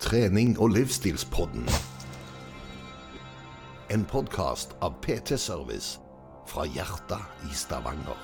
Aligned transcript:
Trening 0.00 0.54
og 0.56 0.72
livsstilspodden. 0.72 1.66
En 3.92 4.04
podkast 4.08 4.70
av 4.80 4.94
PT 5.04 5.36
Service 5.36 5.98
fra 6.48 6.64
hjertet 6.64 7.44
i 7.44 7.52
Stavanger. 7.52 8.16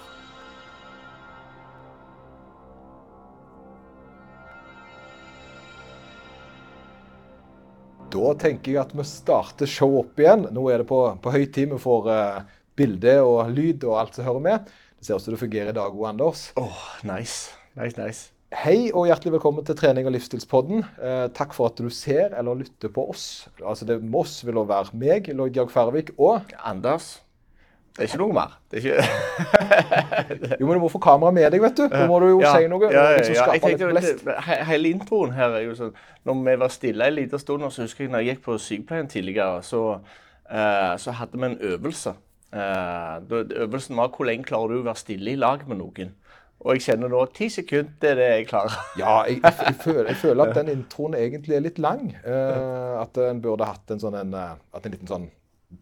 Da 8.08 8.32
tenker 8.40 8.72
jeg 8.72 8.80
at 8.80 8.94
vi 8.96 9.04
starter 9.04 9.68
show 9.68 9.98
opp 10.00 10.16
igjen. 10.16 10.46
Nå 10.56 10.64
er 10.72 10.80
det 10.80 10.88
på, 10.88 11.02
på 11.20 11.34
høy 11.34 11.44
tid. 11.44 11.74
Vi 11.74 11.82
får 11.82 12.08
uh, 12.08 12.56
bilde 12.72 13.18
og 13.20 13.52
lyd 13.52 13.84
og 13.84 13.98
alt 14.00 14.16
som 14.16 14.24
hører 14.30 14.46
med. 14.48 14.72
Det 14.96 15.10
ser 15.10 15.20
ut 15.20 15.28
som 15.28 15.36
det 15.36 15.42
fungerer 15.44 15.74
i 15.74 15.76
dag 15.76 15.92
òg, 15.92 16.08
Anders. 16.14 16.48
Åh, 16.56 16.72
oh, 16.72 16.88
nice. 17.04 17.52
Nice, 17.76 18.00
nice. 18.00 18.35
Hei 18.56 18.88
og 18.96 19.04
hjertelig 19.04 19.34
velkommen 19.34 19.64
til 19.68 19.76
trening- 19.76 20.06
og 20.08 20.14
livsstilspodden. 20.14 20.78
Eh, 20.96 21.26
takk 21.36 21.52
for 21.52 21.68
at 21.68 21.76
du 21.76 21.90
ser 21.92 22.32
eller 22.38 22.56
lytter 22.56 22.88
på 22.88 23.02
oss. 23.10 23.48
Altså 23.60 23.84
det 23.84 23.98
Med 24.02 24.20
oss 24.20 24.46
vil 24.46 24.54
være 24.54 24.96
meg, 24.96 25.28
Lloyd 25.28 25.52
Georg 25.52 25.70
Færvik, 25.70 26.10
og 26.18 26.40
Anders. 26.64 27.20
Det 27.92 27.98
er 27.98 28.08
ikke 28.08 28.22
noe 28.22 28.32
mer. 28.32 28.54
Det 28.70 28.80
er 28.80 28.96
ikke 28.96 30.56
Jo, 30.60 30.66
men 30.66 30.74
du 30.78 30.80
må 30.80 30.88
få 30.88 30.98
kamera 30.98 31.30
med 31.30 31.50
deg, 31.52 31.60
vet 31.60 31.76
du. 31.76 31.84
Da 31.92 32.06
må 32.08 32.18
du 32.20 32.30
jo 32.30 32.40
ja, 32.40 32.54
si 32.56 32.66
noe. 32.72 32.88
Ja, 32.88 33.04
ja, 33.10 33.16
liksom 33.18 33.36
ja. 33.36 33.46
Jeg 33.52 33.62
tenkte, 33.62 34.40
he 34.48 34.58
hele 34.72 34.92
introen 34.96 35.36
her 35.36 35.60
er 35.60 35.66
jo 35.66 35.76
sånn 35.76 35.92
Når 36.24 36.42
vi 36.48 36.58
var 36.64 36.72
stille 36.72 37.12
en 37.12 37.16
liten 37.18 37.42
stund, 37.42 37.68
så 37.70 37.84
husker 37.84 38.06
jeg 38.06 38.14
når 38.14 38.24
jeg 38.24 38.34
gikk 38.36 38.44
på 38.48 38.56
sykepleien 38.56 39.12
tidligere, 39.12 39.60
så, 39.62 39.82
uh, 40.00 40.94
så 40.96 41.12
hadde 41.20 41.36
vi 41.36 41.52
en 41.52 41.58
øvelse. 41.74 42.16
Uh, 42.56 43.20
øvelsen 43.66 44.00
var 44.00 44.16
hvor 44.16 44.32
lenge 44.32 44.48
klarer 44.48 44.72
du 44.72 44.80
å 44.80 44.88
være 44.88 45.04
stille 45.04 45.36
i 45.36 45.40
lag 45.44 45.68
med 45.68 45.84
noen. 45.84 46.16
Og 46.64 46.76
jeg 46.76 46.86
kjenner 46.86 47.10
nå 47.12 47.20
ti 47.36 47.50
sekunder, 47.52 47.92
det 48.00 48.12
er 48.14 48.20
det 48.20 48.28
jeg 48.30 48.46
klarer. 48.50 48.76
Ja, 49.02 49.16
jeg, 49.28 49.40
jeg, 49.42 49.56
jeg, 49.66 49.78
føler, 49.82 50.06
jeg, 50.10 50.20
føler, 50.22 50.44
at 50.46 50.60
den 50.60 50.72
introen 50.72 51.16
egentlig 51.18 51.56
er 51.56 51.66
litt 51.66 51.80
lang. 51.82 52.08
Eh, 52.24 52.94
at 53.00 53.18
en 53.22 53.42
burde 53.44 53.68
hatt 53.68 53.92
en 53.92 54.02
sånn 54.02 54.16
en, 54.18 54.32
at 54.36 54.86
en 54.86 54.96
liten 54.96 55.10
sånn 55.10 55.28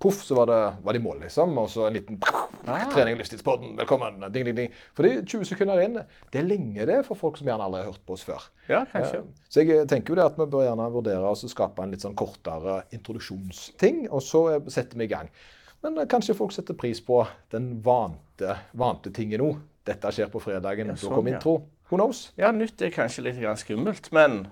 Poff, 0.00 0.22
så 0.24 0.34
var 0.34 0.46
det, 0.48 0.76
var 0.82 0.96
det 0.96 0.98
i 0.98 1.02
mål, 1.04 1.18
liksom. 1.26 1.58
Og 1.60 1.66
så 1.70 1.84
en 1.86 1.92
liten 1.92 2.16
ah. 2.32 2.86
trening 2.88 3.18
og 3.18 3.20
livstidspodden. 3.20 3.74
Velkommen. 3.76 4.22
Ding, 4.32 4.46
ding, 4.48 4.56
ding. 4.56 4.70
Fordi 4.96 5.10
20 5.20 5.44
sekunder 5.50 5.82
inn, 5.84 5.98
det 6.32 6.40
er 6.40 6.46
lenge 6.48 6.86
det 6.88 7.02
for 7.06 7.20
folk 7.20 7.36
som 7.38 7.50
gjerne 7.50 7.66
aldri 7.68 7.82
har 7.82 7.90
hørt 7.92 8.02
på 8.08 8.16
oss 8.16 8.24
før. 8.26 8.46
Ja, 8.70 8.80
kanskje. 8.90 9.20
Eh, 9.20 9.44
så 9.52 9.64
jeg 9.64 9.84
tenker 9.92 10.14
jo 10.14 10.18
det 10.18 10.24
at 10.24 10.40
vi 10.40 10.48
bør 10.56 10.64
gjerne 10.64 10.88
vurdere 10.94 11.28
å 11.28 11.36
skape 11.36 11.84
en 11.84 11.92
litt 11.92 12.04
sånn 12.04 12.16
kortere 12.18 12.80
introduksjonsting, 12.96 14.06
og 14.08 14.24
så 14.24 14.46
setter 14.72 14.98
vi 14.98 15.06
i 15.06 15.12
gang. 15.12 15.28
Men 15.84 16.00
kanskje 16.08 16.36
folk 16.38 16.56
setter 16.56 16.76
pris 16.80 17.02
på 17.04 17.20
den 17.52 17.74
vante, 17.84 18.56
vante 18.72 19.12
tingen 19.12 19.44
nå. 19.44 19.52
Dette 19.84 20.12
skjer 20.16 20.30
på 20.32 20.40
fredagen. 20.42 20.92
Ja, 20.92 20.98
sånn, 20.98 21.10
da 21.12 21.18
kom 21.20 21.32
intro. 21.32 21.56
Who 21.90 21.98
knows? 22.00 22.26
Ja, 22.40 22.52
nytt 22.56 22.80
er 22.82 22.92
kanskje 22.94 23.26
litt 23.26 23.42
skummelt, 23.60 24.08
men 24.16 24.46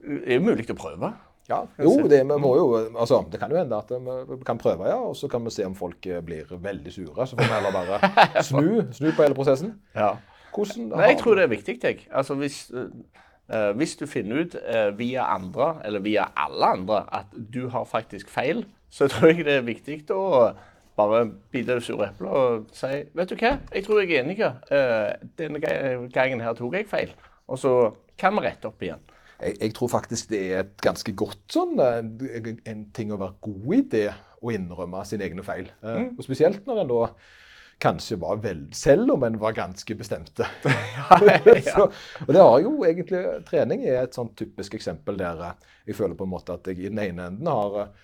det 0.00 0.22
er 0.24 0.40
jo 0.40 0.46
mulig 0.46 0.68
å 0.72 0.78
prøve. 0.78 1.12
Ja, 1.50 1.64
jo, 1.82 2.06
det, 2.06 2.20
må 2.28 2.52
jo, 2.54 2.66
altså, 2.94 3.24
det 3.30 3.40
kan 3.42 3.50
jo 3.50 3.58
hende 3.58 3.74
at 3.74 3.88
vi 3.90 4.36
kan 4.46 4.58
prøve, 4.60 4.86
ja. 4.86 5.00
Og 5.02 5.16
så 5.18 5.26
kan 5.28 5.42
vi 5.42 5.50
se 5.50 5.66
om 5.66 5.74
folk 5.74 6.06
eh, 6.06 6.20
blir 6.22 6.46
veldig 6.50 6.92
sure. 6.94 7.26
Så 7.26 7.34
får 7.34 7.42
vi 7.48 7.56
heller 7.56 7.74
bare 7.74 8.42
snu, 8.46 8.68
snu 8.94 9.08
på 9.10 9.24
hele 9.24 9.34
prosessen. 9.34 9.74
Ja. 9.96 10.12
Hvordan, 10.54 10.92
Nei, 10.92 11.08
jeg 11.10 11.18
tror 11.22 11.38
det 11.38 11.46
er 11.46 11.50
viktig. 11.50 11.76
Jeg. 11.82 12.04
Altså, 12.14 12.36
hvis, 12.38 12.60
uh, 12.70 13.70
hvis 13.78 13.96
du 13.98 14.06
finner 14.10 14.44
ut 14.44 14.54
uh, 14.54 14.90
via 14.98 15.26
andre, 15.34 15.72
eller 15.86 16.06
via 16.06 16.28
alle 16.38 16.70
andre, 16.78 17.02
at 17.18 17.34
du 17.34 17.64
har 17.74 17.84
faktisk 17.84 18.30
feil, 18.30 18.64
så 18.90 19.08
tror 19.10 19.32
jeg 19.34 19.46
det 19.46 19.58
er 19.58 19.66
viktig 19.66 20.02
å 20.14 20.52
bare 21.08 21.24
bite 21.52 21.76
det 21.78 21.84
sure 21.86 22.10
eplet 22.10 22.30
og 22.30 22.68
si 22.76 22.92
Vet 23.16 23.32
du 23.32 23.36
hva, 23.36 23.56
jeg 23.72 23.86
tror 23.86 24.02
jeg 24.02 24.12
er 24.12 24.24
enig. 24.24 24.38
Uh, 24.70 25.10
denne 25.38 25.60
gangen 26.12 26.44
her 26.44 26.56
tok 26.58 26.76
jeg 26.78 26.88
feil. 26.90 27.14
Og 27.50 27.58
så 27.58 27.74
kan 28.20 28.36
vi 28.36 28.44
rette 28.44 28.68
opp 28.68 28.82
igjen. 28.84 29.02
Jeg, 29.40 29.56
jeg, 29.56 29.74
tror 29.76 29.88
faktisk 29.88 30.30
det 30.30 30.40
er 30.50 30.64
et 30.64 30.74
ganske 30.84 31.12
godt 31.16 31.46
sånn, 31.52 31.78
en, 31.80 32.58
en 32.68 32.82
ting 32.92 33.12
å 33.12 33.20
være 33.20 33.38
god 33.46 33.76
i 33.78 33.84
det 33.94 34.08
å 34.40 34.52
innrømme 34.52 35.04
sine 35.08 35.24
egne 35.26 35.44
feil. 35.46 35.70
Uh, 35.82 35.96
mm. 35.96 36.10
Og 36.16 36.26
Spesielt 36.26 36.68
når 36.68 36.82
en 36.84 36.92
da 36.92 37.04
kanskje 37.80 38.18
var 38.20 38.40
vel 38.44 38.66
Selv 38.76 39.14
om 39.14 39.22
en 39.24 39.38
var 39.40 39.56
ganske 39.56 39.94
bestemte. 39.96 40.46
ja, 40.64 41.18
ja. 41.24 41.60
så, 41.72 41.88
og 42.26 42.32
det 42.34 42.42
har 42.44 42.58
jo 42.60 42.74
egentlig 42.84 43.22
Trening 43.48 43.86
er 43.88 44.02
et 44.04 44.16
sånn 44.16 44.32
typisk 44.36 44.76
eksempel 44.76 45.16
der 45.20 45.46
jeg 45.86 45.96
føler 45.96 46.16
på 46.18 46.26
en 46.28 46.34
måte 46.34 46.54
at 46.54 46.68
jeg 46.68 46.78
i 46.78 46.90
den 46.90 47.00
ene 47.00 47.30
enden 47.30 47.48
har 47.48 47.94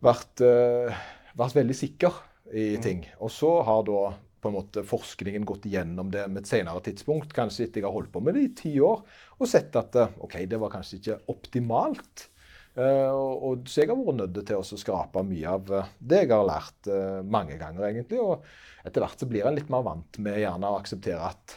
vært, 0.00 0.40
uh, 0.40 1.00
vært 1.40 1.60
veldig 1.60 1.76
sikker 1.76 2.18
i 2.50 2.66
mm. 2.76 2.82
ting. 2.84 3.04
Og 3.20 3.32
så 3.34 3.52
har 3.66 3.86
da 3.88 4.02
på 4.40 4.48
en 4.48 4.56
måte 4.56 4.84
forskningen 4.88 5.44
gått 5.48 5.66
igjennom 5.68 6.10
det 6.12 6.24
med 6.30 6.42
et 6.42 6.50
senere 6.50 6.80
tidspunkt, 6.84 7.34
kanskje 7.36 7.66
etter 7.66 7.82
jeg 7.82 7.88
har 7.88 7.96
holdt 7.96 8.12
på 8.14 8.22
med 8.24 8.38
det 8.38 8.44
i 8.46 8.52
ti 8.56 8.74
år, 8.80 9.02
og 9.36 9.48
sett 9.48 9.76
at 9.76 9.98
eh, 10.00 10.14
OK, 10.24 10.38
det 10.48 10.60
var 10.62 10.72
kanskje 10.72 11.00
ikke 11.00 11.18
optimalt. 11.32 12.28
Uh, 12.70 13.10
og 13.10 13.66
Så 13.68 13.82
jeg 13.82 13.90
har 13.90 13.98
vært 13.98 14.16
nødt 14.20 14.38
til 14.46 14.60
å 14.60 14.78
skrape 14.78 15.24
mye 15.26 15.56
av 15.58 15.72
det 15.98 16.20
jeg 16.22 16.30
har 16.30 16.46
lært 16.46 16.88
mange 17.26 17.58
ganger, 17.58 17.88
egentlig. 17.88 18.20
Og 18.22 18.86
etter 18.86 19.02
hvert 19.02 19.20
så 19.20 19.28
blir 19.28 19.48
en 19.48 19.58
litt 19.58 19.68
mer 19.72 19.82
vant 19.84 20.20
med 20.22 20.38
gjerne 20.38 20.70
å 20.70 20.78
akseptere 20.78 21.32
at 21.32 21.56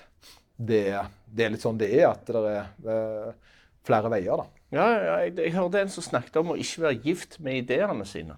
det, 0.58 0.88
det 1.30 1.46
er 1.46 1.54
litt 1.54 1.64
sånn 1.64 1.80
det 1.80 1.92
er, 1.94 2.10
at 2.10 2.28
det 2.34 2.42
er 2.98 3.38
flere 3.86 4.12
veier, 4.12 4.42
da. 4.42 4.64
Ja, 4.74 4.88
ja 4.90 5.16
jeg, 5.26 5.36
jeg, 5.38 5.54
hørte 5.56 5.84
en 5.84 5.94
som 5.94 6.06
snakket 6.06 6.40
om 6.42 6.54
å 6.54 6.60
ikke 6.60 6.88
være 6.88 7.02
gift 7.06 7.38
med 7.44 7.62
ideene 7.62 8.08
sine. 8.10 8.38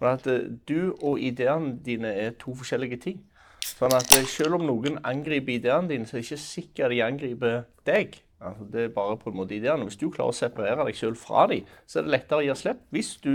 Men 0.00 0.12
at 0.12 0.28
uh, 0.28 0.44
du 0.68 0.92
og 1.00 1.20
ideene 1.20 1.76
dine 1.84 2.12
er 2.12 2.36
to 2.40 2.54
forskjellige 2.56 3.00
ting. 3.06 3.22
Sånn 3.66 3.94
at 3.96 4.12
uh, 4.14 4.28
selv 4.30 4.58
om 4.58 4.66
noen 4.68 5.00
angriper 5.04 5.56
ideene 5.56 5.92
dine, 5.92 6.08
så 6.08 6.16
er 6.16 6.22
det 6.22 6.30
ikke 6.30 6.44
sikkert 6.44 6.94
de 6.94 7.02
angriper 7.04 7.62
deg. 7.88 8.20
Altså, 8.40 8.66
det 8.72 8.82
er 8.82 8.96
bare 8.96 9.16
på 9.20 9.32
en 9.32 9.38
måte 9.38 9.56
ideene. 9.56 9.86
Hvis 9.88 10.00
du 10.00 10.10
klarer 10.12 10.34
å 10.34 10.36
separere 10.36 10.84
deg 10.88 10.98
selv 10.98 11.20
fra 11.20 11.46
dem, 11.50 11.68
så 11.88 12.00
er 12.00 12.06
det 12.06 12.14
lettere 12.18 12.42
å 12.42 12.46
gi 12.46 12.58
slipp. 12.60 12.84
Hvis 12.92 13.14
du 13.24 13.32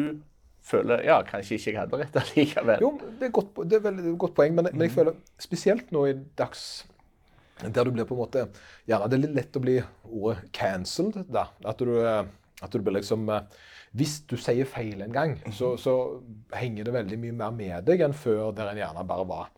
føler 0.61 1.01
ja, 1.07 1.17
kanskje 1.25 1.57
ikke 1.57 1.71
jeg 1.71 1.79
hadde 1.79 1.99
rett 2.03 2.21
allikevel. 2.21 2.83
Jo, 2.83 2.91
det 3.19 3.27
er, 3.27 3.33
godt, 3.33 3.63
det 3.65 3.79
er 3.79 3.85
veldig 3.87 4.15
godt 4.21 4.35
poeng, 4.37 4.53
men, 4.57 4.69
men 4.69 4.85
jeg 4.85 4.93
mm. 4.93 4.97
føler 4.99 5.17
spesielt 5.41 5.93
nå 5.95 6.05
i 6.11 6.15
dags 6.37 6.65
der 7.61 7.85
du 7.85 7.91
blir 7.93 8.07
på 8.09 8.15
en 8.15 8.21
måte 8.23 8.45
Gjerne 8.89 9.09
det 9.11 9.17
er 9.17 9.21
litt 9.21 9.35
lett 9.37 9.57
å 9.57 9.61
bli 9.61 9.75
ordet 10.09 10.47
'cancelled'. 10.49 11.27
da, 11.29 11.43
At 11.69 11.77
du 11.77 11.91
eh, 12.01 12.23
at 12.61 12.73
du 12.73 12.81
blir 12.81 12.95
liksom 12.99 13.29
eh, 13.29 13.41
Hvis 13.97 14.21
du 14.29 14.37
sier 14.39 14.67
feil 14.69 15.01
en 15.03 15.15
gang, 15.15 15.33
så, 15.51 15.73
så, 15.79 15.95
henger 16.55 16.87
det 16.87 16.93
veldig 16.95 17.17
mye 17.19 17.37
mer 17.41 17.55
med 17.55 17.87
deg 17.87 18.03
enn 18.05 18.15
før, 18.15 18.53
der 18.55 18.71
en 18.71 18.79
gjerne 18.79 19.03
bare 19.07 19.25
var 19.27 19.49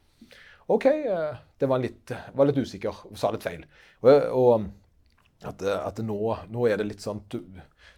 OK, 0.74 0.86
eh, 0.88 1.36
det 1.60 1.68
var 1.70 1.82
litt, 1.84 2.14
var 2.34 2.48
litt 2.48 2.58
usikker, 2.58 3.04
sa 3.20 3.34
litt 3.34 3.44
feil. 3.44 3.66
Og, 4.02 4.28
og 4.32 5.50
at, 5.50 5.62
at 5.62 6.00
nå, 6.06 6.20
nå, 6.50 6.66
er 6.70 6.80
det 6.80 6.88
litt 6.88 7.04
sånn 7.04 7.20
du, 7.30 7.42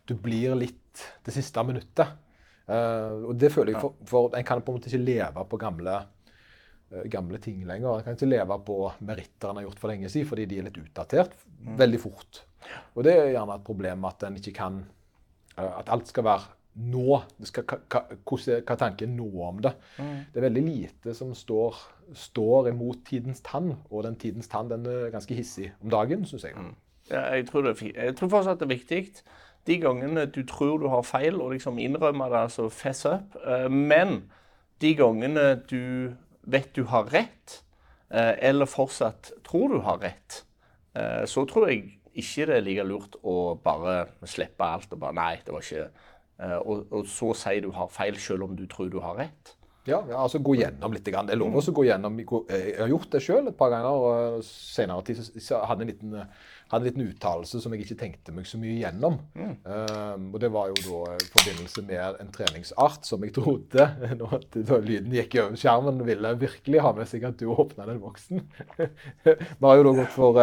du 0.09 0.15
blir 0.17 0.55
litt 0.57 1.03
det 1.25 1.35
siste 1.35 1.63
minuttet. 1.67 2.21
Uh, 2.65 3.29
og 3.29 3.35
det 3.37 3.51
føler 3.53 3.75
jeg, 3.75 3.81
for, 3.83 3.93
for 4.09 4.33
En 4.33 4.45
kan 4.47 4.63
på 4.65 4.73
en 4.73 4.79
måte 4.79 4.89
ikke 4.89 5.03
leve 5.05 5.43
på 5.51 5.59
gamle, 5.61 5.99
uh, 6.89 7.03
gamle 7.13 7.37
ting 7.43 7.61
lenger. 7.69 7.99
En 7.99 8.07
kan 8.07 8.17
ikke 8.17 8.31
leve 8.31 8.57
på 8.65 8.79
meritter 9.05 9.51
en 9.51 9.59
har 9.59 9.67
gjort 9.67 9.83
for 9.83 9.93
lenge 9.93 10.09
siden, 10.09 10.29
fordi 10.31 10.47
de 10.49 10.59
er 10.59 10.67
litt 10.69 10.79
utdatert 10.81 11.35
mm. 11.59 11.75
veldig 11.83 12.01
fort. 12.01 12.41
Og 12.95 13.05
det 13.05 13.13
er 13.13 13.33
gjerne 13.35 13.59
et 13.59 13.67
problem 13.67 14.07
at 14.09 14.25
en 14.25 14.39
ikke 14.41 14.55
kan 14.57 14.81
at 15.57 15.89
alt 15.91 16.07
skal 16.11 16.25
være 16.27 16.55
nå. 16.75 17.19
Skal, 17.47 17.65
hva, 17.67 18.01
hva, 18.11 18.37
hva 18.67 18.77
tanken 18.79 19.15
nå 19.17 19.27
om 19.47 19.61
det? 19.63 19.73
Mm. 19.97 20.15
Det 20.31 20.41
er 20.41 20.47
veldig 20.47 20.63
lite 20.65 21.15
som 21.17 21.33
står, 21.37 21.79
står, 22.25 22.71
imot 22.73 23.05
tidens 23.07 23.43
tann, 23.45 23.73
og 23.89 24.05
den 24.07 24.17
tidens 24.19 24.51
tann 24.51 24.71
den 24.71 24.87
er 24.89 25.13
ganske 25.13 25.37
hissig 25.37 25.71
om 25.83 25.91
dagen, 25.93 26.25
syns 26.27 26.47
jeg. 26.47 26.57
Mm. 26.59 26.73
Ja, 27.11 27.27
jeg, 27.37 27.47
tror 27.49 27.67
det, 27.67 27.77
jeg 27.91 28.15
tror 28.17 28.31
fortsatt 28.33 28.61
det 28.61 28.67
er 28.67 28.75
viktig 28.75 29.01
de 29.65 29.77
gangene 29.81 30.27
du 30.29 30.43
tror 30.45 30.77
du 30.81 30.89
har 30.93 31.05
feil, 31.05 31.39
og 31.41 31.55
liksom 31.55 31.79
innrømmer 31.81 32.29
det, 32.29 32.41
altså 32.49 32.67
fess 32.69 33.05
up. 33.09 33.37
Eh, 33.45 33.69
men 33.71 34.25
de 34.81 34.91
gangene 34.97 35.55
du 35.69 36.13
vet 36.45 36.75
du 36.75 36.83
har 36.91 37.07
rett, 37.13 37.61
eh, 38.11 38.35
eller 38.51 38.69
fortsatt 38.69 39.31
tror 39.47 39.73
du 39.73 39.79
har 39.85 40.03
rett, 40.03 40.43
så 41.27 41.41
tror 41.43 41.65
jeg 41.67 41.97
ikke 42.21 42.47
det 42.49 42.57
er 42.57 42.65
like 42.65 42.87
lurt 42.87 43.19
å 43.23 43.35
bare 43.63 44.05
slippe 44.29 44.67
alt 44.67 44.93
og 44.95 45.01
bare 45.01 45.17
Nei, 45.17 45.33
det 45.45 45.55
var 45.55 45.65
ikke 45.65 45.85
uh, 45.89 46.59
og, 46.61 46.87
og, 46.89 47.05
så 47.11 47.33
sier 47.37 47.65
du 47.65 47.71
har 47.75 47.91
feil, 47.93 48.17
selv 48.21 48.47
om 48.47 48.57
du 48.57 48.65
tror 48.71 48.91
du 48.91 49.01
har 49.03 49.19
rett. 49.19 49.55
Ja, 49.85 49.99
ja 50.09 50.17
altså 50.23 50.39
gå 50.41 50.55
gjennom 50.57 50.93
litt. 50.95 51.05
Det 51.05 51.13
er 51.13 51.37
lov 51.37 51.55
å 51.59 51.73
gå 51.77 51.85
gjennom. 51.85 52.17
Jeg 52.17 52.77
har 52.79 52.89
gjort 52.89 53.11
det 53.13 53.21
sjøl 53.21 53.49
et 53.51 53.57
par 53.57 53.71
ganger. 53.73 53.93
og 53.93 54.45
Senere 54.45 55.05
tid 55.05 55.21
så 55.21 55.61
hadde 55.69 55.85
en 55.85 55.91
liten, 55.91 56.15
hadde 56.71 56.81
en 56.81 56.87
liten 56.89 57.05
uttalelse 57.05 57.61
som 57.61 57.75
jeg 57.75 57.85
ikke 57.85 57.99
tenkte 57.99 58.33
meg 58.33 58.49
så 58.49 58.57
mye 58.61 58.79
gjennom. 58.79 59.19
Mm. 59.37 59.53
Um, 59.67 60.25
og 60.31 60.39
Det 60.41 60.49
var 60.55 60.71
jo 60.71 60.79
da 60.87 61.19
i 61.19 61.29
forbindelse 61.35 61.85
med 61.85 62.19
en 62.23 62.33
treningsart 62.33 63.05
som 63.05 63.23
jeg 63.25 63.35
trodde 63.37 63.85
Da 64.65 64.79
lyden 64.81 65.13
gikk 65.13 65.37
over 65.43 65.61
skjermen, 65.61 66.01
ville 66.07 66.33
virkelig 66.41 66.81
ha 66.81 66.95
med 66.97 67.11
seg 67.11 67.29
at 67.29 67.37
du 67.41 67.51
åpna 67.53 67.85
den 67.91 68.01
boksen. 68.01 68.41
Vi 69.25 69.67
har 69.67 69.77
jo 69.77 69.87
da 69.91 69.95
gått 70.01 70.17
for 70.17 70.41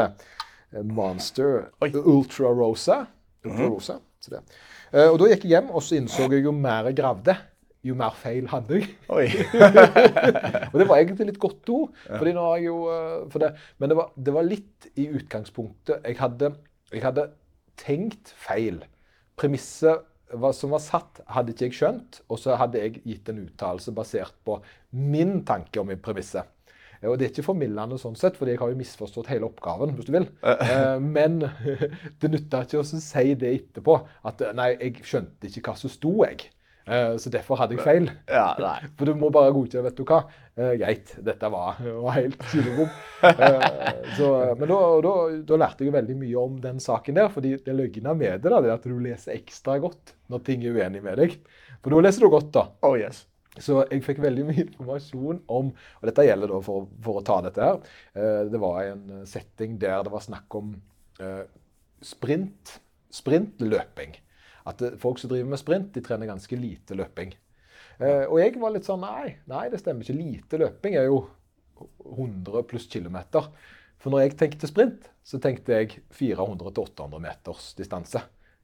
Monster 0.72 1.68
Oi. 1.84 1.90
Ultra 1.92 2.52
Rosa. 2.56 3.02
Ultra 3.44 3.66
mm. 3.66 3.72
Rosa 3.72 3.98
uh, 4.32 5.08
og 5.10 5.18
Da 5.20 5.30
gikk 5.32 5.46
jeg 5.46 5.56
hjem, 5.56 5.72
og 5.72 5.82
så 5.84 5.98
innså 5.98 6.28
jeg 6.32 6.44
jo 6.46 6.52
mer 6.54 6.90
jeg 6.90 6.98
gravde, 7.00 7.34
jo 7.82 7.96
mer 7.98 8.14
feil 8.14 8.46
hadde 8.52 8.78
jeg. 8.78 8.92
og 10.70 10.76
det 10.78 10.86
var 10.86 11.00
egentlig 11.00 11.32
litt 11.32 11.40
godt 11.42 11.72
ord. 11.74 11.90
fordi 12.06 12.36
nå 12.36 12.46
har 12.46 12.60
jeg 12.60 12.68
jo, 12.70 12.78
uh, 12.86 13.18
for 13.32 13.42
det, 13.42 13.52
Men 13.82 13.92
det 13.92 13.98
var, 13.98 14.14
det 14.16 14.36
var, 14.36 14.48
litt 14.48 14.88
i 14.94 15.08
utgangspunktet 15.10 16.06
Jeg 16.06 16.20
hadde, 16.20 16.54
jeg 16.92 17.04
hadde 17.04 17.28
tenkt 17.80 18.34
feil 18.38 18.82
premisset 19.40 20.08
som 20.56 20.72
var 20.72 20.80
satt, 20.80 21.20
hadde 21.28 21.52
ikke 21.52 21.66
jeg 21.66 21.76
skjønt, 21.76 22.22
og 22.32 22.38
så 22.40 22.54
hadde 22.56 22.80
jeg 22.80 23.02
gitt 23.04 23.26
en 23.28 23.42
uttalelse 23.42 23.92
basert 23.92 24.32
på 24.46 24.54
min 24.96 25.42
tanke 25.44 25.80
om 25.82 25.90
premisset. 26.00 26.48
Eh, 26.48 26.61
og 27.10 27.18
Det 27.18 27.26
er 27.26 27.32
ikke 27.32 27.46
formildende 27.46 27.98
sånn 27.98 28.16
sett, 28.18 28.36
fordi 28.38 28.54
jeg 28.54 28.62
har 28.62 28.72
jo 28.72 28.78
misforstått 28.78 29.30
hele 29.32 29.48
oppgaven. 29.48 29.94
hvis 29.96 30.06
du 30.06 30.12
vil. 30.14 30.28
Eh, 30.46 30.98
men 31.02 31.40
det 32.22 32.30
nytter 32.30 32.66
ikke 32.66 32.82
å 32.82 32.86
si 32.86 33.34
det 33.34 33.54
etterpå. 33.58 33.98
At 34.28 34.44
nei, 34.54 34.72
jeg 34.78 35.06
skjønte 35.06 35.50
ikke 35.50 35.72
hva 35.72 35.78
som 35.78 35.92
sto, 35.92 36.14
jeg. 36.22 36.52
Eh, 36.84 37.16
så 37.16 37.30
derfor 37.30 37.60
hadde 37.60 37.76
jeg 37.76 37.84
feil. 37.84 38.08
Ja, 38.30 38.52
nei. 38.58 38.78
For 38.98 39.08
du 39.08 39.18
må 39.18 39.30
bare 39.34 39.52
godkjenne, 39.54 39.86
vet 39.86 39.98
du 39.98 40.04
hva. 40.08 40.22
Eh, 40.58 40.74
greit, 40.80 41.14
dette 41.24 41.50
var, 41.52 41.78
var 41.82 42.18
helt 42.18 42.46
kilebom. 42.52 42.92
Eh, 43.22 44.54
men 44.58 44.66
da, 44.68 44.78
da, 45.02 45.12
da, 45.46 45.56
lærte 45.62 45.86
jeg 45.86 45.94
veldig 45.94 46.14
mye 46.18 46.40
om 46.40 46.56
den 46.60 46.80
saken 46.82 47.16
der. 47.16 47.28
fordi 47.32 47.54
det 47.64 47.74
løgna 47.74 48.12
med 48.18 48.42
det, 48.42 48.50
da, 48.50 48.58
det 48.60 48.70
er 48.70 48.74
at 48.74 48.86
du 48.86 48.98
leser 48.98 49.36
ekstra 49.36 49.78
godt 49.82 50.12
når 50.30 50.42
ting 50.46 50.66
er 50.66 50.76
uenig 50.76 51.02
med 51.04 51.20
deg. 51.22 51.36
For 51.80 51.94
da 51.94 52.02
leser 52.04 52.26
du 52.26 52.32
godt, 52.32 52.50
da. 52.54 52.66
Oh, 52.84 52.96
yes. 52.98 53.24
Så 53.60 53.82
jeg 53.82 54.04
fikk 54.06 54.22
veldig 54.24 54.46
mye 54.48 54.64
informasjon 54.66 55.42
om 55.52 55.72
Og 55.74 56.06
dette 56.08 56.24
gjelder 56.24 56.54
da 56.54 56.60
for, 56.64 56.86
for 57.04 57.20
å 57.20 57.26
ta 57.26 57.40
dette 57.44 57.66
her. 57.68 57.82
Eh, 58.16 58.40
det 58.52 58.60
var 58.62 58.80
en 58.86 59.26
setting 59.28 59.76
der 59.82 60.06
det 60.06 60.14
var 60.14 60.24
snakk 60.24 60.56
om 60.56 60.72
eh, 61.20 61.44
sprint, 62.02 62.78
sprintløping. 63.12 64.16
At 64.68 64.82
folk 65.02 65.20
som 65.20 65.30
driver 65.30 65.52
med 65.52 65.60
sprint, 65.60 65.92
de 65.94 66.02
trener 66.04 66.30
ganske 66.30 66.58
lite 66.58 66.96
løping. 66.98 67.34
Eh, 67.98 68.24
og 68.24 68.38
jeg 68.40 68.56
var 68.62 68.74
litt 68.74 68.88
sånn 68.88 69.02
nei, 69.04 69.36
nei, 69.50 69.66
det 69.70 69.82
stemmer 69.82 70.06
ikke. 70.06 70.18
Lite 70.18 70.60
løping 70.62 70.96
er 70.98 71.08
jo 71.10 71.22
100 72.08 72.66
pluss 72.70 72.88
kilometer. 72.90 73.50
For 74.02 74.14
når 74.14 74.24
jeg 74.24 74.38
tenkte 74.40 74.70
sprint, 74.70 75.10
så 75.26 75.38
tenkte 75.42 75.76
jeg 75.76 76.00
400-800 76.14 77.22
meters 77.22 77.72
distanse. 77.78 78.22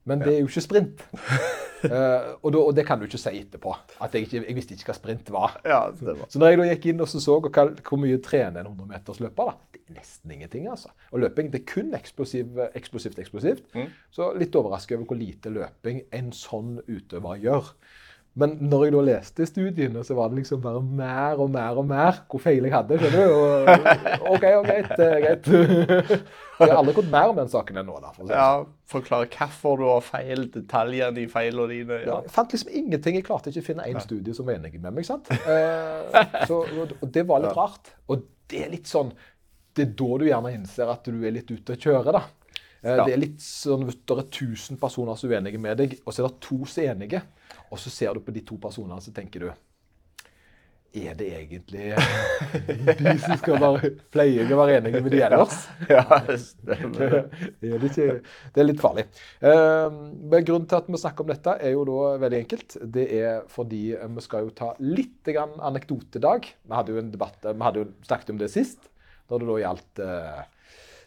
Men 0.09 0.23
det 0.25 0.33
er 0.35 0.41
jo 0.41 0.49
ikke 0.49 0.65
sprint. 0.65 1.05
uh, 1.13 1.91
og, 2.45 2.49
da, 2.55 2.63
og, 2.63 2.73
det 2.77 2.85
kan 2.89 3.01
du 3.01 3.07
ikke 3.07 3.21
si 3.21 3.35
etterpå. 3.43 3.75
At 4.05 4.17
jeg, 4.17 4.27
ikke, 4.27 4.43
jeg 4.47 4.57
visste 4.57 4.77
ikke 4.77 4.91
hva 4.91 4.97
sprint 4.97 5.33
var. 5.35 5.59
Ja, 5.69 5.81
var. 5.93 6.25
Så 6.33 6.41
når 6.41 6.53
jeg 6.53 6.61
da 6.61 6.69
gikk 6.73 6.91
inn 6.93 7.05
og 7.05 7.11
så, 7.13 7.23
så 7.23 7.39
hva, 7.45 7.69
hvor 7.77 8.03
mye 8.03 8.19
trener 8.25 8.65
en 8.65 8.73
100-metersløper, 8.73 9.53
da, 9.53 9.77
det 9.77 9.83
er 9.85 10.01
nesten 10.01 10.35
ingenting. 10.35 10.69
altså. 10.73 10.93
Og 11.13 11.25
løping 11.27 11.53
det 11.53 11.63
er 11.63 11.71
kun 11.71 11.95
eksplosiv, 11.99 12.61
eksplosivt, 12.73 13.23
eksplosivt. 13.23 13.65
Mm. 13.77 13.95
Så 14.15 14.33
litt 14.41 14.59
overrasket 14.59 14.99
over 14.99 15.13
hvor 15.13 15.21
lite 15.21 15.53
løping 15.55 16.05
en 16.19 16.35
sånn 16.37 16.79
utøver 16.89 17.43
gjør. 17.45 17.73
Men 18.39 18.55
når 18.71 18.85
jeg 18.85 18.95
da 18.95 19.01
leste 19.03 19.47
studiene, 19.49 20.03
så 20.07 20.15
var 20.15 20.31
det 20.31 20.39
liksom 20.41 20.61
bare 20.63 20.81
mer 20.83 21.41
og 21.43 21.51
mer 21.51 21.79
og 21.81 21.87
mer 21.89 22.21
hvor 22.31 22.43
feil 22.43 22.69
jeg 22.69 22.75
hadde. 22.75 22.99
skjønner 23.01 23.25
du? 23.25 23.35
Og, 23.35 23.71
OK, 24.35 24.45
og 24.61 24.69
greit. 24.69 24.93
greit. 24.95 25.49
Jeg 26.59 26.73
har 26.73 26.81
aldri 26.81 26.95
gått 26.97 27.11
mer 27.13 27.31
om 27.31 27.37
den 27.39 27.51
saken 27.51 27.77
enn 27.79 27.87
nå. 27.87 28.01
da. 28.03 28.09
For 28.17 28.31
ja, 28.35 28.47
Forklare 28.91 29.29
hvorfor 29.31 29.79
du 29.79 29.85
har 29.87 30.01
feil, 30.03 30.49
detaljene 30.51 31.23
i 31.23 31.29
feilene 31.31 31.69
dine. 31.71 31.99
Ja. 32.03 32.09
ja. 32.09 32.17
jeg 32.27 32.35
fant 32.35 32.55
liksom 32.55 32.73
ingenting. 32.81 33.19
Jeg 33.21 33.27
klarte 33.29 33.53
ikke 33.53 33.63
å 33.63 33.69
finne 33.69 33.87
én 33.87 34.01
studie 34.03 34.35
som 34.35 34.49
var 34.49 34.59
enig 34.59 34.75
med 34.75 34.97
meg. 34.97 35.07
sant? 35.07 35.31
Eh, 35.31 36.19
så, 36.51 36.65
og 36.67 37.07
det 37.15 37.23
var 37.29 37.45
litt 37.45 37.55
rart. 37.59 37.93
Og 38.11 38.27
det 38.51 38.65
er 38.65 38.73
litt 38.73 38.91
sånn 38.91 39.13
Det 39.77 39.85
er 39.85 39.95
da 40.01 40.19
du 40.19 40.27
gjerne 40.27 40.51
innser 40.57 40.91
at 40.91 41.07
du 41.07 41.23
er 41.23 41.37
litt 41.37 41.51
ute 41.53 41.77
å 41.77 41.79
kjøre, 41.79 42.17
da. 42.17 42.25
Eh. 42.83 43.05
Det 43.05 43.13
er 43.15 43.21
litt 43.21 43.43
sånn, 43.45 43.87
Det 43.87 44.17
er 44.17 44.25
1000 44.25 44.81
personer 44.83 45.19
som 45.19 45.31
er 45.31 45.39
uenige 45.39 45.63
med 45.63 45.79
deg, 45.79 45.99
og 46.05 46.15
så 46.15 46.25
er 46.25 46.31
det 46.33 46.43
to 46.49 46.59
som 46.67 46.83
er 46.83 46.95
enige. 46.97 47.23
Og 47.73 47.81
så 47.81 47.93
ser 47.93 48.15
du 48.15 48.25
på 48.25 48.35
de 48.35 48.45
to 48.47 48.59
personene, 48.61 49.01
så 49.03 49.13
tenker 49.15 49.45
du 49.45 49.49
Er 50.99 51.15
det 51.19 51.27
egentlig 51.37 51.91
de 53.03 53.15
som 53.21 53.37
skal 53.43 53.59
være 53.61 53.91
pleier 54.15 54.49
å 54.49 54.61
være 54.63 54.79
enige 54.79 55.03
med 55.05 55.13
de 55.13 55.23
ellers? 55.27 55.59
Ja, 55.93 56.05
det, 56.25 56.79
er 57.69 57.87
ikke, 57.91 58.09
det 58.55 58.63
er 58.63 58.69
litt 58.69 58.81
farlig. 58.83 59.05
Ehm, 59.45 59.99
men 60.33 60.47
grunnen 60.49 60.69
til 60.71 60.81
at 60.81 60.89
vi 60.89 61.01
snakker 61.01 61.27
om 61.27 61.33
dette, 61.33 61.57
er 61.61 61.77
jo 61.77 61.85
da 61.89 62.15
veldig 62.25 62.43
enkelt. 62.45 62.79
Det 62.99 63.09
er 63.21 63.43
fordi 63.53 63.83
vi 64.01 64.25
skal 64.25 64.49
jo 64.49 64.55
ta 64.57 64.73
litt 64.81 65.29
anekdotedag. 65.37 66.49
Vi 66.65 66.79
hadde 66.81 66.97
jo 66.97 67.03
en 67.03 67.13
debatt, 67.13 67.43
vi 67.45 67.69
hadde 67.69 67.85
jo 67.85 67.91
snakket 68.09 68.33
om 68.33 68.41
det 68.41 68.53
sist, 68.55 68.89
da 69.29 69.37
det 69.37 69.51
da 69.51 69.61
gjaldt 69.61 70.01
den 70.01 70.47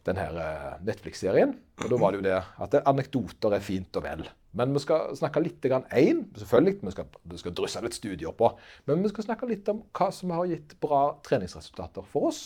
denne 0.06 0.28
eh, 0.28 0.78
Netflix-serien. 0.86 1.56
Og 1.82 1.90
Da 1.92 2.00
var 2.02 2.14
det 2.14 2.22
jo 2.22 2.28
det 2.30 2.38
at 2.38 2.78
anekdoter 2.90 3.58
er 3.58 3.66
fint 3.66 3.98
og 3.98 4.06
vel. 4.06 4.24
Men 4.58 4.74
vi 4.76 4.84
skal 4.84 5.14
snakke 5.16 5.44
litt 5.44 5.64
grann 5.64 5.86
én. 5.96 6.26
Selvfølgelig, 6.38 6.80
vi 6.84 6.96
skal, 6.96 7.12
vi 7.34 7.40
skal 7.40 7.56
drysse 7.56 7.84
litt 7.84 7.98
studier 7.98 8.34
på. 8.36 8.52
Men 8.90 9.04
vi 9.06 9.12
skal 9.14 9.30
snakke 9.30 9.50
litt 9.50 9.70
om 9.72 9.86
hva 9.96 10.10
som 10.16 10.34
har 10.36 10.50
gitt 10.52 10.76
bra 10.84 11.04
treningsresultater 11.26 12.08
for 12.08 12.32
oss. 12.32 12.42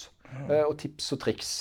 Eh, 0.50 0.63
og 0.66 0.78
tips 0.81 1.13
og 1.16 1.24
triks. 1.25 1.56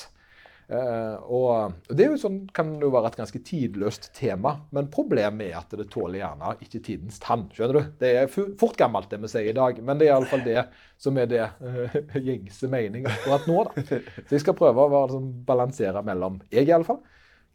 Uh, 0.65 1.21
og 1.29 1.75
Det 1.93 2.07
jo 2.09 2.17
sånn, 2.17 2.39
kan 2.57 2.71
jo 2.81 2.89
være 2.93 3.11
et 3.11 3.19
ganske 3.19 3.41
tidløst 3.45 4.09
tema, 4.17 4.55
men 4.73 4.89
problemet 4.93 5.51
er 5.51 5.59
at 5.59 5.75
det 5.77 5.91
tåler 5.93 6.23
gjerne 6.23 6.55
ikke 6.65 6.81
tidens 6.87 7.21
tann. 7.21 7.45
skjønner 7.53 7.77
du? 7.77 7.91
Det 8.01 8.13
er 8.23 8.31
fort 8.33 8.79
gammelt, 8.81 9.11
det 9.13 9.21
vi 9.21 9.29
sier 9.29 9.51
i 9.51 9.57
dag, 9.57 9.83
men 9.85 10.01
det 10.01 10.09
er 10.09 10.15
iallfall 10.15 10.45
det 10.47 10.63
som 11.01 11.21
er 11.21 11.29
det 11.29 11.43
uh, 11.45 11.99
gjengse 12.29 12.71
mening 12.73 13.05
akkurat 13.11 13.45
nå. 13.51 13.59
da. 13.69 13.85
Så 14.25 14.39
jeg 14.39 14.47
skal 14.47 14.57
prøve 14.57 14.89
å 14.89 15.05
sånn, 15.13 15.29
balansere 15.45 16.05
mellom 16.07 16.41
jeg 16.49 16.71
i 16.71 16.73
alle 16.73 16.89
fall, 16.89 17.03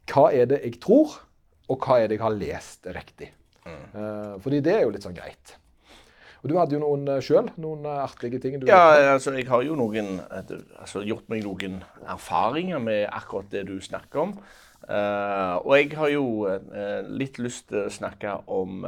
hva 0.10 0.30
er 0.34 0.46
det 0.54 0.62
jeg 0.68 0.78
tror, 0.86 1.18
og 1.70 1.86
hva 1.86 2.00
er 2.02 2.10
det 2.10 2.18
jeg 2.18 2.26
har 2.26 2.38
lest 2.38 2.90
riktig. 2.96 3.32
Uh, 3.70 4.38
fordi 4.42 4.62
det 4.66 4.76
er 4.76 4.86
jo 4.86 4.94
litt 4.94 5.06
sånn 5.06 5.18
greit. 5.18 5.58
Og 6.40 6.48
Du 6.50 6.56
hadde 6.56 6.78
jo 6.78 6.82
noen 6.84 7.04
uh, 7.10 7.20
sjøl, 7.24 7.50
noen 7.60 7.84
uh, 7.88 8.06
artige 8.06 8.40
ting? 8.42 8.62
ja, 8.68 9.12
altså 9.14 9.34
jeg 9.36 9.50
har 9.50 9.66
jo 9.66 9.76
noen, 9.80 10.20
altså, 10.32 11.04
gjort 11.04 11.28
meg 11.32 11.44
noen 11.44 11.82
erfaringer 12.08 12.80
med 12.84 13.06
akkurat 13.12 13.52
det 13.52 13.66
du 13.68 13.78
snakker 13.84 14.24
om. 14.24 14.34
Uh, 14.90 15.60
og 15.60 15.74
jeg 15.76 15.92
har 16.00 16.10
jo 16.14 16.24
litt 17.12 17.38
lyst 17.44 17.68
til 17.70 17.84
å 17.84 17.92
snakke 17.94 18.38
om 18.48 18.88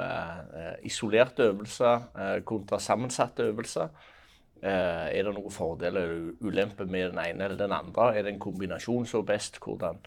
isolerte 0.88 1.52
øvelser 1.52 2.42
kontra 2.48 2.80
sammensatte 2.82 3.52
øvelser. 3.52 3.92
er 4.64 5.24
det 5.26 5.34
noen 5.36 5.52
fordeler 5.52 6.02
eller 6.02 6.34
ulemper 6.42 6.86
med 6.86 7.12
den 7.12 7.20
ene 7.20 7.44
eller 7.44 7.58
den 7.58 7.76
andre? 7.76 8.16
Er 8.16 8.24
det 8.24 8.34
en 8.34 8.40
kombinasjon 8.40 9.06
som 9.06 9.22
er 9.22 9.34
best? 9.34 9.60
Hvordan 9.60 10.00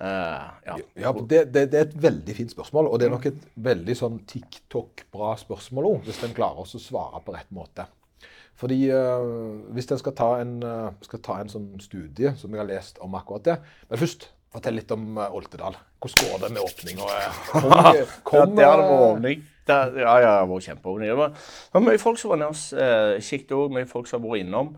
Uh, 0.00 0.48
ja. 0.64 0.76
ja 0.96 1.12
det, 1.12 1.40
det, 1.52 1.66
det, 1.72 1.78
er 1.78 1.88
et 1.88 1.96
veldig 2.02 2.34
fint 2.36 2.52
spørsmål, 2.54 2.88
og 2.88 3.00
det 3.00 3.08
er 3.08 3.12
nok 3.12 3.26
et 3.28 3.40
veldig 3.60 3.96
sånn 3.98 4.20
TikTok-bra 4.30 5.34
spørsmål 5.42 5.88
òg, 5.90 6.04
hvis 6.06 6.22
en 6.24 6.36
klarer 6.36 6.62
å 6.62 6.80
svare 6.80 7.20
på 7.24 7.34
rett 7.36 7.50
måte. 7.52 7.84
Fordi 8.60 8.78
uh, 8.92 9.24
Hvis 9.72 9.88
en 9.88 10.00
skal 10.00 10.12
ta 10.16 10.34
en, 10.42 10.58
uh, 10.60 10.90
skal 11.04 11.22
ta 11.24 11.38
en 11.40 11.48
sånn 11.48 11.70
studie 11.80 12.34
som 12.36 12.52
jeg 12.52 12.60
har 12.60 12.68
lest 12.68 12.98
om 13.00 13.14
akkurat 13.16 13.46
det 13.46 13.54
Men 13.88 14.02
først, 14.02 14.26
fortell 14.52 14.76
litt 14.76 14.92
om 14.92 15.16
Oltedal. 15.30 15.78
Hvordan 16.00 16.26
går 16.26 16.42
det 16.42 16.50
med 16.56 16.64
åpninga? 16.66 17.08
Kom, 17.52 17.70
kom, 18.24 18.40
ja, 18.40 18.46
det 18.56 18.66
har 18.66 18.82
vært 18.82 19.04
åpning. 19.06 19.44
ja, 19.70 20.14
ja, 20.24 20.30
det 20.40 20.48
var 20.50 20.64
kjempeåpning. 20.64 21.12
Det 21.12 21.18
var 21.76 21.84
mye 21.86 22.00
folk 22.02 22.18
som 22.20 22.32
var 22.32 22.40
nede 22.40 22.80
og 22.82 23.28
kikket 23.28 23.52
òg, 23.54 23.76
mye 23.76 23.88
folk 23.88 24.10
som 24.10 24.18
har 24.18 24.32
vært 24.32 24.46
innom. 24.46 24.72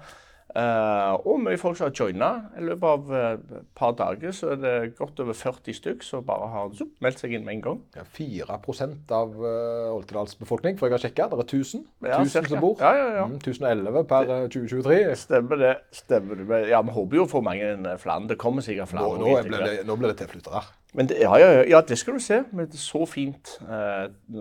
Uh, 0.53 1.17
og 1.25 1.39
mye 1.41 1.57
folk 1.57 1.79
som 1.79 1.87
har 1.87 1.95
joina. 1.97 2.29
I 2.61 2.65
løpet 2.67 2.85
av 2.85 3.13
et 3.17 3.53
uh, 3.57 3.61
par 3.79 3.95
dager 3.97 4.35
så 4.37 4.51
er 4.53 4.59
det 4.61 4.73
godt 4.99 5.23
over 5.25 5.37
40 5.37 5.77
stykk 5.79 6.03
som 6.05 6.27
bare 6.29 6.49
har 6.53 6.75
zoop, 6.77 6.91
meldt 7.01 7.23
seg 7.23 7.33
inn 7.33 7.47
med 7.47 7.55
en 7.57 7.63
gang. 7.65 7.79
Ja, 7.97 8.05
4 8.05 8.59
av 9.17 9.39
uh, 9.41 9.95
Oltedals 9.95 10.35
befolkning, 10.37 10.77
for 10.77 10.91
jeg 10.91 10.99
har 10.99 11.05
sjekka. 11.07 11.29
Det 11.33 11.39
er 11.41 11.47
1000, 11.47 11.87
ja, 12.05 12.19
1000 12.21 12.51
som 12.51 12.61
bor. 12.61 12.77
Ja, 12.85 12.91
ja, 12.99 13.07
ja. 13.23 13.25
Mm, 13.31 13.39
1011 13.41 14.05
per 14.11 14.29
uh, 14.29 14.43
2023. 14.53 14.99
Stemmer 15.23 15.63
det. 15.63 15.73
stemmer 16.03 16.43
det. 16.43 16.61
Ja, 16.69 16.83
Vi 16.85 16.97
håper 16.99 17.21
jo 17.23 17.25
å 17.25 17.31
få 17.31 17.41
mange 17.47 17.97
flere. 18.03 18.29
Det 18.29 18.37
kommer 18.43 18.67
sikkert 18.67 18.93
flere. 18.93 19.09
Nå, 19.23 19.31
nå, 19.33 19.39
blir, 19.49 19.65
det, 19.65 19.79
nå 19.89 19.97
blir 19.97 20.13
det 20.13 20.19
tilflyttere. 20.21 20.61
Men 20.93 21.09
det, 21.09 21.23
ja, 21.23 21.33
ja, 21.41 21.63
ja, 21.65 21.81
det 21.89 21.97
skal 21.97 22.19
du 22.19 22.21
se. 22.21 22.43
Med 22.53 22.77
så 22.77 23.07
fint, 23.09 23.55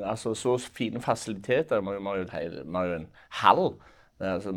altså 0.03 0.33
så 0.35 0.57
fine 0.59 0.99
fasiliteter. 0.99 1.79
Vi 1.79 1.95
har 2.03 2.19
jo 2.19 2.97
en 2.97 3.07
hall 3.39 3.63
Altså, 4.21 4.53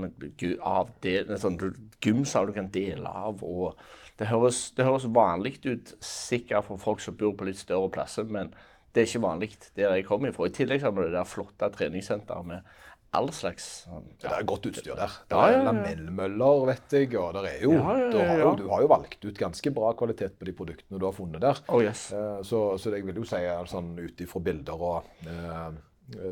av 0.61 0.93
en 1.11 1.41
sånn 1.41 1.59
gymsal 2.05 2.51
du 2.51 2.55
kan 2.57 2.71
dele 2.75 3.09
av. 3.09 3.43
og 3.43 3.79
Det 4.19 4.29
høres, 4.31 4.69
det 4.77 4.87
høres 4.87 5.09
vanlig 5.09 5.59
ut 5.65 5.95
sikkert 6.05 6.69
for 6.69 6.83
folk 6.83 7.03
som 7.03 7.17
bor 7.19 7.35
på 7.39 7.49
litt 7.49 7.61
større 7.61 7.91
plasser, 7.95 8.29
men 8.29 8.53
det 8.95 9.03
er 9.03 9.09
ikke 9.09 9.25
vanlig 9.25 9.51
der 9.75 9.97
jeg 9.97 10.07
kommer 10.07 10.31
ifra. 10.31 10.47
I 10.47 10.55
tillegg 10.55 10.85
har 10.85 10.93
vi 10.95 11.07
det 11.09 11.17
der 11.17 11.27
flotte 11.27 11.71
treningssenteret 11.75 12.47
med 12.47 12.75
all 13.15 13.31
slags 13.35 13.87
ja. 13.87 14.01
Det 14.23 14.31
er 14.31 14.47
godt 14.49 14.67
utstyr 14.71 14.95
der. 14.99 15.17
Det 15.31 15.39
er 15.39 15.53
ja, 15.53 15.59
ja, 15.59 15.65
lamellmøller, 15.69 16.65
vet 16.71 16.97
jeg. 16.97 17.11
Og 17.21 17.37
det 17.37 17.45
er 17.53 17.63
jo, 17.63 17.75
du 17.77 17.83
har 17.87 18.01
jo, 18.41 18.53
du 18.59 18.65
har 18.73 18.85
jo 18.85 18.91
valgt 18.91 19.27
ut 19.27 19.39
ganske 19.39 19.73
bra 19.75 19.93
kvalitet 19.99 20.39
på 20.39 20.49
de 20.49 20.55
produktene 20.57 21.01
du 21.01 21.07
har 21.07 21.15
funnet 21.15 21.43
der. 21.43 21.63
Oh, 21.69 21.83
yes. 21.83 22.09
Eh, 22.15 22.41
så, 22.47 22.63
så 22.81 22.95
jeg 22.95 23.07
vil 23.07 23.23
jo 23.23 23.27
si 23.29 23.43
sånn 23.71 23.95
ut 24.03 24.25
ifra 24.27 24.45
bilder 24.51 24.89
og 24.93 25.13
Eh, 25.25 25.77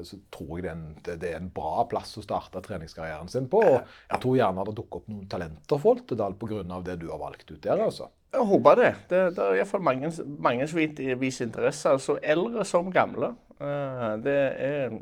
så 0.05 0.19
tror 0.35 0.59
jeg 0.59 0.65
det 0.65 0.71
er, 0.71 0.75
en, 0.77 0.97
det 1.07 1.29
er, 1.31 1.37
en, 1.39 1.51
bra 1.55 1.87
plass 1.89 2.13
å 2.21 2.25
starte 2.25 2.61
treningskarrieren 2.65 3.31
sin 3.33 3.49
på. 3.53 3.63
og 3.65 3.79
Jeg 4.11 4.21
tror 4.21 4.37
gjerne 4.37 4.67
det 4.69 4.75
dukker 4.77 5.01
opp 5.01 5.09
noen 5.13 5.31
talenter 5.33 5.81
for 5.81 5.97
Oltedal 5.97 6.37
pga. 6.37 6.81
det 6.85 6.99
du 7.01 7.09
har 7.11 7.23
valgt 7.23 7.51
ut 7.51 7.63
der. 7.63 7.81
altså. 7.81 8.11
Jeg 8.33 8.49
håper 8.49 8.77
det. 8.77 8.93
Det, 9.09 9.23
det 9.37 9.45
er 9.45 9.59
iallfall 9.61 9.85
mange, 9.85 10.13
mange 10.41 10.69
som 10.69 10.79
viser 11.21 11.49
interesse. 11.49 11.89
altså 11.89 12.19
Eldre 12.23 12.65
som 12.69 12.93
gamle. 12.93 13.35
Eh, 13.61 14.09
det 14.25 14.39
er 14.69 14.95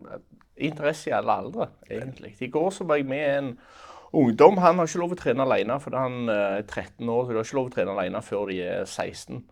interesse 0.61 1.11
i 1.11 1.15
alle 1.17 1.37
aldre, 1.43 1.71
egentlig. 1.89 2.35
I 2.41 2.51
går 2.53 2.71
så 2.75 2.85
var 2.85 3.01
jeg 3.01 3.09
med 3.11 3.39
en 3.39 3.53
ungdom. 4.13 4.59
Han 4.59 4.79
har 4.79 4.91
ikke 4.91 5.03
lov 5.03 5.15
å 5.15 5.21
trene 5.21 5.47
alene 5.47 5.79
fordi 5.83 6.03
han 6.03 6.29
er 6.29 6.63
13 6.63 7.09
år. 7.09 7.25
så 7.25 7.31
de 7.31 7.39
har 7.39 7.49
ikke 7.49 7.59
lov 7.61 7.71
å 7.71 7.75
trene 7.75 7.97
alene 7.97 8.23
før 8.23 8.51
de 8.51 8.61
er 8.67 8.85
16. 8.85 9.43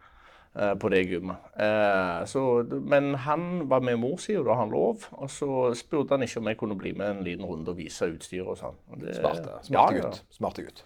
eh, 0.58 0.74
på 0.80 0.90
det 0.92 1.02
gymmet. 1.08 1.48
Eh, 1.56 2.24
så, 2.30 2.42
men 2.82 3.14
han 3.24 3.68
var 3.70 3.80
med 3.86 3.98
mor 4.02 4.18
si, 4.22 4.36
og 4.38 4.48
da 4.48 4.58
han 4.58 4.72
lov. 4.74 5.06
Og 5.18 5.30
så 5.30 5.70
spurte 5.78 6.16
han 6.16 6.26
ikke 6.26 6.42
om 6.42 6.50
jeg 6.50 6.60
kunne 6.60 6.78
bli 6.78 6.92
med 6.98 7.16
en 7.16 7.24
liten 7.26 7.46
runde 7.48 7.72
og 7.72 7.78
vise 7.80 8.10
utstyr 8.12 8.44
og 8.46 8.58
sånn. 8.60 8.76
Smarte, 9.18 9.60
smarte 9.68 9.72
Ja, 9.74 9.86
ja. 9.94 10.02
gutt. 10.02 10.22
Smarte 10.34 10.66
gutt. 10.66 10.84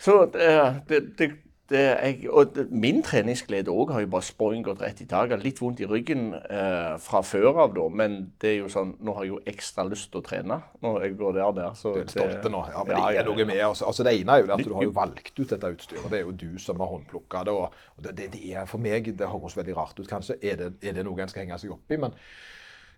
Så 0.00 0.20
eh, 0.38 0.78
det, 0.88 1.02
det, 1.18 1.32
det 1.68 1.80
jeg, 1.84 2.30
Og 2.32 2.56
min 2.70 3.02
treningsglede 3.04 3.72
òg 3.72 3.92
har 3.92 4.00
jo 4.00 4.10
bare 4.12 4.24
sprunget 4.24 4.64
gått 4.64 4.82
rett 4.82 5.00
i 5.04 5.06
taket. 5.08 5.42
Litt 5.44 5.60
vondt 5.60 5.82
i 5.84 5.88
ryggen 5.88 6.30
eh, 6.38 6.94
fra 7.04 7.20
før 7.26 7.60
av, 7.64 7.74
da, 7.76 7.84
men 7.92 8.16
det 8.40 8.50
er 8.54 8.56
jo 8.62 8.70
sånn, 8.72 8.94
nå 9.04 9.14
har 9.16 9.26
jeg 9.26 9.34
jo 9.34 9.40
ekstra 9.52 9.84
lyst 9.88 10.08
til 10.12 10.22
å 10.22 10.24
trene 10.24 10.58
når 10.84 11.04
jeg 11.04 11.16
går 11.20 11.36
der. 11.36 11.52
der 11.58 11.76
så 11.78 11.92
Du 11.96 12.00
er 12.00 12.10
stolt 12.12 12.48
nå. 12.52 12.62
Ja, 12.72 12.84
men 12.88 12.96
Ja, 12.96 13.04
det 13.12 13.22
er 13.22 13.28
noe 13.28 13.48
med 13.50 13.62
altså, 13.66 13.88
altså 13.90 14.06
Det 14.08 14.14
ene 14.16 14.36
er 14.38 14.44
jo 14.44 14.54
at 14.56 14.64
du 14.64 14.74
har 14.78 14.88
jo 14.88 14.94
valgt 14.96 15.34
ut 15.36 15.44
dette 15.52 15.72
utstyret. 15.76 16.08
Det 16.08 16.20
er 16.20 16.24
jo 16.24 16.36
du 16.44 16.58
som 16.62 16.80
har 16.80 16.92
håndplukka 16.94 17.44
det. 17.48 17.56
Og, 17.60 17.80
det, 18.00 18.16
det, 18.16 18.30
det 18.36 18.54
er 18.54 18.70
for 18.70 18.82
meg 18.82 19.12
Det 19.18 19.28
høres 19.28 19.56
veldig 19.58 19.76
rart 19.76 20.00
ut, 20.00 20.08
kanskje. 20.08 20.38
Er 20.40 20.56
det, 20.62 20.72
er 20.82 20.96
det 20.96 21.04
noe 21.04 21.20
en 21.20 21.32
skal 21.32 21.44
henge 21.44 21.60
seg 21.60 21.76
opp 21.76 21.92
i? 21.92 22.00
Men 22.00 22.16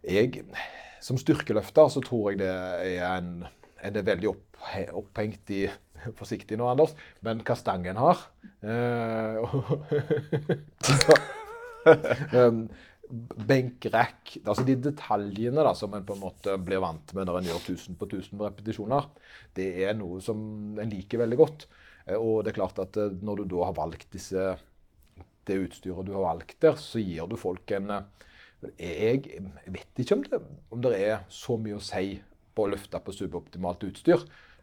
jeg, 0.07 0.45
som 1.03 1.19
styrkeløfter, 1.19 1.91
så 1.91 2.03
tror 2.07 2.31
jeg 2.31 2.45
det 2.45 2.55
er 2.55 3.17
en 3.17 3.49
En 3.81 3.95
er 3.97 4.03
veldig 4.05 4.29
opp, 4.29 4.59
opphengt 4.93 5.51
i 5.57 5.63
Forsiktig 6.21 6.59
nå, 6.61 6.69
Anders, 6.71 6.95
men 7.27 7.43
hva 7.47 7.57
stangen 7.59 8.01
har. 8.01 8.23
Eh, 8.63 9.37
um, 12.37 12.65
benk, 13.49 13.87
Altså 13.91 14.65
de 14.67 14.77
detaljene 14.85 15.65
da, 15.67 15.73
som 15.77 15.95
en 15.97 16.07
på 16.07 16.17
en 16.17 16.23
måte 16.23 16.57
blir 16.63 16.83
vant 16.83 17.15
med 17.17 17.29
når 17.29 17.41
en 17.41 17.49
gjør 17.51 17.63
1000 17.75 17.99
på 18.01 18.09
1000 18.09 18.43
repetisjoner, 18.45 19.09
det 19.57 19.69
er 19.87 19.97
noe 19.99 20.21
som 20.25 20.41
en 20.81 20.93
liker 20.93 21.23
veldig 21.23 21.39
godt. 21.41 21.67
Eh, 22.07 22.17
Og 22.19 22.45
det 22.45 22.53
er 22.53 22.61
klart 22.61 22.79
at 22.83 22.97
eh, 23.01 23.17
når 23.23 23.43
du 23.43 23.55
da 23.57 23.67
har 23.71 23.79
valgt 23.79 24.11
disse, 24.15 24.55
det 25.49 25.59
utstyret 25.65 26.07
du 26.07 26.15
har 26.15 26.27
valgt 26.29 26.59
der, 26.63 26.77
så 26.79 27.01
gir 27.03 27.27
du 27.31 27.37
folk 27.41 27.71
en 27.77 27.91
Jeg, 28.77 29.25
jeg 29.25 29.73
vet 29.73 30.01
ikke 30.03 30.15
om 30.19 30.23
det, 30.25 30.39
om 30.71 30.81
det 30.85 30.91
er 31.01 31.23
så 31.33 31.57
mye 31.57 31.79
å 31.79 31.85
si 31.85 32.19
på 32.55 32.67
å 32.67 32.69
løfte 32.69 33.01
på 33.01 33.15
suboptimalt 33.17 33.87
utstyr. 33.89 34.21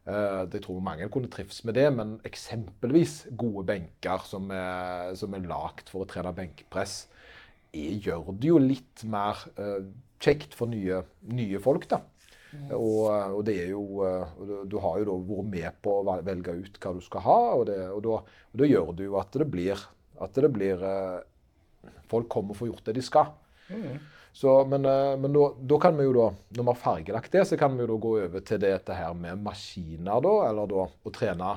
Eh, 0.07 0.43
Jeg 0.53 0.63
tror 0.63 0.83
mange 0.83 1.09
kunne 1.11 1.29
trives 1.31 1.63
med 1.67 1.75
det, 1.75 1.87
men 1.93 2.17
eksempelvis 2.27 3.27
gode 3.37 3.65
benker 3.67 4.23
som 4.25 4.49
er, 4.51 5.13
som 5.19 5.33
er 5.35 5.47
lagd 5.47 5.89
for 5.91 6.05
å 6.05 6.09
trene 6.09 6.33
benkpress, 6.35 7.07
jeg 7.75 7.99
gjør 8.05 8.31
det 8.39 8.47
jo 8.47 8.59
litt 8.63 9.03
mer 9.05 9.41
eh, 9.59 9.81
kjekt 10.23 10.55
for 10.57 10.71
nye, 10.71 11.03
nye 11.29 11.59
folk, 11.61 11.89
da. 11.91 11.99
Og, 12.71 13.11
og 13.11 13.41
det 13.45 13.57
er 13.65 13.73
jo 13.73 14.01
eh, 14.07 14.37
du, 14.71 14.77
har 14.81 15.01
jo 15.01 15.05
da 15.09 15.15
vært 15.27 15.49
med 15.51 15.81
på 15.83 15.97
å 15.99 16.15
velge 16.25 16.55
ut 16.55 16.79
hva 16.81 16.93
du 16.95 17.01
skal 17.03 17.25
ha, 17.27 17.37
og, 17.59 17.65
det, 17.67 17.77
og, 17.91 17.99
da, 18.07 18.21
og 18.23 18.61
da 18.63 18.69
gjør 18.71 18.93
det 18.97 19.09
jo 19.09 19.17
at 19.19 19.35
det 19.35 19.49
blir 19.51 19.83
at 20.17 20.33
det 20.39 20.49
blir 20.55 20.81
eh, 20.87 21.17
Folk 22.07 22.29
kommer 22.31 22.55
og 22.55 22.57
får 22.61 22.69
gjort 22.69 22.85
det 22.87 22.93
de 22.95 23.01
skal. 23.03 23.33
Så, 24.37 24.51
men 24.69 24.85
eh, 24.85 25.15
men 25.17 25.33
da, 25.33 25.47
da 25.71 25.79
kan 25.81 25.95
vi 25.97 26.05
jo 26.05 26.13
da, 26.13 26.27
når 26.53 26.63
vi 26.67 26.69
har 26.69 26.81
fargelagt 26.81 27.33
det, 27.33 27.45
så 27.49 27.57
kan 27.57 27.73
vi 27.73 27.81
jo 27.85 27.89
da 27.93 27.97
gå 28.03 28.11
over 28.25 28.43
til 28.45 28.59
dette 28.61 28.93
her 28.97 29.15
med 29.17 29.41
maskiner, 29.45 30.21
da. 30.21 30.33
Eller 30.49 30.69
da 30.69 30.83
å 30.85 31.13
trene 31.15 31.55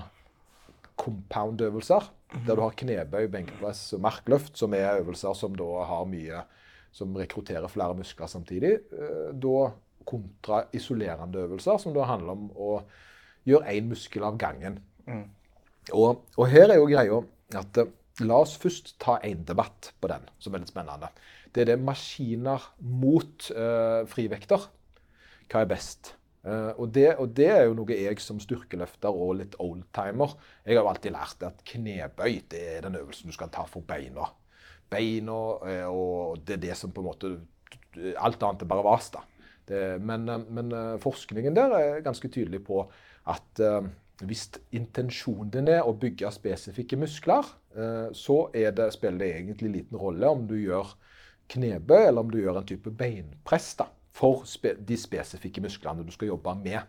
compound-øvelser. 1.00 2.08
Der 2.46 2.54
du 2.56 2.62
har 2.62 2.76
knebøy, 2.78 3.26
benkpress 3.32 3.82
og 3.96 4.02
markløft, 4.04 4.54
som 4.56 4.74
er 4.78 5.00
øvelser 5.00 5.34
som 5.34 5.56
da 5.58 5.84
har 5.90 6.06
mye 6.08 6.44
Som 6.92 7.12
rekrutterer 7.14 7.70
flere 7.70 7.94
muskler 7.94 8.26
samtidig. 8.26 8.72
Eh, 8.90 9.30
Da 9.38 9.70
kontra 10.10 10.64
isolerende 10.74 11.38
øvelser, 11.44 11.76
som 11.78 11.92
da 11.94 12.02
handler 12.08 12.32
om 12.32 12.48
å 12.56 12.70
gjøre 13.46 13.70
én 13.76 13.86
muskel 13.92 14.24
av 14.26 14.38
gangen. 14.38 14.80
Og, 15.92 16.24
og 16.36 16.48
her 16.50 16.70
er 16.70 16.80
jo 16.80 16.88
greia 16.90 17.20
at 17.60 17.78
eh, 17.78 17.92
la 18.26 18.40
oss 18.42 18.56
først 18.58 18.96
ta 18.98 19.18
én 19.22 19.44
debatt 19.46 19.92
på 20.00 20.08
den, 20.10 20.26
som 20.42 20.54
er 20.54 20.64
litt 20.64 20.72
spennende. 20.72 21.12
Det 21.50 21.64
er 21.64 21.72
det 21.72 21.82
maskiner 21.82 22.64
mot 22.80 23.50
eh, 23.50 24.02
frivekter. 24.10 24.66
Hva 25.50 25.64
er 25.64 25.70
best? 25.70 26.14
Eh, 26.46 26.70
og, 26.76 26.90
det, 26.94 27.08
og 27.20 27.32
det 27.36 27.48
er 27.52 27.64
jo 27.68 27.78
noe 27.78 27.96
jeg 27.96 28.20
som 28.22 28.38
styrkeløfter 28.40 29.12
og 29.12 29.34
litt 29.42 29.56
oldtimer 29.60 30.36
Jeg 30.64 30.78
har 30.78 30.86
jo 30.86 30.92
alltid 30.92 31.12
lært 31.12 31.42
at 31.44 31.64
knebøy 31.68 32.38
det 32.48 32.62
er 32.76 32.86
den 32.86 32.96
øvelsen 33.02 33.28
du 33.28 33.36
skal 33.36 33.50
ta 33.52 33.66
for 33.68 33.84
beina. 33.86 34.30
Beina, 34.90 35.40
eh, 35.68 35.88
og 35.90 36.40
det 36.46 36.56
er 36.56 36.64
det 36.68 36.78
som 36.78 36.94
på 36.94 37.04
en 37.04 37.10
måte 37.10 37.34
Alt 38.22 38.42
annet 38.46 38.62
er 38.62 38.70
bare 38.70 38.86
vas, 38.86 39.08
da. 39.10 39.24
Det, 39.70 40.00
men, 40.02 40.28
eh, 40.28 40.46
men 40.50 40.72
eh, 40.74 40.98
forskningen 41.02 41.56
der 41.56 41.74
er 41.76 42.04
ganske 42.06 42.28
tydelig 42.32 42.62
på 42.66 42.82
at 43.30 43.62
eh, 43.62 43.86
hvis 44.26 44.48
intensjonen 44.76 45.52
din 45.54 45.70
er 45.70 45.86
å 45.86 45.94
bygge 45.96 46.28
spesifikke 46.34 46.98
muskler, 47.00 47.46
så 48.12 48.34
det, 48.52 48.88
spiller 48.92 49.22
det 49.22 49.28
egentlig 49.30 49.70
liten 49.72 49.96
rolle 49.96 50.28
om 50.28 50.42
du 50.44 50.58
gjør 50.58 50.90
knebøy 51.50 52.06
eller 52.06 52.22
om 52.24 52.30
du 52.30 52.38
gjør 52.40 52.60
en 52.60 52.66
type 52.68 52.92
beinpress 52.96 53.74
da, 53.78 53.88
for 54.14 54.44
spe 54.48 54.74
de 54.86 54.96
spesifikke 54.98 55.62
musklene 55.64 56.04
du 56.06 56.12
skal 56.14 56.32
jobbe 56.32 56.54
med. 56.62 56.80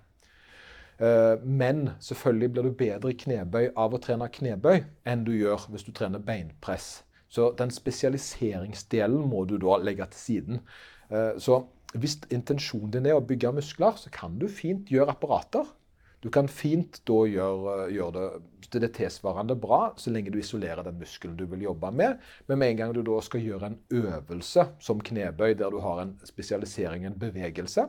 Eh, 1.01 1.36
Men 1.44 1.89
selvfølgelig 2.00 2.51
blir 2.53 2.63
du 2.70 2.72
bedre 2.77 3.12
i 3.12 3.18
knebøy 3.18 3.72
av 3.75 3.94
å 3.94 4.01
trene 4.01 4.30
knebøy 4.30 4.84
enn 5.06 5.25
du 5.25 5.34
gjør 5.34 5.68
hvis 5.72 5.88
du 5.88 5.91
trener 5.91 6.20
beinpress. 6.20 7.03
Så 7.32 7.53
den 7.58 7.72
spesialiseringsdelen 7.72 9.30
må 9.30 9.46
du 9.48 9.58
da 9.58 9.77
legge 9.80 10.06
til 10.12 10.20
siden. 10.20 10.60
Eh, 11.10 11.38
Så 11.39 11.63
hvis 11.94 12.20
intensjonen 12.32 12.91
din 12.91 13.06
er 13.06 13.18
å 13.20 13.25
bygge 13.25 13.51
muskler, 13.56 13.98
så 13.98 14.10
kan 14.12 14.38
du 14.39 14.48
fint 14.48 14.88
gjøre 14.91 15.12
apparater. 15.12 15.65
Du 16.21 16.29
kan 16.29 16.47
fint 16.51 16.99
da 17.09 17.17
gjøre, 17.25 17.75
gjøre 17.89 18.25
det 18.71 18.81
det 18.83 18.91
tilsvarende 18.95 19.55
bra, 19.59 19.93
så 19.97 20.13
lenge 20.13 20.31
du 20.31 20.37
isolerer 20.39 20.85
den 20.85 20.99
muskelen 21.01 21.35
du 21.35 21.47
vil 21.49 21.65
jobbe 21.65 21.89
med. 21.91 22.21
Men 22.47 22.61
med 22.61 22.71
en 22.71 22.81
gang 22.81 22.93
du 22.93 23.01
da 23.05 23.17
skal 23.25 23.43
gjøre 23.43 23.71
en 23.71 23.79
øvelse 24.03 24.67
som 24.79 25.01
knebøy, 25.01 25.55
der 25.59 25.73
du 25.73 25.79
har 25.83 26.03
en 26.03 26.13
spesialisering, 26.27 27.05
en 27.05 27.17
bevegelse, 27.19 27.87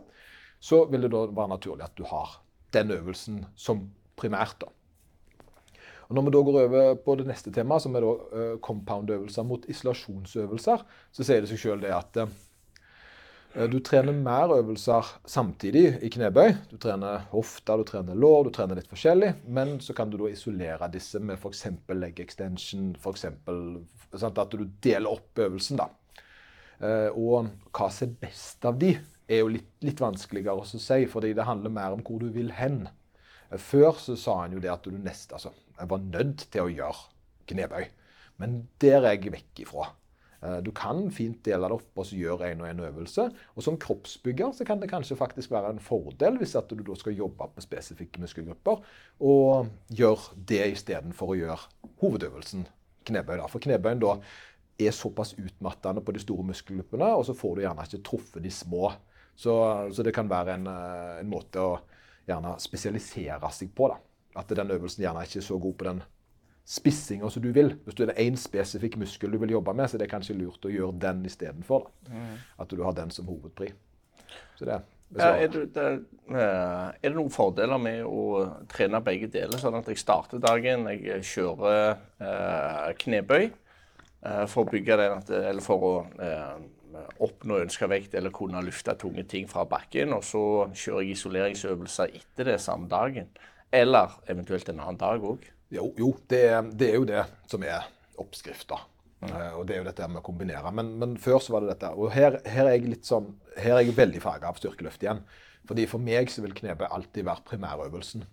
så 0.63 0.85
vil 0.91 1.05
det 1.05 1.13
da 1.13 1.27
være 1.29 1.53
naturlig 1.55 1.85
at 1.87 1.99
du 1.99 2.07
har 2.09 2.39
den 2.73 2.95
øvelsen 2.97 3.43
som 3.55 3.91
primært. 4.17 4.57
da. 4.65 4.73
Og 6.09 6.17
Når 6.17 6.23
vi 6.23 6.33
da 6.33 6.43
går 6.45 6.61
over 6.63 6.95
på 7.05 7.15
det 7.21 7.27
neste 7.27 7.53
temaet, 7.53 7.83
som 7.85 7.95
er 7.97 8.05
da 8.05 8.13
eh, 8.13 8.57
compound-øvelser 8.65 9.47
mot 9.49 9.69
isolasjonsøvelser, 9.69 10.83
så 11.13 11.25
sier 11.25 11.45
det 11.45 11.49
seg 11.53 11.61
sjøl 11.63 11.85
det 11.85 11.93
at 11.97 12.19
eh, 12.21 12.35
du 13.53 13.79
trener 13.85 14.17
mer 14.17 14.53
øvelser 14.57 15.09
samtidig 15.29 15.99
i 16.03 16.09
knebøy. 16.13 16.55
Du 16.71 16.79
trener 16.81 17.27
hofta, 17.33 17.77
du 17.77 17.85
trener 17.85 18.17
lår, 18.17 18.47
du 18.49 18.51
trener 18.57 18.79
litt 18.79 18.89
forskjellig. 18.89 19.35
Men 19.45 19.75
så 19.85 19.93
kan 19.97 20.11
du 20.11 20.17
da 20.21 20.31
isolere 20.31 20.89
disse 20.93 21.21
med 21.21 21.37
f.eks. 21.37 21.67
leg 21.93 22.23
extension, 22.25 22.95
f.eks. 22.97 23.27
Sånn 24.17 24.41
at 24.45 24.57
du 24.57 24.65
deler 24.85 25.13
opp 25.13 25.43
øvelsen. 25.45 25.83
da. 25.83 25.91
Eh, 26.81 27.11
Og 27.13 27.53
hva 27.77 27.91
som 27.93 28.09
er 28.09 28.17
best 28.25 28.65
av 28.65 28.81
de, 28.81 28.95
er 29.29 29.45
jo 29.45 29.53
litt, 29.53 29.71
litt 29.85 30.01
vanskeligere 30.01 30.65
å 30.65 30.67
si, 30.67 31.05
fordi 31.09 31.33
det 31.37 31.47
handler 31.49 31.73
mer 31.73 31.95
om 31.95 32.03
hvor 32.05 32.21
du 32.25 32.31
vil 32.33 32.53
hen. 32.57 32.87
Eh, 33.51 33.59
Før 33.61 33.93
så 34.01 34.17
sa 34.17 34.41
han 34.43 34.57
jo 34.57 34.65
det 34.65 34.73
at 34.73 34.85
du 34.89 34.97
nest, 34.97 35.33
altså, 35.33 35.53
jeg 35.79 35.93
var 35.93 36.09
nødt 36.09 36.49
til 36.49 36.65
å 36.65 36.73
gjøre 36.73 37.11
knebøy. 37.53 37.85
Men 38.41 38.63
der 38.81 39.05
er 39.05 39.19
jeg 39.19 39.33
vekk 39.35 39.67
ifra. 39.67 39.93
Eh, 40.43 40.59
Du 40.63 40.71
kan 40.73 41.11
fint 41.11 41.45
dele 41.45 41.69
det 41.69 41.77
opp 41.79 41.99
og 41.99 42.07
så 42.07 42.19
gjøre 42.19 42.51
en 42.51 42.61
og 42.65 42.69
en 42.69 42.85
øvelse. 42.89 43.29
Og 43.57 43.63
som 43.63 43.79
kroppsbygger 43.79 44.53
så 44.53 44.67
kan 44.67 44.81
det 44.81 44.91
kanskje 44.91 45.17
faktisk 45.17 45.51
være 45.51 45.71
en 45.71 45.83
fordel 45.83 46.39
hvis 46.41 46.57
at 46.59 46.71
du 46.71 46.83
da 46.83 46.97
skal 46.99 47.17
jobbe 47.17 47.51
med 47.55 47.63
spesifikke 47.65 48.21
muskelgrupper, 48.21 48.83
og 49.21 49.69
gjøre 49.91 50.39
det 50.49 50.65
istedenfor 50.73 51.35
å 51.35 51.39
gjøre 51.39 51.59
hovedøvelsen 52.03 52.67
knebøy. 53.07 53.37
da. 53.39 53.47
For 53.47 53.63
knebøyen 53.63 54.03
da 54.03 54.17
er 54.83 54.91
såpass 54.91 55.35
utmattende 55.39 56.03
på 56.03 56.13
de 56.13 56.23
store 56.23 56.45
muskelgruppene, 56.49 57.15
og 57.15 57.27
så 57.27 57.35
får 57.35 57.55
du 57.55 57.63
gjerne 57.63 57.87
ikke 57.87 58.03
truffet 58.03 58.43
de 58.43 58.51
små. 58.51 58.93
Så, 59.37 59.53
så 59.95 60.03
det 60.05 60.15
kan 60.15 60.29
være 60.29 60.55
en, 60.59 60.67
eh, 60.67 61.21
en 61.21 61.31
måte 61.31 61.61
å 61.63 61.77
gjerne 62.29 62.57
spesialisere 62.61 63.51
seg 63.53 63.71
på. 63.75 63.89
da. 63.89 64.01
At 64.41 64.49
den 64.49 64.71
øvelsen 64.71 65.05
gjerne 65.05 65.25
ikke 65.27 65.39
er 65.39 65.47
så 65.47 65.59
god 65.61 65.75
på 65.79 65.85
den 65.85 66.03
spissinga 66.65 67.29
som 67.31 67.43
du 67.43 67.51
vil. 67.53 67.75
Hvis 67.85 67.97
du 67.99 68.05
er 68.07 68.15
én 68.23 68.37
spesifikk 68.39 68.97
muskel 69.01 69.33
du 69.33 69.39
vil 69.43 69.55
jobbe 69.57 69.75
med, 69.75 69.91
så 69.91 69.97
er 69.97 70.05
det 70.05 70.11
kanskje 70.13 70.39
lurt 70.39 70.65
å 70.65 70.73
gjøre 70.73 70.99
den 71.03 71.25
istedenfor. 71.27 71.89
At 72.59 72.71
du 72.71 72.83
har 72.83 72.93
den 72.97 73.11
som 73.11 73.27
hovedpri. 73.27 73.73
Så 74.57 74.65
det, 74.65 74.79
det 75.11 75.21
Ja, 75.23 75.33
er, 75.37 75.49
det, 75.53 75.65
det, 75.75 75.89
eh, 76.31 76.87
er 76.89 77.09
det 77.09 77.17
noen 77.17 77.33
fordeler 77.33 77.81
med 77.83 78.05
å 78.07 78.47
trene 78.71 79.03
begge 79.05 79.29
deler, 79.33 79.59
sånn 79.61 79.77
at 79.77 79.91
jeg 79.91 80.01
starter 80.01 80.41
dagen, 80.41 80.87
jeg 80.89 81.27
kjører 81.27 81.99
eh, 82.23 82.93
knebøy 83.03 83.43
eh, 83.45 84.47
for 84.47 84.63
å 84.65 84.71
bygge 84.71 84.97
den, 85.03 85.19
at, 85.19 85.35
eller 85.37 85.65
for 85.65 85.89
å 85.89 85.93
eh, 86.23 86.63
oppnå 87.25 87.59
ønska 87.65 87.89
vekt 87.91 88.15
eller 88.15 88.33
kunne 88.35 88.63
løfte 88.65 88.95
tunge 89.01 89.25
ting 89.29 89.49
fra 89.51 89.65
bakken, 89.69 90.13
og 90.17 90.25
så 90.25 90.45
kjører 90.73 91.07
jeg 91.07 91.19
isoleringsøvelser 91.19 92.17
etter 92.21 92.53
det 92.53 92.61
samme 92.61 92.89
dagen. 92.89 93.29
Eller 93.73 94.17
eventuelt 94.29 94.69
en 94.69 94.81
annen 94.81 95.01
dag 95.01 95.25
òg. 95.25 95.47
Jo, 95.73 95.89
jo 95.99 96.13
det, 96.29 96.45
det 96.77 96.91
er 96.91 96.99
jo 96.99 97.09
det 97.09 97.23
som 97.49 97.63
er 97.65 97.87
oppskrifta. 98.21 98.79
Eh, 99.23 99.53
og 99.57 99.65
det 99.69 99.77
er 99.77 99.83
jo 99.83 99.89
dette 99.89 100.09
med 100.11 100.21
å 100.21 100.27
kombinere. 100.27 100.73
Men, 100.75 100.95
men 101.01 101.17
før 101.21 101.41
så 101.43 101.55
var 101.55 101.65
det 101.65 101.73
dette. 101.75 101.93
Og 101.97 102.13
her, 102.15 102.41
her 102.45 102.69
er 102.69 102.77
jeg 102.77 102.91
litt 102.91 103.09
sånn, 103.09 103.31
her 103.57 103.79
er 103.79 103.87
jeg 103.87 103.97
veldig 103.97 104.23
farga 104.23 104.51
av 104.51 104.61
styrkeløft 104.61 105.05
igjen. 105.07 105.23
Fordi 105.69 105.87
For 105.91 106.03
meg 106.03 106.31
så 106.33 106.43
vil 106.45 106.57
knebøy 106.59 106.89
alltid 106.89 107.29
være 107.29 107.47
primærøvelsen. 107.53 108.25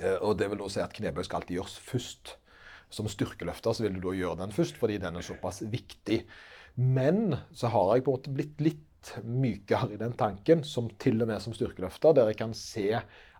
Eh, 0.00 0.18
og 0.18 0.38
det 0.40 0.48
vil 0.50 0.62
da 0.62 0.70
si 0.72 0.82
at 0.84 0.94
knebøy 0.96 1.26
skal 1.26 1.42
alltid 1.42 1.60
gjøres 1.60 1.76
først. 1.84 2.36
Som 2.92 3.08
styrkeløfter 3.08 3.76
så 3.76 3.86
vil 3.86 3.96
du 3.96 4.02
da 4.08 4.16
gjøre 4.16 4.40
den 4.42 4.56
først, 4.56 4.80
fordi 4.80 4.98
den 5.00 5.16
er 5.16 5.24
såpass 5.24 5.62
viktig. 5.72 6.22
Men 6.76 7.36
så 7.56 7.70
har 7.72 7.94
jeg 7.94 8.04
på 8.04 8.12
en 8.12 8.18
måte 8.18 8.34
blitt 8.34 8.64
litt 8.64 8.88
mykere 9.24 9.92
i 9.94 9.98
den 10.00 10.14
tanken, 10.18 10.62
som 10.64 10.90
til 11.02 11.22
og 11.22 11.30
med 11.30 11.42
som 11.42 11.54
styrkeløfter, 11.56 12.14
der 12.16 12.30
jeg 12.30 12.38
kan 12.40 12.54
se 12.56 12.86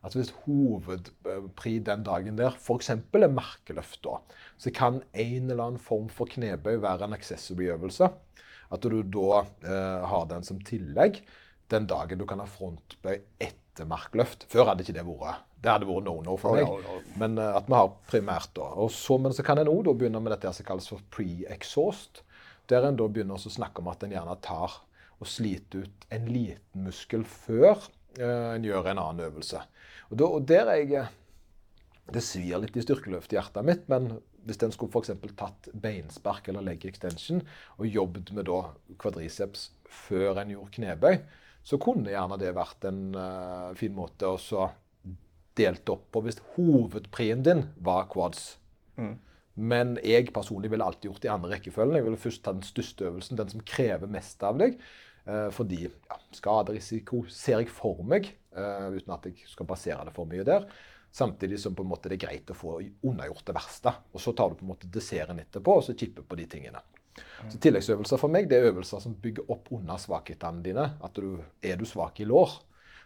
at 0.02 0.16
hvis 0.18 0.32
hovedpri 0.44 1.76
den 1.86 2.02
dagen 2.02 2.38
der 2.38 2.56
f.eks. 2.58 2.90
er 2.90 3.28
merkeløft, 3.30 4.00
da, 4.02 4.18
så 4.58 4.72
kan 4.74 4.98
en 5.12 5.50
eller 5.50 5.62
annen 5.68 5.82
form 5.82 6.08
for 6.10 6.30
knebøy 6.30 6.80
være 6.82 7.06
en 7.06 7.14
accessory-øvelse. 7.14 8.10
At 8.72 8.82
du 8.82 9.02
da 9.04 9.44
eh, 9.68 10.08
har 10.10 10.26
den 10.30 10.42
som 10.48 10.58
tillegg 10.66 11.20
den 11.70 11.86
dagen 11.86 12.18
du 12.18 12.26
kan 12.26 12.42
ha 12.42 12.48
frontbøy 12.48 13.20
etter 13.40 13.86
markløft. 13.88 14.48
Før 14.50 14.72
hadde 14.72 14.84
ikke 14.84 14.96
det 14.98 15.06
vært 15.06 15.46
det 15.62 15.70
hadde 15.70 15.86
vært 15.86 16.06
no-no 16.08 16.36
for 16.40 16.58
meg. 16.58 16.86
Men 17.20 17.38
uh, 17.38 17.52
at 17.54 17.68
vi 17.70 17.76
har 17.78 17.92
primært 18.10 18.50
da. 18.58 18.66
Så, 18.90 19.18
men 19.22 19.34
så 19.34 19.44
kan 19.46 19.60
en 19.62 19.70
òg 19.70 19.92
begynne 19.94 20.18
med 20.22 20.34
dette 20.34 20.50
som 20.56 20.66
kalles 20.66 20.88
for 20.90 21.04
pre-exhaust. 21.14 22.24
Der 22.70 22.86
en 22.88 22.98
da 22.98 23.06
begynner 23.06 23.38
å 23.38 23.52
snakke 23.52 23.82
om 23.82 23.90
at 23.92 24.02
en 24.02 24.14
gjerne 24.14 24.34
tar 24.42 24.80
og 25.22 25.30
sliter 25.30 25.86
ut 25.86 26.06
en 26.12 26.28
liten 26.30 26.86
muskel 26.88 27.24
før 27.28 27.76
uh, 28.18 28.52
en 28.56 28.66
gjør 28.66 28.90
en 28.90 29.00
annen 29.04 29.24
øvelse. 29.28 29.62
Og, 30.10 30.18
da, 30.18 30.28
og 30.28 30.46
der 30.48 30.70
er 30.74 30.82
jeg 30.82 31.10
Det 32.12 32.20
svir 32.20 32.58
litt 32.58 32.74
i 32.76 32.82
styrkeløft 32.82 33.32
i 33.32 33.36
hjertet 33.38 33.64
mitt, 33.64 33.84
men 33.88 34.16
hvis 34.42 34.58
en 34.66 34.72
skulle 34.74 34.90
f.eks. 34.90 35.12
tatt 35.38 35.68
beinspark 35.84 36.48
eller 36.50 36.64
leg 36.66 36.82
extension 36.84 37.38
og 37.78 37.86
jobbet 37.86 38.32
med 38.34 38.48
da 38.48 38.58
kvadriceps 38.98 39.68
før 39.86 40.40
en 40.42 40.50
gjorde 40.50 40.74
knebøy, 40.74 41.20
så 41.62 41.78
kunne 41.78 42.10
gjerne 42.10 42.40
det 42.42 42.50
vært 42.56 42.88
en 42.90 43.14
uh, 43.14 43.70
fin 43.78 43.94
måte 43.94 44.26
å 44.26 44.40
så 44.40 44.66
delt 45.58 45.88
opp 45.94 46.08
på 46.10 46.24
hvis 46.24 46.40
hovedprien 46.56 47.44
din 47.46 47.68
var 47.84 48.08
quads. 48.12 48.56
Mm. 48.98 49.14
Men 49.54 49.96
jeg 50.00 50.32
personlig 50.32 50.70
ville 50.72 50.84
alltid 50.84 51.10
gjort 51.10 51.22
det 51.22 51.28
i 51.28 51.32
andre 51.34 51.54
rekkefølgen. 51.54 51.98
Jeg 51.98 52.06
ville 52.06 52.20
først 52.20 52.42
ta 52.44 52.54
den 52.56 52.64
største 52.64 53.08
øvelsen, 53.10 53.38
den 53.38 53.52
som 53.52 53.64
krever 53.68 54.10
mest 54.10 54.42
av 54.48 54.60
deg. 54.60 54.78
Uh, 55.22 55.48
fordi 55.54 55.84
ja, 55.86 56.16
skaderisiko 56.34 57.22
ser 57.30 57.62
jeg 57.62 57.70
for 57.70 58.02
meg, 58.06 58.32
uh, 58.56 58.88
uten 58.90 59.14
at 59.14 59.28
jeg 59.30 59.46
skal 59.50 59.68
basere 59.68 60.02
det 60.08 60.14
for 60.16 60.30
mye 60.30 60.46
der. 60.46 60.66
Samtidig 61.12 61.58
som 61.60 61.76
det 61.76 62.14
er 62.14 62.16
greit 62.16 62.50
å 62.50 62.56
få 62.56 62.78
unnagjort 63.04 63.44
det 63.46 63.54
verste. 63.54 63.92
Og 64.16 64.20
så 64.24 64.32
tar 64.32 64.50
du 64.50 64.56
på 64.56 64.64
en 64.64 64.72
måte 64.72 64.88
desserten 64.88 65.42
etterpå 65.42 65.76
og 65.76 65.84
så 65.84 65.94
chipper 65.98 66.24
på 66.24 66.38
de 66.40 66.46
tingene. 66.48 66.80
Så 67.50 67.58
Tilleggsøvelser 67.60 68.20
for 68.20 68.32
meg 68.32 68.48
det 68.48 68.58
er 68.58 68.70
øvelser 68.70 69.02
som 69.04 69.18
bygger 69.20 69.50
opp 69.52 69.68
under 69.76 70.00
svakhetene 70.00 70.64
dine. 70.64 70.86
At 71.04 71.20
du, 71.20 71.42
Er 71.62 71.76
du 71.76 71.84
svak 71.84 72.20
i 72.20 72.24
lår, 72.24 72.56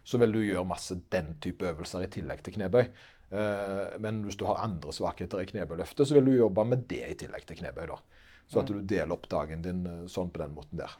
så 0.07 0.21
vil 0.23 0.33
du 0.33 0.45
gjøre 0.45 0.69
masse 0.71 0.95
den 1.11 1.35
type 1.43 1.67
øvelser 1.67 2.07
i 2.07 2.11
tillegg 2.15 2.45
til 2.47 2.55
knebøy. 2.55 2.85
Uh, 3.27 3.99
men 3.99 4.23
hvis 4.23 4.39
du 4.39 4.47
har 4.47 4.63
andre 4.63 4.95
svakheter 4.95 5.43
i 5.43 5.49
knebøyløftet, 5.51 6.07
så 6.07 6.15
vil 6.15 6.31
du 6.31 6.37
jobbe 6.37 6.63
med 6.65 6.87
det 6.87 7.03
i 7.09 7.19
tillegg 7.25 7.49
til 7.49 7.59
knebøy. 7.59 7.89
da. 7.91 7.99
Så 8.47 8.61
at 8.63 8.71
du 8.71 8.79
deler 8.79 9.11
opp 9.15 9.27
dagen 9.31 9.65
din 9.65 9.83
uh, 9.87 10.05
sånn 10.11 10.31
på 10.31 10.39
den 10.43 10.55
måten 10.55 10.79
der. 10.79 10.93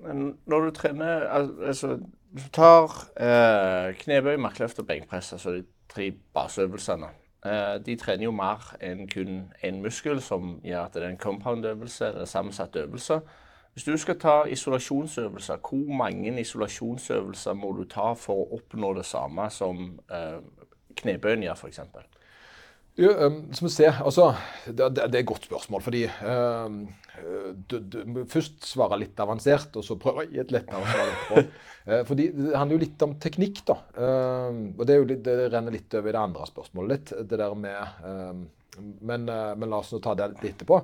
Men 0.00 0.30
når 0.48 0.64
du 0.64 0.70
trener 0.78 1.26
altså, 1.28 1.98
Hvis 2.32 2.46
du 2.46 2.52
tar 2.56 2.94
eh, 3.20 3.90
knebøy, 4.00 4.36
markløft 4.40 4.78
og 4.80 4.86
benkpress, 4.86 5.32
altså 5.34 5.56
de 5.58 5.64
tre 5.90 6.06
baseøvelsene 6.32 7.10
Eh, 7.46 7.84
de 7.86 7.96
trener 7.96 8.26
jo 8.26 8.32
mer 8.36 8.66
enn 8.84 9.06
kun 9.08 9.46
én 9.64 9.80
muskel, 9.80 10.20
som 10.20 10.58
gjør 10.64 10.82
at 10.84 10.96
det 10.96 11.02
er 11.02 11.14
en 11.14 11.20
compound-øvelse 11.20 12.08
eller 12.08 12.24
sammensatt 12.28 12.76
øvelse. 12.76 13.20
Hvis 13.72 13.84
du 13.84 13.96
skal 13.96 14.18
ta 14.20 14.42
isolasjonsøvelser, 14.44 15.56
hvor 15.56 15.94
mange 15.96 16.40
isolasjonsøvelser 16.40 17.52
må 17.52 17.72
du 17.78 17.84
ta 17.88 18.12
for 18.12 18.42
å 18.42 18.58
oppnå 18.58 18.92
det 18.98 19.06
samme 19.08 19.48
som 19.50 20.00
eh, 20.12 20.40
knebøyen 21.00 21.46
gjør, 21.46 21.56
f.eks.? 21.56 21.80
Jo, 22.98 23.10
um, 23.26 23.36
som 23.54 23.66
vi 23.68 23.72
ser, 23.72 24.00
altså, 24.02 24.32
det, 24.66 24.88
det, 24.96 25.04
er 25.04 25.20
et 25.22 25.28
godt 25.28 25.46
spørsmål. 25.46 25.82
fordi 25.84 26.02
um, 26.26 26.80
du, 27.70 27.78
du, 27.78 28.24
Først 28.30 28.64
svare 28.66 28.98
litt 29.00 29.20
avansert, 29.22 29.76
og 29.78 29.86
så 29.86 29.98
prøve 30.00 30.24
å 30.24 30.30
gi 30.30 30.40
et 30.42 30.52
lettere 30.54 30.82
svar 30.88 31.12
etterpå. 31.12 31.44
uh, 31.86 32.02
fordi 32.08 32.26
Det 32.34 32.56
handler 32.56 32.76
jo 32.76 32.82
litt 32.82 33.06
om 33.06 33.14
teknikk. 33.22 33.62
da. 33.70 33.78
Og 34.74 34.82
det, 34.88 34.98
litt, 35.12 35.22
det, 35.26 35.38
renner 35.54 35.76
litt 35.76 35.94
over 35.94 36.10
i 36.10 36.16
det 36.16 36.24
andre 36.24 36.50
spørsmålet 36.50 36.92
litt. 36.96 37.14
det 37.30 37.40
der 37.40 37.56
med, 37.56 38.04
men, 39.00 39.30
uh, 39.30 39.54
men, 39.54 39.70
la 39.70 39.80
oss 39.80 39.94
nå 39.94 40.02
ta 40.02 40.16
det 40.18 40.32
litt 40.34 40.52
etterpå. 40.54 40.82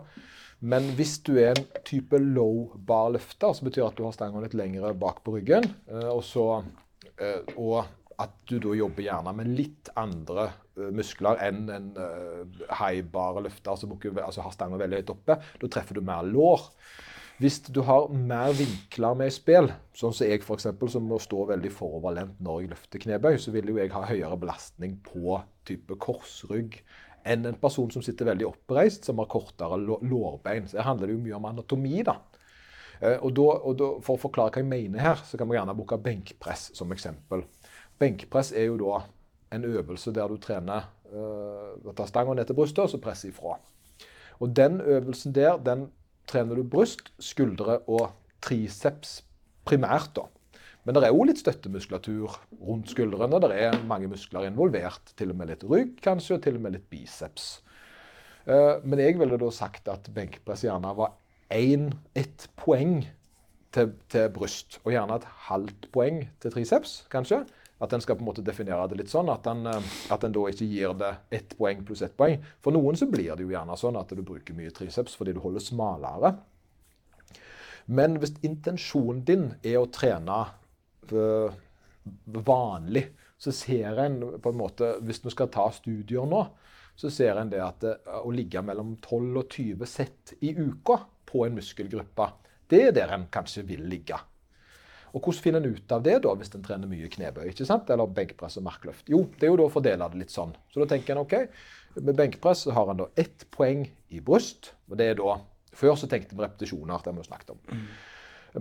Men 0.67 0.89
hvis 0.97 1.19
du 1.27 1.35
er 1.37 1.53
en 1.53 1.67
type 1.85 2.17
low 2.17 2.71
bar-løfter, 2.89 3.53
så 3.53 3.67
betyr 3.67 3.83
det 3.83 3.91
at 3.91 3.99
du 3.99 4.07
har 4.07 4.15
stanga 4.17 4.41
litt 4.41 4.57
lengre 4.57 4.95
bak 4.97 5.21
på 5.27 5.35
ryggen, 5.35 5.67
og, 6.09 6.23
så, 6.25 6.47
og 7.61 7.75
at 8.23 8.37
du 8.49 8.57
da 8.63 8.75
jobber 8.77 9.05
gjerne 9.05 9.35
med 9.37 9.51
litt 9.59 9.91
andre 9.99 10.49
uh, 10.79 10.89
muskler 10.95 11.41
enn 11.45 11.67
en 11.73 11.91
uh, 11.99 12.63
high 12.81 13.05
bar 13.13 13.43
løfter 13.45 13.77
som 13.81 13.93
altså 13.97 14.45
har 14.45 14.55
stanga 14.55 14.81
veldig 14.81 15.03
høyt 15.03 15.13
oppe. 15.17 15.39
Da 15.61 15.71
treffer 15.73 15.99
du 15.99 16.05
mer 16.07 16.25
lår. 16.27 16.65
Hvis 17.37 17.59
du 17.69 17.83
har 17.85 18.09
mer 18.09 18.55
vinkler 18.57 19.17
med 19.21 19.29
i 19.29 19.35
spill, 19.35 19.67
sånn 19.93 20.15
som 20.17 20.25
jeg 20.25 20.41
f.eks., 20.41 20.71
som 20.89 21.05
må 21.05 21.19
stå 21.21 21.43
veldig 21.51 21.73
foroverlent 21.75 22.39
når 22.41 22.63
jeg 22.63 22.71
løfter 22.71 23.03
knebøy, 23.03 23.35
så 23.37 23.53
vil 23.53 23.75
jo 23.75 23.77
jeg 23.77 23.93
ha 23.93 24.07
høyere 24.09 24.39
belastning 24.41 24.95
på 25.05 25.37
type 25.69 25.99
korsrygg 26.01 26.79
enn 27.27 27.45
en 27.51 27.59
person 27.61 27.91
som 27.93 28.05
sitter 28.07 28.31
veldig 28.31 28.47
oppreist, 28.49 29.05
som 29.05 29.21
har 29.21 29.29
kortere 29.29 29.77
lårbein. 29.83 30.69
Så 30.71 30.79
det 30.79 30.87
handler 30.87 31.13
jo 31.13 31.21
mye 31.21 31.37
om 31.37 31.49
anatomi, 31.51 32.01
da. 32.07 32.17
Uh, 33.03 33.19
og, 33.19 33.31
da, 33.37 33.47
og 33.69 33.77
da, 33.77 33.91
For 34.07 34.17
å 34.17 34.23
forklare 34.23 34.55
hva 34.55 34.63
jeg 34.63 34.71
mener 34.71 35.05
her, 35.05 35.21
så 35.29 35.37
kan 35.37 35.51
vi 35.51 35.59
gjerne 35.59 35.77
bruke 35.77 36.01
benkpress 36.01 36.71
som 36.79 36.95
eksempel. 36.95 37.45
Benkpress 37.99 38.53
er 38.53 38.69
jo 38.71 38.77
da 38.81 39.03
en 39.57 39.65
øvelse 39.65 40.13
der 40.13 40.29
du 40.29 40.37
trener 40.43 40.89
uh, 41.13 41.95
tar 41.97 42.09
stanga 42.11 42.35
ned 42.35 42.49
til 42.49 42.59
brystet 42.59 42.85
og 42.85 42.91
så 42.93 43.01
presser 43.01 43.31
ifra. 43.31 43.59
Og 44.41 44.57
Den 44.57 44.81
øvelsen 44.81 45.35
der 45.35 45.57
den 45.57 45.89
trener 46.29 46.59
du 46.59 46.63
bryst, 46.63 47.13
skuldre 47.19 47.79
og 47.87 48.11
triceps 48.43 49.25
primært. 49.65 50.11
da. 50.17 50.27
Men 50.85 50.95
det 50.95 51.03
er 51.03 51.15
òg 51.15 51.27
litt 51.27 51.41
støttemuskulatur 51.43 52.37
rundt 52.63 52.91
skuldrene. 52.91 53.41
Det 53.43 53.59
er 53.59 53.79
mange 53.87 54.11
muskler 54.11 54.47
involvert. 54.47 55.15
Til 55.19 55.33
og 55.33 55.39
med 55.41 55.51
litt 55.51 55.65
rygg, 55.67 55.97
kanskje, 56.03 56.37
og 56.37 56.43
til 56.45 56.59
og 56.59 56.63
med 56.67 56.77
litt 56.77 56.89
biceps. 56.91 57.63
Uh, 58.47 58.79
men 58.85 59.03
jeg 59.03 59.19
ville 59.19 59.39
da 59.39 59.51
sagt 59.51 59.89
at 59.91 60.11
benkpress 60.15 60.63
gjerne 60.67 60.93
var 60.99 61.17
én, 61.51 61.91
ett 62.15 62.47
poeng 62.59 63.01
til, 63.75 63.93
til, 64.11 64.29
bryst. 64.35 64.79
Og 64.85 64.95
gjerne 64.95 65.19
et 65.19 65.27
halvt 65.49 65.89
poeng 65.95 66.23
til 66.43 66.55
triceps, 66.55 67.01
kanskje. 67.11 67.43
At 67.79 67.93
en 67.93 68.01
skal 68.01 68.17
på 68.17 68.25
en 68.25 68.31
måte 68.31 68.45
definere 68.45 68.87
det 68.89 68.97
litt 69.03 69.13
sånn 69.13 69.29
at 69.29 69.47
en, 69.51 69.67
eh, 69.69 69.95
at 70.13 70.25
en 70.25 70.33
da 70.33 70.45
ikke 70.49 70.69
gir 70.69 70.95
det 70.97 71.13
ett 71.39 71.57
poeng 71.59 71.83
pluss 71.85 72.03
ett 72.07 72.17
poeng. 72.17 72.41
For 72.65 72.73
noen 72.73 72.97
så 72.97 73.09
blir 73.11 73.35
det 73.37 73.45
jo 73.45 73.53
gjerne 73.53 73.77
sånn 73.77 73.99
at 74.01 74.15
du 74.17 74.23
bruker 74.23 74.57
mye 74.57 74.73
triceps 74.75 75.17
fordi 75.19 75.37
du 75.37 75.43
holder 75.45 75.65
smalere. 75.65 76.37
Men 77.87 78.17
hvis 78.19 78.35
intensjonen 78.47 79.23
din 79.27 79.45
er 79.63 79.79
å 79.79 79.91
trene 79.93 80.41
eh, 81.13 81.59
vanlig, 82.25 83.05
så 83.39 83.53
ser 83.53 84.01
en 84.01 84.17
på 84.41 84.49
en 84.49 84.57
måte 84.57 84.95
Hvis 85.05 85.21
vi 85.25 85.31
skal 85.35 85.51
ta 85.53 85.67
studier 85.75 86.25
nå, 86.27 86.41
så 86.97 87.11
ser 87.13 87.37
en 87.37 87.51
det 87.53 87.61
at 87.61 87.83
det, 87.85 87.99
eh, 88.07 88.23
å 88.25 88.33
ligge 88.33 88.63
mellom 88.65 88.97
12 89.05 89.37
og 89.43 89.51
20 89.53 89.91
sett 89.91 90.35
i 90.41 90.55
uka 90.57 91.03
på 91.27 91.45
en 91.47 91.59
muskelgruppe, 91.59 92.31
det 92.71 92.83
er 92.89 92.97
der 92.97 93.13
en 93.15 93.29
kanskje 93.31 93.67
vil 93.69 93.85
ligge. 93.91 94.19
Og 95.17 95.25
hvordan 95.25 95.43
finner 95.47 95.65
en 95.65 95.73
ut 95.73 95.93
av 95.97 96.03
det 96.05 96.19
da, 96.27 96.35
hvis 96.37 96.53
en 96.53 96.65
trener 96.65 96.91
mye 96.91 97.09
knebøy 97.09 97.47
ikke 97.49 97.65
sant? 97.65 97.89
eller 97.93 98.11
benkpress 98.19 98.59
og 98.61 98.67
markløft? 98.67 99.07
Jo, 99.09 99.23
det 99.39 99.49
er 99.49 99.55
jo 99.55 99.61
da 99.63 99.69
å 99.71 99.73
fordele 99.73 100.09
det 100.13 100.21
litt 100.21 100.35
sånn. 100.35 100.53
Så 100.69 100.83
da 100.83 100.91
tenker 100.91 101.15
en 101.15 101.23
OK, 101.23 101.37
med 101.97 102.19
benkpress 102.19 102.67
så 102.67 102.75
har 102.77 102.93
en 102.93 103.01
da 103.01 103.07
ett 103.17 103.47
poeng 103.55 103.87
i 104.13 104.21
bryst. 104.21 104.75
og 104.91 105.01
det 105.01 105.13
er 105.13 105.19
da, 105.23 105.39
Før 105.77 105.97
så 105.97 106.09
tenkte 106.09 106.37
vi 106.37 106.45
repetisjoner, 106.45 107.01
det 107.01 107.11
har 107.11 107.17
vi 107.17 107.25
jo 107.25 107.31
snakket 107.31 107.55
om. 107.55 107.65
Mm. 107.73 107.89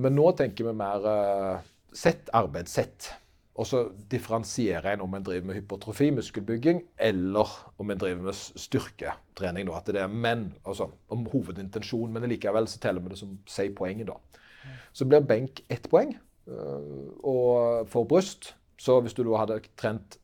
Men 0.03 0.15
nå 0.15 0.31
tenker 0.35 0.67
vi 0.67 0.73
mer 0.75 1.05
uh, 1.07 1.67
sett, 1.95 2.31
arbeid, 2.35 2.67
sett. 2.71 3.11
Og 3.55 3.67
så 3.67 3.85
differensierer 4.11 4.89
en 4.91 5.05
om 5.05 5.13
en 5.15 5.23
driver 5.23 5.47
med 5.47 5.55
hypotrofi, 5.55 6.09
muskelbygging, 6.11 6.81
eller 6.99 7.51
om 7.79 7.91
en 7.91 7.99
driver 7.99 8.27
med 8.27 8.35
styrketrening. 8.35 9.69
Da, 9.69 9.79
at 9.79 9.91
det 9.95 10.03
er 10.03 10.11
menn, 10.11 10.49
altså, 10.67 10.89
om 11.07 11.23
hovedintensjon, 11.31 12.11
men 12.11 12.27
likevel 12.31 12.67
så 12.67 12.81
teller 12.83 13.03
vi 13.03 13.13
det 13.13 13.21
som 13.21 13.37
si 13.47 13.69
poenget. 13.75 14.11
da. 14.11 14.43
Mm. 14.65 14.75
Så 14.91 15.07
blir 15.07 15.23
benk 15.23 15.63
ett 15.71 15.87
poeng. 15.91 16.17
Eh, 16.47 16.93
og 17.25 17.89
for 17.91 18.07
bryst. 18.09 18.53
Så 18.77 18.99
hvis 19.01 19.15
du 19.15 19.23
da 19.23 19.41
hadde 19.41 19.61
trent 19.79 20.17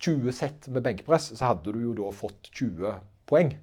20 0.00 0.32
sett 0.36 0.68
med 0.70 0.84
benkpress, 0.86 1.32
så 1.38 1.52
hadde 1.52 1.72
du 1.74 1.80
jo 1.88 1.94
da 1.96 2.12
fått 2.14 2.50
20 2.52 2.98
poeng. 3.28 3.54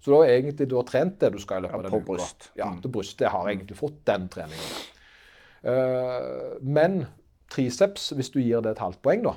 Så 0.00 0.10
du 0.10 0.16
har 0.18 0.32
egentlig 0.32 0.68
du 0.68 0.76
har 0.76 0.86
trent 0.88 1.16
det 1.20 1.30
du 1.32 1.40
skal 1.40 1.62
i 1.62 1.66
løpet 1.66 1.78
av 1.78 1.84
den 1.86 1.94
uka. 1.94 2.06
Bryst. 2.10 2.50
Ja, 2.58 2.68
til 2.82 2.92
brystet 2.92 3.32
har 3.32 3.48
egentlig 3.48 3.78
fått 3.78 4.02
den 4.08 4.26
treningen. 4.32 4.74
Uh, 5.64 6.58
men 6.60 7.06
triceps, 7.48 8.10
hvis 8.12 8.28
du 8.34 8.42
gir 8.42 8.60
det 8.64 8.74
et 8.74 8.82
halvt 8.84 9.00
poeng, 9.04 9.22
da, 9.24 9.32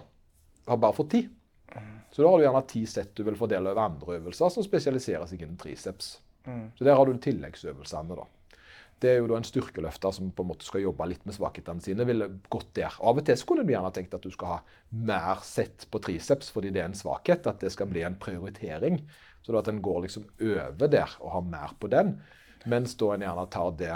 har 0.67 0.81
bare 0.81 0.97
fått 0.97 1.13
ti. 1.13 1.21
Så 2.11 2.23
da 2.23 2.31
har 2.31 2.39
du 2.39 2.47
gjerne 2.47 2.63
ti 2.67 2.81
sett 2.89 3.13
du 3.15 3.21
vil 3.27 3.37
fordele 3.37 3.71
over 3.71 3.83
andre 3.83 4.17
øvelser 4.17 4.49
som 4.51 4.65
spesialiserer 4.65 5.27
seg 5.29 5.43
innen 5.43 5.59
triceps. 5.61 6.17
Mm. 6.47 6.71
Så 6.75 6.87
der 6.87 6.97
har 6.97 7.05
du 7.05 7.19
tilleggsøvelsene. 7.21 8.15
da 8.17 8.25
det 9.03 9.11
er 9.11 9.19
jo 9.19 9.27
da 9.29 9.37
en 9.37 9.45
styrkeløfter 9.45 10.13
som 10.15 10.31
på 10.33 10.43
en 10.43 10.49
måte 10.49 10.65
skal 10.65 10.81
jobbe 10.81 11.05
litt 11.11 11.25
med 11.27 11.35
svakhetene 11.35 11.83
sine. 11.85 12.05
ville 12.09 12.29
gått 12.49 12.71
der. 12.79 12.95
Av 12.97 13.19
og 13.19 13.25
til 13.25 13.37
skulle 13.37 13.65
du 13.65 13.71
gjerne 13.73 13.91
tenkt 13.93 14.15
at 14.17 14.25
du 14.25 14.33
skal 14.33 14.55
ha 14.55 14.57
mer 14.89 15.43
sett 15.45 15.85
på 15.91 16.01
triceps 16.01 16.49
fordi 16.53 16.71
det 16.73 16.81
er 16.81 16.89
en 16.89 16.97
svakhet. 16.97 17.45
At 17.45 17.61
det 17.61 17.71
skal 17.75 17.91
bli 17.91 18.01
en 18.07 18.17
prioritering. 18.17 19.03
Så 19.45 19.55
at 19.55 19.69
en 19.69 19.83
går 19.85 20.01
liksom 20.07 20.25
over 20.41 20.89
der 20.91 21.13
og 21.21 21.31
har 21.31 21.45
mer 21.45 21.73
på 21.79 21.87
den, 21.93 22.17
mens 22.67 22.97
da 22.99 23.13
en 23.13 23.23
gjerne 23.23 23.47
tar 23.53 23.73
det, 23.79 23.95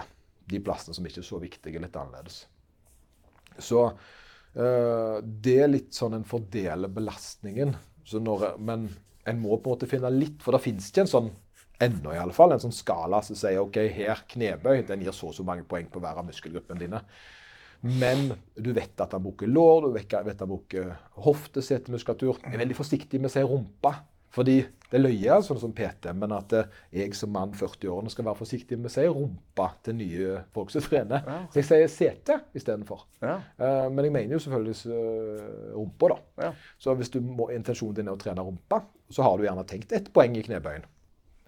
de 0.52 0.60
plassene 0.64 0.96
som 0.96 1.08
ikke 1.08 1.20
er 1.24 1.28
så 1.28 1.40
viktige, 1.42 1.82
litt 1.82 1.98
annerledes. 1.98 2.46
Så 3.60 3.82
øh, 3.90 5.18
det 5.20 5.58
er 5.60 5.72
litt 5.72 5.96
sånn 5.98 6.16
en 6.16 6.28
fordeler 6.28 6.92
belastningen. 6.94 7.74
Når, 8.12 8.46
men 8.64 8.88
en 9.28 9.42
må 9.42 9.58
på 9.58 9.70
en 9.70 9.76
måte 9.76 9.90
finne 9.92 10.12
litt, 10.14 10.40
for 10.44 10.56
det 10.56 10.64
fins 10.64 10.88
ikke 10.90 11.06
en 11.06 11.12
sånn 11.12 11.30
ennå 11.82 12.14
i 12.14 12.22
alle 12.22 12.36
fall, 12.36 12.54
en 12.56 12.64
sånn 12.64 12.76
skala 12.76 13.22
som 13.26 13.38
sier 13.38 13.62
ok, 13.62 13.80
her 13.96 14.24
knebøy, 14.32 14.84
den 14.88 15.06
gir 15.06 15.16
så 15.16 15.32
og 15.32 15.38
så 15.38 15.46
mange 15.48 15.66
poeng 15.68 15.90
på 15.92 16.02
hver 16.04 16.22
av 16.22 16.28
muskelgruppene 16.28 16.82
dine. 16.82 17.02
Men 17.82 18.28
du 18.54 18.70
vet 18.78 19.00
at 19.02 19.16
han 19.16 19.24
bruker 19.24 19.50
lår, 19.50 19.88
du 19.88 19.96
vet 19.96 20.14
at 20.14 20.44
han 20.44 20.52
bruker 20.52 20.94
hoftesetemuskulatur. 21.26 22.44
Jeg 22.44 22.54
er 22.54 22.62
veldig 22.62 22.78
forsiktig 22.78 23.22
med 23.22 23.32
å 23.32 23.34
si 23.34 23.46
rumpa. 23.46 23.96
Fordi 24.32 24.62
det 24.92 25.00
løyer 25.02 25.42
sånn 25.44 25.60
som 25.60 25.74
PT, 25.76 26.12
men 26.16 26.32
at 26.36 26.54
eh, 26.56 26.70
jeg 26.96 27.16
som 27.20 27.34
mann 27.36 27.52
40-årene 27.56 28.12
skal 28.12 28.28
være 28.28 28.40
forsiktig 28.40 28.78
med 28.80 28.88
å 28.88 28.94
si 28.94 29.04
rumpa 29.08 29.68
til 29.84 29.98
nye 30.00 30.38
folk 30.56 30.72
som 30.72 30.84
trener. 30.86 31.26
Ja. 31.28 31.40
Så 31.52 31.60
jeg 31.60 31.68
sier 31.68 31.92
sete 31.92 32.38
istedenfor. 32.56 33.04
Ja. 33.20 33.38
Uh, 33.60 33.90
men 33.92 34.08
jeg 34.08 34.16
mener 34.16 34.38
jo 34.38 34.42
selvfølgelig 34.46 34.78
uh, 34.88 35.76
rumpa, 35.76 36.14
da. 36.14 36.48
Ja. 36.48 36.54
Så 36.80 36.96
hvis 37.00 37.12
du 37.12 37.20
må, 37.24 37.50
intensjonen 37.56 38.00
din 38.00 38.12
er 38.12 38.16
å 38.16 38.22
trene 38.22 38.48
rumpa, 38.48 38.86
så 39.12 39.28
har 39.28 39.36
du 39.36 39.48
gjerne 39.48 39.68
tenkt 39.68 39.92
ett 39.96 40.12
poeng 40.16 40.40
i 40.40 40.46
knebøyen. 40.48 40.88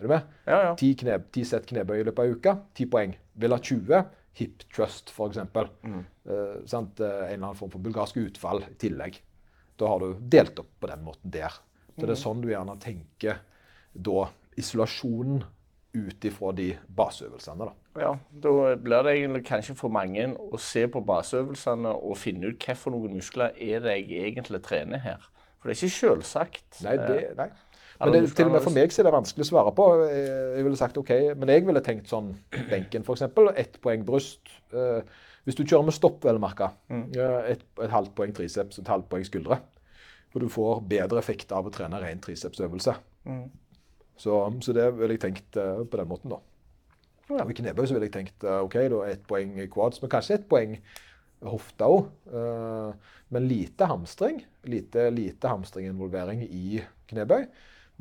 Er 0.03 0.07
du 0.07 0.11
med? 0.11 0.31
Ja, 0.45 0.57
ja. 0.67 0.71
Ti, 0.79 0.89
kneb, 0.99 1.29
ti 1.31 1.45
sett 1.47 1.67
knebøy 1.69 2.01
i 2.01 2.03
løpet 2.03 2.19
av 2.19 2.35
uka, 2.35 2.53
ti 2.75 2.87
poeng. 2.91 3.15
Vil 3.39 3.55
ha 3.55 3.59
20. 3.63 4.01
Hip 4.39 4.65
trust, 4.73 5.13
f.eks. 5.13 5.39
Mm. 5.85 6.01
Uh, 6.27 6.57
sant? 6.67 6.99
En 6.99 7.29
eller 7.29 7.37
annen 7.37 7.59
form 7.59 7.71
for 7.71 7.83
bulgarsk 7.85 8.17
utfall 8.19 8.65
i 8.65 8.73
tillegg. 8.81 9.21
Da 9.79 9.87
har 9.87 10.03
du 10.03 10.17
delt 10.19 10.59
opp 10.59 10.73
på 10.81 10.89
den 10.91 11.05
måten 11.05 11.31
der. 11.31 11.55
Så 11.93 12.07
det 12.07 12.15
er 12.15 12.19
sånn 12.19 12.41
du 12.41 12.49
gjerne 12.49 12.75
tenker 12.81 13.43
da 13.93 14.27
isolasjonen 14.57 15.43
ut 15.93 16.25
ifra 16.25 16.51
de 16.57 16.71
baseøvelsene. 16.97 17.67
da. 17.69 18.01
Ja, 18.01 18.17
Da 18.31 18.75
blir 18.75 19.03
det 19.05 19.13
egentlig 19.13 19.45
kanskje 19.45 19.75
for 19.77 19.93
mange 19.93 20.25
å 20.33 20.59
se 20.59 20.87
på 20.89 21.03
baseøvelsene 21.05 21.93
og 21.93 22.17
finne 22.17 22.49
ut 22.49 22.65
hvilke 22.65 23.13
muskler 23.13 23.53
er 23.53 23.85
det 23.85 23.99
jeg 24.01 24.33
egentlig 24.33 24.63
trener 24.65 24.97
her. 24.97 25.21
For 25.61 25.69
det 25.69 25.77
er 25.77 25.85
ikke 25.85 25.99
selvsagt. 25.99 26.81
Nei, 26.83 26.97
det, 26.97 27.19
eh, 27.29 27.35
nei. 27.37 27.49
Men 28.03 28.15
det, 28.15 28.21
til 28.37 28.49
og 28.49 28.55
med 28.55 28.63
for 28.65 28.75
meg 28.75 28.93
så 28.93 29.01
er 29.01 29.07
det 29.07 29.13
vanskelig 29.15 29.45
å 29.45 29.49
svare 29.49 29.73
på. 29.75 29.89
Jeg 30.07 30.65
ville 30.65 30.79
sagt 30.79 30.97
OK, 30.99 31.11
men 31.39 31.51
jeg 31.53 31.65
ville 31.67 31.83
tenkt 31.85 32.09
sånn 32.11 32.33
benken 32.71 33.05
f.eks. 33.05 33.25
Ett 33.59 33.79
poeng 33.83 34.05
bryst. 34.07 34.51
Eh, 34.75 35.01
hvis 35.47 35.59
du 35.59 35.65
kjører 35.65 35.87
med 35.87 35.95
stopp, 35.95 36.21
vel 36.23 36.39
merka. 36.41 36.71
Mm. 36.91 37.05
Et, 37.51 37.63
et 37.83 37.91
halvt 37.93 38.13
poeng 38.17 38.35
triceps, 38.35 38.79
et 38.79 38.91
halvt 38.91 39.09
poeng 39.11 39.25
skuldre. 39.27 39.59
For 40.33 40.43
du 40.43 40.49
får 40.49 40.81
bedre 40.89 41.19
effekt 41.21 41.51
av 41.53 41.67
å 41.67 41.73
trene 41.73 41.99
ren 42.01 42.21
tricepsøvelse. 42.23 42.95
Mm. 43.29 43.45
Så, 44.17 44.39
så, 44.61 44.75
det 44.75 44.87
ville 44.97 45.17
jeg 45.17 45.23
tenkt 45.25 45.57
uh, 45.59 45.83
på 45.85 45.99
den 45.99 46.09
måten, 46.09 46.33
da. 46.33 46.39
Ja. 47.31 47.45
I 47.47 47.55
knebøy 47.55 47.85
så 47.87 47.95
ville 47.95 48.07
jeg 48.09 48.15
tenkt 48.15 48.45
uh, 48.45 48.61
OK, 48.65 48.77
da 48.91 49.01
ett 49.09 49.25
poeng 49.29 49.55
i 49.61 49.67
quads, 49.71 50.01
men 50.03 50.11
kanskje 50.11 50.37
ett 50.39 50.47
poeng 50.49 50.77
hofta 51.43 51.89
òg. 51.91 52.07
Uh, 52.31 52.39
eh, 52.39 53.13
men 53.35 53.47
lite 53.49 53.87
hamstring. 53.89 54.43
Lite, 54.69 55.09
lite 55.11 55.51
hamstringinvolvering 55.51 56.43
i 56.45 56.79
knebøy. 57.11 57.47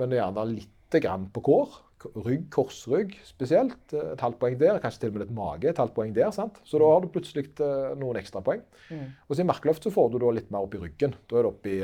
Men 0.00 0.14
gjerne 0.16 0.46
litt 0.52 1.00
grann 1.02 1.28
på 1.32 1.42
kår 1.44 1.80
rygg, 2.24 2.46
korsrygg 2.52 3.14
spesielt. 3.26 3.92
Et 3.94 4.22
halvt 4.22 4.38
poeng 4.40 4.56
der, 4.60 4.78
kanskje 4.82 5.04
til 5.04 5.12
og 5.12 5.16
med 5.16 5.24
litt 5.24 5.34
mage. 5.36 5.68
et 5.70 5.78
halvt 5.78 5.94
poeng 5.96 6.14
der, 6.14 6.30
sant? 6.34 6.58
Så 6.64 6.80
da 6.80 6.88
har 6.88 7.02
du 7.02 7.10
plutselig 7.12 7.48
uh, 7.60 7.92
noen 7.98 8.18
ekstrapoeng. 8.20 8.62
Mm. 8.90 9.04
Og 9.28 9.34
så 9.36 9.44
i 9.44 9.48
markløft 9.48 9.86
så 9.86 9.92
får 9.94 10.12
du 10.12 10.18
da 10.22 10.32
litt 10.34 10.50
mer 10.54 10.66
opp 10.66 10.76
i 10.76 10.82
ryggen. 10.82 11.14
Da 11.30 11.38
er 11.38 11.46
det 11.46 11.52
opp 11.52 11.68
i 11.70 11.76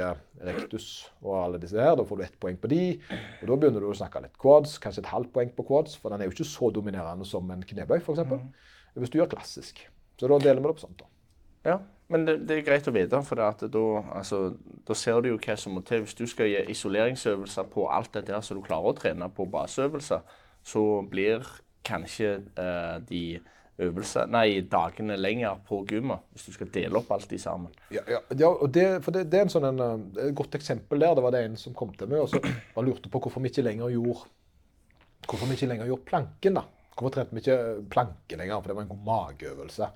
rektus 0.48 0.88
og 1.22 1.36
alle 1.42 1.62
disse 1.62 1.78
her. 1.80 1.96
Da 1.98 2.06
får 2.08 2.20
du 2.20 2.24
ett 2.26 2.40
poeng 2.40 2.58
på 2.60 2.70
de. 2.72 2.82
Og 3.42 3.52
da 3.52 3.60
begynner 3.60 3.84
du 3.84 3.90
å 3.90 3.98
snakke 3.98 4.24
litt 4.24 4.38
quads, 4.40 4.78
kanskje 4.82 5.04
et 5.04 5.12
halvt 5.12 5.34
poeng 5.34 5.52
på 5.54 5.66
quads, 5.70 5.98
for 5.98 6.14
den 6.14 6.24
er 6.24 6.30
jo 6.30 6.36
ikke 6.36 6.48
så 6.48 6.72
dominerende 6.74 7.28
som 7.28 7.54
en 7.54 7.64
knebøy, 7.66 8.00
f.eks. 8.00 8.24
Mm. 8.26 8.50
Hvis 8.98 9.14
du 9.14 9.20
gjør 9.20 9.32
klassisk. 9.36 9.84
Så 10.18 10.30
da 10.30 10.40
deler 10.42 10.60
vi 10.62 10.66
det 10.66 10.74
opp 10.74 10.82
sånn. 10.82 10.98
da. 10.98 11.08
Ja, 11.68 11.78
men 12.08 12.24
det, 12.24 12.38
det, 12.48 12.56
er 12.56 12.66
greit 12.66 12.88
å 12.88 12.94
vite, 12.94 13.20
for 13.26 13.40
da, 13.40 13.50
altså, 14.16 14.40
ser 14.96 15.20
du 15.20 15.30
jo 15.32 15.40
hva 15.42 15.56
som 15.60 15.76
må 15.76 15.82
til. 15.84 16.06
Hvis 16.06 16.16
du 16.16 16.24
skal 16.30 16.48
gi 16.48 16.62
isoleringsøvelser 16.72 17.68
på 17.72 17.84
alt 17.92 18.14
dette 18.16 18.32
der 18.32 18.44
som 18.44 18.56
du 18.58 18.64
klarer 18.64 18.92
å 18.92 18.96
trene 18.96 19.28
på 19.34 19.46
baseøvelser, 19.52 20.24
så 20.64 20.84
blir 21.08 21.44
kanskje 21.86 22.30
eh, 22.58 22.96
de 23.08 23.22
øvelser, 23.78 24.26
nei, 24.32 24.62
dagene 24.66 25.18
lenger 25.20 25.60
på 25.68 25.84
gymmet, 25.88 26.24
hvis 26.32 26.48
du 26.48 26.56
skal 26.56 26.72
dele 26.74 26.98
opp 26.98 27.12
alt 27.14 27.28
de 27.30 27.38
sammen. 27.38 27.76
Ja, 27.94 28.02
ja, 28.10 28.22
ja 28.40 28.50
og 28.50 28.72
det, 28.74 28.88
for 29.04 29.14
det, 29.14 29.28
det 29.30 29.44
er 29.44 29.52
sånn 29.52 29.68
en, 29.68 29.84
eh, 29.84 30.24
et 30.26 30.34
godt 30.36 30.56
eksempel 30.58 31.04
der. 31.04 31.14
Det 31.14 31.24
var 31.28 31.36
det 31.36 31.44
en 31.46 31.60
som 31.60 31.76
kom 31.76 31.92
til 31.94 32.10
meg 32.10 32.24
og 32.24 32.32
så 32.32 32.42
man 32.42 32.88
lurte 32.88 33.12
på 33.12 33.22
hvorfor 33.22 33.44
vi 33.44 33.52
ikke 33.52 33.68
lenger 33.68 33.94
gjorde 33.94 34.26
hvorfor 35.28 35.48
vi 35.48 35.56
ikke 35.58 35.68
lenger 35.68 35.88
gjorde 35.90 36.08
planken. 36.08 36.58
da. 36.58 36.64
Hvorfor 36.94 37.14
trente 37.14 37.36
vi 37.36 37.42
ikke 37.44 37.58
planke 37.92 38.38
lenger? 38.38 38.60
For 38.60 38.70
det 38.70 38.76
var 38.76 38.86
en 38.86 38.92
god 38.92 39.04
mageøvelse. 39.08 39.88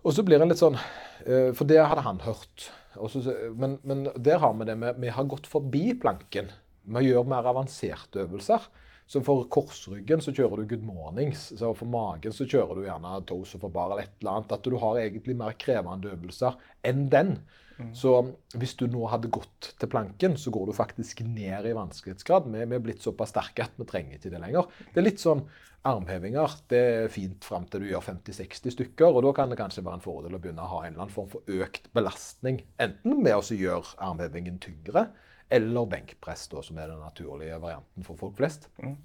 Og 0.00 0.14
så 0.16 0.24
blir 0.24 0.40
en 0.40 0.50
litt 0.50 0.60
sånn 0.60 0.78
eh, 0.78 1.50
For 1.56 1.68
det 1.68 1.80
hadde 1.82 2.04
han 2.06 2.20
hørt. 2.24 2.70
Også, 3.00 3.22
men, 3.54 3.78
men, 3.86 4.06
der 4.16 4.40
har 4.42 4.54
vi 4.58 4.66
det 4.68 4.76
med 4.80 5.00
Vi 5.02 5.12
har 5.14 5.28
gått 5.30 5.48
forbi 5.50 5.92
planken. 6.00 6.50
Vi 6.90 7.04
gjør 7.06 7.28
mer 7.28 7.48
avanserte 7.50 8.24
øvelser. 8.24 8.64
Så 9.10 9.20
for 9.26 9.42
korsryggen 9.50 10.22
så 10.22 10.32
kjører 10.34 10.60
du 10.60 10.70
good 10.70 10.86
mornings. 10.86 11.48
Så 11.58 11.72
for 11.74 11.90
magen 11.90 12.34
så 12.34 12.46
kjører 12.46 12.78
du 12.78 12.84
gjerne 12.86 13.16
toes 13.26 13.56
og 13.56 13.64
for 13.64 13.74
bar 13.74 13.90
eller 13.90 14.04
et 14.06 14.12
eller 14.22 14.38
annet. 14.38 14.54
At 14.54 14.66
du 14.66 14.76
har 14.78 15.00
egentlig 15.02 15.34
mer 15.38 15.56
krevende 15.58 16.12
øvelser 16.14 16.58
enn 16.86 17.08
den. 17.10 17.34
Mm. 17.80 17.90
Så 17.96 18.12
hvis 18.60 18.76
du 18.76 18.84
nå 18.90 19.06
hadde 19.08 19.32
gått 19.32 19.72
til 19.80 19.90
planken, 19.90 20.36
så 20.36 20.52
går 20.52 20.68
du 20.68 20.76
faktisk 20.76 21.22
ned 21.24 21.66
i 21.66 21.74
vanskelighetsgrad. 21.76 22.50
Vi, 22.52 22.62
vi 22.68 22.76
er 22.76 22.84
blitt 22.84 23.04
såpass 23.04 23.32
sterke 23.32 23.64
at 23.64 23.80
vi 23.80 23.88
trenger 23.88 24.18
ikke 24.18 24.32
det 24.34 24.42
lenger. 24.42 24.68
Det 24.90 25.00
er 25.00 25.06
litt 25.06 25.22
sånn 25.22 25.46
armhevinger. 25.88 26.56
Det 26.68 26.80
er 26.80 27.12
fint 27.12 27.44
fram 27.46 27.64
til 27.70 27.84
du 27.84 27.90
gjør 27.90 28.04
50-60 28.10 28.76
stykker. 28.76 29.08
Og 29.08 29.24
da 29.24 29.32
kan 29.36 29.52
det 29.52 29.58
kanskje 29.60 29.84
være 29.86 30.00
en 30.00 30.04
fordel 30.04 30.36
å 30.36 30.42
begynne 30.42 30.66
å 30.66 30.72
ha 30.74 30.82
en 30.84 30.92
eller 30.92 31.06
annen 31.06 31.14
form 31.14 31.30
for 31.32 31.60
økt 31.60 31.88
belastning. 31.96 32.62
Enten 32.82 33.22
med 33.24 33.38
å 33.38 33.44
gjøre 33.44 33.96
armhevingen 34.10 34.60
tyngre, 34.62 35.08
eller 35.50 35.88
benkpress, 35.90 36.46
da, 36.52 36.62
som 36.62 36.78
er 36.78 36.92
den 36.92 37.00
naturlige 37.02 37.58
varianten 37.62 38.06
for 38.06 38.20
folk 38.20 38.36
flest. 38.38 38.68
Mm. 38.82 38.98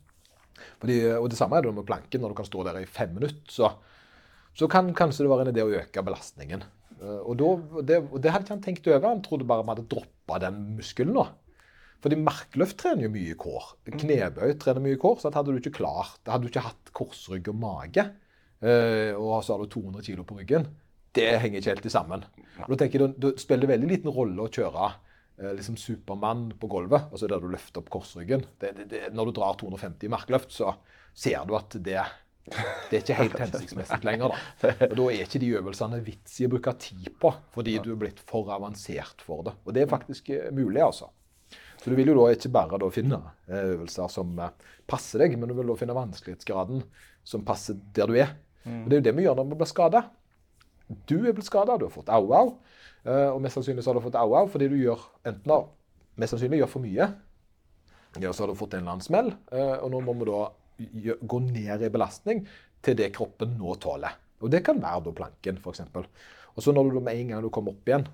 Fordi, 0.82 1.00
og 1.18 1.30
Det 1.32 1.40
samme 1.40 1.58
er 1.58 1.66
det 1.66 1.74
med 1.76 1.88
planken. 1.88 2.22
Når 2.22 2.34
du 2.34 2.40
kan 2.42 2.50
stå 2.50 2.64
der 2.68 2.82
i 2.84 2.90
fem 2.90 3.16
minutter, 3.16 3.42
så, 3.52 3.72
så 4.54 4.70
kan 4.72 4.94
kanskje 4.94 5.26
det 5.26 5.32
være 5.32 5.48
en 5.48 5.54
idé 5.56 5.66
å 5.66 5.74
øke 5.80 6.04
belastningen. 6.06 6.64
Eh, 7.02 7.22
og, 7.22 7.34
da, 7.40 7.82
det, 7.90 8.02
og 8.10 8.22
det 8.24 8.32
hadde 8.32 8.48
ikke 8.48 8.56
han 8.56 8.66
tenkt 8.66 8.92
over. 8.92 9.10
Han 9.10 9.26
trodde 9.26 9.48
bare 9.50 9.66
vi 9.66 9.74
hadde 9.74 9.90
droppa 9.92 10.40
den 10.46 10.62
muskelen 10.78 11.16
nå. 11.18 11.26
Fordi 12.06 12.20
markløft 12.22 12.78
trener 12.78 13.08
jo 13.08 13.14
mye 13.16 13.36
kår. 13.40 13.70
Knebøy 13.90 14.56
trener 14.62 14.84
mye 14.84 15.00
kår. 15.02 15.22
så 15.24 15.32
hadde 15.34 15.54
du 15.56 15.62
ikke 15.62 15.80
klart, 15.80 16.20
hadde 16.28 16.46
du 16.46 16.52
ikke 16.52 16.68
hatt 16.68 16.92
korsrygg 16.94 17.50
og 17.50 17.58
mage, 17.58 18.04
eh, 18.62 19.14
og 19.18 19.40
så 19.42 19.56
har 19.56 19.64
du 19.64 19.72
200 19.74 20.06
kg 20.06 20.22
på 20.28 20.38
ryggen, 20.38 20.68
det 21.16 21.32
henger 21.42 21.62
ikke 21.62 21.74
helt 21.74 21.88
sammen. 21.94 22.26
Og 22.66 22.76
da 22.76 22.78
tenker 22.84 23.02
jeg, 23.02 23.16
Det 23.24 23.40
spiller 23.42 23.72
veldig 23.72 23.90
liten 23.90 24.12
rolle 24.14 24.44
å 24.44 24.52
kjøre 24.52 24.90
eh, 24.92 25.54
liksom 25.58 25.80
Supermann 25.80 26.52
på 26.60 26.70
gulvet, 26.70 27.08
altså 27.10 27.30
der 27.32 27.42
du 27.42 27.48
løfter 27.50 27.82
opp 27.82 27.90
korsryggen. 27.90 28.46
Det, 28.60 28.76
det, 28.78 28.88
det, 28.92 29.02
når 29.16 29.32
du 29.32 29.40
drar 29.40 29.58
250 29.58 30.06
i 30.06 30.12
markløft, 30.12 30.54
så 30.54 30.76
ser 31.16 31.48
du 31.48 31.56
at 31.58 31.78
det 31.80 32.04
det 32.46 32.94
er 32.94 33.02
ikke 33.02 33.18
helt 33.18 33.38
hensiktsmessig 33.44 34.02
lenger. 34.06 34.34
da. 34.34 34.72
Og 34.90 34.96
Da 35.00 35.06
er 35.10 35.24
ikke 35.26 35.42
de 35.42 35.52
øvelsene 35.58 36.00
vits 36.06 36.40
i 36.42 36.48
å 36.48 36.52
bruke 36.54 36.74
tid 36.82 37.10
på, 37.22 37.32
fordi 37.56 37.78
du 37.84 37.92
er 37.96 38.02
blitt 38.06 38.22
for 38.30 38.52
avansert 38.54 39.24
for 39.26 39.46
det. 39.48 39.56
Og 39.66 39.76
det 39.76 39.86
er 39.86 39.92
faktisk 39.92 40.30
eh, 40.36 40.52
mulig, 40.54 40.82
altså. 40.86 41.10
Så 41.82 41.92
du 41.92 41.98
vil 41.98 42.10
jo 42.10 42.18
da 42.18 42.30
ikke 42.34 42.54
bare 42.54 42.80
da 42.82 42.90
finne 42.94 43.20
eh, 43.50 43.72
øvelser 43.76 44.12
som 44.14 44.38
eh, 44.42 44.54
passer 44.90 45.26
deg, 45.26 45.38
men 45.40 45.50
du 45.50 45.58
vil 45.58 45.74
da 45.74 45.78
finne 45.80 45.98
vanskelighetsgraden 45.98 46.84
som 47.26 47.46
passer 47.48 47.80
der 47.98 48.12
du 48.12 48.20
er. 48.22 48.36
Mm. 48.66 48.84
Og 48.84 48.90
Det 48.90 48.98
er 48.98 49.02
jo 49.02 49.08
det 49.10 49.16
vi 49.18 49.26
gjør 49.26 49.40
når 49.42 49.50
vi 49.50 49.60
blir 49.62 49.72
skada. 49.72 50.04
Du 51.10 51.18
er 51.18 51.34
blitt 51.34 51.50
skada, 51.50 51.80
du 51.82 51.88
har 51.88 51.94
fått 51.94 52.12
au-au. 52.14 52.58
Og 53.06 53.38
mest 53.42 53.58
sannsynlig 53.58 53.84
så 53.86 53.92
har 53.92 53.98
du 53.98 54.06
fått 54.06 54.18
au-au 54.18 54.48
fordi 54.50 54.68
du 54.70 54.76
gjør 54.80 55.02
enten 55.30 55.50
da, 55.50 55.58
mest 56.22 56.34
sannsynlig 56.34 56.58
gjør 56.64 56.72
for 56.72 56.82
mye, 56.82 57.06
ja, 58.22 58.32
så 58.34 58.44
har 58.44 58.50
du 58.50 58.58
fått 58.58 58.74
en 58.74 58.82
eller 58.82 58.96
annen 58.96 59.06
smell. 59.06 59.30
Og 59.54 59.92
nå 59.94 60.00
må 60.06 60.16
vi 60.18 60.28
da 60.30 60.40
gå 60.78 61.40
ned 61.46 61.84
i 61.86 61.92
belastning 61.94 62.46
til 62.86 62.98
det 63.00 63.12
kroppen 63.16 63.58
nå 63.60 63.76
tåler. 63.82 64.22
Og 64.44 64.52
Det 64.52 64.64
kan 64.66 64.82
være 64.82 65.08
da 65.08 65.16
planken, 65.16 65.58
f.eks. 65.58 65.82
Og 66.56 66.64
så 66.64 66.72
når 66.72 66.94
du 66.94 67.00
med 67.00 67.18
en 67.18 67.34
gang 67.34 67.44
du 67.44 67.50
kommer 67.50 67.76
opp 67.76 67.88
igjen, 67.88 68.08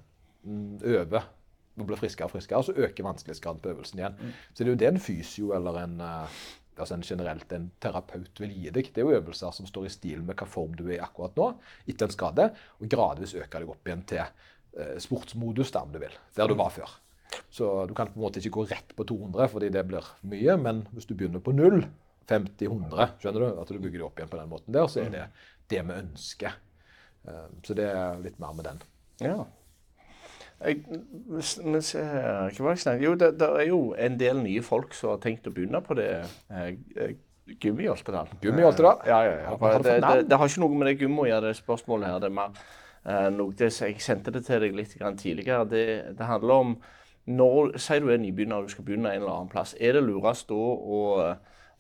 mm, 0.46 0.80
øver 0.82 1.28
og 1.80 1.88
blir 1.88 2.00
friskere 2.00 2.28
og 2.28 2.34
friskere, 2.34 2.64
så 2.64 2.76
øker 2.76 3.06
vanskelighetsgraden 3.06 3.62
på 3.64 3.72
øvelsen 3.74 4.00
igjen. 4.00 4.18
Mm. 4.20 4.34
Så 4.54 4.64
det 4.64 4.68
er 4.68 4.74
jo 4.74 4.80
det 4.82 4.88
en 4.88 5.00
fysio 5.00 5.54
eller 5.56 5.80
en, 5.84 6.02
eh, 6.02 6.40
altså 6.78 6.96
en 6.96 7.06
generelt 7.06 7.54
en 7.54 7.72
terapeut 7.82 8.42
vil 8.44 8.54
gi 8.54 8.70
deg. 8.70 8.92
Det 8.94 9.02
er 9.02 9.08
jo 9.08 9.20
øvelser 9.20 9.56
som 9.56 9.70
står 9.70 9.88
i 9.88 9.94
stil 9.94 10.24
med 10.24 10.36
hva 10.36 10.48
form 10.48 10.76
du 10.76 10.88
er 10.90 10.98
i 10.98 11.04
akkurat 11.04 11.38
nå, 11.38 11.54
etter 11.88 12.08
en 12.08 12.16
skade, 12.16 12.50
og 12.80 12.92
gradvis 12.92 13.36
øker 13.36 13.64
deg 13.64 13.72
opp 13.72 13.88
igjen 13.88 14.04
til 14.10 14.22
eh, 14.24 14.98
sportsmodus, 15.00 15.72
da, 15.72 15.86
om 15.86 15.96
du 15.96 16.00
vil, 16.04 16.20
der 16.36 16.52
du 16.52 16.58
var 16.60 16.74
før. 16.76 17.00
Så 17.50 17.88
du 17.88 17.94
kan 17.96 18.12
på 18.12 18.20
en 18.20 18.26
måte 18.26 18.42
ikke 18.42 18.58
gå 18.60 18.68
rett 18.68 18.96
på 18.96 19.08
200, 19.08 19.48
fordi 19.54 19.70
det 19.72 19.86
blir 19.88 20.08
mye, 20.28 20.58
men 20.60 20.86
hvis 20.92 21.08
du 21.08 21.16
begynner 21.16 21.44
på 21.44 21.56
null, 21.56 21.86
50-100, 22.32 23.16
skjønner 23.22 23.46
du? 23.46 23.62
At 23.62 23.72
du 23.72 23.80
bygger 23.80 24.00
det 24.00 24.08
opp 24.08 24.20
igjen 24.20 24.32
på 24.32 24.42
den 24.42 24.52
måten 24.52 24.76
der, 24.76 24.90
så 24.92 25.04
er 25.04 25.14
det 25.14 25.26
det 25.72 25.82
vi 25.88 25.98
ønsker. 26.02 26.60
Eh, 27.28 27.50
så 27.68 27.78
det 27.78 27.90
er 27.92 28.22
litt 28.24 28.40
mer 28.42 28.56
med 28.58 28.70
den. 28.72 28.86
Ja. 29.22 29.42
Jeg, 30.62 30.84
men 31.66 31.82
se 31.82 32.04
her, 32.06 32.52
hva 32.54 32.66
var 32.66 32.76
det 32.76 32.76
jeg 32.76 32.82
snakket 32.84 33.04
Jo, 33.04 33.16
det, 33.18 33.32
det 33.42 33.48
er 33.50 33.66
jo 33.66 33.80
en 33.98 34.18
del 34.20 34.44
nye 34.44 34.62
folk 34.62 34.94
som 34.94 35.16
har 35.16 35.22
tenkt 35.24 35.50
å 35.50 35.54
begynne 35.56 35.82
på 35.86 35.98
det. 35.98 36.10
Eh, 36.54 36.68
eh, 37.02 37.16
Gummi 37.62 37.88
Oltedal. 37.90 38.30
Gummi 38.44 38.64
Oltedal? 38.64 39.02
Ja, 39.10 39.24
ja, 39.26 39.34
ja. 39.42 39.56
Det 39.82 39.98
det, 40.04 40.30
det, 40.30 40.38
har 40.38 40.48
ikke 40.48 40.64
noe 40.64 40.78
med 40.78 40.92
det 40.92 41.00
gummi 41.02 41.26
å 41.26 41.28
gjøre, 41.32 41.50
det 41.50 41.60
spørsmålet 41.60 42.12
her. 42.12 42.22
Det 42.22 42.30
er 42.30 42.38
mer 42.38 42.52
eh, 42.54 43.30
noe 43.34 43.58
det, 43.58 43.72
Jeg 43.82 44.04
sendte 44.06 44.34
det 44.36 44.44
til 44.48 44.62
deg 44.64 44.78
litt 44.78 44.94
tidligere. 45.20 45.66
Det, 45.70 45.86
det 46.18 46.30
handler 46.30 46.66
om 46.66 46.76
når 47.32 47.76
Si 47.82 48.00
du 48.02 48.08
er 48.10 48.22
nybegynner 48.22 48.62
og 48.62 48.70
du 48.70 48.74
skal 48.74 48.86
begynne 48.86 49.12
en 49.12 49.22
eller 49.22 49.34
annen 49.34 49.52
plass. 49.52 49.76
Er 49.80 49.98
det 49.98 50.06
lurest 50.06 50.50
da 50.50 50.58
å 50.58 51.02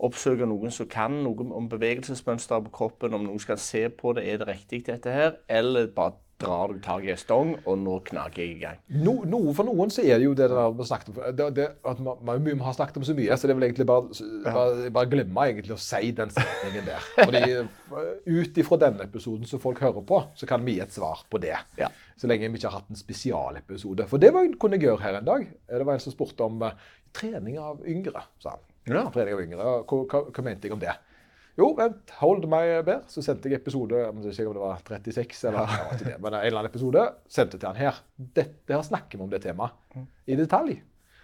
oppsøke 0.01 0.47
noen 0.49 0.73
som 0.73 0.89
kan 0.89 1.21
noe 1.25 1.47
om 1.55 1.69
bevegelsesmønster 1.71 2.65
på 2.65 2.73
kroppen, 2.81 3.15
om 3.17 3.27
noen 3.27 3.41
skal 3.41 3.59
se 3.61 3.87
på 3.93 4.15
det, 4.17 4.25
er 4.27 4.41
det 4.41 4.49
riktig 4.49 4.85
dette 4.89 5.13
her, 5.13 5.39
eller 5.49 5.89
bare 5.95 6.17
drar 6.41 6.71
du 6.73 6.79
tak 6.81 7.05
i 7.05 7.11
en 7.13 7.19
stong, 7.19 7.51
og 7.69 7.77
nå 7.81 7.97
knaker 8.07 8.41
jeg 8.41 8.55
i 8.55 8.59
gang? 8.63 8.79
No, 9.05 9.13
no, 9.29 9.39
for 9.57 9.67
noen 9.67 9.91
så 9.93 10.03
er 10.03 10.17
det 10.19 10.27
jo 10.27 10.33
det 10.37 10.47
der 10.51 10.73
vi 10.77 10.87
snakket 10.89 11.11
om 11.11 11.19
det, 11.37 11.47
det, 11.57 11.67
at 11.91 12.01
man, 12.03 12.21
man, 12.27 12.45
vi 12.45 12.55
har 12.65 12.77
snakket 12.77 12.97
om 13.01 13.05
så 13.07 13.15
mye, 13.17 13.37
så 13.37 13.47
det 13.47 13.53
er 13.53 13.59
vel 13.59 13.67
egentlig 13.67 13.87
bare, 13.89 14.29
bare, 14.47 14.93
bare 14.95 15.11
glemme 15.11 15.45
egentlig 15.51 15.75
å 15.75 15.81
si 15.81 16.11
den 16.17 16.33
setningen 16.33 16.87
der. 16.87 17.11
Fordi 17.19 17.43
eh, 17.59 18.09
ut 18.39 18.61
ifra 18.63 18.79
denne 18.87 19.05
episoden 19.05 19.49
som 19.49 19.61
folk 19.63 19.83
hører 19.83 20.05
på, 20.07 20.23
så 20.37 20.49
kan 20.49 20.65
vi 20.65 20.77
gi 20.77 20.85
et 20.85 20.95
svar 20.95 21.21
på 21.29 21.41
det. 21.43 21.55
Ja. 21.79 21.91
Så 22.17 22.29
lenge 22.29 22.49
vi 22.49 22.61
ikke 22.61 22.71
har 22.71 22.81
hatt 22.81 22.91
en 22.93 22.99
spesialepisode. 22.99 24.09
For 24.09 24.21
det 24.21 24.33
var, 24.35 24.49
kunne 24.61 24.77
jeg 24.79 24.89
gjøre 24.89 25.05
her 25.05 25.21
en 25.21 25.29
dag. 25.29 25.47
Det 25.69 25.85
var 25.85 25.97
en 25.97 26.03
som 26.03 26.15
spurte 26.15 26.47
om 26.47 26.61
eh, 26.65 26.91
trening 27.17 27.61
av 27.61 27.85
yngre, 27.89 28.25
sa 28.41 28.55
han. 28.55 28.67
Ja. 28.89 29.05
Trening 29.13 29.35
av 29.35 29.41
yngre. 29.43 29.71
Hva, 29.87 30.03
hva, 30.09 30.21
hva 30.29 30.45
mente 30.45 30.67
jeg 30.67 30.75
om 30.75 30.81
det? 30.81 30.93
Jo, 31.59 31.67
vent, 31.77 32.13
hold 32.21 32.47
meg 32.49 32.71
bedre. 32.87 33.01
Så 33.11 33.23
sendte 33.25 33.51
jeg 33.51 33.59
episode 33.59 33.99
jeg 33.99 34.13
vet 34.15 34.29
ikke 34.31 34.51
om 34.51 34.57
det 34.57 34.63
var 34.63 34.85
36 34.87 35.43
eller 35.49 35.73
ja, 35.75 35.97
det, 35.99 36.13
men 36.15 36.31
en 36.33 36.39
eller 36.39 36.61
annen 36.61 36.71
episode. 36.71 37.03
Sendte 37.29 37.59
til 37.59 37.69
han 37.69 37.81
her. 37.81 37.99
Dette 38.15 38.73
her 38.73 38.85
snakker 38.87 39.19
vi 39.19 39.27
om 39.27 39.33
det 39.33 39.43
temaet 39.43 39.99
i 40.25 40.39
detalj. 40.39 40.79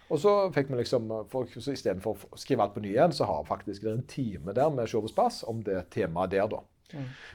Og 0.08 0.22
så 0.24 0.34
fikk 0.56 0.70
vi 0.72 0.80
liksom, 0.80 1.10
folk, 1.32 1.52
så 1.60 1.74
Istedenfor 1.74 2.28
å 2.32 2.40
skrive 2.40 2.64
alt 2.64 2.76
på 2.78 2.84
ny 2.84 2.94
igjen, 2.94 3.16
så 3.16 3.28
har 3.28 3.48
faktisk 3.48 3.84
det 3.84 3.90
er 3.92 3.98
en 3.98 4.06
time 4.08 4.54
der 4.56 4.70
med 4.72 4.88
Show 4.88 5.04
spas 5.12 5.42
om 5.48 5.60
det 5.66 5.82
temaet 5.92 6.32
der, 6.32 6.48
da. 6.48 6.62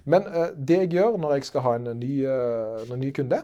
Men 0.08 0.24
uh, 0.32 0.46
det 0.56 0.78
jeg 0.86 0.94
gjør 0.94 1.18
når 1.20 1.34
jeg 1.36 1.50
skal 1.50 1.66
ha 1.66 1.74
en 1.76 1.90
ny, 2.00 2.14
uh, 2.24 2.86
en 2.86 3.02
ny 3.02 3.10
kunde, 3.12 3.42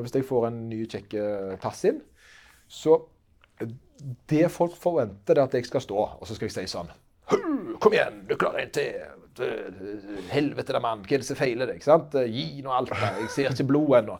hvis 0.00 0.14
jeg 0.16 0.24
får 0.24 0.48
en 0.48 0.60
ny 0.70 0.82
kjekk 0.88 1.16
eh, 1.20 1.54
tass 1.60 1.82
inn, 1.88 1.98
så 2.72 2.94
eh, 2.96 3.08
det 4.30 4.46
folk 4.52 4.74
forventer, 4.78 5.38
er 5.38 5.44
at 5.44 5.54
jeg 5.54 5.66
skal 5.68 5.84
stå, 5.84 5.98
og 6.18 6.26
så 6.26 6.36
skal 6.36 6.48
jeg 6.48 6.54
si 6.56 6.72
sånn 6.72 6.90
«Hu, 7.30 7.38
Kom 7.82 7.94
igjen, 7.94 8.22
du 8.28 8.34
klarer 8.38 8.64
en 8.64 8.72
til. 8.74 8.98
Helvete 10.30 10.74
da, 10.74 10.80
mann. 10.82 11.04
Hva 11.06 11.16
er 11.16 11.22
det 11.22 11.28
som 11.28 11.38
feiler 11.38 11.70
deg? 11.70 11.80
sant? 11.84 12.14
Gi 12.28 12.62
nå 12.62 12.72
alt. 12.74 12.92
Jeg 12.92 13.30
ser 13.32 13.54
ikke 13.54 13.68
blod 13.70 13.94
ennå. 14.02 14.18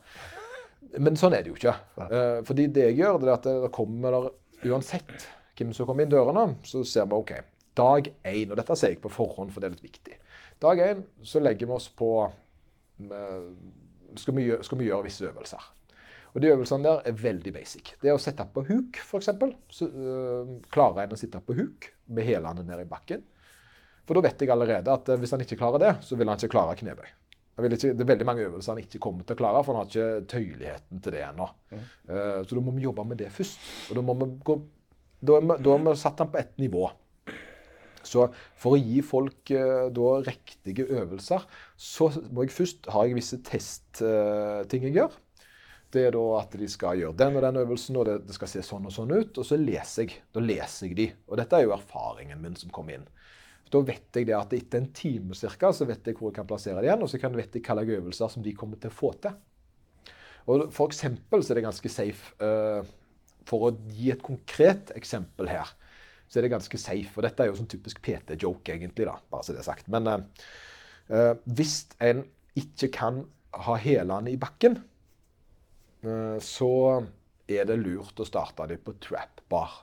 Men 1.03 1.18
sånn 1.21 1.35
er 1.37 1.45
det 1.45 1.53
jo 1.53 1.59
ikke. 1.59 1.75
Eh, 2.05 2.38
fordi 2.49 2.66
det 2.75 2.88
jeg 2.90 2.99
gjør, 3.03 3.18
det 3.21 3.29
er 3.29 3.35
at 3.37 3.49
det 3.49 3.73
kommer 3.75 4.16
der 4.16 4.73
uansett 4.73 5.27
hvem 5.59 5.73
som 5.77 5.88
kommer 5.88 6.07
inn 6.07 6.12
dørene, 6.12 6.47
så 6.66 6.83
ser 6.88 7.07
vi 7.11 7.18
OK. 7.18 7.35
Dag 7.79 8.09
én, 8.29 8.51
og 8.51 8.59
dette 8.59 8.77
sier 8.77 8.95
jeg 8.95 9.03
på 9.03 9.12
forhånd, 9.12 9.53
for 9.53 9.62
det 9.62 9.71
er 9.71 9.77
litt 9.77 9.87
viktig. 9.87 10.16
Dag 10.62 10.81
én 10.85 11.05
så 11.27 11.40
legger 11.42 11.71
vi 11.71 11.77
oss 11.77 11.88
på 11.97 12.11
eh, 12.25 13.47
skal, 14.21 14.37
vi 14.37 14.49
skal 14.64 14.81
vi 14.81 14.88
gjøre 14.90 15.07
visse 15.09 15.29
øvelser. 15.29 15.71
Og 16.33 16.40
de 16.40 16.49
øvelsene 16.49 16.87
der 16.87 17.03
er 17.09 17.16
veldig 17.18 17.53
basic. 17.53 17.92
Det 18.01 18.09
er 18.09 18.16
å 18.16 18.23
sette 18.23 18.47
på 18.55 18.64
huk, 18.68 19.01
f.eks. 19.03 19.29
Så 19.73 19.88
øh, 19.88 20.55
klarer 20.73 21.05
en 21.05 21.16
å 21.16 21.21
sitte 21.21 21.42
på 21.45 21.57
huk 21.59 21.90
med 22.12 22.25
hælene 22.25 22.64
ned 22.64 22.85
i 22.85 22.88
bakken. 22.88 23.25
For 24.09 24.16
da 24.16 24.25
vet 24.25 24.40
jeg 24.40 24.53
allerede 24.53 24.95
at 24.95 25.11
øh, 25.12 25.21
hvis 25.21 25.35
han 25.37 25.45
ikke 25.45 25.61
klarer 25.61 25.83
det, 25.83 25.92
så 26.07 26.16
vil 26.16 26.33
han 26.33 26.40
ikke 26.40 26.55
klare 26.55 26.79
knebøy. 26.81 27.11
Vil 27.61 27.77
ikke, 27.77 27.92
det 27.92 28.01
er 28.01 28.09
veldig 28.09 28.27
mange 28.27 28.47
øvelser 28.47 28.73
han 28.73 28.81
ikke 28.81 29.01
kommer 29.05 29.27
til 29.29 29.37
å 29.37 29.40
klare, 29.42 29.61
for 29.61 29.77
han 29.77 29.85
har 29.85 29.90
ikke 29.90 30.29
tøyeligheten 30.33 31.03
til 31.05 31.14
det 31.14 31.21
ennå. 31.27 31.51
Eh, 31.77 32.38
så 32.49 32.57
da 32.57 32.62
må 32.64 32.73
vi 32.73 32.87
jobbe 32.87 33.05
med 33.11 33.21
det 33.21 33.29
først. 33.35 33.68
Og 33.90 33.99
da 33.99 34.05
må 34.07 34.16
vi 34.23 34.33
gå 34.49 34.57
Da 35.23 35.37
har 35.38 35.85
vi, 35.85 35.92
satt 36.01 36.18
han 36.18 36.33
på 36.33 36.40
ett 36.40 36.57
nivå. 36.59 36.88
Så 38.03 38.25
for 38.59 38.75
å 38.75 38.81
gi 38.81 38.99
folk 39.07 39.53
uh, 39.55 39.87
da 39.95 40.09
riktige 40.27 40.88
øvelser, 40.90 41.45
så 41.79 42.09
må 42.35 42.42
jeg 42.42 42.51
først 42.57 42.88
ha 42.90 43.05
visse 43.14 43.38
testting 43.47 44.88
jeg 44.88 44.97
gjør. 44.97 45.14
Det 45.93 46.07
er 46.09 46.15
da 46.15 46.23
at 46.39 46.55
de 46.57 46.69
skal 46.73 47.03
gjøre 47.03 47.19
den 47.21 47.37
og 47.37 47.45
den 47.45 47.59
øvelsen, 47.61 47.99
og 48.01 48.07
det, 48.09 48.15
det 48.29 48.37
skal 48.37 48.49
se 48.49 48.63
sånn 48.65 48.89
og 48.89 48.95
sånn 48.95 49.13
ut. 49.13 49.37
Og 49.37 49.45
så 49.45 49.59
leser 49.61 50.07
jeg. 50.07 50.23
Da 50.33 50.41
leser 50.41 50.89
jeg 50.89 50.97
de. 50.97 51.09
Og 51.29 51.37
dette 51.41 51.59
er 51.59 51.67
jo 51.67 51.75
erfaringen 51.77 52.41
min 52.41 52.57
som 52.57 52.73
kom 52.73 52.89
inn. 52.93 53.05
Da 53.73 53.81
vet 53.89 54.17
jeg 54.17 54.29
det 54.29 54.37
at 54.37 54.53
etter 54.57 54.83
en 54.83 54.91
time 54.93 55.37
cirka, 55.37 55.71
så 55.73 55.87
vet 55.89 56.05
jeg 56.05 56.19
hvor 56.19 56.31
jeg 56.31 56.39
kan 56.41 56.49
plassere 56.49 56.81
det 56.81 56.91
igjen, 56.91 57.05
og 57.05 57.09
så 57.09 57.21
kan 57.21 57.37
vet 57.37 57.57
jeg 57.57 57.65
slags 57.65 57.95
øvelser 57.97 58.33
som 58.35 58.45
de 58.45 58.53
kommer 58.57 58.81
til 58.81 58.93
å 58.93 58.97
få 58.97 59.13
til. 59.25 59.37
Og 60.53 60.67
for 60.75 60.91
eksempel 60.91 61.45
så 61.45 61.53
er 61.53 61.61
det 61.61 61.69
ganske 61.69 61.91
safe 61.93 62.33
uh, 62.43 62.83
For 63.47 63.69
å 63.69 63.71
gi 63.95 64.11
et 64.11 64.25
konkret 64.25 64.91
eksempel 64.99 65.49
her, 65.51 65.71
så 66.29 66.39
er 66.39 66.47
det 66.47 66.55
ganske 66.55 66.81
safe. 66.81 67.13
Og 67.17 67.25
dette 67.27 67.45
er 67.45 67.51
jo 67.51 67.57
sånn 67.59 67.71
typisk 67.71 68.01
PT-joke, 68.05 68.75
egentlig, 68.75 69.07
da, 69.09 69.17
bare 69.33 69.47
så 69.47 69.55
det 69.55 69.61
er 69.61 69.67
sagt. 69.67 69.89
Men 69.93 70.09
eh, 70.09 71.33
hvis 71.45 71.75
en 72.01 72.23
ikke 72.57 72.89
kan 72.95 73.19
ha 73.67 73.75
hælene 73.83 74.31
i 74.33 74.39
bakken, 74.41 74.79
så 76.43 76.73
er 77.47 77.67
det 77.69 77.77
lurt 77.79 78.19
å 78.19 78.27
starte 78.27 78.67
dem 78.71 78.81
på 78.83 78.97
trap 79.03 79.43
bar. 79.51 79.75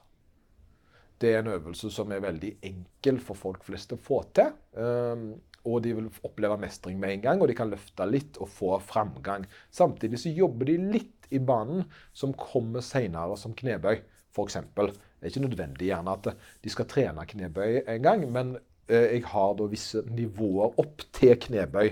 Det 1.19 1.33
er 1.33 1.41
en 1.41 1.51
øvelse 1.51 1.91
som 1.91 2.11
er 2.15 2.23
veldig 2.23 2.53
enkel 2.63 3.19
for 3.23 3.39
folk 3.39 3.65
flest 3.67 3.91
å 3.95 3.99
få 3.99 4.21
til. 4.35 4.53
Um, 4.79 5.33
og 5.67 5.81
de 5.83 5.91
vil 5.97 6.07
oppleve 6.23 6.55
mestring 6.61 6.99
med 7.01 7.17
en 7.17 7.23
gang, 7.25 7.41
og 7.41 7.49
de 7.51 7.57
kan 7.57 7.71
løfte 7.71 8.07
litt 8.07 8.39
og 8.39 8.47
få 8.51 8.77
framgang. 8.83 9.43
Samtidig 9.75 10.21
så 10.21 10.31
jobber 10.31 10.69
de 10.69 10.77
litt 10.95 11.27
i 11.35 11.41
banen 11.43 11.83
som 12.15 12.33
kommer 12.39 12.83
senere 12.85 13.35
som 13.37 13.53
knebøy, 13.57 13.99
f.eks. 14.31 14.59
Det 14.71 14.87
er 14.87 15.31
ikke 15.33 15.43
nødvendig 15.43 15.89
gjerne 15.89 16.15
at 16.15 16.31
de 16.63 16.71
skal 16.71 16.87
trene 16.89 17.27
knebøy 17.27 17.81
en 17.81 18.05
gang, 18.05 18.23
men 18.31 18.55
eh, 18.87 19.17
jeg 19.17 19.25
har 19.33 19.57
da 19.59 19.67
visse 19.69 20.05
nivåer 20.07 20.79
opp 20.79 21.03
til 21.15 21.35
knebøy. 21.43 21.91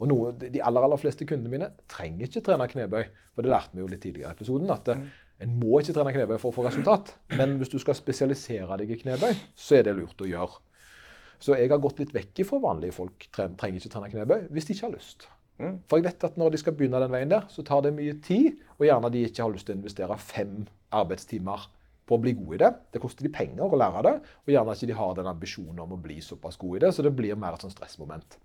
Og 0.00 0.10
noe, 0.10 0.32
De 0.38 0.62
aller 0.62 0.86
aller 0.86 1.00
fleste 1.00 1.26
kundene 1.28 1.52
mine 1.52 1.70
trenger 1.90 2.26
ikke 2.28 2.42
trene 2.48 2.68
knebøy. 2.70 3.04
For 3.34 3.46
det 3.46 3.52
lærte 3.52 3.76
vi 3.76 3.82
jo 3.82 3.90
litt 3.90 4.02
tidligere 4.02 4.32
i 4.32 4.36
episoden. 4.36 4.70
at 4.70 4.88
eh, 4.88 5.06
En 5.44 5.56
må 5.60 5.80
ikke 5.80 5.94
trene 5.96 6.14
knebøy 6.14 6.38
for 6.38 6.50
å 6.50 6.56
få 6.56 6.66
resultat. 6.66 7.14
Men 7.34 7.56
hvis 7.60 7.72
du 7.72 7.78
skal 7.82 7.98
spesialisere 7.98 8.78
deg 8.80 8.90
i 8.94 9.00
knebøy, 9.02 9.32
så 9.54 9.80
er 9.80 9.88
det 9.88 9.96
lurt 9.98 10.20
å 10.22 10.30
gjøre. 10.30 10.60
Så 11.42 11.56
jeg 11.58 11.68
har 11.70 11.82
gått 11.82 11.98
litt 12.00 12.14
vekk 12.14 12.44
fra 12.48 12.60
vanlige 12.62 12.94
folk 12.96 13.26
trenger 13.34 13.80
ikke 13.80 13.90
trene 13.92 14.12
knebøy 14.12 14.46
hvis 14.54 14.68
de 14.68 14.76
ikke 14.76 14.86
har 14.86 14.94
lyst. 14.94 15.26
For 15.88 16.00
jeg 16.00 16.06
vet 16.08 16.24
at 16.26 16.38
når 16.40 16.54
de 16.54 16.58
skal 16.62 16.74
begynne 16.74 16.98
den 17.02 17.12
veien 17.12 17.30
der, 17.30 17.44
så 17.52 17.62
tar 17.66 17.84
det 17.84 17.92
mye 17.94 18.16
tid, 18.24 18.56
og 18.78 18.86
gjerne 18.88 19.10
de 19.14 19.22
ikke 19.28 19.44
har 19.44 19.52
lyst 19.54 19.68
til 19.68 19.76
å 19.76 19.78
investere 19.78 20.16
fem 20.18 20.64
arbeidstimer 20.94 21.68
på 22.04 22.16
å 22.16 22.20
bli 22.20 22.34
god 22.36 22.56
i 22.56 22.60
det. 22.60 22.70
Det 22.92 23.00
koster 23.02 23.26
de 23.26 23.32
penger 23.32 23.64
å 23.64 23.78
lære 23.80 24.02
det, 24.06 24.14
og 24.44 24.52
gjerne 24.52 24.76
ikke 24.76 24.88
de 24.90 24.98
har 24.98 25.14
den 25.18 25.30
ambisjonen 25.30 25.80
om 25.84 25.94
å 25.96 26.00
bli 26.00 26.18
såpass 26.24 26.58
god 26.60 26.76
i 26.76 26.82
det, 26.84 26.92
så 26.96 27.04
det 27.06 27.14
blir 27.16 27.38
mer 27.40 27.56
et 27.56 27.64
sånn 27.64 27.72
stressmoment. 27.72 28.38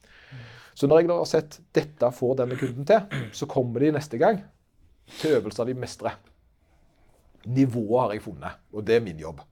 Så 0.78 0.88
når 0.88 1.02
jeg 1.02 1.10
da 1.12 1.18
har 1.20 1.28
sett 1.28 1.60
dette 1.76 2.12
får 2.16 2.40
denne 2.40 2.58
kunden 2.60 2.88
til, 2.88 3.20
så 3.36 3.50
kommer 3.52 3.84
de 3.84 3.92
neste 3.98 4.20
gang 4.22 4.42
til 5.20 5.40
øvelser 5.40 5.68
de 5.68 5.76
mestrer. 5.76 6.16
Nivået 7.50 8.04
har 8.04 8.16
jeg 8.16 8.24
funnet, 8.24 8.64
og 8.72 8.86
det 8.88 9.00
er 9.00 9.04
min 9.04 9.20
jobb. 9.20 9.44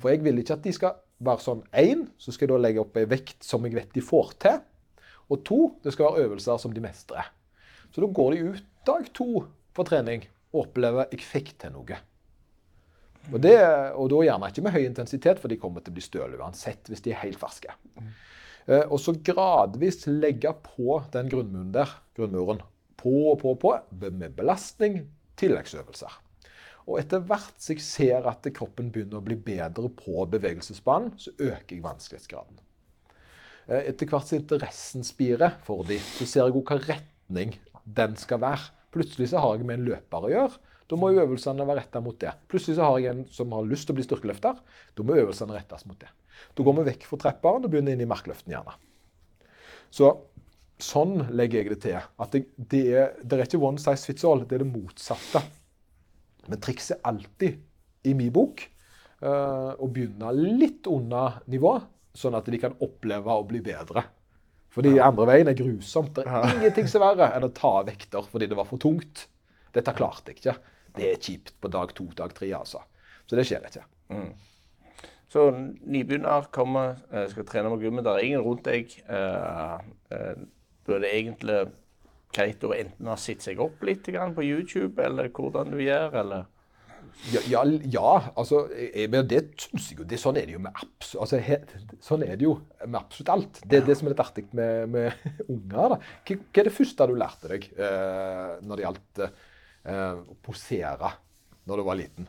For 0.00 0.12
jeg 0.12 0.22
vil 0.24 0.40
ikke 0.40 0.58
at 0.58 0.64
de 0.64 0.72
skal 0.74 1.00
være 1.24 1.44
sånn 1.44 1.64
én, 1.76 2.06
så 2.18 2.32
skal 2.34 2.48
jeg 2.48 2.54
da 2.54 2.60
legge 2.60 2.82
opp 2.82 2.96
ei 2.98 3.08
vekt 3.08 3.44
som 3.46 3.64
jeg 3.66 3.76
vet 3.76 3.92
de 3.94 4.04
får 4.04 4.36
til. 4.44 4.62
Og 5.32 5.44
to, 5.46 5.60
det 5.84 5.94
skal 5.94 6.10
være 6.10 6.28
øvelser 6.28 6.60
som 6.60 6.72
de 6.74 6.82
mestrer. 6.84 7.30
Så 7.94 8.02
da 8.02 8.08
går 8.10 8.34
de 8.34 8.48
ut 8.50 8.64
dag 8.84 9.06
to 9.16 9.28
på 9.74 9.86
trening 9.88 10.26
og 10.52 10.66
opplever 10.66 11.08
jeg 11.12 11.24
fikk 11.24 11.54
til 11.62 11.72
noe. 11.74 12.00
Og, 13.32 13.38
det, 13.40 13.56
og 13.96 14.10
da 14.12 14.20
gjerne 14.26 14.50
ikke 14.52 14.64
med 14.66 14.74
høy 14.74 14.82
intensitet, 14.84 15.40
for 15.40 15.52
de 15.52 15.58
kommer 15.60 15.84
til 15.84 15.94
å 15.94 15.96
bli 15.96 16.04
støle 16.04 16.38
uansett 16.40 16.90
hvis 16.90 17.04
de 17.04 17.14
er 17.14 17.22
helt 17.22 17.40
ferske. 17.40 17.72
Eh, 18.66 18.84
og 18.84 18.98
så 19.00 19.14
gradvis 19.24 20.04
legge 20.10 20.52
på 20.64 20.98
den 21.14 21.30
grunnmuren 21.32 21.72
der, 21.74 21.94
grunnmuren, 22.16 22.60
på 23.00 23.14
og 23.32 23.40
på 23.42 23.54
og 23.54 23.62
på, 23.62 23.72
med 24.10 24.36
belastning, 24.36 25.02
tilleggsøvelser. 25.40 26.20
Og 26.84 27.00
etter 27.00 27.22
hvert 27.24 27.56
som 27.60 27.72
jeg 27.72 27.84
ser 27.84 28.28
at 28.28 28.44
kroppen 28.56 28.90
begynner 28.92 29.20
å 29.20 29.24
bli 29.24 29.36
bedre 29.40 29.88
på 29.96 30.26
bevegelsesbanen, 30.34 31.14
så 31.16 31.32
øker 31.38 31.78
jeg 31.78 31.84
vanskelighetsgraden. 31.84 32.60
Eh, 33.70 33.88
Etter 33.88 34.10
hvert 34.10 34.28
som 34.28 34.40
interessen 34.40 35.06
spirer 35.06 35.56
for 35.64 35.86
dem, 35.88 36.04
så 36.18 36.28
ser 36.28 36.44
jeg 36.44 36.56
også 36.58 36.74
hva 36.74 36.80
retning 36.92 37.56
den 37.84 38.16
skal 38.20 38.42
være. 38.44 38.72
Plutselig 38.94 39.32
så 39.32 39.40
har 39.42 39.56
jeg 39.56 39.66
med 39.66 39.80
en 39.80 39.88
løper 39.88 40.28
å 40.28 40.32
gjøre. 40.32 40.73
Da 40.90 40.98
må 41.00 41.10
jo 41.12 41.22
øvelsene 41.22 41.64
være 41.64 41.80
retta 41.80 42.02
mot 42.04 42.16
det. 42.20 42.34
Plutselig 42.50 42.76
så 42.76 42.88
har 42.90 42.98
jeg 43.00 43.14
en 43.14 43.22
som 43.32 43.52
har 43.56 43.64
lyst 43.68 43.88
til 43.88 43.94
å 43.94 43.98
bli 43.98 44.04
styrkeløfter. 44.04 44.58
Da 44.96 45.06
må 45.06 45.16
øvelsene 45.16 45.56
rettes 45.56 45.86
mot 45.88 45.96
det. 46.00 46.10
Da 46.54 46.66
går 46.66 46.76
vi 46.78 46.86
vekk 46.90 47.06
fra 47.08 47.20
trapperen 47.24 47.64
og 47.64 47.72
begynner 47.72 47.96
inn 47.96 48.04
i 48.04 48.08
markløften 48.10 48.52
gjerne. 48.52 48.76
Så 49.94 50.10
sånn 50.82 51.16
legger 51.32 51.62
jeg 51.62 51.72
det 51.72 51.80
til. 51.86 52.08
At 52.20 52.34
det, 52.34 52.44
det, 52.58 52.82
er, 52.92 53.14
det 53.22 53.38
er 53.38 53.46
ikke 53.46 53.62
one 53.62 53.80
size 53.80 54.10
fits 54.10 54.26
all. 54.28 54.44
Det 54.44 54.58
er 54.58 54.64
det 54.64 54.72
motsatte. 54.72 55.44
Men 56.50 56.60
trikset 56.60 56.98
er 56.98 57.08
alltid, 57.14 57.62
i 58.04 58.12
min 58.18 58.32
bok, 58.34 58.66
eh, 59.24 59.70
å 59.80 59.88
begynne 59.88 60.34
litt 60.36 60.90
unna 60.90 61.38
nivå, 61.48 61.78
sånn 62.14 62.36
at 62.36 62.50
de 62.52 62.60
kan 62.60 62.76
oppleve 62.84 63.32
å 63.32 63.46
bli 63.48 63.62
bedre. 63.64 64.04
Fordi 64.74 64.96
andre 65.00 65.28
veien 65.30 65.48
er 65.48 65.56
grusomt. 65.56 66.16
Det 66.18 66.26
er 66.26 66.50
ingenting 66.56 66.90
som 66.90 67.04
er 67.06 67.16
verre 67.16 67.38
enn 67.38 67.46
å 67.46 67.52
ta 67.54 67.76
vekter 67.86 68.26
fordi 68.26 68.48
det 68.50 68.58
var 68.58 68.66
for 68.68 68.82
tungt. 68.82 69.28
Dette 69.74 69.94
klarte 69.94 70.32
jeg 70.32 70.40
ikke. 70.40 70.56
Det 70.94 71.10
er 71.10 71.22
kjipt 71.22 71.54
på 71.60 71.70
dag 71.72 71.94
to, 71.96 72.06
dag 72.16 72.34
tre, 72.36 72.50
altså. 72.54 72.82
Så 73.26 73.38
det 73.38 73.46
skjer 73.48 73.64
ikke. 73.66 73.84
Så 75.34 75.48
nybegynner 75.90 76.46
kommer, 76.54 77.00
eh, 77.10 77.26
skal 77.30 77.46
trene 77.48 77.70
med 77.72 77.80
gummi. 77.82 78.02
Det 78.04 78.12
er 78.12 78.26
ingen 78.26 78.44
rundt 78.44 78.64
deg. 78.68 78.92
eh, 79.08 79.78
eh, 80.14 80.34
Da 80.86 80.92
er 80.94 81.00
det 81.00 81.14
egentlig 81.14 81.72
greit 82.34 82.64
å 82.66 82.74
enten 82.76 83.06
ha 83.08 83.14
sett 83.16 83.42
seg 83.42 83.60
opp 83.62 83.82
litt 83.86 84.04
på 84.04 84.44
YouTube, 84.44 84.98
eller 85.02 85.30
hvordan 85.30 85.70
du 85.70 85.78
gjør, 85.78 86.14
eller 86.20 86.44
Ja, 87.30 87.40
ja, 87.46 87.62
ja 87.64 88.32
altså, 88.36 88.64
jeg, 88.74 89.10
det 89.28 89.40
syns 89.60 89.90
jeg 89.90 89.98
jo 90.00 90.04
det, 90.04 90.18
Sånn 90.18 90.36
er 90.36 90.46
det 90.46 90.52
jo 90.56 90.58
med 90.58 90.72
absolutt 90.74 91.22
altså, 91.22 91.38
he, 91.38 91.58
Sånn 92.02 92.24
er 92.26 92.36
det 92.36 92.42
jo 92.42 92.56
med 92.86 92.98
absolutt 92.98 93.30
alt. 93.30 93.60
Det 93.64 93.78
er 93.78 93.86
det 93.86 93.96
som 93.96 94.08
er 94.08 94.14
litt 94.14 94.20
artig 94.24 94.46
med, 94.52 94.88
med 94.90 95.12
unger. 95.54 95.94
da. 95.94 95.98
Hva, 96.26 96.36
hva 96.36 96.62
er 96.62 96.68
det 96.68 96.74
første 96.74 97.06
du 97.06 97.14
lærte 97.14 97.52
deg 97.54 97.68
uh, 97.78 98.58
når 98.64 98.76
det 98.76 98.86
gjaldt 98.86 99.22
eh, 99.24 99.36
å 99.84 100.38
posere 100.44 101.10
når 101.68 101.80
du 101.80 101.84
var 101.86 101.98
liten? 101.98 102.28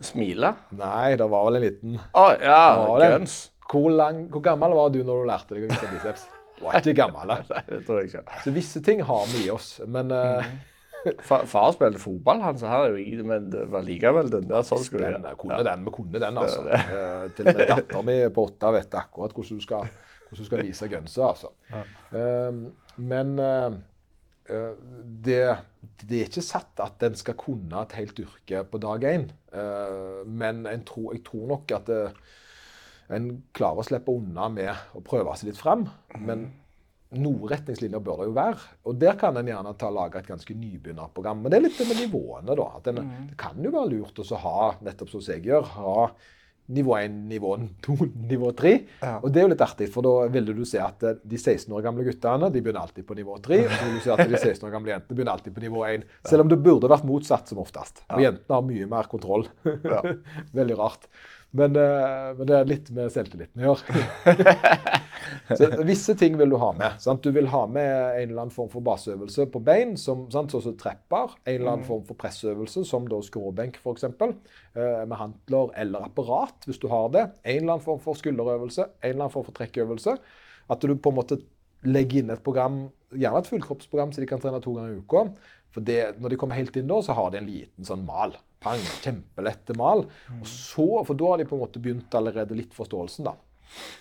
smile. 0.00 0.52
Nei, 0.78 1.16
det 1.18 1.26
var 1.30 1.46
vel 1.48 1.58
en 1.58 1.64
liten 1.64 1.98
oh, 1.98 2.32
ja, 2.42 3.18
guns. 3.18 3.50
hvor, 3.70 3.90
lang, 3.90 4.26
hvor 4.32 4.42
gammel 4.44 4.74
var 4.76 4.90
du 4.94 5.02
når 5.02 5.22
du 5.22 5.30
lærte 5.30 5.56
deg 5.56 5.66
å 5.66 5.72
vise 5.72 5.92
biceps? 5.92 6.26
Du 6.58 6.64
var 6.66 6.80
ikke 6.80 6.96
gammel. 6.98 7.34
Nei, 7.52 7.62
det 7.68 7.84
tror 7.86 8.02
jeg 8.02 8.10
ikke. 8.12 8.40
Så 8.44 8.54
visse 8.54 8.82
ting 8.84 9.02
har 9.06 9.30
vi 9.32 9.44
i 9.46 9.52
oss. 9.54 9.76
Men 9.86 10.10
eh, 10.14 10.50
Fa- 11.22 11.44
Far 11.46 11.70
spilte 11.74 12.00
fotball, 12.02 12.42
han, 12.42 12.58
så 12.58 12.70
her 12.70 12.88
er 12.88 12.96
jo 12.96 13.02
ikke 13.04 13.26
men 13.30 13.46
det 13.52 13.68
var 13.70 13.86
likevel 13.86 14.32
den 14.32 14.48
der 14.50 14.66
sånn 14.66 14.82
skulle 14.82 15.12
den, 15.14 15.28
kunne 15.38 15.60
den, 15.66 15.84
vi 15.86 15.94
kunne 15.94 16.22
den, 16.22 16.40
altså. 16.42 16.64
Uh, 16.66 17.28
til 17.36 17.46
og 17.46 17.54
med 17.54 17.70
dattera 17.70 18.02
mi 18.08 18.16
på 18.34 18.48
åtte 18.50 18.72
vet 18.74 18.96
akkurat 18.98 19.36
hvordan 19.36 19.60
du 19.60 19.64
skal, 19.64 19.86
hvordan 20.26 20.42
du 20.42 20.48
skal 20.50 20.64
vise 20.66 20.90
gunsa, 20.90 21.30
altså. 21.30 21.52
Eh, 22.10 22.58
men 22.98 23.32
eh, 23.38 23.54
eh, 23.68 23.78
det, 24.48 25.42
det 26.02 26.20
er 26.22 26.28
ikke 26.30 26.44
satt 26.44 26.80
at 26.84 27.02
en 27.04 27.16
skal 27.18 27.36
kunne 27.38 27.82
et 27.82 27.96
helt 27.98 28.22
yrke 28.22 28.62
på 28.70 28.80
dag 28.82 29.04
én. 29.10 29.26
Eh, 29.52 30.22
men 30.24 30.64
en 30.70 30.86
tror, 30.88 31.12
jeg 31.16 31.24
tror 31.26 31.50
nok 31.52 31.74
at 31.76 31.90
det, 31.90 32.04
en 33.12 33.28
klarer 33.56 33.82
å 33.82 33.88
slippe 33.88 34.12
unna 34.12 34.48
med 34.52 34.96
å 34.96 35.04
prøve 35.04 35.36
seg 35.36 35.50
litt 35.50 35.60
fram. 35.60 35.86
Men 36.20 36.48
noen 37.16 37.48
retningslinjer 37.48 38.02
bør 38.04 38.20
det 38.20 38.26
jo 38.28 38.34
være. 38.36 38.72
Og 38.90 38.98
der 39.00 39.16
kan 39.20 39.36
en 39.40 39.48
gjerne 39.48 39.72
ta 39.80 39.88
lage 39.92 40.20
et 40.20 40.28
ganske 40.28 40.56
nybegynnerprogram. 40.56 41.40
Men 41.40 41.52
det 41.52 41.60
er 41.60 41.64
litt 41.64 41.78
det 41.80 41.86
med 41.88 42.02
nivåene, 42.02 42.56
da. 42.58 42.66
At 42.76 42.90
en, 42.92 43.00
Det 43.30 43.38
kan 43.40 43.64
jo 43.64 43.72
være 43.72 43.94
lurt 43.94 44.20
å 44.20 44.42
ha, 44.44 44.58
nettopp 44.84 45.14
som 45.14 45.24
jeg 45.24 45.46
gjør, 45.48 45.72
ha 45.78 45.94
nivå 46.68 46.96
1, 46.98 47.14
nivå 47.30 47.54
2, 47.84 47.96
nivå 48.32 48.52
3. 48.56 48.72
Og 49.22 49.28
det 49.32 49.40
er 49.40 49.46
jo 49.46 49.52
litt 49.54 49.64
artig, 49.64 49.88
for 49.92 50.06
da 50.06 50.28
ville 50.32 50.54
du 50.56 50.64
se 50.68 50.80
at 50.82 51.04
eh, 51.06 51.18
de 51.24 51.40
16 51.40 51.72
år 51.74 51.84
gamle 51.86 52.04
guttene 52.06 52.50
de 52.52 52.62
begynner 52.64 52.84
alltid 52.84 53.06
på 53.08 53.16
nivå 53.18 53.38
3. 53.44 53.60
Og 53.64 53.72
så 53.72 53.86
vil 53.86 53.96
du 53.96 54.04
se 54.04 54.14
at 54.14 54.22
de 54.24 54.42
16 54.42 54.68
år 54.68 54.74
gamle 54.74 54.94
jentene 54.94 55.18
begynner 55.18 55.34
alltid 55.36 55.56
på 55.56 55.64
nivå 55.64 55.86
1. 55.88 56.06
Selv 56.28 56.44
om 56.44 56.52
det 56.52 56.60
burde 56.64 56.92
vært 56.92 57.08
motsatt 57.08 57.50
som 57.50 57.62
oftest. 57.62 58.04
Og 58.12 58.24
jentene 58.24 58.58
har 58.58 58.68
mye 58.68 58.90
mer 58.90 59.10
kontroll. 59.10 59.48
Veldig 60.58 60.78
rart. 60.78 61.08
Men, 61.50 61.76
eh, 61.76 62.34
men 62.36 62.48
det 62.48 62.56
er 62.56 62.68
litt 62.68 62.88
med 62.92 63.12
selvtilliten 63.12 63.62
å 63.62 63.70
gjøre. 63.70 64.02
Så 65.56 65.68
Visse 65.88 66.12
ting 66.18 66.36
vil 66.38 66.52
du 66.52 66.56
ha 66.60 66.70
med. 66.76 66.98
Sant? 67.00 67.24
Du 67.24 67.32
vil 67.32 67.48
ha 67.52 67.62
med 67.70 67.88
en 67.88 68.26
eller 68.26 68.42
annen 68.42 68.54
form 68.54 68.68
for 68.72 68.84
baseøvelse 68.84 69.46
på 69.52 69.62
bein, 69.64 69.94
som, 70.00 70.26
sant? 70.32 70.52
sånn 70.52 70.64
som 70.66 70.76
trepper. 70.80 71.32
En 71.46 71.54
eller 71.54 71.72
annen 71.72 71.88
form 71.88 72.04
for 72.08 72.20
pressøvelse, 72.20 72.84
som 72.88 73.08
da 73.08 73.20
skråbenk 73.24 73.80
f.eks. 73.80 74.08
Eh, 74.08 75.04
med 75.08 75.16
hantler 75.20 75.72
eller 75.84 76.08
apparat, 76.10 76.68
hvis 76.68 76.80
du 76.82 76.88
har 76.92 77.08
det. 77.16 77.24
En 77.44 77.62
eller 77.62 77.78
annen 77.78 77.86
form 77.86 78.02
for 78.04 78.18
skulderøvelse, 78.20 78.84
en 79.00 79.08
eller 79.08 79.24
annen 79.24 79.36
form 79.36 79.48
for 79.48 79.56
trekkøvelse. 79.56 80.18
At 80.68 80.84
du 80.84 80.92
på 80.96 81.14
en 81.14 81.20
måte 81.22 81.40
legger 81.88 82.22
inn 82.22 82.34
et 82.34 82.44
program, 82.44 82.82
gjerne 83.16 83.40
et 83.40 83.48
fullkroppsprogram, 83.48 84.12
så 84.12 84.20
de 84.20 84.28
kan 84.28 84.42
trene 84.42 84.60
to 84.60 84.74
ganger 84.76 84.98
i 84.98 85.00
uka. 85.00 85.24
For 85.72 85.84
det, 85.84 86.02
når 86.20 86.34
de 86.34 86.40
kommer 86.40 86.58
helt 86.58 86.76
inn 86.76 86.90
da, 86.90 87.00
så 87.04 87.16
har 87.16 87.32
de 87.32 87.40
en 87.40 87.48
liten 87.48 87.88
sånn 87.88 88.04
mal. 88.04 88.36
Pang, 88.62 88.80
kjempelette 89.04 89.76
mal. 89.78 90.06
Og 90.40 90.46
så, 90.50 90.86
for 91.06 91.14
da 91.18 91.32
har 91.32 91.42
de 91.42 91.46
på 91.48 91.56
en 91.58 91.62
måte 91.62 91.82
begynt 91.82 92.14
allerede 92.18 92.56
litt 92.58 92.74
forståelsen, 92.76 93.28
da. 93.28 93.36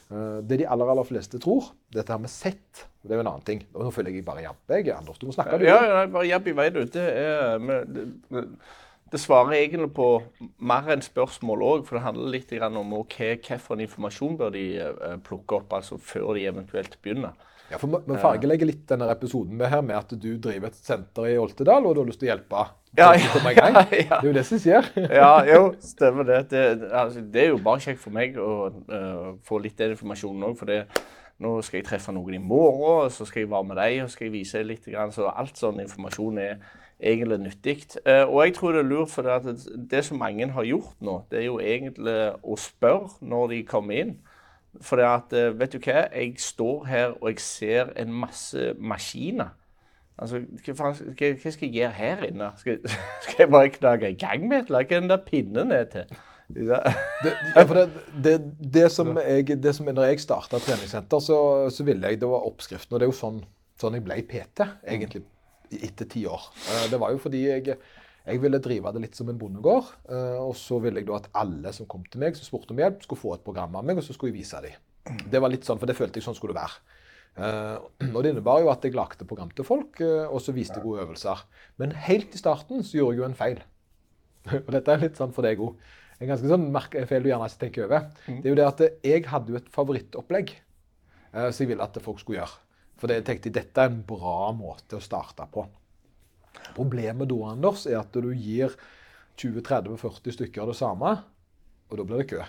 Eh, 0.10 0.39
Det 0.48 0.58
de 0.63 0.67
aller 0.67 0.89
aller 0.93 1.08
fleste 1.08 1.39
tror, 1.43 1.72
dette 1.93 2.13
her 2.13 2.22
med 2.24 2.32
sett, 2.32 2.86
det 3.04 3.13
er 3.13 3.20
jo 3.20 3.26
en 3.26 3.32
annen 3.34 3.46
ting. 3.48 3.63
Nå 3.76 3.91
føler 3.96 4.12
jeg 4.15 4.26
bare 4.26 4.43
jabb. 4.48 4.60
jeg. 4.74 4.89
Anders, 4.96 5.20
du 5.20 5.28
må 5.28 5.36
snakke. 5.36 5.60
du. 5.60 5.65
Ja, 5.67 5.80
ja, 5.86 6.06
bare 6.12 6.28
jabb 6.28 6.48
i 6.48 6.56
vei, 6.58 6.70
du. 6.74 6.84
Det, 6.86 7.08
er, 7.24 7.60
men 7.60 7.93
det, 7.93 8.48
det 9.12 9.20
svarer 9.24 9.56
egentlig 9.56 9.93
på 9.96 10.08
mer 10.60 10.89
enn 10.91 11.04
spørsmål 11.06 11.63
òg, 11.63 11.86
for 11.88 11.98
det 11.98 12.04
handler 12.04 12.34
litt 12.34 12.52
om 12.67 12.91
hva 12.91 13.04
hvilken 13.08 13.84
informasjon 13.86 14.38
bør 14.39 14.52
de 14.56 14.65
eh, 14.84 15.17
plukke 15.24 15.62
opp 15.62 15.78
altså 15.80 16.00
før 16.02 16.34
de 16.36 16.48
eventuelt 16.50 16.98
begynner. 17.02 17.38
Ja, 17.68 17.78
for 17.82 18.00
Vi 18.08 18.16
fargelegger 18.22 18.70
litt 18.70 18.86
denne 18.88 19.10
episoden 19.12 19.58
med 19.60 19.68
her 19.72 19.82
med 19.84 19.98
at 19.98 20.14
du 20.16 20.30
driver 20.40 20.70
et 20.70 20.78
senter 20.80 21.28
i 21.28 21.36
Oltedal, 21.40 21.84
og 21.84 21.96
du 21.96 22.02
har 22.02 22.08
lyst 22.08 22.22
til 22.22 22.30
å 22.30 22.32
hjelpe 22.32 22.64
Ja, 22.98 23.10
ja, 23.14 23.42
ja. 23.60 23.84
Det 23.92 24.00
er 24.08 24.30
jo 24.30 24.34
det 24.38 24.46
som 24.48 24.62
skjer. 24.64 24.88
Ja, 25.20 25.32
jo, 25.46 25.62
stemmer 25.84 26.28
det. 26.28 26.40
Det, 26.54 26.64
altså, 26.88 27.22
det 27.22 27.44
er 27.44 27.52
jo 27.52 27.60
bare 27.66 27.84
kjekt 27.84 28.02
for 28.02 28.16
meg 28.16 28.40
å 28.40 28.54
uh, 28.72 29.36
få 29.46 29.60
litt 29.62 29.78
den 29.78 29.94
informasjonen 29.98 30.48
òg. 30.48 30.56
For 30.58 30.72
det, 30.72 30.80
nå 31.44 31.52
skal 31.66 31.82
jeg 31.82 31.90
treffe 31.90 32.16
noen 32.16 32.40
i 32.40 32.42
morgen, 32.42 32.88
og 32.88 33.12
så 33.14 33.28
skal 33.28 33.44
jeg 33.44 33.52
være 33.52 33.70
med 33.70 33.80
deg 33.82 34.00
og 34.06 34.12
skal 34.16 34.30
jeg 34.30 34.36
vise 34.40 34.64
litt. 34.66 34.88
Grann, 34.88 35.14
så 35.14 35.28
alt 35.30 35.60
sånn 35.60 35.84
informasjon 35.84 36.40
er 36.42 36.56
egentlig 36.98 37.42
nyttig. 37.44 37.78
Uh, 38.08 38.24
og 38.24 38.40
jeg 38.46 38.56
tror 38.58 38.78
det 38.78 38.86
er 38.86 38.90
lurt, 38.94 39.14
for 39.14 39.28
det, 39.28 39.58
det 39.92 40.06
som 40.08 40.24
mange 40.24 40.48
har 40.56 40.72
gjort 40.72 40.96
nå, 41.04 41.20
det 41.30 41.44
er 41.44 41.50
jo 41.52 41.60
egentlig 41.62 42.18
å 42.42 42.58
spørre 42.64 43.12
når 43.28 43.54
de 43.54 43.62
kommer 43.68 44.06
inn. 44.06 44.18
For 44.82 45.00
det 45.00 45.06
at, 45.10 45.34
eh, 45.34 45.54
vet 45.60 45.74
du 45.74 45.80
hva, 45.82 46.04
jeg 46.13 46.36
står 46.42 46.86
her 46.86 47.16
og 47.18 47.32
jeg 47.32 47.40
ser 47.42 47.94
en 47.98 48.13
masse 48.13 48.74
maskiner. 48.78 49.56
Altså, 50.18 50.42
hva, 50.66 50.92
hva, 50.94 51.52
skal 51.52 51.68
jeg 51.68 51.74
gjøre 51.76 51.92
her 51.94 52.24
inne? 52.26 52.50
Skal, 52.58 52.80
skal 53.24 53.44
jeg 53.44 53.52
bare 53.54 53.70
knage 53.76 54.12
i 54.12 54.18
gang 54.18 54.48
med 54.48 54.63
et 54.63 54.72
eller 54.72 54.98
annet? 54.98 55.12
Den 55.13 55.26
pinnen 55.28 55.72
er 55.76 55.86
til? 55.92 56.18
Ja. 56.56 56.80
Det, 57.24 57.34
ja, 57.56 57.63
det, 57.63 57.84
det, 58.24 58.36
det, 58.74 58.86
som 58.92 59.12
jeg, 59.20 59.58
det 59.63 59.74
som 59.76 59.90
når 59.92 60.13
jeg 60.13 60.22
starta 60.24 60.62
treningssenter, 60.63 61.20
så, 61.20 61.40
så 61.74 61.84
ville 61.84 62.08
jeg 62.08 62.22
Det 62.22 62.30
var 62.30 62.48
oppskriften. 62.48 62.96
Og 62.96 63.00
det 63.00 63.08
er 63.08 63.12
jo 63.12 63.18
sånn, 63.20 63.42
sånn 63.82 63.98
jeg 63.98 64.06
ble 64.06 64.22
PT, 64.30 64.68
egentlig, 64.88 65.26
etter 65.76 66.10
ti 66.10 66.24
år. 66.30 66.50
Eh, 66.72 66.86
Det 66.94 67.02
var 67.02 67.13
jo 67.13 67.22
fordi 67.22 67.44
jeg, 67.50 67.78
jeg 68.28 68.42
ville 68.44 68.60
drive 68.60 68.92
det 68.94 69.02
litt 69.06 69.16
som 69.16 69.30
en 69.32 69.38
bondegård. 69.40 69.88
eh, 70.12 70.38
Og 70.44 70.54
så 70.60 70.82
ville 70.84 71.00
jeg 71.00 71.08
da 71.08 71.16
at 71.22 71.30
alle 71.34 71.72
som 71.74 71.88
kom 71.90 72.04
til 72.12 72.20
meg, 72.20 72.36
som 72.36 72.44
spurte 72.46 72.76
om 72.76 72.82
hjelp, 72.82 73.02
skulle 73.06 73.22
få 73.22 73.34
et 73.38 73.44
program 73.46 73.76
av 73.80 73.86
meg, 73.88 73.98
og 73.98 74.04
så 74.04 74.13
skulle 74.13 74.34
jeg 74.34 74.42
vise 74.44 74.62
dem. 74.62 74.76
Det 75.32 75.40
var 75.42 75.50
litt 75.54 75.63
sånn, 75.63 75.80
for 75.80 75.88
det 75.88 75.96
følte 75.96 76.20
jeg 76.20 76.26
sånn 76.28 76.36
skulle 76.36 76.54
det 76.54 76.62
være. 76.62 76.80
Eh, 77.38 78.10
og 78.16 78.24
Det 78.24 78.34
innebar 78.34 78.60
jo 78.63 78.70
at 78.74 78.84
jeg 78.84 78.94
lagde 78.98 79.26
program 79.30 79.50
til 79.56 79.63
folk, 79.63 80.02
eh, 80.02 80.26
og 80.28 80.42
så 80.42 80.52
viste 80.54 80.76
jeg 80.80 80.84
gode 80.84 81.06
øvelser. 81.06 81.44
Men 81.80 81.92
helt 81.92 82.34
i 82.36 82.38
starten 82.42 82.84
så 82.84 82.98
gjorde 82.98 83.16
jeg 83.16 83.24
jo 83.24 83.30
en 83.30 83.36
feil. 83.40 83.62
Og 84.68 84.72
dette 84.72 84.88
er 84.92 85.02
litt 85.02 85.18
sånn 85.20 85.34
for 85.36 85.44
deg 85.44 85.60
òg. 85.60 85.76
En 86.20 86.28
ganske 86.30 86.48
sånn 86.50 86.70
feil 87.08 87.24
du 87.24 87.30
gjerne 87.30 87.48
ikke 87.48 87.60
tenker 87.60 87.86
over. 87.86 88.08
Det 88.26 88.46
er 88.46 88.50
jo 88.50 88.56
det 88.56 88.68
at 88.68 88.80
jeg 89.04 89.26
hadde 89.28 89.52
jo 89.54 89.58
et 89.60 89.68
favorittopplegg 89.70 90.54
som 91.34 91.60
jeg 91.62 91.68
ville 91.70 91.84
at 91.84 92.00
folk 92.02 92.20
skulle 92.24 92.40
gjøre. 92.40 92.56
For 92.98 93.08
det 93.12 93.18
jeg 93.20 93.26
tenkte 93.28 93.52
dette 93.54 93.78
er 93.84 93.92
en 93.92 94.00
bra 94.08 94.52
måte 94.58 94.98
å 94.98 95.04
starte 95.04 95.46
på. 95.52 95.68
Problemet 96.76 97.30
da, 97.30 97.39
Anders, 97.48 97.86
er 97.89 98.00
at 98.02 98.13
du 98.13 98.32
gir 98.36 98.76
20-30-40 99.38 100.38
stykker 100.38 100.70
det 100.70 100.78
samme, 100.80 101.17
og 101.88 102.00
da 102.00 102.06
blir 102.08 102.24
det 102.24 102.32
kø. 102.32 102.46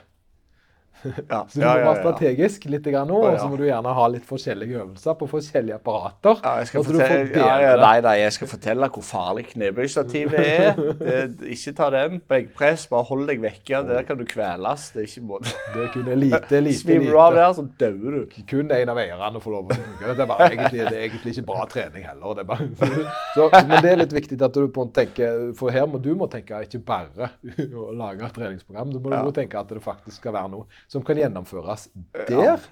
Ja, 1.05 1.45
Så 1.49 1.61
du 1.61 1.65
ja, 1.65 1.75
må 1.79 1.93
være 1.93 2.03
strategisk 2.03 2.65
litt 2.71 2.87
grann 2.89 3.09
nå, 3.11 3.19
og 3.29 3.39
så 3.39 3.49
må 3.51 3.59
du 3.61 3.65
gjerne 3.67 3.93
ha 3.95 4.07
litt 4.11 4.27
forskjellige 4.29 4.81
øvelser 4.83 5.17
på 5.19 5.29
forskjellige 5.31 5.79
apparater. 5.79 6.41
Du 6.73 6.83
fortelle, 6.89 7.75
nei, 7.83 7.95
nei, 8.05 8.15
jeg 8.23 8.35
skal 8.39 8.51
fortelle 8.51 8.89
hvor 8.95 9.05
farlig 9.07 9.47
knebøystativet 9.53 10.39
er. 10.39 10.81
Det, 10.99 11.19
ikke 11.55 11.75
ta 11.79 11.91
den. 11.95 12.19
Benkpress, 12.31 12.87
bare 12.91 13.07
hold 13.09 13.27
deg 13.31 13.43
vekke. 13.43 13.83
Der 13.89 14.07
kan 14.09 14.19
du 14.21 14.25
kveles. 14.29 14.89
Det 14.95 15.05
er 15.05 15.09
ikke 15.11 15.25
måte. 15.29 15.55
Det 15.75 15.85
er 15.85 15.93
kun 15.95 16.11
lite, 16.25 16.63
lite, 16.65 16.81
Svimmer 16.83 17.15
du 17.15 17.21
av 17.23 17.37
der, 17.39 17.53
så 17.57 17.67
dauer 17.81 18.19
du. 18.19 18.39
kun 18.49 18.73
en 18.75 18.93
av 18.95 19.03
eierne 19.03 19.43
får 19.43 19.55
lov 19.55 19.67
å 19.67 19.69
bruke 19.73 20.03
det. 20.03 20.17
Det 20.19 20.25
er, 20.25 20.31
bare, 20.33 20.51
egentlig, 20.53 20.85
det 20.89 20.97
er 20.99 21.07
egentlig 21.09 21.35
ikke 21.37 21.47
bra 21.53 21.67
trening 21.71 22.07
heller. 22.09 22.39
Det 22.39 22.47
så, 23.37 23.49
men 23.69 23.77
det 23.85 23.93
er 23.93 24.03
litt 24.03 24.15
viktig 24.17 24.41
at 24.45 24.57
du 24.57 24.69
på 24.73 24.87
en 24.87 24.93
tenker, 24.95 25.49
for 25.59 25.75
her 25.75 25.87
må 25.91 26.01
du 26.03 26.11
må 26.19 26.29
tenke 26.31 26.63
ikke 26.67 26.81
bare 26.89 27.31
å 27.69 27.91
lage 27.97 28.27
et 28.27 28.37
treningsprogram. 28.39 28.93
Du 28.95 29.01
må 29.03 29.15
Ja. 29.19 29.23
må 29.25 29.33
tenke 29.35 29.59
at 29.59 29.71
det 29.73 29.81
faktisk 29.83 30.21
skal 30.21 30.35
være 30.37 30.53
noe 30.53 30.67
som 30.89 31.05
kan 31.05 31.21
gjennomføres 31.21 31.89
der. 32.29 32.65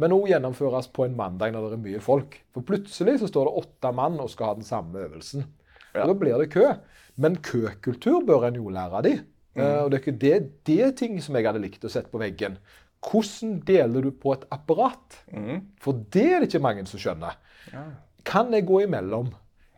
Men 0.00 0.12
òg 0.12 0.28
gjennomføres 0.30 0.90
på 0.92 1.06
en 1.06 1.16
mandag 1.16 1.54
når 1.54 1.70
det 1.70 1.78
er 1.78 1.84
mye 1.86 2.02
folk. 2.04 2.36
For 2.54 2.66
plutselig 2.68 3.18
så 3.22 3.30
står 3.30 3.48
det 3.48 3.62
åtte 3.62 3.92
mann 3.96 4.18
og 4.22 4.30
skal 4.32 4.52
ha 4.52 4.58
den 4.58 4.66
samme 4.66 5.06
øvelsen. 5.06 5.46
Ja. 5.94 6.04
Da 6.04 6.12
blir 6.16 6.36
det 6.42 6.50
kø. 6.52 6.68
Men 7.16 7.38
køkultur 7.40 8.26
bør 8.28 8.50
en 8.50 8.60
jo 8.60 8.72
lære 8.72 9.02
de. 9.06 9.16
Mm. 9.56 9.62
og 9.86 9.90
det, 9.90 10.02
er 10.04 10.16
det, 10.20 10.38
det 10.68 10.74
er 10.84 10.90
ting 10.92 11.14
som 11.24 11.36
jeg 11.38 11.46
hadde 11.48 11.62
likt 11.62 11.84
å 11.88 11.88
sette 11.88 12.12
på 12.12 12.20
veggen. 12.20 12.58
Hvordan 13.06 13.54
deler 13.64 14.04
du 14.04 14.10
på 14.12 14.34
et 14.34 14.44
apparat? 14.52 15.16
For 15.80 15.96
det 16.12 16.24
er 16.26 16.42
det 16.42 16.50
ikke 16.50 16.60
mange 16.66 16.84
som 16.90 17.00
skjønner. 17.00 17.38
Kan 18.26 18.52
jeg 18.52 18.66
gå 18.68 18.82
imellom? 18.84 19.30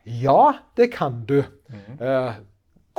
Ja, 0.08 0.64
det 0.74 0.90
kan 0.96 1.20
du. 1.28 1.38
Eh, 2.00 2.40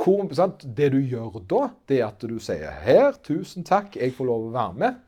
hvor? 0.00 0.26
Det 0.64 0.88
du 0.94 0.98
gjør 1.00 1.40
da, 1.48 1.62
det 1.88 2.00
er 2.00 2.08
at 2.08 2.24
du 2.24 2.38
sier 2.42 2.72
her, 2.84 3.12
tusen 3.26 3.66
takk, 3.66 3.98
jeg 4.00 4.14
får 4.16 4.28
lov 4.28 4.48
å 4.48 4.54
være 4.54 4.78
med. 4.80 5.00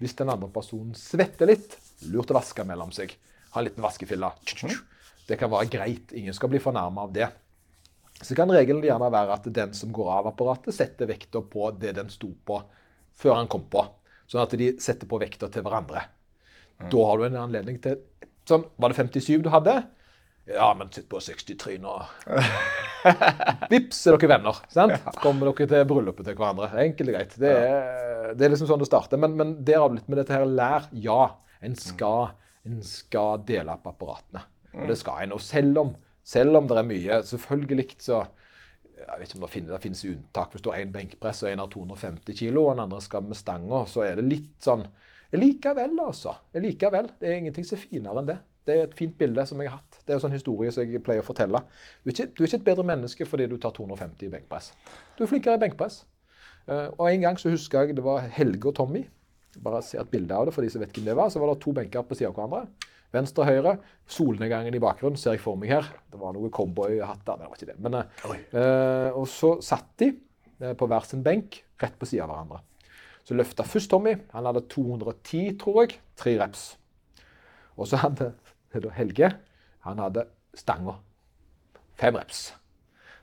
Hvis 0.00 0.16
den 0.16 0.32
andre 0.32 0.48
personen 0.52 0.94
svetter 0.96 1.50
litt, 1.50 1.76
lurt 2.08 2.32
å 2.32 2.38
vaske 2.38 2.64
mellom 2.64 2.92
seg. 2.94 3.12
Ha 3.52 3.60
en 3.60 3.66
liten 3.68 3.84
vaskefille. 3.84 4.30
Det 5.28 5.38
kan 5.38 5.50
være 5.52 5.70
greit. 5.70 6.14
Ingen 6.16 6.34
skal 6.34 6.50
bli 6.52 6.62
fornærma 6.62 7.06
av 7.06 7.14
det. 7.14 7.28
så 8.20 8.34
kan 8.36 8.50
regelen 8.52 8.84
gjerne 8.84 9.08
være 9.12 9.32
at 9.32 9.46
den 9.48 9.70
som 9.72 9.92
går 9.96 10.10
av 10.12 10.26
apparatet, 10.28 10.74
setter 10.76 11.08
vekta 11.08 11.40
på 11.40 11.70
det 11.80 11.94
den 11.96 12.10
sto 12.12 12.34
på 12.44 12.58
før 13.16 13.38
han 13.38 13.48
kom 13.48 13.64
på. 13.70 13.84
Sånn 14.28 14.42
at 14.42 14.56
de 14.60 14.74
setter 14.80 15.08
på 15.08 15.18
vekta 15.20 15.48
til 15.48 15.64
hverandre. 15.64 16.02
Da 16.90 17.06
har 17.06 17.18
du 17.18 17.24
en 17.26 17.38
anledning 17.40 17.80
til 17.82 17.98
sånn, 18.48 18.64
Var 18.76 18.92
det 18.92 18.96
57 18.96 19.42
du 19.44 19.50
hadde? 19.52 19.82
Ja, 20.50 20.74
men 20.74 20.90
sitt 20.92 21.08
på 21.10 21.20
63 21.22 21.76
nå. 21.82 21.94
Vips, 23.70 24.00
er 24.06 24.16
dere 24.16 24.30
venner. 24.34 24.60
sant? 24.72 24.96
Kommer 25.22 25.50
dere 25.50 25.68
til 25.70 25.86
bryllupet 25.90 26.26
til 26.26 26.38
hverandre. 26.38 26.70
Enkelt 26.82 27.12
og 27.12 27.16
greit. 27.16 27.36
Det 27.40 27.52
er, 27.54 28.32
det 28.34 28.46
er 28.46 28.54
liksom 28.54 28.70
sånn 28.70 28.82
det 28.82 28.88
starter. 28.90 29.20
Men, 29.22 29.36
men 29.38 29.54
derav 29.66 29.94
litt 29.94 30.10
med 30.10 30.20
dette 30.20 30.34
her 30.34 30.46
lær. 30.48 30.88
Ja, 31.06 31.22
en 31.64 31.76
skal, 31.78 32.32
en 32.66 32.82
skal 32.86 33.44
dele 33.46 33.76
opp 33.78 33.86
apparatene. 33.92 34.42
Og 34.74 34.90
det 34.90 34.98
skal 35.00 35.24
en. 35.24 35.36
Og 35.38 35.44
selv 35.44 35.84
om, 35.84 35.94
selv 36.26 36.58
om 36.60 36.68
det 36.70 36.76
er 36.78 36.86
mye 36.86 37.22
Selvfølgelig 37.26 37.88
så 38.04 38.24
jeg 39.00 39.16
vet 39.16 39.30
ikke 39.30 39.38
om 39.38 39.44
det 39.46 39.54
finnes, 39.54 39.70
det 39.72 39.84
finnes 39.84 40.02
unntak. 40.10 40.50
Hvis 40.52 40.64
du 40.64 40.68
har 40.70 40.82
én 40.82 40.90
benkpress 40.92 41.44
og 41.44 41.50
en 41.50 41.62
har 41.62 41.70
250 41.72 42.36
kg, 42.36 42.58
og 42.60 42.74
den 42.74 42.82
andre 42.84 43.00
skal 43.00 43.24
med 43.24 43.38
stanga, 43.38 43.84
så 43.88 44.04
er 44.04 44.20
det 44.20 44.26
litt 44.28 44.58
sånn 44.62 44.84
Likevel, 45.30 45.94
altså. 46.02 46.34
Likevel. 46.58 47.06
Det 47.20 47.28
er 47.30 47.36
ingenting 47.38 47.66
som 47.66 47.78
er 47.78 47.82
finere 47.84 48.18
enn 48.18 48.28
det. 48.32 48.36
Det 48.70 48.76
er 48.78 48.86
et 48.86 48.96
fint 48.96 49.16
bilde 49.18 49.42
som 49.48 49.60
jeg 49.60 49.70
har 49.72 49.80
hatt. 49.80 49.98
Det 50.04 50.14
er 50.14 50.20
en 50.20 50.22
sånn 50.22 50.36
historie 50.36 50.70
som 50.74 50.86
jeg 50.86 51.02
pleier 51.02 51.24
å 51.24 51.26
fortelle. 51.26 51.58
Du 52.04 52.10
er, 52.10 52.14
ikke, 52.14 52.28
du 52.30 52.42
er 52.44 52.48
ikke 52.48 52.60
et 52.60 52.68
bedre 52.68 52.86
menneske 52.86 53.26
fordi 53.26 53.48
du 53.50 53.56
tar 53.58 53.74
250 53.74 54.28
i 54.28 54.32
benkpress. 54.36 54.70
Du 55.18 55.24
er 55.24 55.30
flinkere 55.30 55.58
i 55.58 55.64
benkpress. 55.64 56.04
Uh, 56.70 56.86
og 56.92 57.08
En 57.08 57.24
gang 57.24 57.40
så 57.40 57.50
husker 57.50 57.88
jeg 57.88 57.98
det 57.98 58.04
var 58.06 58.28
Helge 58.36 58.70
og 58.70 58.76
Tommy. 58.78 59.02
Bare 59.64 59.82
se 59.82 59.98
et 59.98 60.12
bilde 60.12 60.36
av 60.36 60.46
det 60.46 60.54
for 60.54 60.62
de 60.62 60.70
som 60.70 60.82
vet 60.84 60.94
hvem 60.94 61.10
det 61.10 61.18
var. 61.18 61.32
Så 61.32 61.42
var 61.42 61.50
det 61.50 61.60
to 61.64 61.74
benker 61.74 62.06
på 62.06 62.18
siden 62.18 62.30
av 62.30 62.38
hverandre. 62.38 62.90
Venstre 63.10 63.42
og 63.42 63.50
høyre. 63.50 63.76
Solnedgangen 64.10 64.76
i 64.76 64.82
bakgrunnen 64.82 65.18
ser 65.18 65.34
jeg 65.34 65.42
for 65.42 65.58
meg 65.58 65.72
her. 65.74 65.90
Det 66.12 66.20
var 66.20 66.36
noen 66.36 66.52
cowboyhatter. 66.54 67.40
Det 67.40 67.48
var 67.48 67.58
ikke 67.58 67.70
det. 67.72 67.78
Men, 67.82 68.02
uh, 68.54 69.08
og 69.18 69.26
så 69.30 69.56
satt 69.66 69.90
de 70.02 70.12
uh, 70.62 70.74
på 70.78 70.90
hver 70.90 71.08
sin 71.08 71.26
benk 71.26 71.64
rett 71.82 71.98
på 71.98 72.06
siden 72.06 72.28
av 72.28 72.34
hverandre. 72.36 72.62
Så 73.26 73.36
løfta 73.36 73.66
først 73.66 73.90
Tommy. 73.90 74.14
Han 74.32 74.46
hadde 74.48 74.64
210, 74.70 75.56
tror 75.60 75.82
jeg. 75.82 75.98
Tre 76.18 76.36
reps. 76.40 76.70
Og 77.80 77.88
så 77.90 78.00
hadde 78.00 78.32
Helge 78.72 79.32
han 79.86 80.02
hadde 80.02 80.26
stanga. 80.56 80.96
Fem 82.00 82.16
reps. 82.16 82.50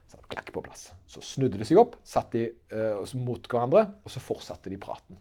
Så 0.08 0.20
klakk 0.32 0.52
på 0.54 0.64
plass. 0.64 0.89
Så 1.08 1.22
snudde 1.24 1.60
de 1.60 1.68
seg 1.68 1.80
opp, 1.82 1.98
satt 2.08 2.32
de 2.36 2.48
uh, 2.72 3.04
mot 3.20 3.43
hverandre, 3.52 3.86
og 4.04 4.12
så 4.12 4.24
fortsatte 4.24 4.72
de 4.72 4.80
praten. 4.82 5.20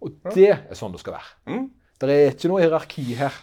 Og 0.00 0.16
det 0.32 0.50
er 0.54 0.76
sånn 0.76 0.94
det 0.94 1.02
skal 1.02 1.16
være. 1.16 1.36
Mm. 1.48 1.70
Det 2.00 2.12
er 2.16 2.32
ikke 2.32 2.50
noe 2.50 2.60
hierarki 2.62 3.04
her. 3.18 3.36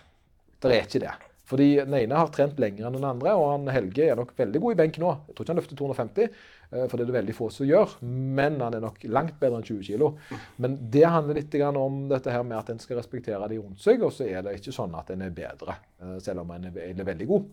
Det 0.62 0.74
er 0.74 0.86
ikke 0.88 1.02
det. 1.04 1.16
Fordi 1.48 1.68
den 1.80 1.96
ene 1.96 2.20
har 2.20 2.32
trent 2.34 2.58
lenger 2.60 2.90
enn 2.90 2.98
den 2.98 3.08
andre, 3.08 3.34
og 3.38 3.54
han 3.54 3.70
Helge 3.72 4.10
er 4.10 4.18
nok 4.20 4.34
veldig 4.38 4.62
god 4.64 4.74
i 4.74 4.80
benk 4.82 4.98
nå. 5.00 5.14
Jeg 5.30 5.36
tror 5.36 5.46
ikke 5.46 5.54
han 5.54 5.60
løfter 5.62 5.80
250, 5.80 6.26
eh, 6.26 6.56
for 6.70 7.00
det 7.00 7.06
er 7.06 7.10
det 7.10 7.16
veldig 7.16 7.36
få 7.36 7.48
som 7.54 7.68
gjør. 7.68 7.94
Men 8.04 8.60
han 8.60 8.76
er 8.76 8.84
nok 8.84 9.00
langt 9.08 9.38
bedre 9.40 9.62
enn 9.62 9.68
20 9.68 9.88
kg. 9.88 10.42
Men 10.64 10.76
det 10.92 11.06
handler 11.08 11.40
litt 11.40 11.56
om 11.70 12.02
dette 12.12 12.34
her 12.34 12.44
med 12.44 12.58
at 12.60 12.74
en 12.74 12.82
skal 12.84 13.00
respektere 13.00 13.48
de 13.48 13.62
rundt 13.62 13.82
seg, 13.84 14.04
og 14.04 14.12
så 14.16 14.28
er 14.28 14.44
det 14.44 14.58
ikke 14.60 14.76
sånn 14.76 14.96
at 15.00 15.14
en 15.14 15.24
er 15.24 15.36
bedre, 15.36 15.78
eh, 16.02 16.18
selv 16.24 16.44
om 16.44 16.52
en 16.52 16.68
er 16.68 17.08
veldig 17.08 17.28
god. 17.30 17.50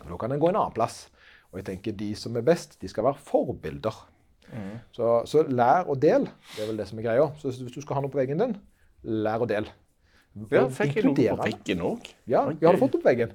For 0.00 0.12
Da 0.12 0.20
kan 0.20 0.32
en 0.32 0.40
gå 0.40 0.48
en 0.48 0.60
annen 0.60 0.76
plass. 0.76 1.08
Og 1.50 1.58
jeg 1.58 1.66
tenker 1.66 1.96
de 1.96 2.14
som 2.14 2.36
er 2.36 2.46
best, 2.46 2.78
de 2.80 2.88
skal 2.88 3.04
være 3.04 3.18
forbilder. 3.26 3.96
Mm. 4.50 4.78
Så, 4.92 5.26
så, 5.26 5.42
lær 5.48 5.88
og 5.88 6.00
del. 6.02 6.28
Det 6.54 6.62
er 6.62 6.70
vel 6.70 6.78
det 6.78 6.88
som 6.88 6.98
er 6.98 7.08
greia. 7.08 7.28
Så 7.38 7.50
hvis 7.50 7.74
du 7.74 7.80
skal 7.80 7.98
ha 7.98 8.04
noe 8.04 8.12
på 8.12 8.20
veggen 8.20 8.42
din, 8.42 8.56
lær 9.02 9.42
og 9.42 9.48
del. 9.50 9.66
Ja, 10.50 10.68
fikk 10.70 11.00
jeg 11.00 11.08
noe 11.08 11.16
på 11.16 11.42
veggen 11.42 11.80
òg? 11.82 12.06
Ja, 12.30 12.44
okay. 12.46 12.62
har 12.62 12.76
du 12.76 12.78
fått 12.84 12.94
på 13.00 13.02
veggen? 13.02 13.32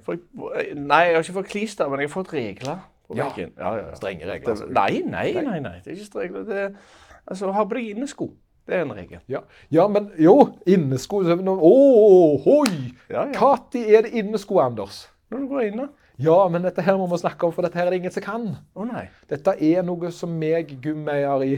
Nei, 0.80 1.02
jeg 1.10 1.16
har 1.18 1.26
ikke 1.26 1.40
fått 1.42 1.50
klister, 1.52 1.90
men 1.92 2.00
jeg 2.00 2.08
har 2.08 2.14
fått 2.14 2.32
regler 2.32 2.78
på 3.06 3.18
ja. 3.18 3.28
veggen. 3.28 3.52
Ja, 3.58 3.74
ja, 3.78 3.92
Strenge 3.98 4.26
regler? 4.28 4.54
Altså. 4.54 4.66
Nei, 4.70 5.02
nei, 5.06 5.28
nei, 5.36 5.60
nei, 5.64 5.76
det 5.84 5.92
er 5.92 5.98
ikke 5.98 6.08
strenge 6.10 6.42
regler. 6.42 6.64
Er, 6.66 6.98
altså, 7.26 7.52
ha 7.54 7.64
på 7.66 7.78
deg 7.78 7.92
innesko. 7.94 8.30
Det 8.66 8.74
er 8.74 8.82
en 8.82 8.96
regel. 8.96 9.20
Ja, 9.30 9.44
ja 9.70 9.84
men 9.86 10.08
jo, 10.18 10.34
innesko 10.66 11.20
Å, 11.22 11.36
oh, 11.62 12.40
hoi! 12.42 12.72
Ja, 13.12 13.28
ja. 13.30 13.52
er 13.78 14.08
det 14.08 14.10
innesko, 14.18 14.58
Anders? 14.58 15.04
Når 15.30 15.44
du 15.44 15.48
går 15.52 15.68
inne. 15.68 15.88
Ja, 16.22 16.36
men 16.48 16.64
dette 16.64 16.82
her 16.82 16.96
må 16.98 17.06
vi 17.10 17.18
snakke 17.20 17.46
om, 17.46 17.52
for 17.54 17.66
dette 17.66 17.78
her 17.78 17.86
er 17.86 17.94
det 17.94 18.00
ingen 18.00 18.14
som 18.14 18.24
kan. 18.24 18.46
Å 18.74 18.86
nei. 18.88 19.04
Dette 19.30 19.54
er 19.62 19.84
noe 19.86 20.10
som 20.14 20.32
meg 20.32 20.72
gummeier 20.82 21.44
i 21.44 21.56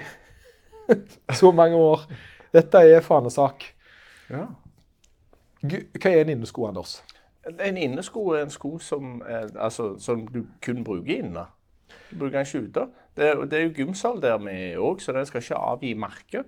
så 1.41 1.53
mange 1.55 1.79
år. 1.79 2.05
Dette 2.53 2.83
er 2.91 3.05
fanesak. 3.05 3.71
Ja. 4.29 4.49
Hva 5.63 6.11
er 6.11 6.25
en 6.25 6.35
innesko, 6.35 6.67
Anders? 6.69 6.99
En 7.49 7.77
innesko 7.77 8.29
er 8.35 8.45
en 8.45 8.53
sko 8.53 8.77
som, 8.83 9.23
altså, 9.57 9.95
som 10.03 10.27
du 10.27 10.43
kun 10.65 10.85
bruker 10.85 11.23
inne. 11.23 11.47
Du 12.11 12.19
bruker 12.19 12.39
den 12.39 12.47
ikke 12.47 12.69
ute. 12.69 12.87
Det, 13.17 13.51
det 13.51 13.59
er 13.59 13.67
jo 13.67 13.75
gymsal 13.77 14.23
der 14.23 14.39
vi 14.43 14.57
òg, 14.77 15.01
så 15.03 15.13
den 15.13 15.27
skal 15.27 15.43
ikke 15.43 15.61
avgi 15.73 15.95
merke. 15.95 16.45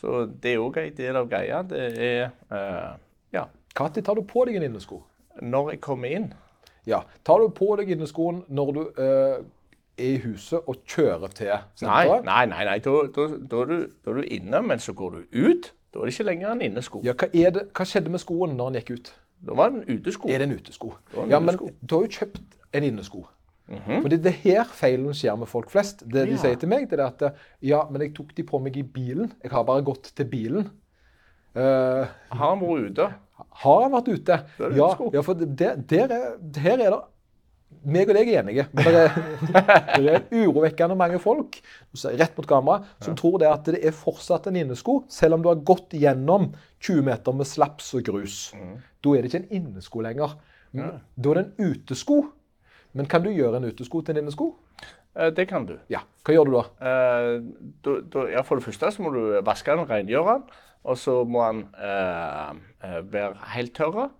Så 0.00 0.24
det 0.42 0.54
er 0.54 0.62
òg 0.64 0.78
en 0.80 0.96
del 0.96 1.16
av 1.20 1.28
greia. 1.28 1.62
Det 1.62 1.80
er 1.92 2.30
eh, 2.50 2.92
ja. 3.36 3.46
Når 3.78 4.00
tar 4.00 4.18
du 4.18 4.24
på 4.26 4.44
deg 4.48 4.58
en 4.58 4.68
innesko? 4.70 5.02
Når 5.40 5.74
jeg 5.74 5.80
kommer 5.84 6.12
inn. 6.16 6.30
Ja. 6.88 7.02
Tar 7.24 7.42
du 7.42 7.50
på 7.54 7.74
deg 7.78 7.92
inneskoen 7.92 8.42
når 8.48 8.72
du 8.76 8.80
eh, 8.96 9.42
er 10.00 10.14
i 10.14 10.20
huset 10.24 10.64
og 10.64 10.80
kjører 10.88 11.36
til 11.36 11.52
senteret? 11.78 12.24
Nei, 12.24 12.46
nei, 12.46 12.46
nei. 12.54 12.64
nei. 12.70 12.78
Da, 12.84 12.96
da, 13.14 13.26
da, 13.36 13.60
er 13.60 13.70
du, 13.70 13.76
da, 13.92 14.10
er 14.14 14.22
du, 14.22 14.24
inne, 14.38 14.62
men 14.66 14.82
så 14.82 14.96
går 14.96 15.18
du 15.18 15.42
ut. 15.44 15.72
Da 15.90 16.00
er 16.00 16.08
det 16.08 16.14
ikke 16.16 16.28
lenger 16.30 16.54
en 16.54 16.64
innesko. 16.64 17.02
Ja, 17.04 17.14
hva, 17.18 17.28
det, 17.34 17.66
hva, 17.76 17.86
skjedde 17.86 18.12
med 18.14 18.22
skoen 18.22 18.56
når 18.58 18.72
den 18.72 18.80
gikk 18.80 18.92
ut? 18.96 19.12
Da 19.46 19.56
var 19.56 19.70
det 19.70 19.82
en 19.82 19.98
utesko. 19.98 20.28
Er 20.28 20.42
det 20.42 20.48
en 20.48 20.56
utesko? 20.58 20.94
En 21.14 21.30
ja, 21.30 21.40
utesko. 21.40 21.66
men 21.68 21.76
du 21.80 21.94
har 21.94 22.06
jo 22.06 22.16
kjøpt 22.18 22.58
en 22.76 22.86
innesko. 22.86 23.26
Mm 23.70 23.78
-hmm. 23.78 24.02
Fordi 24.02 24.16
det 24.16 24.26
er 24.26 24.42
her 24.42 24.64
feilen 24.64 25.14
skjer 25.14 25.36
med 25.36 25.46
folk 25.46 25.70
flest. 25.70 26.00
Det 26.00 26.26
de 26.26 26.30
ja. 26.30 26.36
sier 26.36 26.54
til 26.54 26.68
meg, 26.68 26.90
det 26.90 27.00
er 27.00 27.06
at 27.06 27.34
ja, 27.62 27.82
men 27.90 28.02
jeg 28.02 28.14
tok 28.14 28.36
de 28.36 28.42
på 28.42 28.58
meg 28.58 28.76
i 28.76 28.82
bilen. 28.82 29.32
Jeg 29.42 29.50
har 29.50 29.62
bare 29.62 29.82
gått 29.82 30.12
til 30.16 30.24
bilen. 30.24 30.70
Uh, 31.56 32.06
har 32.30 32.50
han 32.50 32.60
vært 32.60 32.90
ute? 32.90 33.06
Har 33.50 33.82
han 33.82 33.92
vært 33.92 34.08
ute? 34.08 34.44
Ja, 34.58 34.96
ja, 35.12 35.20
for 35.20 35.34
det, 35.34 35.88
der 35.90 36.06
er, 36.10 36.60
her 36.60 36.78
er 36.78 36.90
det 36.90 37.00
meg 37.86 38.10
og 38.10 38.16
deg 38.16 38.28
er 38.28 38.42
enige, 38.42 38.66
men 38.72 38.84
det 38.84 39.00
er, 39.00 39.14
det 39.96 40.14
er 40.14 40.24
urovekkende 40.34 40.96
mange 40.98 41.18
folk 41.22 41.60
rett 42.04 42.36
mot 42.36 42.48
kamera, 42.48 42.84
som 43.00 43.14
ja. 43.14 43.16
tror 43.16 43.38
det 43.40 43.48
at 43.48 43.70
det 43.70 43.80
er 43.86 43.96
fortsatt 43.96 44.50
en 44.50 44.58
innesko, 44.60 45.04
selv 45.08 45.38
om 45.38 45.44
du 45.44 45.48
har 45.48 45.62
gått 45.64 45.96
gjennom 45.96 46.50
20 46.82 47.06
meter 47.06 47.36
med 47.36 47.48
slaps 47.48 47.94
og 47.96 48.04
grus. 48.10 48.38
Mm. 48.54 48.76
Da 49.04 49.14
er 49.16 49.24
det 49.24 49.30
ikke 49.30 49.44
en 49.44 49.60
innesko 49.60 50.04
lenger. 50.04 50.36
Ja. 50.76 50.90
Da 51.16 51.32
er 51.32 51.40
det 51.40 51.44
en 51.46 51.70
utesko. 51.72 52.22
Men 52.92 53.06
kan 53.06 53.22
du 53.22 53.30
gjøre 53.30 53.60
en 53.60 53.68
utesko 53.70 54.02
til 54.02 54.16
en 54.16 54.24
innesko? 54.24 54.52
Eh, 55.16 55.30
det 55.36 55.48
kan 55.48 55.66
du. 55.66 55.76
Ja. 55.90 56.02
Hva 56.26 56.34
gjør 56.34 56.48
du 56.48 56.56
da? 56.56 56.64
Eh, 56.90 57.34
da, 57.84 57.98
da 58.12 58.26
ja, 58.30 58.42
for 58.46 58.58
det 58.58 58.66
første 58.66 58.90
så 58.92 59.04
må 59.04 59.12
du 59.14 59.20
vaske 59.46 59.70
den, 59.70 59.88
rengjøre 59.90 60.38
den. 60.38 60.48
Og 60.84 60.96
så 60.98 61.20
må 61.28 61.44
den 61.50 61.66
eh, 61.76 62.56
eh 62.86 63.12
være 63.12 63.52
helt 63.54 63.74
tørr. 63.76 64.10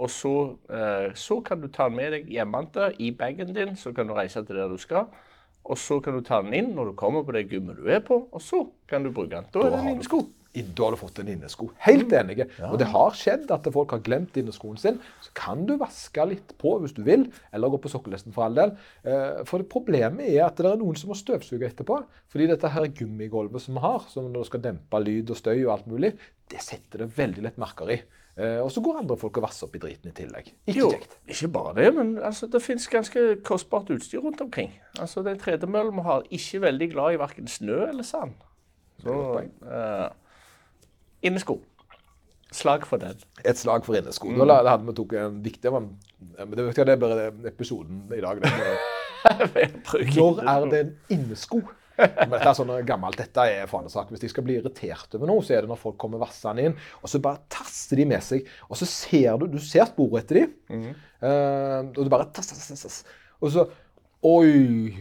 Og 0.00 0.10
så, 0.10 0.56
eh, 0.70 1.10
så, 1.14 1.40
kan 1.40 1.60
du 1.60 1.68
ta 1.68 1.88
den 1.88 1.96
med 1.96 2.12
deg 2.14 2.28
hjemmefra 2.30 2.92
i 2.98 3.10
bagen 3.10 3.54
din, 3.54 3.76
så 3.76 3.92
kan 3.92 4.08
du 4.08 4.14
reise 4.14 4.44
til 4.44 4.56
der 4.56 4.68
du 4.68 4.76
skal. 4.76 5.10
Og 5.64 5.78
så 5.78 6.00
kan 6.00 6.14
du 6.16 6.20
ta 6.24 6.40
den 6.42 6.54
inn 6.54 6.70
når 6.74 6.84
du 6.90 6.92
kommer 6.96 7.22
på 7.22 7.32
det 7.36 7.48
gymmet 7.50 7.76
du 7.76 7.88
er 7.90 8.00
på, 8.00 8.28
og 8.32 8.40
så 8.42 8.64
kan 8.88 9.04
du 9.04 9.10
bruke 9.12 9.34
den. 9.34 9.50
Da, 9.52 9.66
er 9.66 9.74
det 9.74 9.80
en 9.80 9.88
innesko. 9.88 10.22
Da 10.50 10.82
har 10.82 10.96
du 10.96 10.98
fått 10.98 11.22
en 11.22 11.30
innesko. 11.30 11.68
Helt 11.86 12.10
enig. 12.10 12.40
Ja. 12.58 12.72
Og 12.72 12.80
det 12.82 12.90
har 12.90 13.14
skjedd 13.14 13.52
at 13.54 13.70
folk 13.70 13.94
har 13.94 14.02
glemt 14.02 14.34
inneskoen 14.40 14.80
sin. 14.82 14.98
Så 15.22 15.30
kan 15.38 15.62
du 15.68 15.76
vaske 15.78 16.26
litt 16.26 16.56
på 16.58 16.74
hvis 16.82 16.96
du 16.96 17.04
vil, 17.06 17.28
eller 17.54 17.70
gå 17.70 17.78
på 17.84 17.92
sokkelesten 17.92 18.34
for 18.34 18.48
all 18.48 18.58
del. 18.58 18.74
For 19.46 19.60
for 19.60 19.80
problemet 19.80 20.30
er 20.30 20.46
at 20.46 20.60
det 20.60 20.68
er 20.70 20.80
noen 20.80 20.96
som 20.98 21.10
må 21.12 21.18
støvsuge 21.18 21.68
etterpå. 21.68 22.00
Fordi 22.32 22.48
dette 22.50 22.70
her 22.72 22.88
gummigulvet 22.96 23.64
som 23.64 23.76
vi 23.76 23.84
har, 23.84 24.06
som 24.12 24.30
skal 24.46 24.62
dempe 24.64 25.02
lyd 25.02 25.32
og 25.32 25.38
støy 25.38 25.58
og 25.66 25.74
alt 25.74 25.90
mulig, 25.90 26.14
det 26.50 26.62
setter 26.64 27.04
det 27.04 27.12
veldig 27.16 27.44
lett 27.46 27.60
merker 27.60 27.92
i. 27.92 27.98
Eh, 28.40 28.58
og 28.62 28.70
så 28.72 28.80
går 28.82 29.02
andre 29.02 29.18
folk 29.20 29.40
og 29.40 29.44
vasser 29.44 29.66
opp 29.66 29.74
i 29.76 29.82
driten 29.82 30.12
i 30.12 30.16
tillegg. 30.16 30.52
Ikke 30.70 30.88
kjekt. 30.94 31.18
Ikke 31.34 31.50
bare 31.52 31.74
det, 31.76 31.88
men 31.98 32.14
altså, 32.24 32.48
det 32.50 32.62
finnes 32.64 32.86
ganske 32.90 33.26
kostbart 33.46 33.90
utstyr 33.92 34.22
rundt 34.24 34.40
omkring. 34.40 34.72
Altså, 34.98 35.24
Den 35.26 35.38
tredemøllen 35.42 35.98
vi 35.98 36.06
har, 36.06 36.24
ikke 36.30 36.62
veldig 36.64 36.90
glad 36.94 37.16
i 37.16 37.20
verken 37.20 37.50
snø 37.50 37.82
eller 37.90 38.06
sand. 38.06 38.38
Så 39.02 39.14
Innesko. 41.22 41.58
Slag 42.52 42.86
for 42.88 42.98
den. 42.98 43.18
Et 43.46 43.58
slag 43.58 43.84
for 43.86 43.94
innesko. 43.94 44.30
Mm. 44.30 44.40
Da 44.48 44.60
hadde 44.66 44.86
vi 44.88 44.94
tok 44.98 45.12
en 45.20 45.42
viktig 45.44 45.70
men 45.74 45.92
det, 46.56 46.70
det 46.74 46.88
er 46.88 46.96
bare 47.00 47.28
episoden 47.46 48.08
i 48.16 48.22
dag. 48.22 48.40
Når 50.16 50.40
er 50.48 50.66
det 50.72 50.80
en 50.80 50.96
innesko? 51.14 51.60
Men 52.00 52.32
dette 52.32 52.48
er 52.48 52.56
sånn 52.56 52.72
gammelt, 52.88 53.18
dette 53.20 53.44
er 53.52 53.68
fanesak. 53.70 54.08
Hvis 54.12 54.22
de 54.22 54.30
skal 54.32 54.44
bli 54.46 54.56
irritert 54.58 55.16
over 55.18 55.28
noe, 55.28 55.44
så 55.44 55.56
er 55.56 55.64
det 55.64 55.70
når 55.70 55.80
folk 55.82 55.98
kommer 56.00 56.22
vassende 56.22 56.64
inn, 56.64 56.76
og 57.02 57.12
så 57.12 57.20
bare 57.22 57.42
taster 57.52 58.00
de 58.00 58.06
med 58.08 58.24
seg. 58.24 58.48
Og 58.70 58.80
så 58.80 58.88
ser 58.88 59.36
du 59.40 59.46
du 59.52 59.58
ser 59.62 59.84
sporet 59.90 60.24
etter 60.24 60.40
dem, 60.40 60.54
mm. 60.72 60.88
uh, 61.26 61.80
og 61.92 62.00
du 62.00 62.12
bare 62.12 62.30
tass, 62.32 62.48
tass, 62.52 62.70
tass, 62.72 62.86
tass. 62.86 62.98
Og 63.40 63.52
så 63.54 63.68
Oi! 64.26 64.96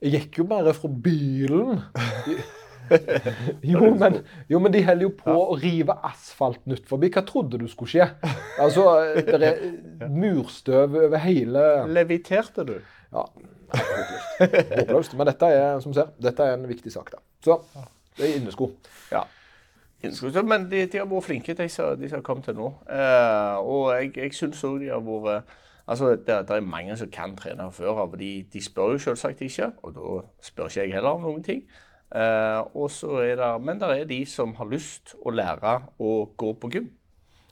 Jeg 0.00 0.12
gikk 0.14 0.38
jo 0.40 0.46
bare 0.48 0.72
fra 0.76 0.88
bilen. 0.88 1.82
Jo 3.70 3.90
men, 3.94 4.20
jo, 4.50 4.60
men 4.62 4.74
de 4.74 4.82
holder 4.86 5.06
jo 5.06 5.12
på 5.18 5.34
å 5.34 5.58
rive 5.60 5.96
asfalten 6.06 6.76
ut 6.76 6.88
forbi. 6.88 7.10
Hva 7.14 7.24
trodde 7.26 7.60
du 7.60 7.66
skulle 7.70 7.92
skje? 7.92 8.08
Altså, 8.62 8.86
det 9.26 9.50
er 9.50 9.60
murstøv 10.22 10.98
over 11.06 11.22
hele 11.24 11.66
Leviterte 11.92 12.66
du? 12.68 12.76
Ja, 13.12 13.24
håpløst. 14.40 15.16
Men 15.16 15.30
dette 15.30 15.50
er 15.54 15.80
som 15.84 15.94
ser, 15.96 16.12
dette 16.22 16.44
er 16.44 16.56
en 16.56 16.68
viktig 16.68 16.92
sak. 16.92 17.12
da. 17.14 17.22
Så 17.44 17.60
det 18.16 18.30
er 18.30 18.40
innesko. 18.40 18.72
Ja. 19.12 19.26
Men 20.46 20.68
de, 20.70 20.84
de, 20.86 20.98
har 21.00 21.06
vært 21.08 21.24
flinke, 21.26 21.54
de 21.56 21.68
som, 21.72 21.96
de 21.98 22.08
som 22.10 22.20
har 22.20 22.26
kommet 22.26 22.46
til 22.46 22.58
nå. 22.58 22.68
Eh, 22.92 23.54
og 23.64 23.94
jeg, 23.96 24.12
jeg 24.20 24.34
syns 24.36 24.64
òg 24.68 24.82
de 24.84 24.92
har 24.92 25.02
vært 25.02 25.56
Altså, 25.86 26.08
det, 26.10 26.26
det, 26.26 26.50
er 26.50 26.60
mange 26.60 26.96
som 26.98 27.10
kan 27.14 27.36
trene 27.38 27.68
før 27.72 28.00
av. 28.02 28.14
De, 28.18 28.30
de 28.52 28.62
spør 28.62 28.96
jo 28.96 29.02
selvsagt 29.04 29.44
ikke, 29.46 29.68
og 29.86 29.92
da 29.94 30.14
spør 30.42 30.66
ikke 30.66 30.80
jeg 30.80 30.96
heller 30.96 31.14
om 31.14 31.22
noen 31.28 31.44
ting. 31.46 31.60
Uh, 32.06 32.62
og 32.78 32.90
så 32.94 33.18
er 33.24 33.34
det, 33.40 33.48
men 33.66 33.80
det 33.82 33.88
er 33.90 34.06
de 34.08 34.20
som 34.30 34.54
har 34.60 34.68
lyst 34.70 35.16
å 35.26 35.32
lære 35.34 35.80
å 35.98 36.12
gå 36.38 36.52
på 36.60 36.70
gym. 36.74 36.86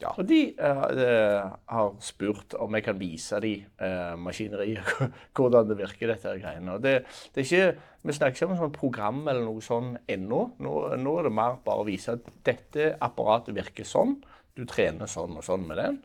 Ja. 0.02 0.10
Og 0.18 0.26
de 0.28 0.40
uh, 0.58 1.54
har 1.70 1.92
spurt 2.02 2.56
om 2.60 2.74
jeg 2.76 2.84
kan 2.86 2.98
vise 2.98 3.38
dem 3.42 3.64
uh, 3.80 4.14
maskineriet, 4.20 4.88
hvordan 5.36 5.70
det 5.70 5.78
virker, 5.78 6.10
dette 6.12 6.36
greiene. 6.40 6.76
Og 6.76 6.82
det, 6.84 6.96
det 7.34 7.44
er 7.44 7.48
ikke, 7.48 7.90
Vi 8.04 8.16
snakker 8.16 8.36
ikke 8.36 8.48
om 8.48 8.56
et 8.56 8.62
sånn 8.62 8.74
program 8.74 9.20
eller 9.24 9.44
noe 9.46 9.62
sånn 9.64 9.94
ennå. 10.10 10.40
Nå, 10.62 10.74
nå, 11.00 11.18
er 11.18 11.28
det 11.28 11.34
mer 11.34 11.60
bare 11.64 11.84
å 11.84 11.88
vise 11.88 12.18
at 12.18 12.26
dette 12.46 12.90
apparatet 13.02 13.56
virker 13.56 13.86
sånn. 13.88 14.18
Du 14.54 14.66
trener 14.70 15.10
sånn 15.10 15.38
og 15.38 15.46
sånn 15.46 15.64
med 15.66 15.80
den. 15.80 16.02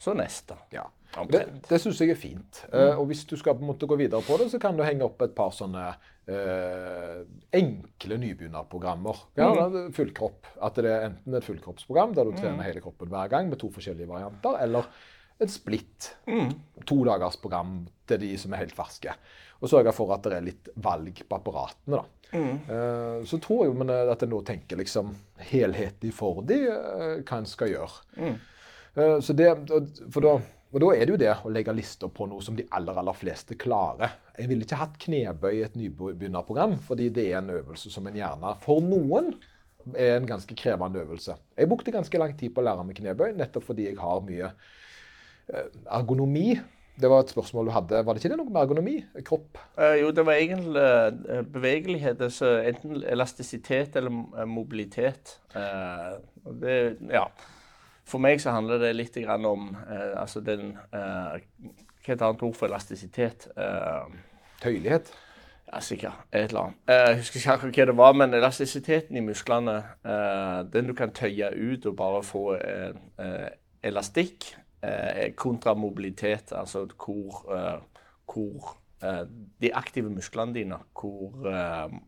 Så 0.00 0.12
neste. 0.16 0.58
Ja. 0.72 0.84
Det, 1.32 1.46
det 1.64 1.80
syns 1.80 2.00
jeg 2.02 2.12
er 2.12 2.20
fint. 2.20 2.60
Mm. 2.68 2.76
Uh, 2.76 3.00
og 3.00 3.08
hvis 3.10 3.24
du 3.28 3.36
skal 3.40 3.56
på 3.56 3.64
en 3.64 3.72
måte 3.72 3.88
gå 3.88 3.96
videre 3.98 4.20
på 4.26 4.36
det, 4.40 4.50
så 4.52 4.60
kan 4.62 4.76
du 4.76 4.84
henge 4.84 5.06
opp 5.06 5.24
et 5.24 5.34
par 5.36 5.54
sånne 5.56 5.88
uh, 6.30 7.20
enkle 7.54 8.18
nybegynnerprogrammer. 8.22 9.20
Ja, 9.38 9.50
mm. 9.52 9.92
Fullkropp. 9.96 10.48
At 10.64 10.80
det 10.80 10.92
er 10.92 11.08
enten 11.10 11.36
et 11.38 11.46
fullkroppsprogram 11.46 12.16
der 12.16 12.28
du 12.28 12.34
mm. 12.34 12.40
trener 12.40 12.68
hele 12.68 12.82
kroppen 12.84 13.12
hver 13.12 13.30
gang 13.32 13.50
med 13.50 13.60
to 13.62 13.70
forskjellige 13.74 14.10
varianter, 14.10 14.58
eller 14.64 14.88
et 15.42 15.52
splitt. 15.52 16.12
Mm. 16.28 16.52
To 16.88 17.02
dagers 17.06 17.38
program 17.40 17.78
til 18.08 18.22
de 18.22 18.32
som 18.40 18.54
er 18.54 18.64
helt 18.64 18.76
ferske. 18.76 19.14
Og 19.60 19.70
sørge 19.72 19.92
for 19.96 20.12
at 20.16 20.24
det 20.26 20.36
er 20.36 20.46
litt 20.50 20.70
valg 20.84 21.22
på 21.24 21.38
apparatene. 21.38 22.00
da. 22.00 22.04
Mm. 22.36 22.56
Eh, 22.74 23.18
så 23.28 23.38
tror 23.40 23.68
jeg 23.68 24.10
at 24.10 24.24
jeg 24.24 24.30
nå 24.32 24.40
tenker 24.44 24.80
liksom 24.80 25.12
helhetlig 25.50 26.12
for 26.16 26.42
de, 26.44 26.58
hva 27.22 27.38
en 27.38 27.48
skal 27.48 27.70
gjøre. 27.70 28.02
Mm. 28.16 28.36
så 29.22 29.36
det, 29.36 29.50
for 30.10 30.24
da 30.24 30.34
og 30.72 30.80
Da 30.82 30.88
er 30.92 31.06
det 31.06 31.14
jo 31.14 31.20
det 31.20 31.34
å 31.46 31.50
legge 31.54 31.72
lister 31.76 32.10
på 32.12 32.26
noe 32.28 32.42
som 32.44 32.56
de 32.58 32.66
aller 32.74 32.98
aller 32.98 33.16
fleste 33.16 33.54
klarer. 33.56 34.16
Jeg 34.36 34.50
ville 34.50 34.66
ikke 34.66 34.80
hatt 34.80 34.96
knebøy 35.00 35.52
i 35.54 35.64
et 35.64 35.76
nybegynnerprogram, 35.78 36.74
fordi 36.84 37.06
det 37.14 37.28
er 37.30 37.38
en 37.38 37.52
øvelse 37.54 37.92
som 37.94 38.08
en 38.08 38.18
gjerne 38.18 38.56
for 38.64 38.82
noen 38.84 39.30
er 39.94 40.16
en 40.16 40.26
ganske 40.26 40.54
krevende 40.58 41.04
øvelse. 41.04 41.36
Jeg 41.56 41.68
brukte 41.70 41.94
ganske 41.94 42.18
lang 42.18 42.34
tid 42.38 42.50
på 42.54 42.62
å 42.62 42.66
lære 42.66 42.86
meg 42.86 42.98
knebøy, 42.98 43.28
nettopp 43.38 43.68
fordi 43.68 43.86
jeg 43.86 44.00
har 44.00 44.24
mye 44.26 44.48
eh, 44.50 45.68
ergonomi. 45.94 46.56
Det 46.96 47.10
var 47.12 47.22
et 47.22 47.30
spørsmål 47.30 47.68
du 47.68 47.74
hadde. 47.74 48.02
Var 48.06 48.16
det 48.16 48.22
ikke 48.22 48.32
det 48.32 48.38
noe 48.40 48.50
med 48.50 48.62
ergonomi? 48.62 48.94
Kropp? 49.26 49.58
Uh, 49.76 49.94
jo, 50.00 50.10
det 50.16 50.24
var 50.24 50.40
egentlig 50.40 50.80
uh, 50.80 51.42
bevegelighet. 51.52 52.22
Altså 52.24 52.54
enten 52.64 53.02
elastisitet 53.04 53.98
eller 54.00 54.46
mobilitet. 54.48 55.36
Uh, 55.52 56.16
det, 56.62 56.96
ja. 57.12 57.26
For 58.06 58.22
meg 58.22 58.40
så 58.42 58.54
handler 58.54 58.78
det 58.78 58.94
litt 58.94 59.16
om 59.26 59.70
eh, 59.90 60.14
altså 60.20 60.40
den 60.40 60.76
eh, 60.94 61.38
Hva 62.06 62.12
er 62.12 62.14
et 62.14 62.22
annet 62.22 62.42
ord 62.46 62.54
for 62.54 62.70
elastisitet? 62.70 63.48
Eh, 63.58 64.18
Tøyelighet? 64.62 65.10
Ja, 65.66 65.80
sikkert. 65.80 66.12
Et 66.32 66.48
eller 66.48 66.60
annet. 66.60 66.76
Eh, 66.86 67.08
jeg 67.10 67.16
husker 67.18 67.40
ikke 67.40 67.82
hva 67.82 67.86
det 67.90 67.96
var, 67.98 68.12
men 68.14 68.34
elastisiteten 68.38 69.18
i 69.18 69.24
musklene, 69.24 69.76
eh, 70.06 70.60
den 70.70 70.86
du 70.86 70.94
kan 70.94 71.10
tøye 71.10 71.50
ut 71.50 71.86
og 71.90 71.96
bare 71.98 72.22
få 72.26 72.46
eh, 72.58 73.50
elastikk, 73.82 74.52
kontra 75.34 75.72
mobilitet, 75.74 76.52
altså 76.54 76.84
hvor, 76.86 77.40
hvor 78.28 78.66
de 79.58 79.70
aktive 79.74 80.10
musklene 80.12 80.54
dine, 80.54 80.76
hvor 80.94 81.32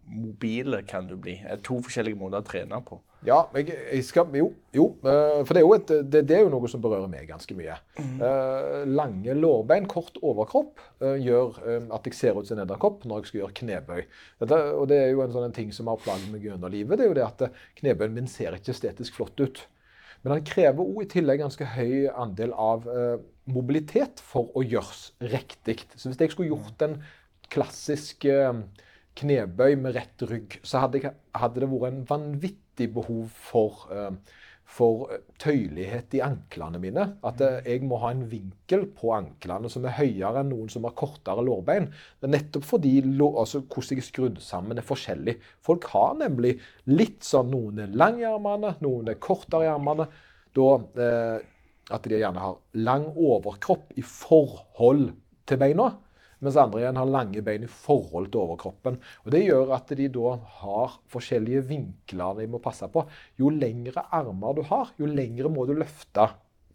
mobile 0.07 0.83
kan 0.87 1.09
du 1.09 1.17
bli. 1.17 1.41
Det 1.43 1.57
er 1.57 1.65
to 1.65 1.81
forskjellige 1.83 2.21
måter 2.21 2.45
å 2.45 2.47
trene 2.47 2.79
på. 2.87 3.01
Ja, 3.27 3.39
jeg, 3.57 3.73
jeg 3.75 4.05
skal, 4.07 4.29
jo, 4.39 4.53
jo. 4.75 4.85
Eh, 5.03 5.41
for 5.43 5.57
det 5.57 5.61
er 5.61 5.65
jo, 5.65 5.73
et, 5.75 5.89
det, 6.07 6.21
det 6.29 6.37
er 6.37 6.45
jo, 6.45 6.51
noe 6.53 6.69
som 6.71 6.83
berører 6.83 7.09
meg 7.11 7.27
ganske 7.27 7.55
mye. 7.59 7.75
Mm. 7.99 8.21
Uh, 8.21 8.85
lange 8.95 9.35
lårbein, 9.35 9.89
kort 9.91 10.21
overkropp, 10.23 10.79
uh, 11.03 11.17
gjør 11.19 11.59
uh, 11.65 11.89
at 11.97 12.07
jeg 12.07 12.15
ser 12.15 12.39
ut 12.39 12.47
som 12.47 12.59
en 12.59 12.63
edderkopp 12.63 13.09
når 13.09 13.25
jeg 13.25 13.31
skal 13.31 13.41
gjøre 13.41 13.57
knebøy. 13.59 14.05
Dette, 14.45 14.61
og 14.71 14.87
det 14.93 15.01
er 15.03 15.11
jo 15.11 15.25
en 15.25 15.35
sånn 15.35 15.57
ting 15.57 15.75
som 15.75 15.91
har 15.91 15.99
plaget 16.05 16.31
meg 16.31 16.47
gjennom 16.47 16.71
livet. 16.75 16.95
Det 16.95 17.09
er 17.09 17.11
jo 17.11 17.19
det 17.19 17.27
at 17.27 17.61
knebøyen 17.81 18.15
min 18.21 18.31
ser 18.31 18.55
ikke 18.55 18.75
estetisk 18.77 19.19
flott 19.19 19.43
ut. 19.43 19.65
Men 20.23 20.37
han 20.37 20.47
krever 20.47 20.83
òg 20.83 21.03
i 21.03 21.11
tillegg 21.11 21.43
ganske 21.43 21.67
høy 21.75 22.09
andel 22.11 22.55
av 22.59 22.87
mobilitet 23.51 24.19
for 24.23 24.51
å 24.59 24.65
gjøres 24.67 25.13
riktig. 25.31 25.81
Så 25.95 26.11
hvis 26.11 26.19
jeg 26.23 26.35
skulle 26.35 26.51
gjort 26.51 26.83
en 26.87 26.99
klassisk 27.55 28.27
knebøy 29.19 29.79
med 29.81 29.97
rett 29.97 30.27
rygg, 30.31 30.61
så 30.67 30.85
hadde, 30.85 31.03
jeg, 31.03 31.17
hadde 31.37 31.63
det 31.63 31.71
vært 31.71 31.95
en 31.95 32.05
vanvittig 32.09 32.89
behov 32.95 33.33
for, 33.33 33.89
eh, 33.95 34.39
for 34.69 35.11
tøyelighet 35.43 36.15
i 36.19 36.23
anklene 36.25 36.81
mine. 36.83 37.05
At 37.27 37.43
eh, 37.45 37.59
jeg 37.67 37.85
må 37.89 38.01
ha 38.03 38.13
en 38.15 38.25
vinkel 38.31 38.87
på 38.95 39.13
anklene 39.17 39.71
som 39.73 39.87
er 39.89 39.97
høyere 39.99 40.45
enn 40.45 40.53
noen 40.53 40.73
som 40.73 40.87
har 40.87 40.97
kortere 40.99 41.45
lårbein. 41.47 41.91
Nettopp 42.27 42.67
fordi 42.69 42.97
altså, 43.03 43.65
hvordan 43.65 43.97
jeg 43.97 44.05
er 44.05 44.09
skrudd 44.09 44.41
sammen, 44.45 44.79
er 44.79 44.87
forskjellig. 44.87 45.39
Folk 45.67 45.91
har 45.95 46.19
nemlig 46.23 46.57
litt 46.91 47.27
sånn 47.27 47.53
Noen 47.53 47.85
er 47.85 47.95
lang 47.97 48.21
noen 48.21 49.09
er 49.09 49.23
kortere 49.23 49.67
i 49.67 49.73
armene. 49.73 50.09
Da, 50.57 50.69
eh, 51.05 51.39
at 51.89 52.05
de 52.05 52.19
gjerne 52.21 52.43
har 52.43 52.59
lang 52.77 53.07
overkropp 53.17 53.95
i 53.97 54.05
forhold 54.05 55.11
til 55.49 55.61
beina. 55.61 55.93
Mens 56.45 56.59
andre 56.61 56.83
igjen 56.83 56.99
har 57.01 57.11
lange 57.11 57.43
bein 57.45 57.65
i 57.67 57.71
forhold 57.71 58.31
til 58.31 58.43
overkroppen. 58.45 58.99
Og 59.25 59.33
Det 59.35 59.43
gjør 59.43 59.73
at 59.75 59.91
de 59.99 60.09
da 60.15 60.35
har 60.61 60.99
forskjellige 61.11 61.65
vinkler 61.71 62.39
de 62.39 62.47
må 62.51 62.61
passe 62.63 62.87
på. 62.93 63.05
Jo 63.41 63.51
lengre 63.55 64.05
armer 64.15 64.59
du 64.59 64.63
har, 64.71 64.93
jo 64.99 65.11
lengre 65.11 65.51
må 65.51 65.67
du 65.67 65.75
løfte 65.79 66.29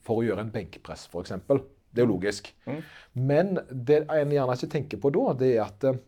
for 0.03 0.19
å 0.19 0.25
gjøre 0.25 0.43
en 0.43 0.51
benkpress, 0.51 1.07
f.eks. 1.07 1.37
Det 1.93 2.01
er 2.01 2.07
jo 2.07 2.11
logisk. 2.11 2.49
Mm. 2.65 2.81
Men 3.29 3.53
det 3.69 4.03
en 4.11 4.33
gjerne 4.33 4.57
ikke 4.57 4.73
tenker 4.73 4.99
på 4.99 5.13
da, 5.15 5.29
det 5.39 5.53
er 5.53 5.61
at 5.67 5.85
eh, 5.87 6.01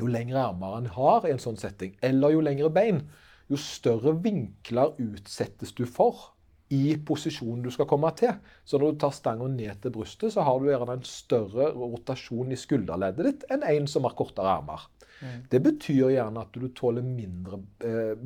jo 0.00 0.08
lengre 0.10 0.42
armer 0.48 0.80
en 0.80 0.90
har 0.96 1.26
i 1.26 1.34
en 1.34 1.42
sånn 1.42 1.60
setting, 1.60 1.94
eller 2.04 2.34
jo 2.34 2.42
lengre 2.44 2.72
bein, 2.72 3.04
jo 3.46 3.60
større 3.60 4.16
vinkler 4.24 4.96
utsettes 4.98 5.70
du 5.76 5.84
for 5.86 6.32
i 6.74 6.96
posisjonen 7.06 7.62
du 7.62 7.70
skal 7.70 7.88
komme 7.88 8.10
til. 8.18 8.34
Så 8.66 8.80
når 8.80 8.94
du 8.94 9.02
tar 9.04 9.14
stanga 9.14 9.46
ned 9.50 9.82
til 9.82 9.94
brystet, 9.94 10.32
så 10.34 10.44
har 10.46 10.58
du 10.58 10.66
gjerne 10.70 10.98
en 10.98 11.06
større 11.06 11.70
rotasjon 11.76 12.50
i 12.52 12.58
skulderleddet 12.58 13.28
ditt 13.28 13.46
enn 13.54 13.66
en 13.66 13.86
som 13.90 14.08
har 14.08 14.16
kortere 14.18 14.56
armer. 14.58 14.88
Mm. 15.20 15.38
Det 15.52 15.62
betyr 15.64 16.10
gjerne 16.16 16.42
at 16.42 16.56
du 16.56 16.66
tåler 16.76 17.06
mindre 17.06 17.60
eh, 17.86 18.18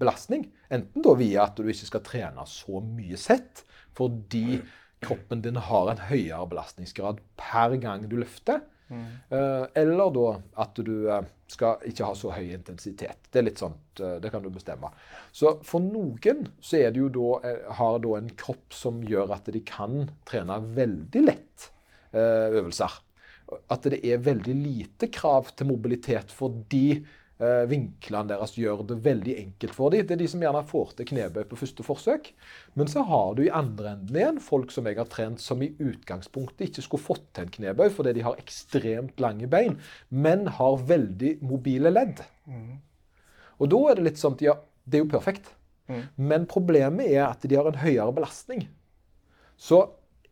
belastning. 0.00 0.48
Enten 0.72 1.04
da 1.04 1.14
via 1.18 1.44
at 1.46 1.58
du 1.58 1.68
ikke 1.68 1.90
skal 1.90 2.04
trene 2.06 2.46
så 2.50 2.80
mye 2.82 3.18
sett, 3.20 3.62
fordi 3.96 4.60
kroppen 5.04 5.42
din 5.44 5.60
har 5.60 5.92
en 5.92 6.02
høyere 6.08 6.48
belastningsgrad 6.50 7.20
per 7.38 7.76
gang 7.82 8.08
du 8.10 8.16
løfter. 8.18 8.64
Eh, 8.88 9.64
eller 9.74 10.10
da 10.14 10.26
at 10.62 10.78
du 10.86 11.08
eh, 11.10 11.24
skal 11.50 11.82
ikke 11.88 12.06
ha 12.06 12.16
så 12.18 12.32
høy 12.34 12.52
intensitet. 12.54 13.28
Det 13.30 13.40
er 13.40 13.48
litt 13.48 13.62
sånt, 13.62 14.00
eh, 14.00 14.16
det 14.22 14.30
kan 14.30 14.44
du 14.44 14.50
bestemme. 14.54 14.90
Så 15.34 15.56
for 15.66 15.82
noen 15.82 16.46
så 16.60 16.80
er 16.80 16.94
det 16.94 17.02
jo 17.02 17.10
da, 17.16 17.56
har 17.80 17.98
da 18.04 18.14
en 18.18 18.30
kropp 18.38 18.76
som 18.76 19.02
gjør 19.06 19.34
at 19.36 19.50
de 19.52 19.62
kan 19.66 20.06
trene 20.28 20.60
veldig 20.76 21.24
lett 21.26 21.70
øvelser. 22.16 23.02
At 23.70 23.86
det 23.90 24.00
er 24.06 24.22
veldig 24.24 24.54
lite 24.58 25.10
krav 25.12 25.50
til 25.54 25.68
mobilitet 25.68 26.32
fordi 26.34 27.02
vinklene 27.68 28.30
deres 28.30 28.54
gjør 28.56 28.80
det 28.88 28.96
veldig 29.04 29.34
enkelt 29.42 29.74
for 29.76 29.92
dem. 29.92 30.06
Det 30.08 30.14
er 30.14 30.20
de 30.22 30.28
som 30.32 30.40
gjerne 30.40 30.62
får 30.64 30.94
til 30.96 31.08
knebøy 31.10 31.42
på 31.50 31.58
første 31.60 31.84
forsøk. 31.84 32.30
Men 32.80 32.88
så 32.88 33.02
har 33.04 33.34
du 33.36 33.42
i 33.44 33.52
andre 33.52 33.92
enden 33.92 34.16
igjen 34.16 34.40
folk 34.40 34.72
som 34.72 34.88
jeg 34.88 34.96
har 34.96 35.10
trent 35.12 35.42
som 35.44 35.60
i 35.64 35.68
utgangspunktet 35.76 36.70
ikke 36.70 36.86
skulle 36.86 37.04
fått 37.04 37.26
til 37.36 37.44
en 37.44 37.52
knebøy 37.58 37.90
fordi 37.92 38.14
de 38.16 38.24
har 38.24 38.40
ekstremt 38.40 39.20
lange 39.20 39.50
bein, 39.52 39.76
men 40.08 40.48
har 40.56 40.80
veldig 40.88 41.36
mobile 41.44 41.92
ledd. 41.92 42.24
Mm. 42.48 42.78
Og 43.60 43.70
da 43.72 43.82
er 43.90 43.98
det 43.98 44.08
litt 44.08 44.22
sånn 44.22 44.38
at 44.38 44.46
ja, 44.46 44.56
det 44.88 44.98
er 44.98 45.04
jo 45.04 45.12
perfekt. 45.12 45.52
Mm. 45.92 46.02
Men 46.16 46.48
problemet 46.50 47.12
er 47.12 47.26
at 47.28 47.44
de 47.44 47.58
har 47.58 47.68
en 47.68 47.80
høyere 47.82 48.16
belastning. 48.16 48.64
Så 49.56 49.84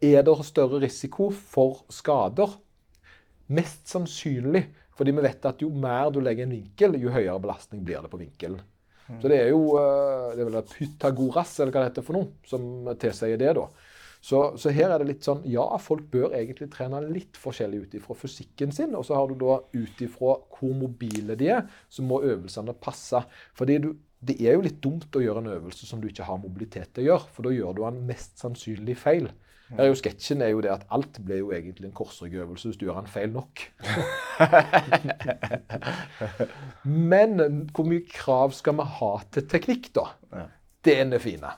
er 0.05 0.25
det 0.25 0.35
større 0.45 0.81
risiko 0.83 1.31
for 1.33 1.85
skader. 1.93 2.57
Mest 3.53 3.89
sannsynlig 3.93 4.67
fordi 4.99 5.15
vi 5.17 5.25
vet 5.25 5.49
at 5.51 5.63
jo 5.65 5.71
mer 5.71 6.13
du 6.15 6.21
legger 6.23 6.47
en 6.47 6.55
vinkel, 6.55 7.01
jo 7.03 7.13
høyere 7.15 7.41
belastning 7.43 7.83
blir 7.87 8.05
det 8.05 8.13
på 8.13 8.21
vinkelen. 8.21 8.63
Mm. 9.09 9.19
Så 9.21 9.31
det 9.31 9.41
er 9.41 9.51
jo 9.53 9.75
eh, 9.81 10.31
det 10.37 10.45
er 10.45 10.51
vel 10.51 10.63
Pythagoras, 10.71 11.59
eller 11.61 11.75
hva 11.75 11.83
det 11.83 11.91
heter 11.91 12.07
for 12.07 12.19
noe, 12.19 12.31
som 12.49 12.95
tilsier 13.01 13.41
det, 13.41 13.53
da. 13.59 13.67
Så, 14.25 14.39
så, 14.57 14.71
her 14.73 14.89
er 14.89 15.03
det 15.03 15.11
litt 15.11 15.27
sånn 15.27 15.43
Ja, 15.53 15.67
folk 15.85 16.07
bør 16.09 16.33
egentlig 16.33 16.71
trene 16.73 17.03
litt 17.05 17.37
forskjellig 17.37 17.83
ut 17.83 17.97
ifra 17.99 18.15
fysikken 18.17 18.71
sin. 18.73 18.95
Og 18.97 19.05
så 19.05 19.19
har 19.19 19.29
du 19.29 19.35
da 19.37 19.59
ut 19.75 20.01
ifra 20.01 20.39
hvor 20.55 20.73
mobile 20.79 21.37
de 21.37 21.51
er, 21.53 21.67
så 21.93 22.01
må 22.07 22.23
øvelsene 22.25 22.73
passe. 22.73 23.21
Fordi 23.59 23.77
du, 23.85 23.91
det 24.25 24.39
er 24.41 24.57
jo 24.57 24.65
litt 24.65 24.81
dumt 24.81 25.13
å 25.13 25.21
gjøre 25.21 25.43
en 25.45 25.53
øvelse 25.59 25.85
som 25.85 26.01
du 26.01 26.09
ikke 26.09 26.25
har 26.25 26.41
mobilitet 26.41 26.95
til 26.95 27.05
å 27.05 27.09
gjøre. 27.11 27.35
For 27.37 27.45
da 27.45 27.53
gjør 27.53 27.77
du 27.77 27.83
den 27.85 28.01
mest 28.09 28.41
sannsynlig 28.41 28.97
feil. 29.03 29.29
Her 29.73 29.87
er 29.87 29.89
jo 29.89 29.97
Sketsjen 29.97 30.43
er 30.45 30.53
jo 30.53 30.61
det 30.65 30.73
at 30.75 30.85
alt 30.93 31.19
blir 31.25 31.41
jo 31.41 31.53
egentlig 31.57 31.89
en 31.89 31.97
korsryggøvelse 31.97 32.69
hvis 32.69 32.79
du 32.79 32.85
gjør 32.87 33.01
den 33.01 33.11
feil 33.11 33.33
nok. 33.33 33.63
Men 36.85 37.41
hvor 37.73 37.89
mye 37.89 38.05
krav 38.11 38.53
skal 38.57 38.77
vi 38.79 38.87
ha 38.99 39.11
til 39.35 39.47
teknikk, 39.51 39.89
da? 39.97 40.07
Ja. 40.35 40.47
Den 40.85 41.17
er 41.17 41.25
fine. 41.25 41.55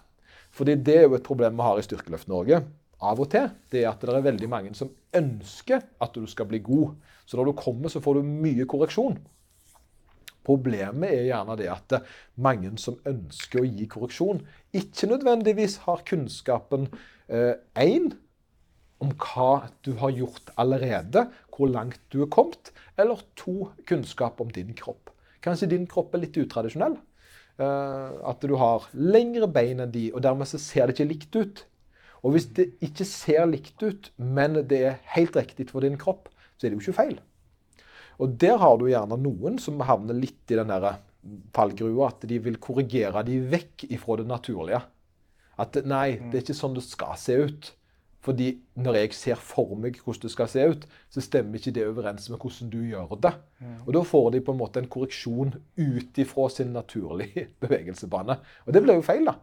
Fordi 0.54 0.76
det 0.86 1.00
er 1.00 1.08
jo 1.08 1.16
et 1.18 1.26
problem 1.26 1.58
vi 1.58 1.66
har 1.66 1.80
i 1.80 1.84
Styrkeløft 1.84 2.30
Norge 2.30 2.62
av 3.02 3.20
og 3.20 3.28
til. 3.32 3.50
Det 3.72 3.82
er 3.82 3.90
at 3.90 4.00
det 4.00 4.14
er 4.14 4.24
veldig 4.24 4.48
mange 4.48 4.72
som 4.78 4.92
ønsker 5.16 5.82
at 6.00 6.14
du 6.14 6.28
skal 6.30 6.48
bli 6.48 6.62
god. 6.64 6.94
Så 7.26 7.36
når 7.36 7.50
du 7.50 7.58
kommer, 7.58 7.92
så 7.92 8.00
får 8.00 8.20
du 8.20 8.30
mye 8.46 8.68
korreksjon. 8.70 9.18
Problemet 10.46 11.10
er 11.10 11.26
gjerne 11.26 11.58
det 11.58 11.66
at 11.72 11.98
mange 12.38 12.70
som 12.78 13.00
ønsker 13.08 13.64
å 13.64 13.66
gi 13.66 13.88
korreksjon, 13.90 14.44
ikke 14.78 15.10
nødvendigvis 15.10 15.80
har 15.88 16.06
kunnskapen 16.06 16.86
én 17.28 18.06
eh, 18.10 18.16
om 19.02 19.10
hva 19.12 19.68
du 19.84 19.92
har 20.00 20.14
gjort 20.16 20.52
allerede, 20.56 21.26
hvor 21.52 21.68
langt 21.68 22.00
du 22.12 22.22
er 22.24 22.30
kommet, 22.32 22.72
eller 22.96 23.20
to 23.36 23.72
kunnskap 23.88 24.40
om 24.40 24.50
din 24.52 24.72
kropp. 24.78 25.10
Kanskje 25.44 25.68
din 25.74 25.86
kropp 25.90 26.14
er 26.14 26.24
litt 26.24 26.38
utradisjonell. 26.40 26.96
Eh, 27.56 28.12
at 28.28 28.44
du 28.44 28.56
har 28.60 28.88
lengre 28.92 29.48
bein 29.48 29.80
enn 29.80 29.92
de, 29.92 30.08
og 30.14 30.24
dermed 30.24 30.48
så 30.48 30.60
ser 30.60 30.86
det 30.86 30.96
ikke 30.96 31.10
likt 31.12 31.36
ut. 31.36 31.64
Og 32.24 32.34
hvis 32.34 32.48
det 32.56 32.70
ikke 32.84 33.06
ser 33.06 33.46
likt 33.48 33.82
ut, 33.84 34.10
men 34.16 34.62
det 34.68 34.82
er 34.82 35.00
helt 35.14 35.36
riktig 35.36 35.68
for 35.70 35.84
din 35.84 35.98
kropp, 36.00 36.30
så 36.56 36.66
er 36.66 36.72
det 36.72 36.78
jo 36.78 36.86
ikke 36.86 37.00
feil. 37.02 37.18
Og 38.22 38.32
der 38.40 38.56
har 38.62 38.78
du 38.80 38.88
gjerne 38.88 39.18
noen 39.20 39.60
som 39.60 39.82
havner 39.84 40.16
litt 40.16 40.48
i 40.50 40.56
den 40.56 40.72
fallgrua 41.54 42.08
at 42.08 42.24
de 42.28 42.38
vil 42.40 42.56
korrigere 42.62 43.24
de 43.26 43.38
vekk 43.52 43.88
ifra 43.92 44.16
det 44.20 44.28
naturlige. 44.30 44.80
At 45.58 45.78
nei, 45.88 46.18
det 46.30 46.40
er 46.40 46.46
ikke 46.46 46.56
sånn 46.58 46.76
det 46.76 46.84
skal 46.84 47.16
se 47.20 47.36
ut. 47.48 47.72
Fordi 48.26 48.48
når 48.82 48.96
jeg 48.98 49.14
ser 49.14 49.38
for 49.38 49.76
meg 49.78 50.00
hvordan 50.02 50.24
det 50.24 50.32
skal 50.32 50.48
se 50.50 50.64
ut, 50.66 50.86
så 51.14 51.22
stemmer 51.22 51.60
ikke 51.60 51.72
det 51.76 51.84
overens 51.86 52.26
med 52.32 52.40
hvordan 52.42 52.72
du 52.72 52.80
gjør 52.88 53.12
det. 53.22 53.30
Og 53.84 53.92
da 53.94 54.02
får 54.02 54.26
de 54.34 54.40
på 54.42 54.54
en 54.54 54.58
måte 54.58 54.82
en 54.82 54.88
korreksjon 54.90 55.52
ut 55.78 56.18
ifra 56.18 56.48
sin 56.50 56.72
naturlige 56.74 57.46
bevegelsebane. 57.62 58.38
Og 58.66 58.74
det 58.74 58.82
blir 58.82 58.98
jo 58.98 59.06
feil, 59.06 59.28
da. 59.30 59.36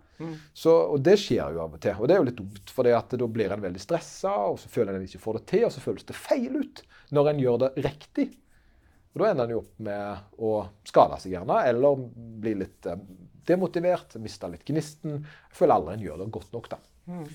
Så, 0.56 0.74
og 0.96 1.00
det 1.04 1.16
skjer 1.20 1.56
jo 1.56 1.64
av 1.64 1.78
og 1.78 1.82
til. 1.84 1.96
Og 1.96 2.10
det 2.12 2.18
er 2.18 2.20
jo 2.22 2.28
litt 2.28 2.42
dumt, 2.42 2.76
for 2.76 2.92
da 2.92 3.28
blir 3.38 3.56
en 3.56 3.64
veldig 3.64 3.82
stressa, 3.82 4.36
og 4.52 4.60
så 4.60 4.72
føler 4.76 5.00
en 5.00 5.08
ikke 5.08 5.24
får 5.24 5.40
det 5.40 5.46
til, 5.54 5.66
og 5.70 5.74
så 5.74 5.84
føles 5.84 6.10
det 6.12 6.20
feil 6.20 6.60
ut 6.60 6.84
når 7.16 7.32
en 7.32 7.44
gjør 7.46 7.62
det 7.64 7.74
riktig. 7.88 8.30
Og 9.14 9.22
Da 9.22 9.30
ender 9.30 9.46
en 9.46 9.54
jo 9.54 9.62
opp 9.62 9.80
med 9.86 10.40
å 10.42 10.54
skade 10.90 11.20
seg 11.22 11.36
gjerne, 11.36 11.60
eller 11.70 12.06
bli 12.44 12.56
litt 12.64 12.88
eh, 12.90 13.00
demotivert, 13.48 14.16
mista 14.24 14.50
litt 14.52 14.66
gnisten. 14.68 15.24
Jeg 15.24 15.58
føler 15.58 15.76
aldri 15.76 15.98
en 15.98 16.06
gjør 16.08 16.24
det 16.24 16.32
godt 16.38 16.56
nok, 16.56 16.70
da. 16.72 16.80
Mm. 17.12 17.26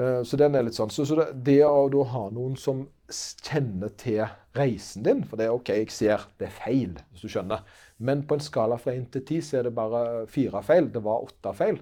Eh, 0.00 0.22
så 0.22 0.38
den 0.40 0.56
er 0.56 0.66
litt 0.66 0.78
sånn. 0.78 0.92
Så, 0.94 1.06
så 1.08 1.18
det, 1.18 1.28
det, 1.46 1.60
å 1.66 2.04
ha 2.12 2.24
noen 2.34 2.56
som 2.60 2.84
kjenner 3.10 3.90
til 3.98 4.22
reisen 4.54 5.02
din 5.02 5.24
For 5.26 5.38
det 5.38 5.48
er 5.48 5.54
OK, 5.54 5.72
jeg 5.74 5.90
ser 5.94 6.28
det 6.38 6.46
er 6.46 6.54
feil, 6.54 6.98
hvis 7.10 7.24
du 7.26 7.32
skjønner. 7.32 7.64
Men 7.98 8.24
på 8.26 8.38
en 8.38 8.44
skala 8.44 8.78
fra 8.80 8.94
1 8.94 9.08
til 9.16 9.24
10 9.26 9.46
så 9.46 9.58
er 9.60 9.68
det 9.68 9.76
bare 9.76 10.26
fire 10.30 10.62
feil. 10.66 10.90
Det 10.94 11.02
var 11.04 11.26
åtte 11.26 11.54
feil. 11.58 11.80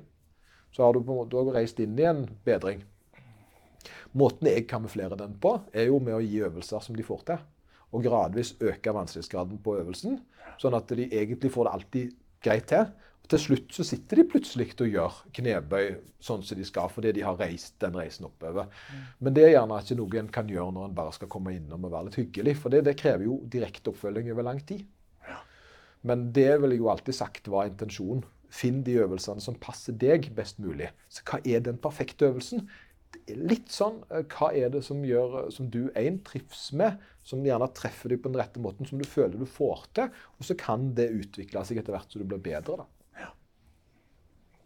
Så 0.74 0.84
har 0.84 0.94
du 0.94 1.02
på 1.02 1.14
en 1.14 1.20
måte 1.22 1.54
reist 1.54 1.80
inn 1.80 1.98
i 1.98 2.08
en 2.08 2.24
bedring. 2.46 2.82
Måten 4.18 4.48
jeg 4.48 4.66
kamuflerer 4.68 5.18
den 5.20 5.36
på, 5.40 5.54
er 5.72 5.88
jo 5.90 6.00
med 6.00 6.16
å 6.16 6.24
gi 6.24 6.40
øvelser 6.44 6.82
som 6.84 6.96
de 6.96 7.04
får 7.04 7.24
til. 7.28 7.44
Og 7.92 8.04
gradvis 8.04 8.54
øke 8.60 8.92
vanskelighetsgraden 8.92 9.60
på 9.64 9.78
øvelsen, 9.80 10.18
sånn 10.60 10.76
at 10.76 10.90
de 10.92 11.06
egentlig 11.06 11.52
får 11.54 11.68
det 11.68 11.74
alltid 11.76 12.16
greit 12.44 12.66
til. 12.68 12.88
Til 13.28 13.40
slutt 13.42 13.74
så 13.76 13.84
sitter 13.84 14.22
de 14.22 14.24
plutselig 14.30 14.70
og 14.80 14.88
gjør 14.88 15.16
knebøy 15.36 15.88
sånn 16.24 16.44
som 16.46 16.56
de 16.56 16.64
skal, 16.64 16.88
fordi 16.88 17.12
de 17.18 17.24
har 17.26 17.36
reist 17.36 17.74
den 17.82 17.98
reisen 17.98 18.24
oppover. 18.24 18.70
Mm. 18.88 19.02
Men 19.26 19.36
det 19.36 19.44
er 19.44 19.52
gjerne 19.52 19.80
ikke 19.82 19.98
noe 19.98 20.20
en 20.22 20.30
kan 20.38 20.48
gjøre 20.48 20.72
når 20.76 20.88
en 20.88 20.96
bare 20.96 21.12
skal 21.16 21.30
komme 21.34 21.52
innom 21.58 21.84
og 21.84 21.92
være 21.92 22.08
litt 22.08 22.18
hyggelig. 22.22 22.56
For 22.62 22.72
det, 22.72 22.86
det 22.88 22.96
krever 23.00 23.28
jo 23.28 23.36
direkte 23.52 23.92
oppfølging 23.92 24.32
over 24.32 24.48
lang 24.48 24.62
tid. 24.64 24.86
Ja. 25.28 25.42
Men 26.08 26.30
det 26.32 26.50
vil 26.62 26.72
jeg 26.72 26.82
jo 26.82 26.90
alltid 26.94 27.20
sagt 27.20 27.52
var 27.52 27.68
intensjonen. 27.68 28.24
Finn 28.48 28.80
de 28.80 28.96
øvelsene 29.02 29.44
som 29.44 29.60
passer 29.60 29.92
deg 30.00 30.30
best 30.36 30.56
mulig. 30.64 30.88
Så 31.12 31.26
hva 31.28 31.42
er 31.44 31.60
den 31.68 31.76
perfekte 31.84 32.30
øvelsen? 32.30 32.64
Litt 33.28 33.68
sånn 33.72 34.02
eh, 34.12 34.24
Hva 34.32 34.54
er 34.56 34.72
det 34.72 34.80
som 34.84 35.04
gjør 35.04 35.50
som 35.52 35.68
du 35.72 35.90
en 35.96 36.16
trives 36.24 36.70
med, 36.76 36.96
som 37.28 37.44
gjerne 37.44 37.68
treffer 37.76 38.12
deg 38.12 38.22
på 38.24 38.32
den 38.32 38.40
rette 38.40 38.60
måten, 38.60 38.88
som 38.88 39.00
du 39.00 39.04
føler 39.04 39.36
du 39.36 39.44
får 39.48 39.84
til? 39.96 40.22
Og 40.40 40.48
så 40.48 40.56
kan 40.56 40.94
det 40.96 41.12
utvikle 41.12 41.64
seg 41.68 41.82
etter 41.82 41.92
hvert 41.92 42.08
så 42.08 42.22
du 42.22 42.24
blir 42.24 42.40
bedre. 42.40 42.80
da. 42.80 42.94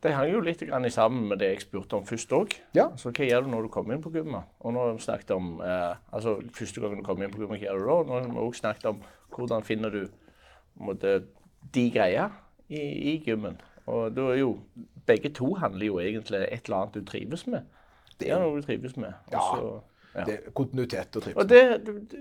Det 0.03 0.11
hang 0.17 0.33
jo 0.33 0.41
litt 0.43 0.63
sammen 0.91 1.29
med 1.31 1.39
det 1.39 1.53
jeg 1.53 1.63
spurte 1.63 1.95
om 1.95 2.07
først 2.07 2.33
òg. 2.35 2.55
Ja. 2.75 2.89
Så 2.99 3.13
hva 3.15 3.27
gjør 3.27 3.45
du 3.45 3.51
når 3.53 3.67
du 3.67 3.69
kommer 3.71 3.95
inn 3.95 4.03
på 4.03 4.11
gymmet? 4.11 4.49
Og 4.61 4.75
har 4.75 4.97
vi 4.97 5.05
snakket 5.05 5.31
om 5.31 5.61
eh, 5.63 5.95
altså, 6.11 6.41
første 6.53 6.83
gangen 6.83 6.99
du 6.99 7.07
kommer 7.07 7.27
inn 7.27 7.35
på 7.35 7.39
gymmet, 7.39 7.61
hva 7.61 7.69
gjør 7.69 7.79
du 7.79 7.87
da? 7.87 7.99
Nå 8.09 8.17
har 8.17 8.33
vi 8.33 8.43
også 8.43 8.65
snakket 8.65 8.89
om 8.91 9.05
hvordan 9.37 9.63
finner 9.63 9.95
du 9.95 10.01
måtte, 10.75 11.21
de 11.75 11.85
greia 11.95 12.29
i, 12.67 12.83
i 12.83 13.15
gymmen. 13.23 13.61
Og 13.87 14.17
da 14.17 14.33
er 14.33 14.43
jo 14.43 14.57
Begge 15.07 15.33
to 15.35 15.55
handler 15.59 15.87
jo 15.87 15.97
egentlig 15.99 16.39
et 16.39 16.69
eller 16.69 16.77
annet 16.77 16.95
du 16.95 17.05
trives 17.05 17.47
med. 17.51 17.65
Det 18.21 18.29
er 18.31 18.39
noe 18.39 18.61
du 18.61 18.63
trives 18.63 18.93
med. 18.97 19.17
Også, 19.33 19.65
ja. 20.15 20.21
ja. 20.21 20.27
Det 20.29 20.35
er 20.35 20.53
kontinuitet 20.55 21.17
og 21.17 21.25
trives 21.25 21.37
og 21.43 21.49
det, 21.49 21.63
det, 21.87 22.21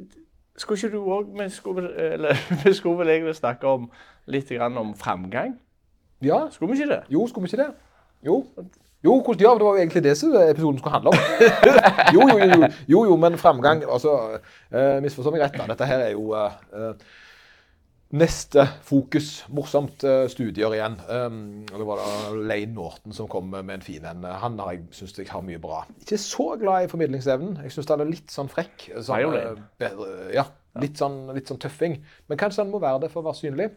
Skulle 0.57 0.79
ikke 0.81 0.97
du 0.97 1.11
òg 1.13 1.29
vi, 1.29 1.45
vi 2.63 2.73
skulle 2.73 2.97
vel 2.97 3.09
egentlig 3.13 3.35
snakke 3.37 3.67
om 3.67 3.85
litt 4.25 4.49
om 4.61 4.95
framgang? 4.97 5.59
Ja. 6.21 6.45
Skulle 6.51 6.73
vi 6.73 6.81
ikke 6.81 6.93
det? 6.93 7.01
Jo, 7.09 7.25
skulle 7.27 7.47
vi 7.47 7.53
ikke 7.53 7.63
det? 7.63 7.71
Jo. 8.25 8.43
Jo, 9.03 9.15
hvordan, 9.25 9.41
ja, 9.41 9.53
det 9.57 9.65
var 9.65 9.73
jo 9.73 9.81
egentlig 9.81 10.03
det 10.03 10.13
som 10.17 10.35
episoden 10.37 10.77
skulle 10.77 10.93
handle 10.93 11.09
om. 11.09 11.17
jo, 12.15 12.27
jo, 12.29 12.37
jo, 12.37 12.67
jo, 12.87 13.05
jo, 13.09 13.15
men 13.17 13.37
framgang 13.41 13.81
altså, 13.89 14.37
uh, 14.75 15.01
Misforstå 15.01 15.33
meg 15.33 15.41
rett. 15.41 15.57
da. 15.57 15.65
Dette 15.73 15.87
her 15.89 16.03
er 16.05 16.11
jo 16.13 16.35
uh, 16.37 16.91
neste 18.13 18.67
fokus. 18.85 19.31
Morsomt 19.49 20.05
uh, 20.05 20.27
studier 20.29 20.75
igjen. 20.77 20.99
Um, 21.09 21.41
det 21.65 21.87
var 21.87 22.03
da 22.03 22.35
Lane 22.37 22.75
Norton 22.75 23.17
som 23.17 23.29
kom 23.31 23.49
med 23.49 23.73
en 23.73 23.85
fin 23.85 24.05
en. 24.05 24.21
Han 24.43 24.61
har 24.61 24.75
jeg 24.75 24.85
syns 24.99 25.17
jeg 25.17 25.31
har 25.33 25.41
mye 25.49 25.61
bra. 25.63 25.81
Ikke 26.03 26.21
så 26.21 26.51
glad 26.61 26.85
i 26.85 26.91
formidlingsevnen. 26.91 27.57
Jeg 27.65 27.73
syns 27.73 27.89
han 27.89 28.05
er 28.05 28.13
litt 28.13 28.29
sånn 28.33 28.53
frekk. 28.53 28.91
Sånn, 29.01 29.65
bedre, 29.81 30.11
ja, 30.35 30.45
litt 30.81 31.01
sånn, 31.01 31.23
litt 31.33 31.49
sånn 31.49 31.61
tøffing. 31.61 31.97
Men 32.29 32.39
kanskje 32.39 32.61
han 32.65 32.69
må 32.73 32.83
være 32.83 33.07
det 33.07 33.13
for 33.15 33.23
å 33.23 33.31
være 33.31 33.41
synlig. 33.41 33.71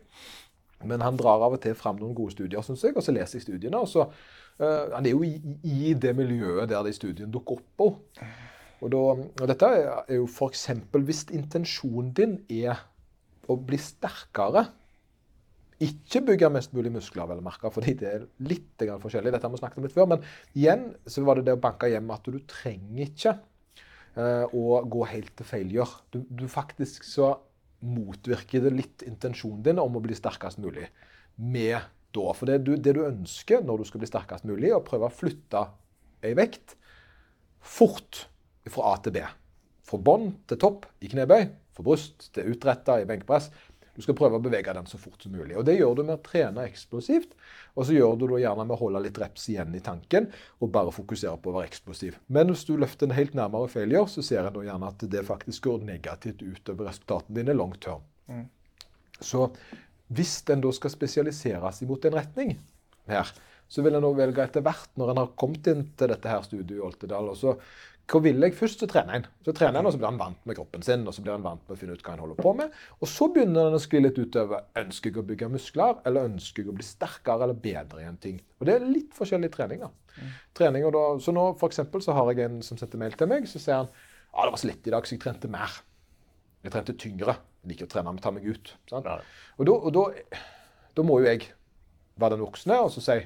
Men 0.88 1.04
han 1.04 1.18
drar 1.20 1.42
av 1.44 1.56
og 1.56 1.62
til 1.64 1.76
fram 1.78 2.00
noen 2.00 2.16
gode 2.16 2.34
studier, 2.36 2.64
syns 2.64 2.84
jeg, 2.86 2.96
og 2.96 3.04
så 3.04 3.14
leser 3.14 3.40
jeg 3.40 3.46
studiene. 3.46 3.80
og 3.80 3.90
så, 3.90 4.06
uh, 4.60 4.94
Han 4.94 5.06
er 5.06 5.14
jo 5.14 5.24
i, 5.26 5.34
i, 5.62 5.94
det 5.94 6.14
miljøet 6.16 6.70
der 6.70 6.86
de 6.86 6.94
studiene 6.96 7.32
dukker 7.32 7.58
opp 7.58 7.68
på. 7.78 7.90
Og, 8.84 8.88
da, 8.92 9.02
og 9.42 9.48
dette 9.48 9.68
er 9.80 10.16
jo 10.18 10.26
f.eks. 10.28 10.68
hvis 10.92 11.26
intensjonen 11.32 12.10
din 12.16 12.40
er 12.52 12.82
å 13.48 13.56
bli 13.60 13.78
sterkere 13.80 14.66
ikke 15.82 16.22
bygge 16.28 16.50
mest 16.54 16.74
mulig 16.74 16.92
muskler, 16.94 17.26
vel 17.28 17.42
merke, 17.44 17.70
fordi 17.74 17.96
det 17.98 18.10
er 18.10 18.26
litt 18.46 18.84
forskjellig. 19.02 19.32
Dette 19.34 19.48
har 19.48 19.52
vi 19.52 19.60
snakket 19.60 19.80
om 19.80 19.88
litt 19.88 19.96
før. 19.96 20.10
Men 20.12 20.22
igjen 20.54 20.86
så 21.06 21.24
var 21.26 21.38
det 21.38 21.48
det 21.48 21.56
å 21.56 21.62
banke 21.62 21.90
hjem 21.90 22.12
at 22.14 22.30
du 22.30 22.38
trenger 22.50 23.02
ikke 23.08 23.34
uh, 24.18 24.46
å 24.54 24.80
gå 24.90 25.08
helt 25.10 25.34
til 25.38 25.48
feilgjør. 25.48 25.96
Du, 26.14 26.22
du 26.28 26.46
faktisk 26.50 27.06
så 27.08 27.34
motvirker 27.84 28.64
det 28.64 28.72
litt 28.74 29.04
intensjonen 29.06 29.62
din 29.64 29.82
om 29.82 29.98
å 29.98 30.02
bli 30.04 30.16
sterkest 30.16 30.60
mulig. 30.62 30.88
Med 31.36 31.78
da, 32.14 32.30
For 32.32 32.46
det 32.46 32.60
du, 32.62 32.76
det 32.78 32.94
du 32.94 33.02
ønsker 33.04 33.64
når 33.66 33.80
du 33.80 33.88
skal 33.88 34.02
bli 34.04 34.08
sterkest 34.10 34.46
mulig, 34.46 34.70
er 34.70 34.78
å 34.78 34.86
prøve 34.86 35.08
å 35.08 35.14
flytte 35.14 35.64
ei 36.24 36.34
vekt 36.38 36.76
fort 37.64 38.26
fra 38.70 38.92
A 38.92 39.00
til 39.02 39.16
B. 39.16 39.24
Fra 39.84 40.00
bånn 40.00 40.30
til 40.48 40.60
topp 40.62 40.86
i 41.04 41.10
knebøy, 41.10 41.48
fra 41.74 41.86
bryst 41.86 42.28
til 42.36 42.54
utretta 42.54 43.00
i 43.02 43.08
benkpress. 43.08 43.50
Du 43.94 44.02
skal 44.02 44.16
prøve 44.18 44.40
å 44.40 44.42
bevege 44.42 44.72
den 44.74 44.88
så 44.90 44.98
fort 44.98 45.22
som 45.22 45.34
mulig. 45.34 45.54
Og 45.58 45.64
Det 45.66 45.76
gjør 45.76 45.94
du 45.98 46.02
med 46.02 46.16
å 46.16 46.24
trene 46.24 46.66
eksplosivt. 46.66 47.36
Og 47.74 47.86
så 47.86 47.94
gjør 47.94 48.18
du 48.18 48.26
det 48.32 48.42
gjerne 48.42 48.66
med 48.66 48.74
å 48.76 48.80
holde 48.80 49.04
litt 49.06 49.20
reps 49.22 49.46
igjen 49.52 49.74
i 49.74 49.82
tanken 49.84 50.28
og 50.58 50.72
bare 50.74 50.94
fokusere 50.94 51.38
på 51.42 51.52
å 51.52 51.56
være 51.58 51.70
eksplosiv. 51.70 52.18
Men 52.26 52.50
hvis 52.50 52.66
du 52.66 52.74
løfter 52.76 53.06
den 53.06 53.16
helt 53.18 53.38
nærmere 53.38 53.70
failure, 53.70 54.10
så 54.10 54.24
ser 54.26 54.50
en 54.50 54.60
gjerne 54.66 54.90
at 54.90 55.06
det 55.14 55.24
faktisk 55.26 55.70
går 55.70 55.86
negativt 55.86 56.42
utover 56.42 56.90
resultatene 56.90 57.38
dine 57.40 57.56
long 57.56 57.74
term. 57.78 58.04
Mm. 58.26 58.46
Så 59.22 59.48
hvis 60.14 60.36
en 60.52 60.62
da 60.64 60.70
skal 60.74 60.92
spesialiseres 60.92 61.82
imot 61.86 62.04
en 62.04 62.18
retning 62.18 62.56
her, 63.10 63.30
så 63.68 63.82
vil 63.82 63.96
en 63.96 64.06
òg 64.06 64.18
velge 64.18 64.44
etter 64.44 64.62
hvert, 64.64 64.90
når 65.00 65.10
en 65.10 65.20
har 65.22 65.34
kommet 65.40 65.66
inn 65.72 65.86
til 65.98 66.10
dette 66.12 66.30
her 66.30 66.42
studiet 66.44 66.76
i 66.76 66.82
Oltedal, 66.84 67.30
og 67.32 67.38
så 67.40 67.54
Hva 68.10 68.20
vil 68.20 68.44
jeg 68.44 68.52
først? 68.58 68.82
Så 68.82 68.88
trener 68.90 69.16
en. 69.16 69.26
Så 69.46 69.54
trener 69.56 69.80
en, 69.80 69.88
og 69.88 69.94
så 69.94 70.00
blir 70.00 70.10
han 70.10 70.20
vant 70.20 70.40
med 70.44 70.58
kroppen 70.58 70.82
sin, 70.84 71.06
og 71.08 71.14
så 71.16 71.22
blir 71.24 71.32
han 71.32 71.44
vant 71.44 71.62
med 71.64 71.72
å 71.72 71.78
finne 71.80 71.96
ut 71.96 72.02
hva 72.04 72.12
han 72.12 72.20
holder 72.20 72.40
på 72.44 72.52
med. 72.58 72.74
Og 73.00 73.08
så 73.08 73.28
begynner 73.32 73.70
han 73.70 73.76
å 73.78 73.80
skli 73.80 74.02
litt 74.04 74.20
utover 74.20 74.66
ønsker 74.80 75.10
jeg 75.10 75.22
å 75.22 75.26
bygge 75.30 75.48
muskler, 75.54 76.02
eller 76.04 76.28
ønsker 76.28 76.64
jeg 76.64 76.72
å 76.72 76.76
bli 76.76 76.84
sterkere 76.84 77.48
eller 77.48 77.62
bedre 77.64 78.02
i 78.02 78.08
en 78.08 78.20
ting. 78.20 78.42
Og 78.60 78.68
det 78.68 78.76
er 78.76 78.84
litt 78.84 79.16
forskjellig 79.16 79.50
trening, 79.54 79.86
da. 79.86 79.90
treninger. 80.12 80.42
treninger 80.60 80.96
da, 80.98 81.04
så 81.24 81.34
nå 81.36 81.46
for 81.60 81.72
eksempel, 81.72 82.04
så 82.04 82.16
har 82.18 82.32
jeg 82.32 82.44
en 82.44 82.60
som 82.66 82.80
sendte 82.80 83.00
mail 83.00 83.16
til 83.16 83.30
meg, 83.30 83.48
så 83.48 83.62
sier 83.62 83.80
han 83.82 83.90
ja, 84.34 84.44
det 84.44 84.50
var 84.50 84.60
så 84.60 84.68
lett 84.68 84.88
i 84.88 84.92
dag, 84.92 85.06
så 85.06 85.14
jeg 85.14 85.22
trente 85.22 85.50
mer. 85.52 85.80
Jeg 86.64 86.74
trente 86.74 86.96
tyngre. 86.98 87.36
Jeg 87.62 87.70
liker 87.70 87.86
å 87.86 87.92
trene, 87.92 88.10
men 88.10 88.22
ta 88.24 88.32
meg 88.34 88.48
ut. 88.50 88.72
Sant? 88.90 89.06
Ja. 89.06 89.20
Og, 89.56 89.68
da, 89.68 89.76
og 89.78 89.94
da, 89.94 90.40
da 90.98 91.04
må 91.06 91.20
jo 91.22 91.28
jeg 91.28 91.46
være 92.20 92.36
den 92.36 92.44
voksne 92.44 92.78
og 92.82 92.90
så 92.94 93.02
si 93.04 93.16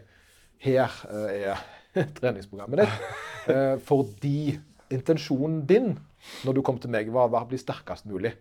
her 0.64 0.94
eh, 1.08 1.48
er 1.52 2.12
treningsprogrammet 2.20 2.84
ditt. 2.84 3.08
Eh, 3.48 3.78
fordi 3.80 4.58
intensjonen 4.94 5.64
din 5.68 5.96
når 6.44 6.56
du 6.56 6.62
kom 6.66 6.78
til 6.82 6.90
meg, 6.92 7.10
var 7.14 7.30
å 7.30 7.48
bli 7.48 7.58
sterkest 7.60 8.08
mulig. 8.10 8.34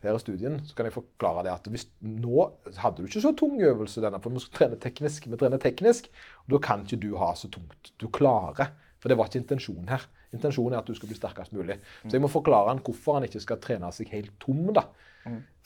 Her 0.00 0.14
i 0.14 0.20
studien, 0.22 0.60
så 0.64 0.76
kan 0.76 0.86
jeg 0.86 0.94
forklare 0.94 1.42
det 1.44 1.50
at 1.52 1.66
hvis, 1.68 1.88
Nå 2.00 2.44
hadde 2.78 3.02
du 3.02 3.08
ikke 3.08 3.24
så 3.24 3.34
tung 3.36 3.58
øvelse, 3.60 4.00
denne, 4.00 4.20
for 4.22 4.32
vi 4.32 4.40
skal 4.44 4.54
trene 4.60 4.78
teknisk. 4.80 5.26
Vi 5.28 5.40
trener 5.40 5.60
teknisk, 5.60 6.06
og 6.46 6.54
da 6.54 6.60
kan 6.68 6.84
ikke 6.86 7.00
du 7.02 7.10
ha 7.20 7.32
så 7.36 7.50
tungt. 7.52 7.92
Du 8.00 8.06
klarer. 8.08 8.70
For 8.98 9.10
det 9.10 9.18
var 9.18 9.28
ikke 9.28 9.42
intensjonen 9.42 9.90
her. 9.92 10.06
Intensjonen 10.34 10.74
er 10.74 10.80
at 10.80 10.88
du 10.88 10.94
skal 10.96 11.10
bli 11.10 11.18
sterkest 11.18 11.52
mulig. 11.54 11.76
Så 12.04 12.16
jeg 12.16 12.22
må 12.22 12.30
forklare 12.32 12.72
han 12.72 12.80
hvorfor 12.84 13.18
han 13.18 13.26
ikke 13.28 13.42
skal 13.44 13.60
trene 13.62 13.90
seg 13.94 14.10
helt 14.14 14.32
tom. 14.42 14.64
da. 14.74 14.88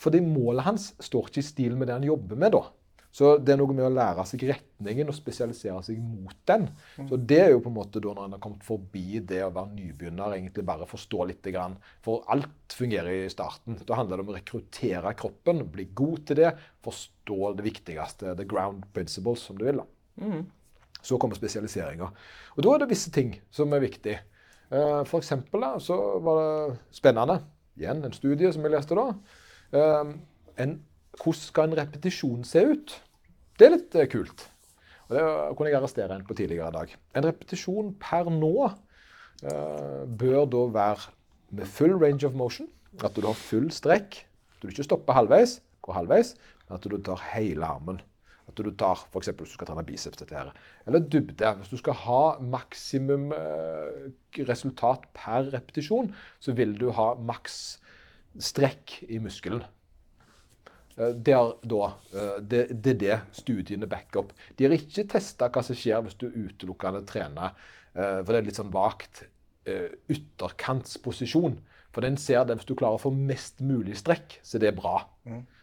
Fordi 0.03 0.21
målet 0.25 0.67
hans 0.67 0.91
står 1.01 1.31
ikke 1.31 1.41
i 1.41 1.47
stil 1.47 1.77
med 1.79 1.89
det 1.89 1.97
han 1.97 2.05
jobber 2.09 2.37
med 2.37 2.53
da. 2.57 2.65
Så 3.13 3.35
det 3.45 3.53
er 3.53 3.59
noe 3.61 3.75
med 3.77 3.85
å 3.85 3.91
lære 3.93 4.23
seg 4.25 4.41
retningen 4.49 5.11
og 5.13 5.15
spesialisere 5.15 5.83
seg 5.85 5.99
mot 6.01 6.33
den. 6.49 6.63
Så 7.11 7.19
det 7.21 7.41
er 7.43 7.51
jo 7.53 7.59
på 7.61 7.69
en 7.69 7.77
måte 7.77 8.01
da 8.01 8.15
når 8.17 8.25
en 8.31 8.37
har 8.39 8.41
kommet 8.41 8.65
forbi 8.65 9.21
det 9.21 9.43
å 9.45 9.51
være 9.53 9.75
nybegynner, 9.77 10.33
egentlig 10.39 10.65
bare 10.65 10.87
forstå 10.89 11.27
litt. 11.29 11.45
Grann. 11.53 11.75
For 12.01 12.25
alt 12.33 12.73
fungerer 12.73 13.27
i 13.27 13.29
starten. 13.29 13.77
Da 13.85 13.99
handler 13.99 14.17
det 14.17 14.25
om 14.25 14.33
å 14.33 14.37
rekruttere 14.39 15.13
kroppen, 15.21 15.61
bli 15.75 15.85
god 15.93 16.25
til 16.31 16.41
det, 16.41 16.55
forstå 16.87 17.53
det 17.59 17.67
viktigste, 17.69 18.33
the 18.39 18.47
ground 18.49 18.87
principles, 18.97 19.45
som 19.45 19.59
du 19.61 19.67
vil. 19.69 19.83
da. 19.83 20.43
Så 21.03 21.19
kommer 21.19 21.37
spesialiseringa. 21.37 22.09
Og 22.57 22.63
da 22.65 22.75
er 22.75 22.85
det 22.85 22.91
visse 22.95 23.11
ting 23.13 23.35
som 23.51 23.73
er 23.77 23.83
viktig. 23.85 24.15
Eh, 24.73 25.03
For 25.05 25.19
eksempel 25.21 25.61
da, 25.61 25.75
så 25.83 25.99
var 26.25 26.41
det 26.41 26.79
spennende. 26.97 27.43
Igjen 27.77 28.05
en 28.05 28.13
studie 28.17 28.53
som 28.55 28.65
jeg 28.65 28.73
leste 28.73 28.97
da. 28.97 29.09
Eh, 29.77 30.15
En, 30.63 30.75
hvordan 31.21 31.41
skal 31.41 31.71
en 31.71 31.79
repetisjon 31.79 32.45
se 32.49 32.65
ut? 32.73 32.95
Det 33.59 33.69
er 33.69 33.75
litt 33.77 33.97
eh, 33.99 34.09
kult. 34.11 34.47
Og 35.09 35.17
det 35.17 35.25
kunne 35.59 35.71
jeg 35.71 35.79
arrestere 35.79 36.17
en 36.17 36.25
på 36.27 36.37
tidligere 36.39 36.71
i 36.73 36.77
dag. 36.77 36.95
En 37.19 37.27
repetisjon 37.27 37.91
per 38.01 38.31
nå 38.33 38.53
uh, 38.65 40.05
bør 40.09 40.47
da 40.49 40.63
være 40.73 41.11
med 41.53 41.69
full 41.69 41.99
range 42.01 42.25
of 42.27 42.39
motion. 42.39 42.71
At 43.01 43.17
du 43.17 43.27
har 43.27 43.37
full 43.37 43.69
strekk. 43.73 44.23
At 44.57 44.65
du 44.65 44.73
ikke 44.73 44.87
stopper 44.87 45.17
halvveis, 45.17 45.59
går 45.85 45.99
halvveis, 45.99 46.33
men 46.65 46.79
at 46.79 46.89
du 46.89 46.97
tar 47.05 47.21
hele 47.35 47.69
armen. 47.69 48.01
At 48.49 48.59
du 48.59 48.71
tar 48.77 49.05
f.eks. 49.05 49.31
hvis 49.33 49.53
du 49.53 49.59
skal 49.59 49.69
trene 49.69 49.85
biceps. 49.87 50.19
dette 50.21 50.37
her. 50.37 50.51
Eller 50.87 51.05
dybde. 51.05 51.53
Hvis 51.61 51.73
du 51.73 51.77
skal 51.81 51.97
ha 52.07 52.23
maksimum 52.41 53.31
eh, 53.37 54.11
resultat 54.49 55.07
per 55.17 55.53
repetisjon, 55.53 56.13
så 56.41 56.57
vil 56.57 56.75
du 56.81 56.91
ha 56.97 57.13
maks 57.21 57.61
strekk 58.41 59.03
i 59.09 59.21
muskelen. 59.21 59.63
Eh, 60.99 61.15
Det 61.15 61.33
er, 61.37 61.53
da, 61.63 61.93
eh, 62.13 62.39
det, 62.41 62.63
det 62.85 62.99
det 63.01 63.21
studiene 63.33 63.87
backer 63.89 64.25
opp. 64.25 64.33
De 64.57 64.65
har 64.67 64.75
ikke 64.77 65.07
testa 65.09 65.49
hva 65.53 65.63
som 65.65 65.77
skjer 65.77 66.03
hvis 66.05 66.19
du 66.21 66.27
utelukkende 66.29 67.05
trener 67.09 67.53
eh, 67.95 68.21
For 68.23 68.33
det 68.33 68.41
er 68.43 68.49
litt 68.49 68.61
sånn 68.61 68.73
vagt 68.75 69.25
eh, 69.67 69.89
ytterkantsposisjon. 70.13 71.59
For 71.93 72.01
den 72.05 72.17
ser 72.17 72.45
det 72.49 72.57
hvis 72.57 72.69
du 72.69 72.75
klarer 72.79 72.97
å 72.97 73.03
få 73.03 73.13
mest 73.13 73.61
mulig 73.61 73.97
strekk, 74.01 74.39
så 74.43 74.59
det 74.61 74.71
er 74.71 74.77
bra. 74.79 75.03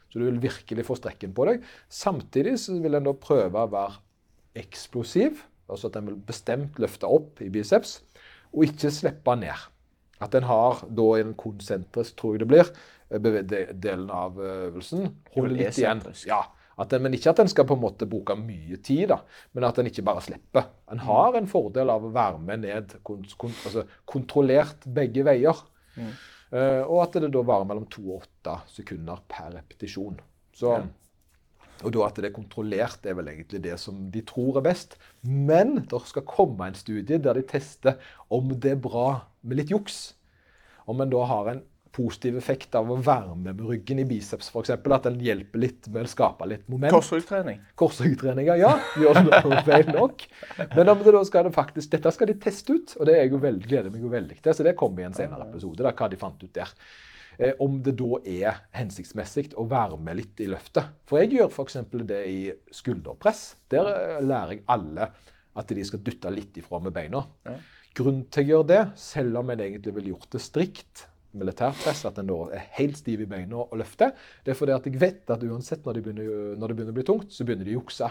Så 0.10 0.18
du 0.20 0.26
vil 0.26 0.40
virkelig 0.42 0.86
få 0.86 0.96
strekken 0.98 1.34
på 1.38 1.46
deg. 1.50 1.64
Samtidig 1.90 2.56
så 2.62 2.78
vil 2.82 2.98
en 2.98 3.06
da 3.06 3.14
prøve 3.14 3.64
å 3.66 3.70
være 3.70 3.98
eksplosiv, 4.62 5.44
altså 5.70 5.90
at 5.90 5.98
en 6.00 6.08
vil 6.10 6.16
bestemt 6.26 6.78
løfte 6.82 7.10
opp 7.10 7.42
i 7.46 7.50
biceps, 7.54 8.00
og 8.54 8.66
ikke 8.66 8.90
slippe 8.94 9.36
ned. 9.38 9.68
At 10.22 10.34
en 10.36 10.48
har 10.50 10.82
da 10.90 11.06
i 11.16 11.22
den 11.24 11.36
konsentrisk, 11.40 12.16
tror 12.18 12.36
jeg 12.36 12.42
det 12.44 12.48
blir, 12.50 12.70
eh, 12.70 12.99
delen 13.10 14.10
av 14.14 14.38
øvelsen, 14.38 15.10
Holde 15.34 15.56
litt 15.58 15.78
igjen. 15.80 16.02
Ja, 16.30 16.44
at 16.80 16.94
en, 16.96 17.04
men 17.04 17.16
ikke 17.18 17.34
at 17.34 17.42
en 17.44 17.50
skal 17.52 17.66
på 17.68 17.76
en 17.76 17.82
måte 17.82 18.08
bruke 18.08 18.38
mye 18.40 18.78
tid, 18.86 19.10
da, 19.12 19.18
men 19.58 19.66
at 19.68 19.82
en 19.82 19.90
ikke 19.90 20.06
bare 20.08 20.24
slipper. 20.24 20.70
En 20.92 21.02
har 21.04 21.36
en 21.36 21.50
fordel 21.50 21.92
av 21.92 22.06
å 22.08 22.12
være 22.16 22.40
med 22.40 22.64
ned, 22.64 22.94
kont 23.04 23.34
kont 23.42 23.66
altså 23.68 23.84
kontrollert 24.08 24.88
begge 24.96 25.26
veier. 25.28 25.66
Eh, 26.00 26.82
og 26.86 27.04
at 27.04 27.18
det 27.20 27.30
da 27.34 27.44
varer 27.46 27.68
mellom 27.70 27.86
to 27.92 28.06
og 28.08 28.24
åtte 28.24 28.56
sekunder 28.72 29.20
per 29.30 29.52
repetisjon. 29.58 30.18
Så, 30.56 30.80
Og 31.84 31.94
da 31.96 32.06
at 32.08 32.18
det 32.20 32.28
er 32.28 32.36
kontrollert, 32.36 33.06
er 33.08 33.16
vel 33.16 33.30
egentlig 33.32 33.62
det 33.64 33.78
som 33.80 34.00
de 34.12 34.24
tror 34.28 34.58
er 34.60 34.66
best. 34.66 34.98
Men 35.24 35.86
det 35.88 36.02
skal 36.10 36.26
komme 36.28 36.68
en 36.68 36.76
studie 36.76 37.20
der 37.20 37.38
de 37.38 37.44
tester 37.48 38.00
om 38.30 38.50
det 38.56 38.74
er 38.74 38.82
bra 38.84 39.28
med 39.42 39.62
litt 39.62 39.72
juks. 39.72 40.14
Om 40.90 41.06
en 41.06 41.12
da 41.14 41.22
har 41.30 41.52
en 41.54 41.62
positiv 41.96 42.38
effekt 42.40 42.76
av 42.78 42.90
å 42.92 42.98
være 43.02 43.36
med 43.36 43.58
med 43.58 43.66
ryggen 43.70 44.02
i 44.02 44.06
biceps, 44.08 44.52
f.eks. 44.54 44.72
At 44.78 45.08
den 45.08 45.20
hjelper 45.24 45.64
litt 45.64 45.90
med 45.92 46.08
å 46.08 46.12
skape 46.12 46.48
litt 46.50 46.66
moment. 46.72 46.94
Korsryggtrening. 46.94 47.62
Korsryggtreninger, 47.80 48.62
ja. 48.62 48.74
Gjør 49.00 49.22
det 49.26 49.62
feil 49.68 49.92
nok. 49.96 50.26
Men 50.76 50.94
om 50.94 51.04
det 51.06 51.26
skal 51.30 51.50
det 51.50 51.54
faktisk, 51.56 51.92
dette 51.96 52.14
skal 52.16 52.32
de 52.32 52.38
teste 52.42 52.76
ut, 52.76 52.96
og 53.00 53.10
det 53.10 53.16
er 53.16 53.24
jeg 53.26 53.34
jo 53.36 53.44
veldig, 53.46 53.70
gleder 53.70 53.94
meg 53.94 54.06
jo 54.06 54.12
veldig 54.14 54.40
til. 54.40 54.56
Så 54.56 54.66
det 54.68 54.76
kommer 54.80 55.04
i 55.04 55.10
en 55.10 55.18
senere 55.18 55.50
episode, 55.50 55.84
da, 55.86 55.94
hva 55.96 56.12
de 56.12 56.20
fant 56.22 56.46
ut 56.46 56.54
der. 56.56 56.76
Eh, 57.40 57.54
om 57.64 57.78
det 57.84 57.96
da 58.00 58.20
er 58.28 58.64
hensiktsmessig 58.76 59.54
å 59.56 59.64
være 59.72 59.98
med 60.04 60.20
litt 60.20 60.42
i 60.44 60.50
løftet. 60.52 60.92
For 61.08 61.22
jeg 61.22 61.38
gjør 61.38 61.54
f.eks. 61.54 61.78
det 62.10 62.24
i 62.28 62.40
skulderpress. 62.76 63.44
Der 63.72 63.92
eh, 63.94 64.24
lærer 64.26 64.58
jeg 64.58 64.66
alle 64.76 65.12
at 65.60 65.72
de 65.76 65.86
skal 65.88 66.04
dytte 66.04 66.32
litt 66.34 66.60
ifra 66.60 66.82
med 66.84 66.94
beina. 66.96 67.24
Grunnen 67.96 68.28
til 68.32 68.44
å 68.44 68.50
gjøre 68.52 68.68
det, 68.70 68.82
selv 69.00 69.40
om 69.42 69.50
en 69.50 69.64
egentlig 69.64 69.96
ville 69.96 70.14
gjort 70.14 70.36
det 70.36 70.44
strikt, 70.44 71.08
militærpress, 71.38 72.06
at 72.10 72.18
en 72.22 72.32
da 72.32 72.40
er 72.58 72.72
helt 72.80 72.98
stiv 72.98 73.22
i 73.26 73.30
beina 73.30 73.62
og 73.62 73.78
løfter, 73.80 74.16
det 74.46 74.54
er 74.54 74.58
fordi 74.58 74.74
at 74.76 74.88
jeg 74.90 75.02
vet 75.02 75.36
at 75.36 75.46
uansett 75.46 75.86
når, 75.86 76.00
de 76.00 76.08
begynner, 76.08 76.58
når 76.58 76.72
det 76.72 76.80
begynner 76.80 76.96
å 76.96 77.00
bli 77.00 77.08
tungt, 77.12 77.30
så 77.34 77.46
begynner 77.46 77.70
de 77.70 77.76
å 77.76 77.82
jukse. 77.82 78.10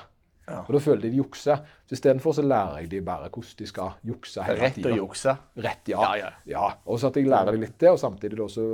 Og 0.49 0.71
da 0.73 0.81
føler 0.81 1.03
de 1.03 1.11
de 1.13 1.21
jukser. 1.21 1.61
Så 1.87 1.97
istedenfor 1.97 2.37
så 2.37 2.45
lærer 2.45 2.83
jeg 2.83 2.91
de 2.93 3.01
bare 3.05 3.29
hvordan 3.29 3.59
de 3.59 3.69
skal 3.69 3.99
jukse 4.07 4.45
Rett 4.49 4.79
å 4.87 4.95
jukse. 4.95 5.35
Rett, 5.61 5.91
ja. 5.93 6.01
Ja, 6.01 6.13
ja. 6.17 6.31
ja. 6.49 6.71
Og 6.89 7.01
så 7.01 7.11
at 7.11 7.19
jeg 7.21 7.29
lærer 7.29 7.57
de 7.57 7.63
litt 7.65 7.77
det, 7.81 7.91
og 7.93 8.01
samtidig 8.01 8.39
da 8.41 8.49
så 8.53 8.65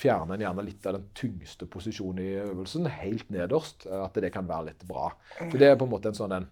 fjerner 0.00 0.36
en 0.36 0.46
gjerne 0.46 0.66
litt 0.66 0.86
av 0.86 0.98
den 0.98 1.08
tyngste 1.18 1.68
posisjonen 1.70 2.22
i 2.22 2.30
øvelsen, 2.44 2.86
helt 3.00 3.30
nederst. 3.34 3.88
At 3.90 4.18
det 4.22 4.32
kan 4.34 4.48
være 4.48 4.70
litt 4.70 4.86
bra. 4.88 5.10
For 5.40 5.58
det 5.58 5.72
er 5.72 5.78
på 5.80 5.88
en 5.88 5.94
måte 5.96 6.12
en 6.12 6.18
sånn 6.18 6.36
en 6.36 6.50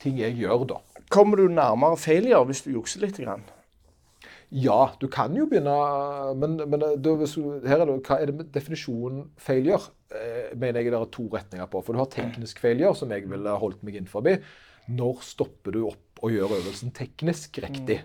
ting 0.00 0.20
jeg 0.20 0.38
gjør, 0.40 0.66
da. 0.70 0.80
Kommer 1.12 1.40
du 1.40 1.50
nærmere 1.52 1.98
failure 2.00 2.44
hvis 2.48 2.64
du 2.64 2.72
jukser 2.72 3.04
litt? 3.04 3.20
Grann? 3.20 3.44
Ja, 4.50 4.90
du 4.98 5.06
kan 5.08 5.34
jo 5.38 5.44
begynne 5.46 5.74
Men, 6.36 6.56
men 6.70 6.80
hvis 7.04 7.34
du- 7.38 7.66
her 7.68 7.80
er 7.80 7.86
det, 7.86 8.00
hva 8.02 8.16
er 8.20 8.26
det 8.26 8.34
med 8.34 8.52
definisjonen 8.52 9.28
failure? 9.38 9.90
Eh, 10.10 10.56
mener 10.58 10.80
jeg 10.82 10.90
det 10.90 10.98
er 11.00 11.04
to 11.14 11.28
retninger 11.30 11.68
på. 11.70 11.84
For 11.84 11.92
du 11.94 11.98
har 12.02 12.06
teknisk 12.10 12.58
failure, 12.58 12.94
som 12.98 13.10
jeg 13.14 13.28
ville 13.30 13.48
holdt 13.62 13.82
meg 13.86 13.94
innenfor. 14.00 14.26
Når 14.90 15.20
stopper 15.22 15.70
du 15.76 15.84
opp 15.86 16.18
og 16.24 16.32
gjør 16.34 16.50
øvelsen 16.58 16.90
teknisk 16.92 17.60
riktig? 17.62 18.00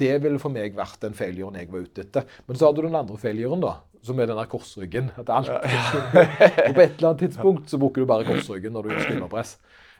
Det 0.00 0.14
ville 0.22 0.38
for 0.38 0.48
meg 0.54 0.76
vært 0.78 1.00
den 1.02 1.12
failuren 1.12 1.58
jeg 1.58 1.68
var 1.72 1.82
ute 1.84 2.04
etter. 2.06 2.24
Men 2.46 2.56
så 2.56 2.66
har 2.70 2.72
du 2.72 2.82
den 2.86 2.94
andre 2.94 3.18
failuren, 3.18 3.60
da. 3.60 3.74
Som 4.02 4.18
er 4.20 4.26
den 4.30 4.38
der 4.38 4.46
korsryggen. 4.48 5.10
At 5.18 5.28
alt, 5.28 5.50
og 6.68 6.74
på 6.74 6.80
et 6.80 6.94
eller 6.96 7.10
annet 7.10 7.18
tidspunkt 7.26 7.68
så 7.68 7.76
bruker 7.82 8.00
du 8.00 8.06
bare 8.08 8.24
korsryggen 8.24 8.72
når 8.72 8.86
du 8.86 8.88
gjør 8.94 9.02
skulderpress. 9.08 9.56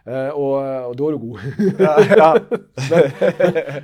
Eh, 0.06 0.30
og, 0.32 0.54
og 0.90 0.94
da 0.98 1.08
er 1.08 1.16
du 1.16 1.18
god. 1.24 1.38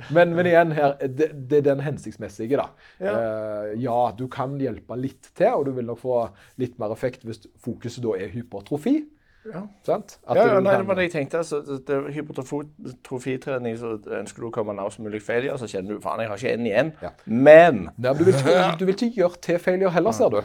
men, 0.15 0.33
men 0.37 0.49
igjen 0.49 0.73
her, 0.77 0.95
det, 1.03 1.29
det 1.49 1.61
er 1.61 1.67
den 1.69 1.83
hensiktsmessige, 1.85 2.57
da. 2.57 2.69
Ja. 3.01 3.13
Eh, 3.17 3.75
ja, 3.83 3.99
du 4.17 4.25
kan 4.31 4.57
hjelpe 4.61 4.97
litt 4.99 5.29
til, 5.37 5.53
og 5.53 5.67
du 5.67 5.75
vil 5.77 5.87
nok 5.89 6.01
få 6.01 6.23
litt 6.61 6.79
mer 6.81 6.95
effekt 6.95 7.27
hvis 7.27 7.45
fokuset 7.63 8.03
da 8.05 8.17
er 8.17 8.33
hypertrofi. 8.33 8.99
Ja. 9.47 9.61
Ja, 9.87 10.01
ja, 10.35 10.59
nei, 10.59 10.73
det 10.75 10.87
var 10.87 10.97
det 10.99 11.07
jeg 11.07 11.13
tenkte. 11.13 11.39
Altså, 11.39 11.61
er 11.79 12.09
Hypertrofitrening, 12.11 13.77
så 13.79 13.93
ønsker 14.19 14.43
du 14.43 14.49
å 14.49 14.53
komme 14.53 14.75
nærmest 14.75 14.99
mulig 15.03 15.21
failure, 15.23 15.55
så 15.61 15.69
kjenner 15.71 15.95
du 15.95 16.03
faen, 16.03 16.19
jeg 16.23 16.31
har 16.31 16.41
ikke 16.41 16.55
en 16.57 16.67
igjen. 16.67 16.91
Ja. 17.03 17.13
Men 17.25 17.79
Nei, 17.95 18.11
du, 18.11 18.25
vil 18.25 18.35
ikke, 18.35 18.57
du 18.79 18.85
vil 18.89 18.95
ikke 18.97 19.13
gjøre 19.21 19.41
til 19.47 19.61
failure 19.63 19.93
heller, 19.95 20.15
ser 20.15 20.33
du. 20.33 20.41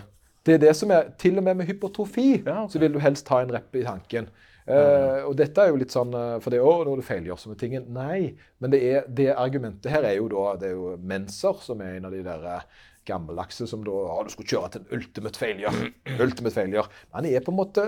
Det 0.47 0.57
er 0.57 0.63
det 0.63 0.73
som 0.75 0.91
er, 0.91 1.13
Til 1.19 1.39
og 1.39 1.45
med 1.47 1.61
med 1.61 1.69
hypertrofi 1.69 2.43
Ja, 2.43 2.65
så 2.71 2.81
vil 2.83 2.95
du 2.95 2.99
helst 2.99 3.29
ta 3.29 3.45
en 3.45 3.53
rep 3.55 3.77
i 3.79 3.85
tanken. 3.87 4.27
Eh, 4.63 5.25
og 5.27 5.35
dette 5.35 5.59
er 5.59 5.73
jo 5.73 5.79
litt 5.81 5.91
sånn 5.91 6.13
eh, 6.15 6.37
For 6.39 6.55
det 6.55 6.61
er 6.61 6.69
å, 6.69 6.85
du 6.87 6.93
er 6.93 7.01
det 7.01 7.09
failure 7.09 7.39
som 7.41 7.55
er 7.55 7.59
tingen. 7.59 7.89
Nei. 7.95 8.33
Men 8.63 8.75
det, 8.75 8.81
er, 8.87 9.11
det 9.11 9.33
argumentet 9.35 9.91
her 9.91 10.07
er 10.07 10.17
jo 10.21 10.29
da 10.31 10.53
Det 10.61 10.71
er 10.71 10.77
jo 10.79 10.95
Menser 11.03 11.59
som 11.65 11.83
er 11.83 11.99
en 11.99 12.07
av 12.07 12.15
de 12.15 12.23
der 12.27 12.47
eh, 12.53 12.81
gammeldagse 13.09 13.67
som 13.67 13.83
da 13.83 13.91
å, 13.91 14.21
du 14.23 14.31
skulle 14.31 14.53
kjøre 14.53 14.71
til 14.71 14.85
en 14.85 15.01
ultimate 15.01 15.41
failure. 15.43 15.91
ultimate 16.27 16.55
failure. 16.55 16.87
Men 17.11 17.19
han 17.19 17.31
er 17.33 17.43
på 17.43 17.51
en 17.51 17.59
måte 17.59 17.87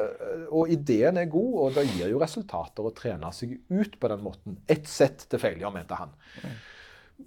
Og 0.48 0.72
ideen 0.74 1.20
er 1.22 1.30
god, 1.30 1.52
og 1.62 1.78
det 1.78 1.86
gir 1.92 2.10
jo 2.10 2.22
resultater 2.22 2.86
å 2.86 2.94
trene 2.96 3.30
seg 3.36 3.54
ut 3.70 3.98
på 4.00 4.10
den 4.10 4.24
måten. 4.24 4.58
Ett 4.66 4.90
sett 4.90 5.28
til 5.30 5.42
failure, 5.42 5.70
mente 5.74 6.00
han. 6.00 6.16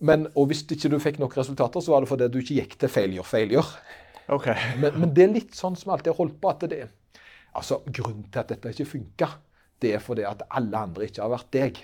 Men, 0.04 0.28
og 0.36 0.50
hvis 0.50 0.66
ikke 0.68 0.92
du 0.92 0.98
fikk 1.00 1.22
nok 1.22 1.38
resultater, 1.40 1.80
så 1.80 1.94
var 1.94 2.04
det 2.04 2.12
fordi 2.12 2.28
du 2.28 2.42
ikke 2.42 2.60
gikk 2.60 2.76
til 2.82 2.92
failure, 2.92 3.24
failure. 3.24 3.80
Okay. 4.28 4.60
Men, 4.82 4.98
men 5.00 5.14
det 5.16 5.24
er 5.24 5.32
litt 5.32 5.56
sånn 5.56 5.78
som 5.80 5.94
alltid 5.96 6.12
har 6.12 6.20
holdt 6.20 6.36
på. 6.42 6.52
at 6.52 6.66
det 6.68 6.82
er, 6.84 6.90
altså 7.58 7.82
Grunnen 7.88 8.26
til 8.32 8.42
at 8.44 8.54
dette 8.54 8.74
ikke 8.74 8.92
funka, 8.94 9.30
det 9.82 9.94
er 9.98 10.02
fordi 10.02 10.26
at 10.28 10.44
alle 10.50 10.80
andre 10.88 11.08
ikke 11.08 11.24
har 11.24 11.34
vært 11.34 11.52
deg. 11.54 11.84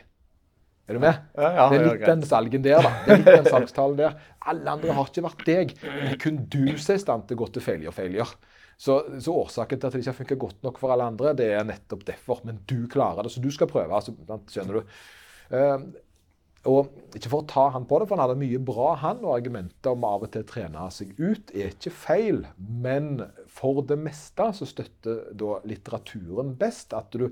Er 0.84 0.98
du 0.98 1.00
med? 1.00 1.20
Ja, 1.40 1.50
ja, 1.56 1.66
det 1.72 1.78
er 1.78 1.86
litt 1.88 2.08
den 2.10 2.24
salgen 2.28 2.64
der, 2.66 2.84
da. 2.84 2.90
Det 3.06 3.14
er 3.14 3.22
litt 3.22 3.38
den 3.46 3.52
salgstalen 3.54 4.00
der. 4.02 4.18
Alle 4.52 4.74
andre 4.74 4.96
har 4.98 5.08
ikke 5.08 5.24
vært 5.24 5.46
deg. 5.48 5.76
Det 5.80 6.10
er 6.10 6.18
kun 6.20 6.42
du 6.52 6.66
som 6.74 6.96
er 6.96 7.00
i 7.00 7.04
stand 7.06 7.28
til 7.30 7.38
å 7.38 7.44
gå 7.44 7.48
til 7.56 7.64
failure, 7.64 7.94
failure. 7.96 8.52
Så, 8.84 8.98
så 9.24 9.36
årsaken 9.38 9.80
til 9.80 9.88
at 9.88 9.96
det 9.96 10.02
ikke 10.02 10.12
har 10.12 10.18
funka 10.18 10.38
godt 10.42 10.66
nok 10.66 10.82
for 10.82 10.92
alle 10.92 11.08
andre, 11.14 11.36
det 11.40 11.52
er 11.56 11.68
nettopp 11.68 12.04
derfor. 12.10 12.42
Men 12.48 12.60
du 12.68 12.82
klarer 12.92 13.24
det, 13.24 13.32
så 13.32 13.44
du 13.44 13.48
skal 13.54 13.70
prøve. 13.72 13.96
Altså, 13.96 14.16
skjønner 14.52 14.82
du? 14.82 14.98
Eh, 15.56 15.86
og 16.74 17.16
ikke 17.16 17.32
for 17.32 17.44
å 17.44 17.48
ta 17.48 17.66
han 17.76 17.88
på 17.88 18.00
det, 18.00 18.10
for 18.10 18.18
han 18.18 18.26
hadde 18.26 18.40
mye 18.40 18.60
bra, 18.64 18.94
han, 19.00 19.24
og 19.24 19.38
argumentet 19.38 19.90
om 19.92 20.06
av 20.08 20.24
og 20.28 20.32
til 20.36 20.46
trene 20.48 20.88
seg 20.96 21.16
ut 21.20 21.52
er 21.56 21.72
ikke 21.72 21.92
feil. 21.96 22.44
Men 22.58 23.22
for 23.54 23.84
det 23.86 23.99
meste 24.01 24.47
så 24.58 24.66
støtter 24.70 25.28
da 25.38 25.60
litteraturen 25.70 26.56
best 26.60 26.93
at 26.97 27.14
du 27.14 27.28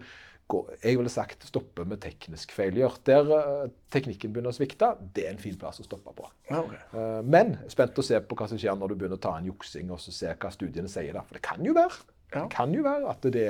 går, 0.51 0.67
jeg 0.83 0.97
ville 0.99 1.11
sagt 1.11 1.45
stoppe 1.47 1.85
med 1.87 2.01
teknisk 2.03 2.51
failure. 2.55 2.99
Der 3.07 3.29
eh, 3.37 3.71
teknikken 3.93 4.33
begynner 4.33 4.51
å 4.51 4.57
svikte, 4.57 4.91
det 5.15 5.25
er 5.25 5.33
en 5.33 5.41
fin 5.41 5.55
plass 5.59 5.79
å 5.81 5.85
stoppe 5.87 6.13
på. 6.17 6.27
Okay. 6.51 6.81
Eh, 6.91 7.21
men 7.23 7.55
spent 7.71 7.97
å 7.97 8.05
se 8.05 8.19
på 8.19 8.37
hva 8.37 8.49
som 8.51 8.59
skjer 8.59 8.75
når 8.77 8.91
du 8.93 8.97
begynner 8.99 9.19
å 9.19 9.23
ta 9.23 9.37
en 9.39 9.47
juksing, 9.47 9.89
og 9.93 10.01
så 10.03 10.13
se 10.15 10.33
hva 10.35 10.51
studiene 10.53 10.91
sier 10.91 11.15
der. 11.15 11.23
For 11.27 11.39
det 11.39 11.45
kan 11.47 11.63
jo 11.65 11.75
være, 11.77 12.01
Ja. 12.31 12.43
det 12.45 12.49
kan 12.53 12.73
jo 12.75 12.83
være 12.85 13.09
at, 13.11 13.25
det, 13.33 13.47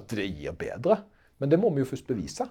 at 0.00 0.16
det 0.16 0.26
gir 0.28 0.56
bedre. 0.56 1.02
Men 1.40 1.52
det 1.52 1.60
må 1.60 1.70
vi 1.72 1.80
jo 1.84 1.88
først 1.92 2.08
bevise. 2.08 2.48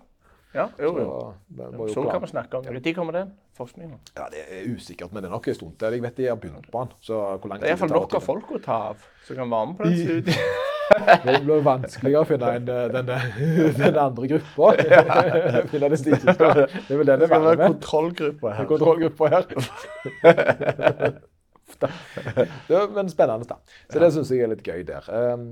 Ja, 0.54 0.66
jo, 0.82 0.90
jo. 0.98 1.34
det 1.50 1.66
Så 1.94 2.02
klare- 2.02 2.12
kan 2.12 2.22
vi 2.22 2.28
snakke 2.28 2.58
om 2.58 2.64
det. 2.64 2.74
Når 2.74 2.80
kommer 2.96 3.14
den 3.14 3.34
forskningen? 3.58 4.00
Ja, 4.18 4.24
Det 4.32 4.40
er 4.50 4.76
usikkert, 4.76 5.14
men 5.14 5.24
det 5.24 5.30
er 5.30 5.34
nok 5.36 5.48
en 5.48 5.54
stund 5.54 5.78
til. 5.80 5.92
Jeg 5.94 6.02
vet 6.02 6.16
de 6.18 6.26
har 6.28 6.36
begynt 6.36 6.72
på 6.72 6.80
den. 6.80 6.90
Så 7.02 7.14
hvor 7.14 7.48
lang 7.50 7.60
Det 7.62 7.70
er 7.70 7.76
tid 7.76 7.84
iallfall 7.84 7.90
tar 7.90 8.00
nok 8.00 8.14
av 8.16 8.22
folk 8.22 8.52
å 8.52 8.64
ta 8.66 8.78
av 8.90 8.98
som 9.28 9.36
kan 9.36 9.50
være 9.50 9.68
med 9.68 9.78
på 9.78 9.84
den 9.84 9.98
studien. 9.98 10.36
Det 10.90 11.44
blir 11.46 11.62
vanskeligere 11.62 12.24
å 12.24 12.26
finne 12.26 12.48
en, 12.56 12.70
eh, 12.70 12.88
den, 12.90 13.06
den 13.84 13.98
andre 14.02 14.28
gruppa. 14.28 14.72
finne 15.70 15.90
det. 15.90 16.00
Det 16.18 16.90
er 16.90 16.98
vel 16.98 17.06
den 17.06 17.20
Det 17.20 17.30
det 17.30 17.36
er 17.36 17.58
med. 17.58 17.68
Kontrollgruppa 17.68 18.56
her. 18.58 18.66
Kontrollgruppa 18.66 19.30
her. 19.30 19.46
Det 22.68 22.76
er, 22.76 22.88
men 22.94 23.10
spennende, 23.12 23.48
da. 23.50 23.60
Så 23.90 24.02
det 24.02 24.10
syns 24.16 24.32
jeg 24.34 24.46
er 24.46 24.52
litt 24.52 24.66
gøy 24.66 24.84
der. 24.88 25.06
Um, 25.10 25.46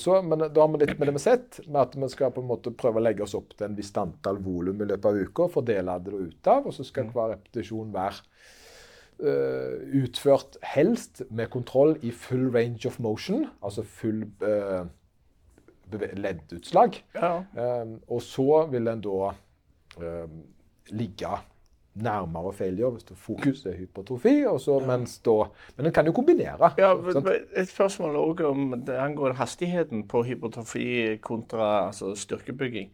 så, 0.00 0.18
men 0.24 0.46
da 0.46 0.64
har 0.64 0.70
vi 0.72 0.82
litt 0.82 0.94
med 0.96 1.10
det 1.10 1.14
vi 1.16 1.20
har 1.20 1.26
sett, 1.26 1.60
med 1.66 1.80
at 1.82 1.96
vi 1.98 2.10
skal 2.12 2.32
på 2.34 2.44
en 2.44 2.50
måte 2.50 2.72
prøve 2.78 3.00
å 3.00 3.04
legge 3.04 3.24
oss 3.26 3.36
opp 3.38 3.54
til 3.56 3.68
en 3.68 3.78
visst 3.78 3.98
antall 4.00 4.40
volum 4.44 4.80
i 4.82 4.88
løpet 4.88 5.10
av 5.10 5.18
uka, 5.18 5.48
fordele 5.58 5.98
det 6.04 6.14
ut 6.14 6.52
av, 6.52 6.68
og 6.68 6.76
så 6.76 6.86
skal 6.86 7.10
hver 7.14 7.34
repetisjon 7.34 7.92
være 7.94 8.22
uh, 9.24 9.74
utført 10.02 10.60
helst 10.74 11.24
med 11.30 11.50
kontroll 11.54 11.96
i 12.02 12.12
full 12.14 12.48
range 12.54 12.88
of 12.88 13.00
motion, 13.02 13.46
altså 13.62 13.84
full 13.84 14.24
uh, 14.44 14.86
leddutslag. 15.92 17.02
Ja. 17.16 17.38
Um, 17.82 17.98
og 18.08 18.22
så 18.24 18.64
vil 18.72 18.90
en 18.90 19.04
da 19.04 19.32
um, 19.98 20.42
ligge 20.94 21.36
nærmere 22.02 22.52
failure 22.56 22.90
hvis 22.94 23.08
fokus 23.18 23.64
er 23.66 23.76
hypertrofi. 23.78 24.36
Og 24.50 24.60
så, 24.60 24.78
mens 24.86 25.18
da, 25.26 25.36
men 25.76 25.90
en 25.90 25.94
kan 25.96 26.06
jo 26.06 26.14
kombinere. 26.16 26.72
Ja, 26.78 26.94
men 26.94 27.28
Et 27.56 27.68
spørsmål 27.68 28.16
også 28.16 28.48
om 28.52 28.74
det 28.86 28.96
angår 28.96 29.36
hastigheten 29.38 30.06
på 30.08 30.22
hypertrofi 30.28 31.18
kontra 31.22 31.88
altså 31.88 32.14
styrkebygging. 32.14 32.90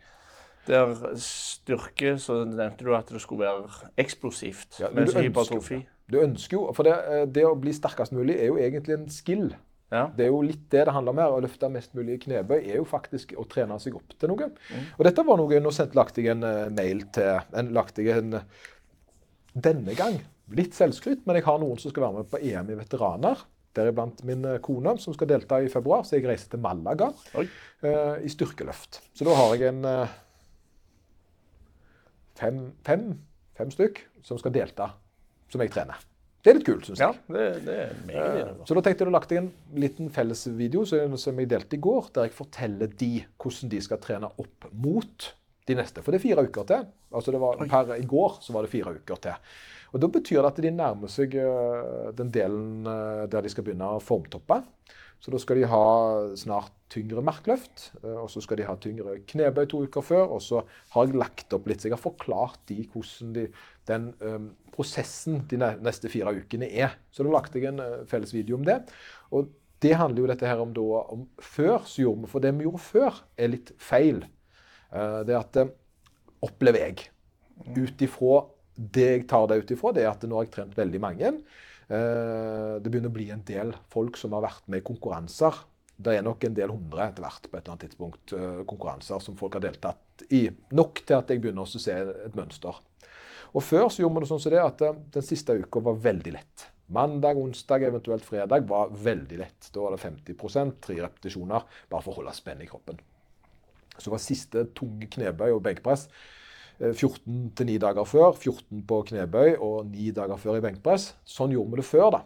Der 0.66 0.94
styrke 1.20 2.14
så 2.18 2.40
nevnte 2.48 2.86
du 2.86 2.94
at 2.96 3.10
det 3.12 3.20
skulle 3.20 3.44
være 3.44 3.90
eksplosivt, 4.00 4.80
Ja, 4.80 4.88
men 4.88 5.04
mens 5.04 5.14
hypertrofi. 5.14 5.82
Du 6.12 6.18
ønsker 6.20 6.56
jo, 6.56 6.64
for 6.76 6.84
det, 6.84 6.94
eh, 7.08 7.26
det 7.28 7.44
å 7.48 7.54
bli 7.56 7.72
sterkest 7.72 8.12
mulig 8.12 8.36
er 8.36 8.50
jo 8.52 8.58
egentlig 8.60 8.98
en 8.98 9.08
skill. 9.12 9.54
ja. 9.92 10.08
Det 10.16 10.24
er 10.26 10.32
jo 10.32 10.42
litt 10.42 10.64
det 10.72 10.86
det 10.88 10.92
handler 10.92 11.12
om 11.12 11.18
her. 11.22 11.32
Å 11.32 11.40
løfte 11.44 11.68
mest 11.72 11.94
mulig 11.94 12.18
knebøy 12.24 12.58
er 12.58 12.76
jo 12.76 12.84
faktisk 12.84 13.32
å 13.38 13.44
trene 13.48 13.78
seg 13.80 13.94
opp 13.94 14.16
til 14.18 14.28
noe. 14.32 14.50
Og 14.98 15.04
dette 15.06 15.24
var 15.24 15.38
noe 15.40 15.60
Nå 15.60 15.70
sendte 15.72 15.96
lagde 15.96 16.20
jeg 16.20 16.32
en 16.32 16.42
eh, 16.42 16.70
mail 16.70 17.04
til 17.14 17.40
en, 17.52 17.72
lagt 17.76 17.98
jeg 17.98 18.16
en, 18.18 18.40
Denne 19.54 19.94
gang 19.94 20.18
litt 20.52 20.76
selvskryt, 20.76 21.24
men 21.24 21.38
jeg 21.38 21.46
har 21.46 21.60
noen 21.60 21.80
som 21.80 21.92
skal 21.92 22.06
være 22.06 22.20
med 22.22 22.30
på 22.32 22.40
EM 22.42 22.72
i 22.72 22.78
veteraner. 22.78 23.44
Deriblant 23.74 24.20
min 24.26 24.44
eh, 24.46 24.60
kone, 24.62 24.96
som 25.02 25.16
skal 25.16 25.30
delta 25.30 25.60
i 25.62 25.70
februar. 25.72 26.04
Så 26.06 26.18
jeg 26.18 26.26
reiser 26.28 26.52
til 26.52 26.62
Malaga 26.62 27.10
eh, 27.34 28.24
i 28.24 28.32
styrkeløft. 28.32 29.00
Så 29.16 29.26
da 29.26 29.34
har 29.38 29.54
jeg 29.56 29.72
en 29.72 29.86
uh, 29.88 30.18
fem, 32.38 32.60
fem, 32.86 33.08
fem 33.58 33.72
stykk 33.74 34.02
som 34.24 34.38
skal 34.40 34.54
delta, 34.54 34.92
som 35.50 35.64
jeg 35.64 35.72
trener. 35.74 36.02
Det 36.44 36.52
er 36.52 36.58
litt 36.58 36.66
kult, 36.68 36.84
syns 36.84 37.00
jeg. 37.00 37.08
ja, 37.08 37.34
det, 37.34 37.44
det 37.64 37.74
er 37.86 37.92
meget 38.04 38.40
uh, 38.60 38.64
Så 38.68 38.76
da 38.76 38.82
tenkte 38.84 39.06
jeg 39.06 39.10
å 39.10 39.16
lage 39.16 39.38
en 39.40 39.48
liten 39.80 40.10
fellesvideo 40.12 40.84
som 40.86 41.40
jeg 41.40 41.50
delte 41.50 41.78
i 41.78 41.82
går, 41.82 42.12
der 42.14 42.28
jeg 42.28 42.36
forteller 42.36 42.92
de 43.00 43.14
hvordan 43.40 43.72
de 43.72 43.80
skal 43.82 44.02
trene 44.04 44.30
opp 44.44 44.68
mot 44.70 45.32
de 45.68 45.76
neste. 45.78 46.02
For 46.04 46.12
det 46.12 46.20
er 46.20 46.26
fire 46.26 46.44
uker 46.44 46.66
til. 46.68 46.84
Altså 47.14 47.32
det 47.32 47.40
var, 47.42 47.62
per 47.70 47.94
i 47.96 48.06
går 48.08 48.38
så 48.44 48.54
var 48.54 48.66
det 48.66 48.72
fire 48.74 48.96
uker 48.98 49.22
til. 49.28 49.54
Og 49.94 50.02
Da 50.02 50.10
betyr 50.10 50.42
det 50.42 50.50
at 50.50 50.62
de 50.62 50.70
nærmer 50.74 51.10
seg 51.10 51.36
øh, 51.38 52.10
den 52.18 52.32
delen 52.34 52.86
øh, 52.86 53.24
der 53.30 53.44
de 53.44 53.52
skal 53.52 53.64
begynne 53.64 53.94
å 53.94 54.02
formtoppe. 54.02 54.58
Så 55.22 55.32
da 55.32 55.38
skal 55.40 55.56
de 55.56 55.68
ha 55.70 55.84
snart 56.36 56.74
tyngre 56.92 57.22
markløft, 57.24 57.92
øh, 58.02 58.24
og 58.24 58.28
så 58.32 58.42
skal 58.44 58.58
de 58.58 58.66
ha 58.66 58.74
tyngre 58.76 59.20
knebøy 59.30 59.68
to 59.70 59.84
uker 59.86 60.04
før. 60.04 60.34
Og 60.36 60.42
så 60.42 60.64
har 60.92 61.06
jeg 61.06 61.16
lagt 61.16 61.54
opp 61.54 61.70
litt, 61.70 61.80
så 61.80 61.88
jeg 61.88 61.96
har 61.96 62.02
forklart 62.02 62.58
de 62.68 62.82
hvordan 62.92 63.32
de, 63.38 63.46
den 63.88 64.10
um, 64.20 64.50
prosessen 64.74 65.44
de 65.48 65.60
neste 65.62 66.10
fire 66.12 66.34
ukene 66.34 66.68
er. 66.68 66.98
Så 67.14 67.24
da 67.24 67.32
lagde 67.32 67.62
jeg 67.62 67.70
en 67.70 68.08
felles 68.10 68.34
video 68.34 68.58
om 68.58 68.66
det. 68.66 68.82
Og 69.30 69.48
det 69.84 69.94
handler 70.00 70.24
jo 70.24 70.30
dette 70.32 70.48
her 70.48 70.60
om, 70.60 70.74
da, 70.74 71.04
om 71.14 71.26
før 71.38 71.86
så 71.86 72.02
gjorde 72.02 72.26
vi, 72.26 72.32
for 72.34 72.42
det 72.44 72.54
vi 72.58 72.66
gjorde 72.66 72.82
før, 72.82 73.24
er 73.38 73.54
litt 73.54 73.72
feil. 73.78 74.24
Eh, 74.94 75.20
det 75.26 75.36
at 75.38 75.60
eh, 75.60 75.74
opplever 76.44 76.86
jeg, 76.86 77.10
ut 77.74 78.02
ifra 78.02 78.40
det 78.74 79.04
jeg 79.06 79.26
tar 79.30 79.46
det 79.50 79.60
ut 79.62 79.70
ifra, 79.70 79.92
det 79.94 80.02
er 80.02 80.10
at 80.10 80.24
nå 80.26 80.38
har 80.38 80.48
jeg 80.48 80.54
trent 80.56 80.74
veldig 80.78 81.00
mange. 81.02 81.36
Eh, 81.86 82.74
Det 82.82 82.90
begynner 82.90 83.12
å 83.12 83.18
bli 83.18 83.28
en 83.30 83.44
del 83.46 83.70
folk 83.92 84.18
som 84.18 84.34
har 84.34 84.46
vært 84.46 84.66
med 84.68 84.82
i 84.82 84.86
konkurranser. 84.86 85.62
Det 85.94 86.16
er 86.16 86.24
nok 86.26 86.42
en 86.42 86.56
del 86.56 86.72
hundre 86.74 87.04
etter 87.06 87.22
hvert 87.22 87.46
på 87.46 87.54
et 87.54 87.60
eller 87.60 87.76
annet 87.76 87.84
tidspunkt 87.86 88.32
konkurranser 88.66 89.20
som 89.22 89.36
folk 89.38 89.54
har 89.54 89.62
deltatt 89.62 90.24
i. 90.34 90.48
Nok 90.74 91.04
til 91.06 91.20
at 91.20 91.30
jeg 91.30 91.38
begynner 91.44 91.62
å 91.62 91.70
se 91.70 91.94
et 91.94 92.34
mønster. 92.34 92.80
Og 93.54 93.62
Før 93.62 93.86
så 93.86 94.02
gjorde 94.02 94.16
vi 94.16 94.24
det 94.24 94.30
sånn 94.32 94.42
som 94.42 94.54
det 94.56 94.64
at 94.64 94.82
den 95.14 95.22
siste 95.22 95.54
uka 95.54 95.84
var 95.86 96.00
veldig 96.02 96.34
lett. 96.34 96.66
Mandag, 96.90 97.38
onsdag, 97.38 97.86
eventuelt 97.86 98.26
fredag 98.26 98.66
var 98.66 98.90
veldig 98.90 99.38
lett. 99.38 99.70
Da 99.70 99.86
var 99.86 99.94
det 99.94 100.02
50 100.02 100.74
tre 100.82 100.98
repetisjoner, 100.98 101.62
bare 101.88 102.02
for 102.02 102.10
å 102.10 102.18
holde 102.18 102.34
spenn 102.34 102.66
i 102.66 102.66
kroppen. 102.66 102.98
Så 103.98 104.10
var 104.10 104.18
siste 104.22 104.66
tunge 104.74 105.06
knebøy 105.10 105.50
og 105.54 105.62
benkpress 105.62 106.08
eh, 106.80 106.92
14 106.92 107.50
til 107.56 107.66
9 107.66 107.78
dager 107.78 108.04
før. 108.08 108.32
14 108.36 108.82
på 108.88 109.02
knebøy 109.10 109.56
og 109.58 109.86
9 109.90 110.10
dager 110.16 110.36
før 110.40 110.58
i 110.58 110.64
benkpress. 110.64 111.14
Sånn 111.24 111.52
gjorde 111.54 111.70
vi 111.76 111.82
det 111.82 111.88
før. 111.90 112.10
da. 112.18 112.22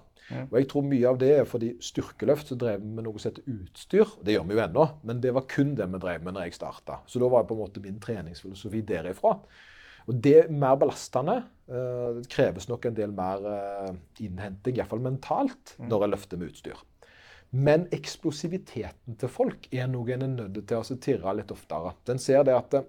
Og 0.50 0.58
jeg 0.58 0.66
tror 0.68 0.82
mye 0.84 1.06
av 1.08 1.16
det 1.20 1.28
er 1.38 1.46
fordi 1.48 1.70
styrkeløft 1.80 2.50
så 2.50 2.56
drev 2.60 2.82
vi 2.82 2.90
med 2.98 3.06
noe 3.06 3.16
som 3.16 3.30
heter 3.30 3.46
utstyr. 3.48 4.10
Det 4.20 4.34
gjør 4.34 4.44
vi 4.50 4.58
jo 4.58 4.60
ennå, 4.60 4.82
men 5.08 5.22
det 5.24 5.30
var 5.32 5.46
kun 5.48 5.70
det 5.78 5.86
vi 5.88 6.00
drev 6.02 6.22
med 6.26 6.34
når 6.36 6.44
jeg 6.50 6.58
starta. 6.58 6.98
Så 7.08 7.16
da 7.22 7.30
var 7.32 7.42
det 7.46 7.48
på 7.48 7.56
en 7.56 7.62
måte 7.62 7.80
min 7.80 7.96
treningsfilosofi 8.02 8.82
derifra. 8.84 9.38
Og 10.08 10.20
det 10.24 10.34
er 10.42 10.50
mer 10.52 10.76
belastende. 10.80 11.38
eh, 11.68 12.20
Det 12.20 12.28
kreves 12.28 12.68
nok 12.68 12.84
en 12.90 12.94
del 12.94 13.10
mer 13.12 13.40
eh, 13.54 13.94
innhenting, 14.20 14.76
iallfall 14.76 15.00
mentalt, 15.00 15.74
når 15.78 16.04
jeg 16.04 16.10
løfter 16.10 16.36
med 16.40 16.52
utstyr. 16.52 16.76
Men 17.50 17.86
eksplosiviteten 17.96 19.16
til 19.16 19.30
folk 19.32 19.68
er 19.72 19.88
noe 19.88 20.12
en 20.12 20.26
er 20.26 20.32
nødt 20.34 20.60
til 20.68 20.80
å 20.82 20.96
tirre 21.00 21.34
litt 21.38 21.52
oftere. 21.54 21.94
Den 22.08 22.20
ser 22.20 22.44
det 22.44 22.56
at 22.56 22.76
eh, 22.76 22.88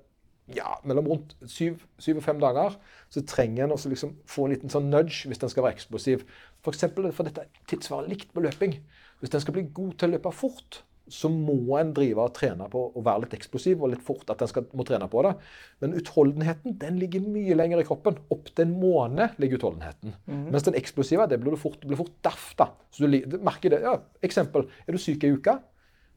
ja, 0.58 0.74
mellom 0.84 1.08
rundt 1.08 1.36
syv, 1.48 1.84
syv 2.02 2.20
og 2.20 2.26
fem 2.26 2.40
dager 2.42 2.76
så 3.14 3.24
trenger 3.28 3.66
en 3.66 3.76
også 3.76 3.92
liksom 3.92 4.16
få 4.28 4.48
en 4.48 4.56
liten 4.56 4.74
sånn 4.74 4.90
nudge 4.92 5.30
hvis 5.30 5.42
den 5.42 5.52
skal 5.52 5.64
være 5.66 5.78
eksplosiv. 5.78 6.26
For 6.66 6.76
eksempel, 6.76 7.08
for 7.16 7.30
dette 7.30 7.48
tilsvarer 7.72 8.10
likt 8.12 8.34
med 8.36 8.50
løping. 8.50 8.76
Hvis 9.22 9.32
den 9.36 9.44
skal 9.44 9.56
bli 9.56 9.68
god 9.76 9.96
til 10.00 10.10
å 10.10 10.16
løpe 10.16 10.34
fort, 10.36 10.82
så 11.14 11.30
må 11.34 11.78
en 11.80 11.92
drive 11.96 12.24
og 12.24 12.34
trene 12.38 12.68
på 12.72 12.82
å 12.96 13.04
være 13.06 13.26
litt 13.26 13.36
eksplosiv 13.38 13.84
og 13.84 13.94
litt 13.94 14.04
fort. 14.06 14.30
at 14.30 14.42
en 14.42 14.52
skal, 14.52 14.68
må 14.78 14.86
trene 14.88 15.10
på 15.12 15.24
det. 15.26 15.36
Men 15.84 15.96
utholdenheten 16.00 16.78
den 16.82 17.00
ligger 17.02 17.26
mye 17.26 17.58
lenger 17.58 17.82
i 17.82 17.88
kroppen. 17.88 18.20
Opp 18.34 18.52
til 18.52 18.66
en 18.66 18.76
måned 18.80 19.40
ligger 19.42 19.60
utholdenheten. 19.60 20.16
Mens 20.50 20.68
den 20.68 20.78
eksplosive 20.80 21.28
det 21.30 21.40
blir 21.42 21.56
du 21.56 21.62
fort, 21.62 21.82
blir 21.86 22.00
fort 22.00 22.16
daff. 22.26 22.52
da. 22.60 22.72
Så 22.92 23.06
du, 23.06 23.20
du 23.26 23.40
merker 23.44 23.74
det. 23.74 23.82
Ja, 23.86 23.98
eksempel. 24.26 24.70
Er 24.88 24.96
du 24.96 25.02
syk 25.02 25.26
ei 25.26 25.34
uke, 25.36 25.58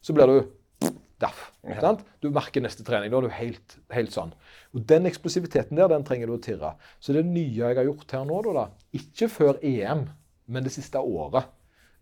så 0.03 0.17
blir 0.17 0.31
du 0.31 0.93
daff. 1.23 1.49
Ja. 1.63 1.95
Du 2.21 2.31
merker 2.35 2.65
neste 2.65 2.85
trening. 2.87 3.13
Da 3.13 3.21
er 3.21 3.29
du 3.29 3.37
helt, 3.37 3.77
helt 3.95 4.15
sånn. 4.15 4.35
Og 4.75 4.85
Den 4.91 5.07
eksplosiviteten 5.11 5.79
der, 5.79 5.91
den 5.93 6.05
trenger 6.07 6.31
du 6.31 6.37
å 6.37 6.43
tirre. 6.43 6.75
Så 7.01 7.15
det 7.17 7.25
nye 7.29 7.55
jeg 7.63 7.79
har 7.79 7.87
gjort 7.87 8.17
her 8.17 8.27
nå, 8.29 8.43
da, 8.49 8.55
da 8.65 8.99
ikke 8.99 9.31
før 9.33 9.61
EM, 9.65 10.07
men 10.53 10.67
det 10.67 10.75
siste 10.75 11.01
året 11.01 11.49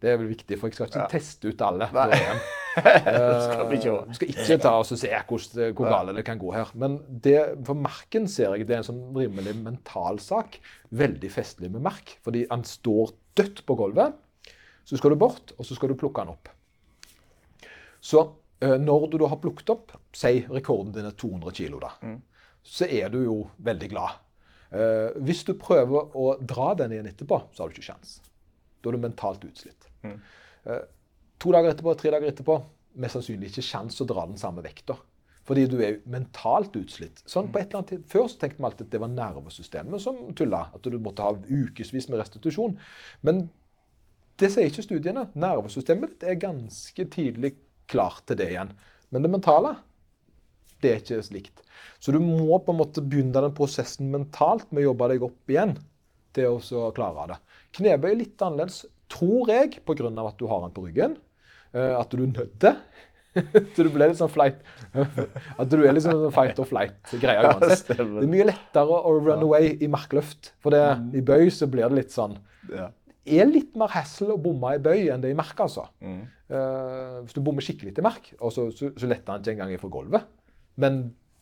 Det 0.00 0.08
er 0.08 0.16
vel 0.16 0.30
viktig, 0.30 0.56
for 0.56 0.70
jeg 0.70 0.78
skal 0.78 0.88
ikke 0.88 1.10
teste 1.12 1.50
ut 1.52 1.62
alle. 1.66 1.90
Nei. 1.92 2.08
EM. 2.16 2.40
Skal 2.80 3.66
vi 3.66 3.76
ikke 3.80 3.90
Eh, 3.90 4.14
skal 4.14 4.30
ikke 4.30 4.56
ta 4.62 4.72
og 4.78 4.86
se 4.86 5.10
hvordan, 5.10 5.74
hvor 5.74 5.90
galt 5.90 6.14
det 6.16 6.24
kan 6.26 6.40
gå 6.40 6.52
her. 6.54 6.70
Men 6.78 6.98
det, 7.24 7.36
for 7.66 7.78
Marken 7.78 8.28
ser 8.30 8.54
jeg 8.56 8.68
det 8.68 8.76
er 8.76 8.82
en 8.84 8.88
sånn 8.90 9.02
rimelig 9.16 9.56
mental 9.58 10.20
sak. 10.22 10.60
Veldig 10.94 11.30
festlig 11.32 11.70
med 11.72 11.84
Mark, 11.84 12.16
fordi 12.24 12.46
han 12.50 12.64
står 12.66 13.14
dødt 13.38 13.64
på 13.66 13.76
gulvet. 13.78 14.16
Så 14.86 14.98
skal 14.98 15.14
du 15.14 15.20
bort, 15.20 15.54
og 15.58 15.66
så 15.66 15.76
skal 15.76 15.92
du 15.92 15.98
plukke 15.98 16.24
han 16.24 16.32
opp. 16.32 16.50
Så 18.00 18.22
eh, 18.62 18.78
når 18.80 19.10
du 19.10 19.20
da 19.20 19.30
har 19.30 19.42
plukket 19.42 19.74
opp, 19.74 19.94
si 20.16 20.40
rekorden 20.48 20.94
din 20.94 21.10
er 21.10 21.18
200 21.18 21.54
kilo, 21.58 21.82
da, 21.82 21.92
så 22.66 22.88
er 22.88 23.12
du 23.12 23.22
jo 23.24 23.38
veldig 23.62 23.90
glad. 23.92 24.18
Uh, 24.70 25.10
hvis 25.26 25.40
du 25.42 25.56
prøver 25.58 26.12
å 26.14 26.36
dra 26.46 26.68
den 26.78 26.92
igjen 26.94 27.08
etterpå, 27.10 27.40
så 27.50 27.64
har 27.64 27.70
du 27.70 27.74
ikke 27.74 27.88
sjans. 27.88 28.20
Da 28.78 28.90
er 28.90 28.94
du 28.94 29.02
mentalt 29.02 29.42
utslitt. 29.42 29.89
Eh, 30.06 30.82
to 31.40 31.52
dager 31.54 31.72
etterpå, 31.72 31.94
tre 31.98 32.12
dager 32.14 32.30
etterpå, 32.30 32.58
mest 33.00 33.18
sannsynlig 33.18 33.52
ikke 33.52 33.64
sjans 33.64 34.00
å 34.02 34.08
dra 34.08 34.26
den 34.28 34.40
samme 34.40 34.64
vekta. 34.64 34.98
Fordi 35.48 35.64
du 35.70 35.78
er 35.82 36.00
mentalt 36.10 36.76
utslitt. 36.78 37.22
Sånn 37.28 37.48
på 37.50 37.58
et 37.58 37.70
eller 37.70 37.80
annet 37.80 37.92
tid. 37.94 38.02
Før 38.10 38.28
så 38.28 38.38
tenkte 38.38 38.60
vi 38.60 38.68
alltid 38.68 38.86
at 38.86 38.92
det 38.92 39.00
var 39.02 39.12
nervesystemet 39.14 40.04
som 40.04 40.18
tulla. 40.38 40.66
At 40.76 40.84
du 40.84 40.98
måtte 41.02 41.24
ha 41.26 41.32
ukevis 41.34 42.10
med 42.10 42.20
restitusjon. 42.20 42.76
Men 43.26 43.48
det 44.38 44.52
sier 44.52 44.70
ikke 44.70 44.84
studiene. 44.84 45.26
Nervesystemet 45.34 46.14
ditt 46.14 46.28
er 46.28 46.42
ganske 46.44 47.06
tidlig 47.16 47.54
klart 47.90 48.22
til 48.28 48.38
det 48.38 48.50
igjen. 48.52 48.70
Men 49.10 49.26
det 49.26 49.32
mentale, 49.32 49.74
det 50.84 50.92
er 50.92 51.02
ikke 51.02 51.24
slikt. 51.26 51.64
Så 51.98 52.14
du 52.14 52.20
må 52.22 52.60
på 52.62 52.72
en 52.72 52.80
måte 52.80 53.02
begynne 53.02 53.42
den 53.42 53.56
prosessen 53.56 54.12
mentalt 54.12 54.70
med 54.70 54.84
å 54.84 54.90
jobbe 54.90 55.10
deg 55.12 55.26
opp 55.26 55.52
igjen 55.52 55.74
til 56.36 56.60
å 56.60 56.92
klare 56.94 57.26
det. 57.32 57.40
Knebøy 57.76 58.10
er 58.12 58.20
litt 58.22 58.44
annerledes, 58.44 58.84
tror 59.10 59.50
jeg, 59.50 59.80
pga. 59.86 60.10
at 60.26 60.38
du 60.40 60.46
har 60.50 60.64
den 60.64 60.74
på 60.76 60.86
ryggen. 60.86 61.16
Eh, 61.74 61.94
At 61.98 62.10
du 62.10 62.24
nødde. 62.26 62.76
Så 63.76 63.84
du 63.86 63.90
ble 63.94 64.08
litt 64.10 64.18
sånn 64.18 64.30
flight 64.32 64.56
At 65.60 65.68
du 65.70 65.76
er 65.84 65.92
litt 65.94 66.02
sånn 66.02 66.32
fight 66.34 66.58
or 66.58 66.66
flight-greia 66.66 67.52
uansett. 67.52 67.92
Det 67.92 68.02
er 68.02 68.30
mye 68.32 68.46
lettere 68.48 68.96
å 69.06 69.12
run 69.20 69.44
away 69.46 69.76
i 69.78 69.86
markløft. 69.90 70.50
For 70.58 70.74
det, 70.74 70.80
i 71.14 71.22
bøy 71.22 71.46
så 71.54 71.68
blir 71.70 71.86
det 71.92 72.00
litt 72.00 72.16
sånn 72.16 72.34
Ja. 72.72 72.88
Det 73.20 73.36
er 73.38 73.46
litt 73.46 73.76
mer 73.78 73.92
hassle 73.92 74.32
å 74.34 74.40
bomme 74.42 74.72
i 74.74 74.80
bøy 74.82 75.10
enn 75.12 75.22
det 75.22 75.30
i 75.30 75.36
mark, 75.38 75.54
altså. 75.62 75.84
Eh, 76.02 77.16
hvis 77.22 77.36
du 77.36 77.42
bommer 77.46 77.62
skikkelig 77.62 77.92
til 77.94 78.02
mark, 78.02 78.32
og 78.40 78.50
så, 78.56 78.64
så, 78.74 78.88
så 78.98 79.06
letter 79.06 79.36
han 79.36 79.44
ikke 79.44 79.52
engang 79.54 79.78
fra 79.78 79.90
gulvet. 79.92 80.24
Men 80.80 80.96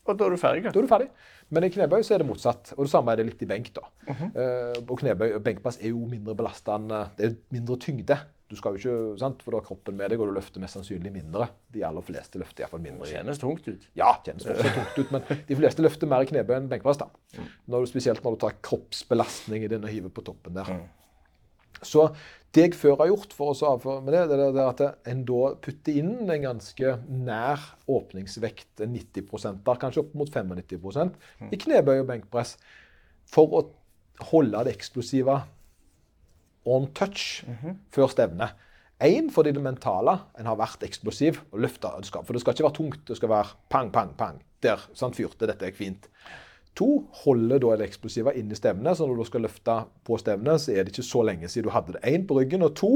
Og 0.09 0.17
da 0.19 0.25
er 0.27 0.35
du 0.35 0.41
ferdig. 0.41 0.63
da 0.65 0.73
er 0.73 0.87
du 0.87 0.91
ferdig. 0.91 1.11
Men 1.51 1.65
i 1.65 1.71
knebøy 1.75 2.03
så 2.05 2.15
er 2.17 2.23
det 2.23 2.29
motsatt. 2.29 2.73
Og 2.77 2.85
det 2.87 2.93
samme 2.93 3.13
er 3.13 3.21
det 3.21 3.29
litt 3.31 3.45
i 3.45 3.49
benk. 3.51 3.71
da. 3.77 3.85
Eh, 4.09 4.81
og 4.83 4.97
knebøy 5.03 5.37
og 5.37 5.45
benkpass 5.45 5.79
er 5.83 5.93
jo 5.93 6.03
mindre 6.09 6.35
belastende. 6.39 7.05
Det 7.19 7.31
er 7.31 7.39
mindre 7.55 7.77
tyngde. 7.85 8.19
Du 8.49 8.57
skal 8.57 8.77
jo 8.77 8.81
ikke, 8.81 9.19
sant? 9.21 9.43
For 9.45 9.53
du 9.53 9.59
har 9.59 9.65
kroppen 9.67 9.97
med 9.99 10.09
deg, 10.09 10.21
og 10.25 10.31
du 10.31 10.37
løfter 10.39 10.63
mest 10.63 10.79
sannsynlig 10.79 11.11
mindre. 11.13 11.51
De 11.75 11.83
aller 11.85 12.05
fleste 12.07 12.41
løfter 12.41 12.65
iallfall 12.65 12.81
mindre. 12.81 13.05
Det 13.05 13.19
kjennes 13.19 13.41
tungt 13.43 13.67
ut. 13.69 13.83
Ja, 13.99 14.15
kjennes 14.25 14.47
også 14.49 14.71
tungt 14.73 15.01
ut, 15.03 15.11
men 15.13 15.27
de 15.51 15.59
fleste 15.59 15.85
løfter 15.85 16.09
mer 16.09 16.25
i 16.25 16.31
knebøy 16.31 16.55
enn 16.57 16.71
benkpass. 16.71 17.03
da. 17.03 17.11
Når 17.69 17.85
du, 17.85 17.91
spesielt 17.93 18.25
når 18.25 18.39
du 18.39 18.41
tar 18.47 18.57
kroppsbelastningen 18.65 19.75
din 19.75 19.85
og 19.85 19.93
hiver 19.93 20.15
på 20.17 20.25
toppen 20.25 20.57
der. 20.57 20.73
Så 21.85 22.09
det 22.57 22.65
jeg 22.65 22.77
før 22.81 22.97
har 23.03 23.11
gjort 23.11 23.35
for 23.37 23.53
å 23.53 23.73
avføre 23.75 24.03
med 24.05 24.15
det, 24.15 24.23
det 24.31 24.47
er 24.49 24.71
at 24.71 25.09
en 25.11 25.25
da 25.29 25.51
putter 25.63 25.99
inn 26.01 26.31
en 26.31 26.47
ganske 26.47 26.95
nær 27.07 27.67
åpningsvekt, 27.91 28.81
90 28.81 29.61
der, 29.67 29.81
kanskje 29.83 30.05
opp 30.05 30.15
mot 30.17 30.33
95 30.33 31.13
i 31.53 31.61
knebøy 31.61 31.99
og 32.01 32.09
benkpress, 32.09 32.57
for 33.29 33.53
å 33.53 33.63
holde 34.31 34.65
det 34.65 34.73
eksplosive 34.79 35.37
on 36.69 36.89
touch 36.97 37.45
før 37.95 38.11
stevnet. 38.13 38.57
Én 38.99 39.29
fordi 39.31 39.53
det 39.55 39.63
mentale. 39.63 40.17
En 40.41 40.49
har 40.51 40.59
vært 40.59 40.83
eksplosiv 40.83 41.39
og 41.53 41.61
løfta. 41.63 41.93
For 42.25 42.35
det 42.35 42.43
skal 42.43 42.57
ikke 42.57 42.67
være 42.67 42.79
tungt. 42.81 43.05
Det 43.07 43.17
skal 43.17 43.31
være 43.31 43.55
pang, 43.71 43.93
pang, 43.95 44.11
pang. 44.19 44.41
Der. 44.65 44.83
Sant, 44.99 45.15
fyrte. 45.15 45.47
Dette 45.47 45.69
er 45.69 45.77
fint. 45.77 46.09
To, 46.79 46.89
holde 47.25 47.59
da 47.59 47.73
det 47.81 47.89
eksplosive 47.89 48.35
inn 48.39 48.53
i 48.55 48.59
stevnet. 48.59 48.99
Så 48.99 49.07
når 49.09 49.19
du 49.19 49.29
skal 49.29 49.43
løfte 49.47 49.79
på 50.07 50.19
stevnet, 50.21 50.63
så 50.63 50.75
er 50.75 50.85
det 50.85 50.95
ikke 50.95 51.07
så 51.09 51.25
lenge 51.27 51.51
siden 51.51 51.69
du 51.69 51.75
hadde 51.75 51.97
det. 51.97 52.03
Én 52.07 52.27
på 52.29 52.37
ryggen, 52.39 52.63
og 52.67 52.77
to, 52.79 52.93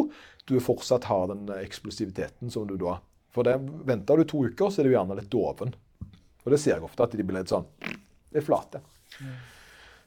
du 0.47 0.59
fortsatt 0.62 1.09
har 1.11 1.33
den 1.33 1.51
eksplosiviteten 1.59 2.53
som 2.53 2.68
du 2.68 2.76
da 2.80 3.01
For 3.33 3.49
det, 3.49 3.57
venter 3.89 4.20
du 4.20 4.28
to 4.28 4.43
uker, 4.45 4.68
så 4.68 4.83
er 4.83 4.87
du 4.87 4.93
gjerne 4.93 5.16
litt 5.16 5.30
doven. 5.33 5.72
Og 6.45 6.51
det 6.53 6.59
ser 6.61 6.76
jeg 6.76 6.85
ofte, 6.85 7.07
at 7.07 7.14
de 7.16 7.24
blir 7.24 7.41
litt 7.41 7.53
sånn 7.53 7.64
er 8.33 8.45
flate. 8.45 8.83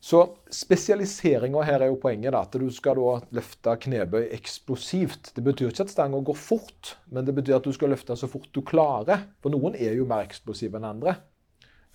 Så 0.06 0.20
spesialiseringa 0.54 1.64
her 1.66 1.82
er 1.82 1.90
jo 1.90 1.98
poenget, 2.02 2.36
da, 2.36 2.44
at 2.46 2.58
du 2.62 2.68
skal 2.74 3.00
løfte 3.34 3.74
knebøy 3.88 4.28
eksplosivt. 4.36 5.32
Det 5.34 5.44
betyr 5.46 5.72
ikke 5.72 5.88
at 5.88 5.94
stanga 5.94 6.20
går 6.22 6.38
fort, 6.38 6.92
men 7.10 7.26
det 7.26 7.34
betyr 7.38 7.58
at 7.58 7.66
du 7.66 7.74
skal 7.74 7.90
løfte 7.94 8.18
så 8.20 8.30
fort 8.30 8.52
du 8.54 8.62
klarer. 8.66 9.26
For 9.42 9.54
noen 9.54 9.78
er 9.78 9.98
jo 9.98 10.06
mer 10.10 10.28
eksplosive 10.28 10.78
enn 10.78 10.86
andre. 10.92 11.18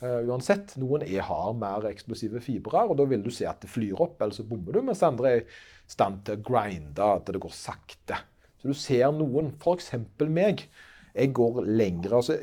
Eh, 0.00 0.20
uansett. 0.24 0.76
Noen 0.80 1.04
er, 1.04 1.20
har 1.28 1.50
mer 1.60 1.84
eksplosive 1.90 2.40
fibre, 2.44 2.86
og 2.88 2.96
da 2.96 3.04
vil 3.08 3.24
du 3.24 3.30
se 3.34 3.44
at 3.48 3.60
det 3.60 3.68
flyr 3.68 3.98
opp, 4.00 4.20
eller 4.20 4.32
så 4.36 4.46
bommer 4.48 4.76
du, 4.76 4.80
mens 4.86 5.02
andre 5.04 5.34
er 5.34 5.42
i 5.42 5.58
stand 5.92 6.22
til 6.24 6.38
å 6.38 6.44
grinde, 6.46 7.04
at 7.04 7.28
det 7.28 7.42
går 7.42 7.52
sakte. 7.52 8.22
Så 8.60 8.70
du 8.70 8.76
ser 8.76 9.10
noen, 9.16 9.52
f.eks. 9.60 9.92
meg. 10.28 10.64
Jeg 11.10 11.32
går 11.34 11.64
lengre. 11.66 12.20
altså 12.20 12.36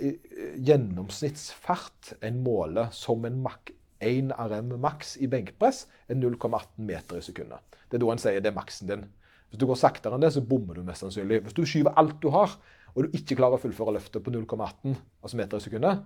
Gjennomsnittsfart 0.68 2.18
en 2.28 2.42
måler 2.44 2.92
som 2.94 3.26
en 3.26 3.38
mak 3.46 3.72
1 4.04 4.34
RM 4.36 4.76
maks 4.82 5.16
i 5.24 5.30
benkpress 5.32 5.86
er 6.12 6.20
0,18 6.20 6.84
meter 6.86 7.18
i 7.18 7.24
sekundet. 7.26 7.80
Det 7.88 7.98
er 7.98 8.04
da 8.04 8.12
en 8.14 8.22
sier 8.22 8.44
det 8.44 8.52
er 8.52 8.58
maksen 8.58 8.92
din. 8.92 9.08
Hvis 9.48 9.62
du 9.62 9.66
går 9.70 9.80
saktere 9.80 10.18
enn 10.18 10.22
det, 10.22 10.34
så 10.36 10.44
bommer 10.46 10.78
du 10.78 10.84
mest 10.86 11.02
sannsynlig. 11.02 11.40
Hvis 11.46 11.56
du 11.58 11.64
skyver 11.66 11.96
alt 11.98 12.20
du 12.22 12.30
har, 12.36 12.54
og 12.94 13.08
du 13.08 13.18
ikke 13.18 13.38
klarer 13.40 13.58
å 13.58 13.64
fullføre 13.64 13.96
løftet 13.96 14.26
på 14.26 14.34
0,18 14.36 14.94
altså 14.98 15.40
meter 15.40 15.58
i 15.58 15.64
sekundet, 15.64 16.04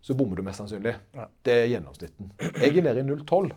så 0.00 0.14
bommer 0.16 0.38
du 0.38 0.44
mest 0.46 0.62
sannsynlig. 0.62 0.94
Det 1.44 1.54
er 1.54 1.70
gjennomsnitten. 1.72 2.30
Jeg 2.38 2.70
er 2.70 2.86
nede 2.86 3.02
i 3.02 3.06
0,12. 3.08 3.50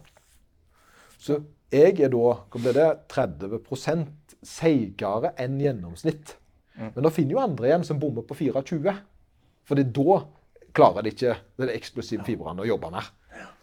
Så 1.22 1.38
jeg 1.72 2.00
er 2.02 2.12
da 2.12 2.22
hva 2.34 2.60
blir 2.60 2.76
det, 2.76 2.90
30% 3.14 4.36
seigere 4.44 5.34
enn 5.40 5.60
gjennomsnitt. 5.62 6.36
Men 6.82 7.06
da 7.06 7.12
finner 7.14 7.36
jo 7.36 7.44
andre 7.44 7.70
igjen 7.70 7.86
som 7.88 8.00
bommer 8.02 8.26
på 8.28 8.38
24. 8.40 8.96
Fordi 9.70 9.86
da 9.96 10.22
klarer 10.76 11.06
de 11.06 11.14
ikke 11.14 11.36
den 11.62 11.72
eksplosive 11.74 12.26
fibrene 12.28 12.64
å 12.64 12.68
jobbe 12.68 12.92
mer. 12.94 13.12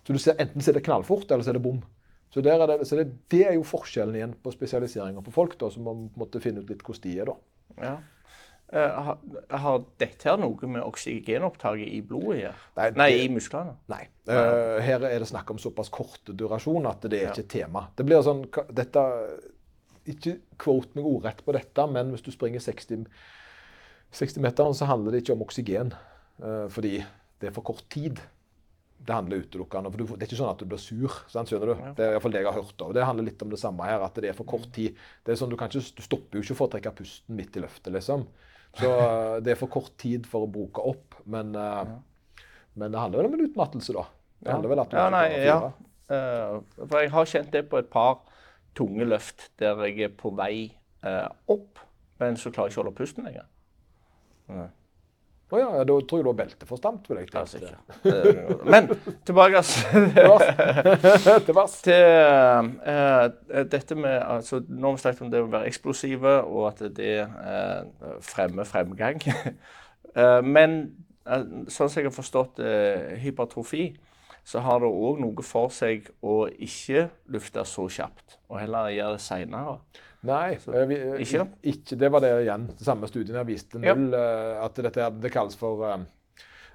Så 0.07 0.15
du 0.15 0.21
ser, 0.23 0.39
Enten 0.41 0.65
så 0.65 0.73
er 0.73 0.79
det 0.79 0.87
knallfort, 0.87 1.31
eller 1.31 1.45
så 1.45 1.53
er 1.53 1.59
det 1.59 1.65
bom. 1.67 1.83
Så, 2.33 2.41
der 2.45 2.61
er 2.61 2.71
det, 2.71 2.87
så 2.89 2.97
det, 2.97 3.09
det 3.33 3.43
er 3.49 3.57
jo 3.57 3.65
forskjellen 3.67 4.17
igjen 4.17 4.35
på 4.45 4.53
spesialiseringa 4.53 5.21
på 5.25 5.33
folk, 5.33 5.57
da, 5.61 5.71
så 5.73 5.81
man 5.83 6.07
måtte 6.17 6.41
finne 6.45 6.63
ut 6.63 6.71
litt 6.71 6.85
hvordan 6.85 7.05
de 7.05 7.15
er. 7.17 7.29
da. 7.29 7.37
Ja. 7.83 7.93
Eh, 8.69 9.13
har, 9.49 9.85
dette 9.97 10.35
noe 10.37 10.69
med 10.69 10.85
oksygenopptaket 10.85 11.89
i 11.89 12.03
blodet 12.05 12.29
å 12.35 12.37
gjøre? 12.37 12.65
Nei, 12.77 12.89
Nei, 13.01 13.09
i 13.23 13.29
musklene? 13.33 13.79
Nei. 13.89 14.03
Uh, 14.29 14.77
her 14.85 15.07
er 15.09 15.23
det 15.23 15.29
snakk 15.31 15.49
om 15.55 15.61
såpass 15.63 15.89
kort 15.89 16.29
durasjon 16.37 16.85
at 16.91 17.07
det 17.09 17.23
er 17.23 17.31
ikke 17.31 17.47
et 17.47 17.55
tema. 17.55 17.87
Det 17.97 18.05
blir 18.05 18.21
sånn 18.27 18.43
dette, 18.77 19.05
Ikke 20.09 20.35
quote 20.61 20.99
meg 20.99 21.09
ordrett 21.09 21.41
på 21.47 21.55
dette, 21.57 21.87
men 21.89 22.13
hvis 22.13 22.27
du 22.27 22.29
springer 22.33 22.61
60, 22.61 23.07
60 24.21 24.45
meter, 24.45 24.73
så 24.77 24.89
handler 24.91 25.17
det 25.17 25.23
ikke 25.25 25.39
om 25.39 25.47
oksygen. 25.47 25.95
Uh, 26.37 26.67
fordi 26.73 26.99
det 27.41 27.49
er 27.49 27.57
for 27.57 27.65
kort 27.71 27.89
tid. 27.89 28.21
Det 28.99 29.15
handler 29.15 29.47
utelukkende 29.47 29.95
for 29.95 30.03
du, 30.03 30.05
Det 30.11 30.27
er 30.27 30.29
ikke 30.29 30.41
sånn 30.43 30.53
at 30.53 30.61
du 30.61 30.69
blir 30.69 30.83
sur. 30.83 31.17
Sant, 31.33 31.49
skjønner 31.49 31.73
du? 31.73 31.87
Det 31.97 32.05
er 32.05 32.19
iallfall 32.19 32.37
det 32.37 32.43
jeg 32.43 32.51
har 32.51 32.61
hørt. 32.61 32.85
Og 32.85 32.93
det 32.93 33.09
handler 33.09 33.31
litt 33.31 33.47
om 33.47 33.53
det 33.55 33.63
samme 33.63 33.89
her, 33.89 34.05
at 34.05 34.21
det 34.21 34.29
er 34.29 34.37
for 34.37 34.49
kort 34.51 34.69
tid. 34.77 34.99
Det 35.25 35.33
er 35.33 35.41
sånn, 35.41 35.49
Du, 35.49 35.57
ikke, 35.57 35.81
du 35.81 36.05
stopper 36.05 36.37
jo 36.37 36.45
ikke 36.45 36.59
for 36.59 36.69
å 36.69 36.75
trekke 36.77 36.93
pusten 37.01 37.39
midt 37.39 37.57
i 37.57 37.65
løftet, 37.65 37.95
liksom. 37.97 38.29
Så 38.77 38.91
eh, 38.93 39.35
det 39.45 39.55
er 39.55 39.61
for 39.61 39.73
kort 39.73 39.95
tid 40.01 40.27
for 40.29 40.47
å 40.47 40.51
bruke 40.53 40.85
opp. 40.85 41.19
Men, 41.31 41.55
eh, 41.57 41.93
men 42.79 42.95
det 42.95 43.03
handler 43.03 43.23
vel 43.23 43.31
om 43.31 43.39
en 43.39 43.47
utmattelse, 43.49 43.97
da. 43.97 44.07
Det 44.39 44.55
handler 44.55 44.75
vel 44.75 44.83
at 44.85 44.91
du 44.91 44.99
ja, 44.99 45.07
nei, 45.11 45.27
ja. 45.43 45.59
Eh, 46.15 46.59
for 46.85 46.99
jeg 47.03 47.13
har 47.13 47.31
kjent 47.33 47.55
det 47.55 47.65
på 47.71 47.81
et 47.81 47.91
par 47.93 48.21
tunge 48.79 49.09
løft 49.09 49.49
der 49.59 49.81
jeg 49.89 50.07
er 50.07 50.13
på 50.15 50.31
vei 50.39 50.69
uh, 51.03 51.27
opp, 51.51 51.81
men 52.21 52.37
så 52.39 52.53
klarer 52.55 52.69
jeg 52.69 52.77
ikke 52.77 52.81
å 52.81 52.85
holde 52.85 52.99
pusten 53.01 53.27
lenger. 53.27 53.49
Å 55.49 55.57
ja, 55.57 55.69
da 55.81 55.95
tror 56.05 56.21
jeg 56.21 56.25
du 56.27 56.29
har 56.29 56.37
belteforstand, 56.37 57.07
vil 57.09 57.23
jeg 57.23 57.31
tenke. 57.33 57.71
Eh, 58.05 58.51
Men 58.69 58.91
tilbake 59.25 59.63
altså, 59.63 59.81
Til 61.47 61.55
vers. 61.57 61.77
til 61.87 62.03
uh, 62.85 63.63
dette 63.73 63.97
med 63.97 64.19
altså, 64.21 64.61
Nå 64.69 64.91
har 64.91 64.99
vi 64.99 65.03
snakket 65.07 65.23
om 65.25 65.31
det 65.33 65.41
å 65.41 65.49
være 65.49 65.71
eksplosive, 65.71 66.35
og 66.45 66.67
at 66.69 66.83
det 66.99 67.15
uh, 67.25 68.13
fremmer 68.21 68.69
fremgang. 68.69 69.25
uh, 69.25 70.43
men 70.57 70.77
eh, 71.25 71.49
sånn 71.73 71.89
som 71.89 71.97
jeg 72.03 72.11
har 72.11 72.17
forstått 72.19 72.61
hypertrofi, 73.25 73.87
så 74.49 74.61
har 74.65 74.85
det 74.85 74.89
òg 74.89 75.19
noe 75.21 75.45
for 75.45 75.73
seg 75.73 76.11
å 76.25 76.43
ikke 76.49 77.09
lufte 77.33 77.65
så 77.69 77.89
kjapt, 77.93 78.39
og 78.49 78.61
heller 78.61 78.93
gjøre 78.93 79.17
det 79.17 79.25
seinere. 79.25 79.79
Nei, 80.27 80.55
eh, 80.57 80.85
vi, 80.91 80.97
eh, 80.99 81.21
Ikke? 81.23 81.45
ikke? 81.63 81.97
Det 81.99 82.09
var 82.11 82.21
det 82.25 82.31
igjen. 82.43 82.67
Det 82.79 82.85
samme 82.87 83.07
studien 83.07 83.37
her 83.39 83.45
viste 83.47 83.79
Ja. 83.83 83.95
null. 83.95 84.15
eh, 84.15 84.65
At 84.65 84.75
dette 84.75 85.11
det 85.21 85.31
kalles 85.33 85.55
for 85.57 85.85
eh, 85.87 85.99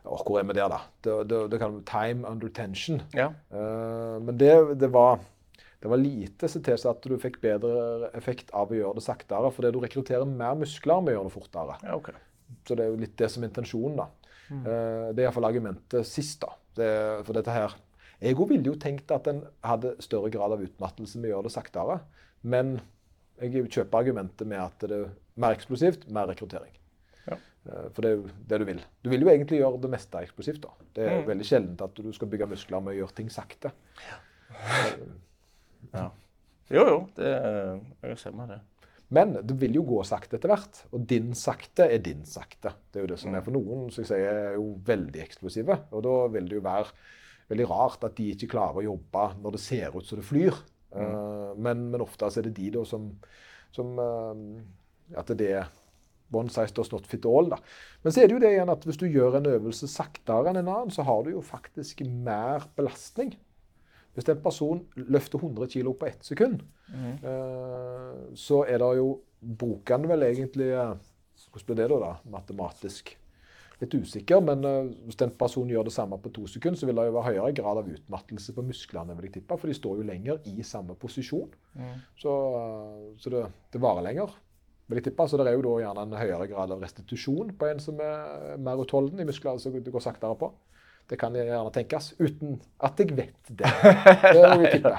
Hvor 0.06 0.40
er 0.40 0.44
vi 0.48 0.54
der, 0.54 0.70
da? 0.72 0.80
Det, 1.04 1.28
det, 1.30 1.42
det 1.52 1.60
kalles 1.60 1.84
time 1.86 2.28
under 2.28 2.50
tension. 2.50 3.02
Ja. 3.16 3.30
Uh, 3.52 4.20
men 4.20 4.38
det, 4.38 4.78
det, 4.80 4.90
var, 4.92 5.20
det 5.82 5.88
var 5.92 5.98
lite 5.98 6.48
som 6.52 6.62
tilsa 6.64 6.90
at 6.92 7.02
du 7.08 7.16
fikk 7.18 7.40
bedre 7.42 8.10
effekt 8.14 8.52
av 8.52 8.72
å 8.72 8.76
gjøre 8.76 8.96
det 9.00 9.04
saktere. 9.06 9.52
Fordi 9.56 9.72
du 9.72 9.80
rekrutterer 9.80 10.26
mer 10.28 10.56
muskler 10.60 11.00
med 11.02 11.14
å 11.14 11.18
gjøre 11.22 11.30
det 11.32 11.36
fortere. 11.38 11.78
ja, 11.84 11.96
okay. 11.96 12.14
Så 12.68 12.76
det 12.76 12.84
er 12.86 12.92
jo 12.92 13.00
litt 13.00 13.16
det 13.18 13.32
som 13.32 13.44
er 13.44 13.50
intensjonen, 13.50 13.96
da. 13.98 14.10
Eh, 14.54 15.08
det 15.16 15.24
er 15.24 15.26
iallfall 15.26 15.48
argumentet 15.48 16.06
sist, 16.06 16.42
da. 16.44 16.52
Det, 16.76 16.90
for 17.26 17.34
dette 17.34 17.52
her 17.56 17.74
Ego 18.24 18.46
ville 18.46 18.64
jo 18.70 18.76
tenkt 18.80 19.10
at 19.12 19.26
en 19.28 19.42
hadde 19.64 19.96
større 20.04 20.30
grad 20.32 20.52
av 20.54 20.62
utmattelse 20.64 21.18
med 21.20 21.32
å 21.32 21.38
gjøre 21.38 21.48
det 21.48 21.54
saktere. 21.56 21.98
Men 22.44 22.76
jeg 23.52 23.70
kjøper 23.70 24.00
argumentet 24.00 24.48
med 24.48 24.60
at 24.64 24.80
det 24.80 24.92
er 24.92 25.10
mer 25.44 25.56
eksplosivt, 25.58 26.08
mer 26.14 26.28
rekruttering. 26.32 26.72
Ja. 27.28 27.36
Eh, 27.70 27.90
For 27.94 28.02
det 28.02 28.12
er 28.12 28.16
jo 28.18 28.30
det 28.50 28.60
du 28.60 28.66
vil. 28.66 28.82
Du 29.04 29.10
vil 29.10 29.22
jo 29.26 29.30
egentlig 29.32 29.60
gjøre 29.60 29.82
det 29.82 29.90
meste 29.92 30.22
eksplosivt. 30.24 30.62
da. 30.62 30.70
Det 30.94 31.04
er 31.10 31.22
Mm. 31.22 31.28
veldig 31.28 31.46
sjeldent 31.46 31.82
at 31.82 31.96
du 31.96 32.12
skal 32.14 32.28
bygge 32.28 32.48
muskler 32.50 32.82
med 32.84 32.94
å 32.96 32.98
gjøre 33.02 33.16
ting 33.16 33.30
sakte. 33.30 33.72
Ja. 35.94 36.10
Jo, 36.74 36.84
jo. 36.88 37.00
Det, 37.18 37.32
jeg 38.04 38.18
ser 38.22 38.32
med 38.38 38.50
det. 38.54 38.60
Men 39.14 39.34
det 39.46 39.56
vil 39.62 39.76
jo 39.78 39.84
gå 39.86 40.00
sakte 40.08 40.40
etter 40.40 40.50
hvert. 40.50 40.80
Og 40.96 41.04
din 41.10 41.34
sakte 41.38 41.86
er 41.92 42.00
din 42.02 42.24
sakte. 42.26 42.72
Det 42.92 43.00
er 43.02 43.06
jo 43.06 43.12
det 43.14 43.20
som 43.22 43.36
er 43.36 43.44
for 43.46 43.54
noen 43.54 43.92
som 43.94 44.02
jeg 44.04 44.10
sier, 44.10 44.40
er 44.54 44.56
jo 44.58 44.72
veldig 44.88 45.22
eksplosive. 45.22 45.78
Og 45.94 46.04
da 46.08 46.16
vil 46.34 46.48
det 46.50 46.58
jo 46.58 46.64
være 46.66 46.88
veldig 47.52 47.68
rart 47.70 48.04
at 48.08 48.16
de 48.18 48.32
ikke 48.34 48.50
klarer 48.56 48.82
å 48.82 48.88
jobbe 48.88 49.26
når 49.44 49.52
det 49.58 49.62
ser 49.62 49.94
ut 49.98 50.08
som 50.08 50.18
det 50.22 50.26
flyr. 50.26 50.58
Eh, 50.94 51.54
men, 51.58 51.88
men 51.94 52.04
ofte 52.04 52.30
er 52.30 52.48
det 52.48 52.56
de 52.60 52.70
da 52.76 52.84
som, 52.86 53.10
som 53.74 53.96
uh, 53.98 55.16
At 55.18 55.32
det 55.38 55.50
er 55.54 55.72
one 56.34 56.50
size 56.50 56.74
does 56.74 56.92
not 56.92 57.08
fit 57.08 57.26
all. 57.30 57.50
da. 57.50 57.60
Men 58.04 58.14
så 58.14 58.22
er 58.22 58.30
det 58.30 58.38
jo 58.38 58.42
det 58.42 58.54
igjen 58.56 58.74
at 58.74 58.86
hvis 58.88 59.00
du 59.02 59.08
gjør 59.08 59.38
en 59.38 59.50
øvelse 59.54 59.90
saktere 59.92 60.50
enn 60.50 60.62
en 60.64 60.72
annen, 60.72 60.94
så 60.94 61.06
har 61.06 61.26
du 61.26 61.34
jo 61.36 61.44
faktisk 61.46 62.02
mer 62.08 62.66
belastning. 62.78 63.36
Hvis 64.14 64.30
en 64.30 64.42
person 64.42 64.82
løfter 64.96 65.42
100 65.42 65.70
kg 65.74 65.94
på 65.98 66.10
ett 66.10 66.26
sekund, 66.26 66.62
eh, 66.94 68.18
så 68.38 68.64
er 68.70 68.82
det 68.82 68.96
jo 69.02 69.14
Bruker 69.44 69.98
han 69.98 70.08
vel 70.08 70.22
egentlig 70.24 70.70
Hvordan 70.72 71.66
blir 71.68 71.76
det 71.76 71.88
da, 71.92 71.98
da? 72.00 72.12
Matematisk? 72.32 73.10
Litt 73.84 73.96
usikker, 74.00 74.40
men 74.46 74.64
eh, 74.70 74.90
hvis 75.08 75.18
den 75.20 75.34
personen 75.36 75.74
gjør 75.74 75.90
det 75.90 75.94
samme 75.96 76.16
på 76.24 76.32
to 76.36 76.46
sekunder, 76.48 76.80
så 76.80 76.88
vil 76.88 76.96
det 77.02 77.08
jo 77.10 77.16
være 77.18 77.34
høyere 77.34 77.54
grad 77.58 77.82
av 77.82 77.90
utmattelse 77.92 78.56
på 78.56 78.64
musklene, 78.64 79.16
vil 79.18 79.28
jeg 79.28 79.36
tippe, 79.42 79.58
for 79.60 79.68
de 79.68 79.76
står 79.76 80.00
jo 80.00 80.08
lenger 80.08 80.40
i 80.54 80.64
samme 80.64 80.96
posisjon. 81.02 81.52
Så, 82.22 82.34
eh, 82.62 83.08
så 83.20 83.34
det, 83.34 83.46
det 83.76 83.82
varer 83.84 84.06
lenger, 84.08 84.36
vil 84.88 85.00
jeg 85.02 85.10
tippe. 85.10 85.26
Så 85.28 85.40
det 85.42 85.50
er 85.52 85.58
jo 85.58 85.66
da 85.66 85.74
gjerne 85.84 86.06
en 86.08 86.16
høyere 86.22 86.48
grad 86.52 86.72
av 86.76 86.84
restitusjon 86.86 87.52
på 87.60 87.70
en 87.72 87.82
som 87.84 88.00
er 88.04 88.56
mer 88.64 88.80
utholden 88.84 89.20
i 89.20 89.28
muskler, 89.28 89.60
så 89.60 89.72
det 89.74 89.92
går 89.92 90.06
saktere 90.06 90.38
på. 90.40 90.52
Det 91.10 91.18
kan 91.20 91.36
gjerne 91.36 91.72
tenkes, 91.76 92.14
uten 92.24 92.62
at 92.80 93.00
jeg 93.04 93.12
vet 93.18 93.50
det. 93.52 93.68
Det 94.34 94.40
vil 94.40 94.64
jeg 94.64 94.78
tippe. 94.78 94.96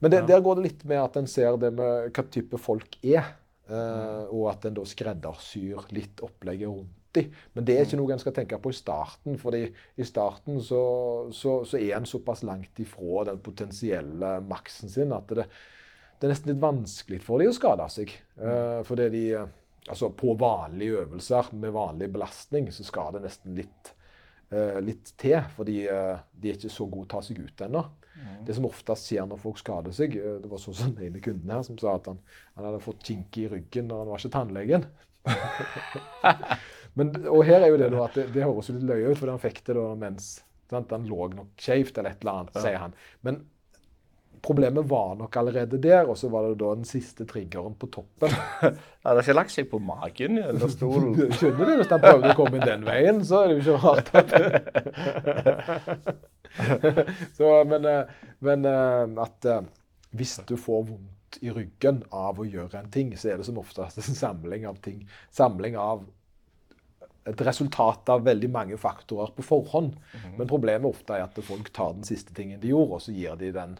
Men 0.00 0.12
det, 0.12 0.18
der 0.28 0.40
går 0.44 0.56
det 0.58 0.64
litt 0.66 0.82
med 0.88 1.00
at 1.00 1.16
en 1.20 1.26
ser 1.28 1.56
det 1.60 1.70
med 1.76 2.10
hva 2.16 2.24
type 2.32 2.60
folk 2.60 2.98
er. 3.04 3.36
eh, 3.70 4.24
og 4.32 4.46
at 4.52 4.64
en 4.68 4.76
da 4.76 4.84
skreddersyr 4.88 5.88
litt 5.96 6.20
opplegget 6.26 6.68
rundt 6.68 6.96
dem. 7.16 7.34
Men 7.54 7.66
det 7.66 7.76
er 7.76 7.86
ikke 7.86 7.98
noe 8.00 8.14
en 8.14 8.22
skal 8.22 8.34
tenke 8.36 8.58
på 8.62 8.72
i 8.72 8.76
starten. 8.76 9.38
fordi 9.38 9.62
i 9.70 10.06
starten 10.06 10.60
så, 10.62 10.82
så, 11.32 11.60
så 11.64 11.78
er 11.78 11.96
en 11.96 12.08
såpass 12.08 12.42
langt 12.46 12.80
ifra 12.82 13.26
den 13.30 13.40
potensielle 13.44 14.38
maksen 14.46 14.92
sin 14.92 15.14
at 15.16 15.30
det, 15.36 15.46
det 16.20 16.28
er 16.28 16.34
nesten 16.34 16.52
litt 16.52 16.62
vanskelig 16.62 17.22
for 17.24 17.40
dem 17.40 17.52
å 17.52 17.56
skade 17.56 17.86
seg. 17.92 18.12
Uh, 18.40 18.82
fordi 18.88 19.08
de 19.16 19.24
eh, 19.38 19.56
Altså 19.90 20.10
på 20.12 20.34
vanlige 20.38 21.00
øvelser 21.00 21.48
med 21.56 21.72
vanlig 21.72 22.10
belastning 22.12 22.66
så 22.70 22.84
skal 22.84 23.14
det 23.14 23.22
nesten 23.24 23.54
litt 23.56 23.88
uh, 24.52 24.76
litt 24.84 25.14
til, 25.18 25.38
fordi 25.56 25.78
uh, 25.88 26.20
de 26.36 26.50
er 26.50 26.58
ikke 26.58 26.70
så 26.70 26.84
gode 26.84 27.08
til 27.08 27.08
å 27.08 27.14
ta 27.14 27.22
seg 27.26 27.40
ut 27.40 27.64
ennå. 27.64 27.82
Det 28.44 28.54
som 28.54 28.66
oftest 28.68 29.08
skjer 29.08 29.24
når 29.30 29.40
folk 29.40 29.60
skader 29.60 29.94
seg 29.96 30.12
Det 30.12 30.48
var 30.50 30.60
sånn 30.60 30.76
som 30.76 30.90
den 30.92 31.06
ene 31.08 31.22
kunden 31.24 31.50
her 31.54 31.62
som 31.64 31.78
sa 31.80 31.94
at 31.96 32.10
han, 32.10 32.18
han 32.58 32.66
hadde 32.68 32.82
fått 32.84 33.06
kink 33.06 33.38
i 33.40 33.46
ryggen 33.48 33.88
når 33.88 34.02
han 34.02 34.10
var 34.10 34.20
ikke 34.20 34.34
tannlegen. 34.34 34.84
Men, 36.98 37.12
og 37.30 37.44
her 37.46 37.62
er 37.62 37.70
jo 37.72 37.78
det 37.80 37.90
da 37.92 38.04
at 38.06 38.18
det, 38.18 38.26
det 38.34 38.46
høres 38.46 38.70
litt 38.72 38.86
løye 38.88 39.12
ut, 39.12 39.18
for 39.20 39.30
han 39.30 39.42
fikk 39.42 39.62
det 39.68 39.76
da 39.78 39.86
mens 39.98 40.32
sant, 40.70 40.92
han 40.94 41.06
lå 41.08 41.30
nok 41.34 41.60
skjevt 41.60 41.98
eller 41.98 42.14
et 42.14 42.22
eller 42.24 42.42
annet, 42.42 42.60
sier 42.62 42.78
han. 42.82 42.94
Men 43.26 43.40
problemet 44.42 44.86
var 44.88 45.14
nok 45.14 45.36
allerede 45.36 45.78
der, 45.82 46.08
og 46.08 46.18
så 46.18 46.28
var 46.28 46.48
det 46.48 46.58
da 46.60 46.74
den 46.74 46.84
siste 46.88 47.26
triggeren 47.28 47.74
på 47.78 47.86
toppen. 47.92 48.32
Han 49.04 49.16
har 49.16 49.20
ikke 49.22 49.36
lagt 49.36 49.52
seg 49.52 49.68
på 49.70 49.80
magen 49.84 50.38
eller 50.40 50.68
stolen. 50.72 51.14
Skjønner 51.36 51.64
du, 51.64 51.74
hvis 51.80 51.92
han 51.92 52.02
prøvde 52.02 52.32
å 52.32 52.36
komme 52.38 52.58
inn 52.58 52.66
den 52.68 52.86
veien, 52.88 53.22
så 53.26 53.42
er 53.42 53.48
det 53.48 53.54
jo 53.58 53.60
ikke 53.64 53.80
rart 53.84 54.08
at 54.20 54.28
så, 57.38 57.52
Men, 57.68 57.88
eh, 57.88 58.04
men 58.44 58.68
eh, 58.68 59.04
at 59.24 59.48
eh, 59.48 59.66
hvis 60.16 60.38
du 60.48 60.56
får 60.60 60.86
vondt 60.88 61.40
i 61.44 61.52
ryggen 61.54 62.02
av 62.16 62.40
å 62.42 62.48
gjøre 62.48 62.80
en 62.80 62.90
ting, 62.92 63.12
så 63.16 63.30
er 63.30 63.40
det 63.40 63.46
som 63.48 63.60
oftest 63.60 64.00
en 64.02 64.18
samling 64.18 64.66
av 64.68 64.80
ting. 64.84 65.04
Samling 65.36 65.76
av 65.80 66.04
et 67.28 67.42
resultat 67.44 68.08
av 68.12 68.24
veldig 68.24 68.48
mange 68.52 68.78
faktorer 68.80 69.32
på 69.36 69.44
forhånd. 69.44 69.96
Men 70.38 70.48
problemet 70.48 70.88
ofte 70.88 71.16
er 71.18 71.26
at 71.26 71.40
folk 71.44 71.68
tar 71.76 71.92
den 71.98 72.06
siste 72.08 72.34
tingen 72.36 72.60
de 72.62 72.72
gjorde, 72.72 72.96
og 72.96 73.04
så 73.04 73.12
gir 73.16 73.36
de 73.40 73.52
den 73.54 73.76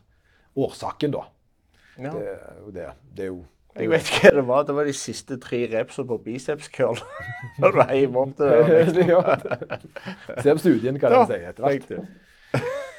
årsaken, 0.60 1.14
da. 1.16 1.24
Ja. 2.00 2.12
Det, 2.12 2.36
det, 2.74 2.86
det 3.16 3.24
er 3.26 3.32
jo 3.32 3.40
Jeg 3.76 3.90
vet 3.92 4.08
ikke 4.08 4.30
hva 4.30 4.34
det 4.36 4.46
var. 4.48 4.64
Det 4.68 4.74
var 4.76 4.88
de 4.88 4.94
siste 4.96 5.36
tre 5.42 5.60
repsene 5.70 6.08
på 6.10 6.18
biceps 6.24 6.70
curl. 6.74 6.98
Når 7.62 7.76
du 7.76 7.82
heiv 7.90 8.16
det 8.40 8.48
der. 8.50 8.90
det 8.96 9.06
gjør. 9.08 9.30
Se 10.40 10.54
på 10.54 10.62
studien, 10.62 10.98
kan 11.00 11.14
Ja, 11.14 11.24
sier 11.28 11.44
si 11.44 11.52
etter 11.52 11.66
hvert. 11.68 12.08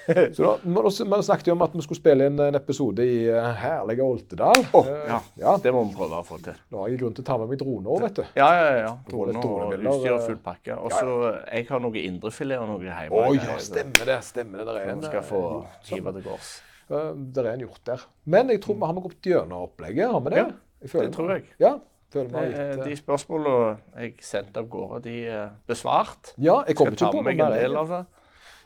Så 0.35 0.41
da, 0.43 0.53
vi 0.63 1.19
snakket 1.23 1.47
jo 1.51 1.53
om 1.53 1.61
at 1.65 1.73
vi 1.77 1.83
skulle 1.85 1.99
spille 1.99 2.25
inn 2.29 2.39
en 2.41 2.57
episode 2.57 3.05
i 3.05 3.17
eh, 3.29 3.49
herlige 3.61 4.05
Oltedal. 4.05 4.63
Oh, 4.73 4.87
Eh, 4.87 5.03
ja. 5.11 5.19
ja. 5.43 5.53
Det 5.63 5.73
må 5.75 5.83
vi 5.89 5.93
prøve 5.97 6.21
å 6.21 6.25
få 6.25 6.39
til. 6.43 6.57
Nå 6.73 6.81
har 6.81 6.89
jeg 6.93 7.01
grunn 7.03 7.13
til 7.17 7.25
å 7.25 7.27
ta 7.27 7.37
med 7.41 7.51
meg 7.53 7.61
drone 7.61 7.91
òg, 7.93 8.01
vet 8.07 8.17
du. 8.21 8.23
Ja, 8.39 8.49
ja, 8.57 8.71
ja. 8.79 8.95
Drone 9.11 9.43
og 9.43 9.75
utstyr 9.77 10.15
og 10.15 10.17
eh, 10.17 10.25
full 10.25 10.39
pakke. 10.47 10.79
Og 10.79 10.95
så 10.95 11.19
jeg 11.51 11.67
har 11.69 11.83
noe 11.85 12.03
indrefilet 12.07 12.63
og 12.63 12.67
noe 12.73 12.81
hjemme. 12.87 13.21
Oh, 13.21 13.35
ja, 13.37 13.59
stemmer 13.61 14.09
det. 14.13 14.17
stemmer 14.27 14.63
det. 14.63 14.67
Der 14.71 14.81
er 14.81 14.91
en, 14.95 15.05
skal 15.05 15.23
få 15.29 15.43
eh, 15.61 15.77
hive 15.93 16.15
til 16.17 16.27
gårds. 16.31 16.51
Det 16.91 17.45
er 17.45 17.53
en 17.53 17.61
hjort 17.63 17.85
der. 17.87 18.01
Men 18.25 18.49
jeg 18.51 18.59
tror 18.65 18.75
vi 18.81 18.89
har 18.89 19.05
gått 19.05 19.29
gjennom 19.31 19.69
opplegget. 19.69 20.11
Har 20.11 20.25
vi 20.25 20.33
det? 20.33 20.41
Ja, 20.43 20.91
det 21.05 21.13
tror 21.15 21.33
jeg. 21.37 21.47
Ja, 21.61 21.77
Eh, 22.11 22.27
eh, 22.27 22.75
De 22.83 22.91
spørsmålene 22.99 23.77
jeg 24.01 24.17
sendte 24.19 24.59
av 24.59 24.65
gårde, 24.67 24.97
de 25.05 25.13
er 25.31 25.45
besvart. 25.63 26.33
ja, 26.35 26.57
jeg 26.67 26.75
kommer 26.75 26.91
ikke 26.97 27.07
på 27.13 27.21
noe 27.23 27.35
mer. 27.37 28.01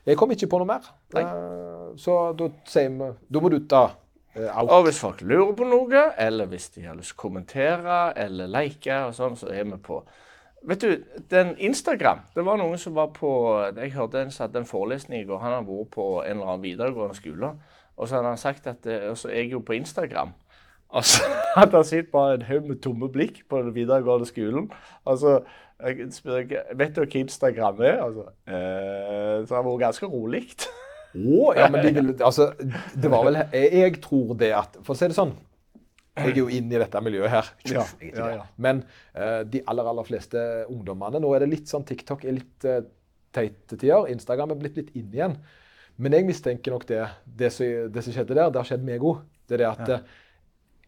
Jeg. 0.05 0.17
kom 0.17 0.31
ikke 0.31 0.49
på 0.51 0.59
noe 0.61 0.69
mer. 0.69 0.89
Eh, 1.15 1.93
Så 1.97 2.33
da 2.37 2.49
sier 2.67 2.89
vi 2.89 3.11
Da 3.31 3.39
må 3.39 3.49
du 3.49 3.59
ta 3.67 3.83
uh, 3.85 4.57
out. 4.57 4.69
Og 4.69 4.83
hvis 4.83 4.99
folk 4.99 5.21
lurer 5.21 5.55
på 5.55 5.67
noe, 5.69 6.05
eller 6.17 6.45
hvis 6.51 6.69
de 6.75 6.85
har 6.85 6.95
lyst 6.95 7.13
til 7.13 7.19
å 7.19 7.21
kommentere 7.21 8.13
eller 8.19 8.47
like, 8.51 9.01
og 9.07 9.15
sånn, 9.15 9.37
så 9.39 9.47
er 9.53 9.63
vi 9.63 9.79
på. 9.81 10.01
Vet 10.65 10.81
du, 10.81 11.03
den 11.29 11.51
Instagram 11.61 12.23
Det 12.35 12.41
var 12.45 12.57
noen 12.57 12.79
som 12.81 12.95
var 12.95 13.11
på 13.13 13.29
Jeg 13.77 13.91
hørte 13.93 14.23
en 14.23 14.31
som 14.33 14.47
hadde 14.47 14.63
en 14.63 14.69
forelesning 14.69 15.21
i 15.21 15.27
går. 15.27 15.37
Han 15.43 15.53
har 15.53 15.67
vært 15.67 15.91
på 15.93 16.07
en 16.23 16.31
eller 16.31 16.47
annen 16.47 16.63
videregående 16.63 17.17
skole. 17.17 17.51
Og 17.95 18.07
så 18.07 18.17
hadde 18.17 18.31
han 18.33 18.41
sagt 18.41 18.67
at 18.67 18.87
eh, 18.89 19.09
Og 19.11 19.17
så 19.17 19.29
er 19.29 19.43
jeg 19.43 19.53
jo 19.53 19.61
på 19.65 19.77
Instagram. 19.77 20.33
Og 20.89 21.05
så 21.05 21.21
hadde 21.57 21.77
han 21.77 21.87
sett 21.87 22.11
bare 22.11 22.39
en 22.39 22.47
haug 22.49 22.67
med 22.69 22.81
tomme 22.81 23.09
blikk 23.11 23.43
på 23.49 23.61
den 23.61 23.75
videregående 23.75 24.27
skolen. 24.29 24.71
Altså, 25.05 25.39
jeg 25.83 26.07
spør, 26.15 26.45
Vet 26.79 26.95
du 26.95 27.01
hva 27.03 27.19
Instagram 27.19 27.81
er? 27.83 27.99
Altså, 28.05 28.25
eh, 28.47 29.43
så 29.43 29.49
det 29.49 29.57
har 29.57 29.65
vært 29.65 29.83
ganske 29.83 30.09
rolig. 30.11 30.45
Å, 31.15 31.41
ja, 31.55 31.67
men 31.71 31.83
de 31.83 31.91
ville 31.95 32.15
Altså, 32.27 32.49
det 32.59 33.11
var 33.11 33.25
vel 33.27 33.37
Jeg, 33.53 33.99
tror 34.03 34.33
det 34.39 34.49
at 34.55 34.79
For 34.83 34.95
å 34.95 34.99
si 34.99 35.07
det 35.07 35.15
sånn 35.15 35.31
Jeg 36.17 36.33
er 36.33 36.39
jo 36.41 36.49
inne 36.51 36.75
i 36.75 36.79
dette 36.81 37.01
miljøet 37.03 37.31
her. 37.31 37.51
Ja, 37.71 37.85
ja, 38.03 38.27
ja. 38.37 38.43
Men 38.59 38.81
uh, 39.15 39.43
de 39.47 39.61
aller, 39.67 39.91
aller 39.91 40.07
fleste 40.07 40.41
ungdommene 40.71 41.19
Nå 41.23 41.31
er 41.35 41.43
det 41.43 41.51
litt 41.51 41.71
sånn 41.71 41.87
TikTok 41.87 42.23
er 42.23 42.37
litt 42.37 42.67
uh, 42.67 42.81
teite 43.35 43.75
tider. 43.75 44.07
Instagram 44.13 44.53
er 44.53 44.59
blitt 44.61 44.79
litt 44.79 44.93
inn 44.95 45.09
igjen. 45.11 45.33
Men 45.99 46.15
jeg 46.15 46.27
mistenker 46.27 46.71
nok 46.71 46.85
det. 46.87 47.01
Det 47.27 47.49
som, 47.51 47.91
det 47.91 48.03
som 48.05 48.15
skjedde 48.15 48.37
der, 48.37 48.47
det 48.47 48.61
har 48.61 48.69
skjedd 48.69 48.87
meg 48.87 49.03
òg. 49.03 49.25
Det 49.43 49.57
er 49.57 49.65
det 49.65 49.71
at 49.73 49.91
uh, 49.91 50.21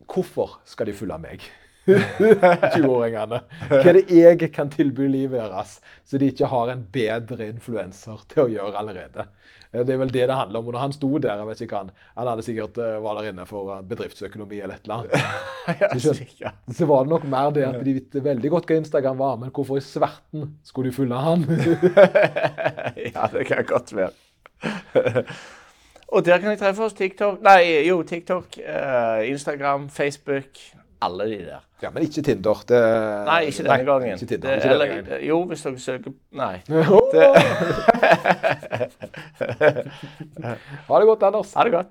Hvorfor 0.08 0.62
skal 0.64 0.88
de 0.88 0.96
følge 0.96 1.20
meg? 1.20 1.44
20-åringene. 2.76 3.42
Hva 3.70 3.82
er 3.84 4.00
det 4.02 4.06
jeg 4.12 4.52
kan 4.56 4.70
tilby 4.74 5.08
livet 5.12 5.40
deres, 5.40 5.78
så 6.07 6.20
de 6.22 6.32
ikke 6.34 6.49
har 6.52 6.74
en 6.74 6.86
bedre 6.94 7.48
influenser 7.48 8.24
til 8.32 8.45
å 8.45 8.52
gjøre 8.52 8.80
allerede? 8.82 9.28
Eh, 9.72 9.84
Det 9.86 9.94
er 9.95 9.99
vel 10.02 10.11
det 10.14 10.28
det 10.30 10.36
handler 10.36 10.60
om. 10.60 10.68
Og 10.68 10.76
når 10.76 10.84
han 10.86 10.95
sto 10.95 11.10
der, 11.18 11.38
jeg 11.41 11.48
vet 11.49 11.61
ikke 11.66 11.82
han, 11.82 11.91
han 12.18 12.30
hadde 12.32 12.45
sikkert 12.45 12.80
eh, 12.84 12.98
var 13.03 13.20
der 13.20 13.32
inne 13.32 13.45
for 13.49 13.74
eh, 13.76 13.84
bedriftsøkonomi 13.88 14.61
eller 14.61 14.76
et 14.78 14.88
eller 14.88 14.95
annet. 15.02 15.99
Så 16.03 16.16
Så 16.80 16.88
var 16.90 17.03
det 17.03 17.14
nok 17.14 17.28
mer 17.28 17.52
det 17.56 17.66
at 17.68 17.82
de 17.86 17.98
visste 17.98 18.24
veldig 18.24 18.52
godt 18.53 18.72
hva 18.72 18.80
Instagram 18.82 19.20
var, 19.20 19.38
men 19.41 19.52
hvorfor 19.56 19.80
i 19.80 19.84
sverten 19.86 20.57
skulle 20.68 20.91
de 20.91 20.95
følge 20.95 21.22
han? 21.28 21.45
ja, 23.14 23.28
det 23.34 23.45
kan 23.49 23.64
godt 23.68 23.95
være. 23.95 25.24
Og 26.07 26.24
der 26.24 26.40
kan 26.40 26.53
jeg 26.53 26.60
treffe 26.61 26.86
oss. 26.86 26.95
TikTok 26.95 27.41
Nei, 27.44 27.84
jo, 27.88 27.99
TikTok, 28.07 28.56
Instagram, 29.28 29.90
Facebook. 29.91 30.61
Alle 31.02 31.26
de 31.30 31.38
der. 31.45 31.60
ja, 31.84 31.90
men 31.94 32.03
ikke 32.03 32.22
Tinder. 32.26 32.64
Det, 32.68 32.80
Nei, 33.26 33.41
ikke 33.45 33.64
denne 33.64 33.86
gangen. 33.86 34.14
Ikke 34.14 34.26
Tinder, 34.26 34.49
Det- 34.49 34.56
ikke 34.64 34.69
eller, 34.74 34.88
gangen. 34.88 35.26
jo, 35.28 35.44
hvis 35.45 35.61
dere 35.64 35.80
søker 35.80 36.11
Nei. 36.32 36.61
Ha 40.88 40.99
det 40.99 41.07
godt, 41.10 41.24
Anders. 41.24 41.53
Ha 41.53 41.64
det 41.68 41.72
godt. 41.74 41.88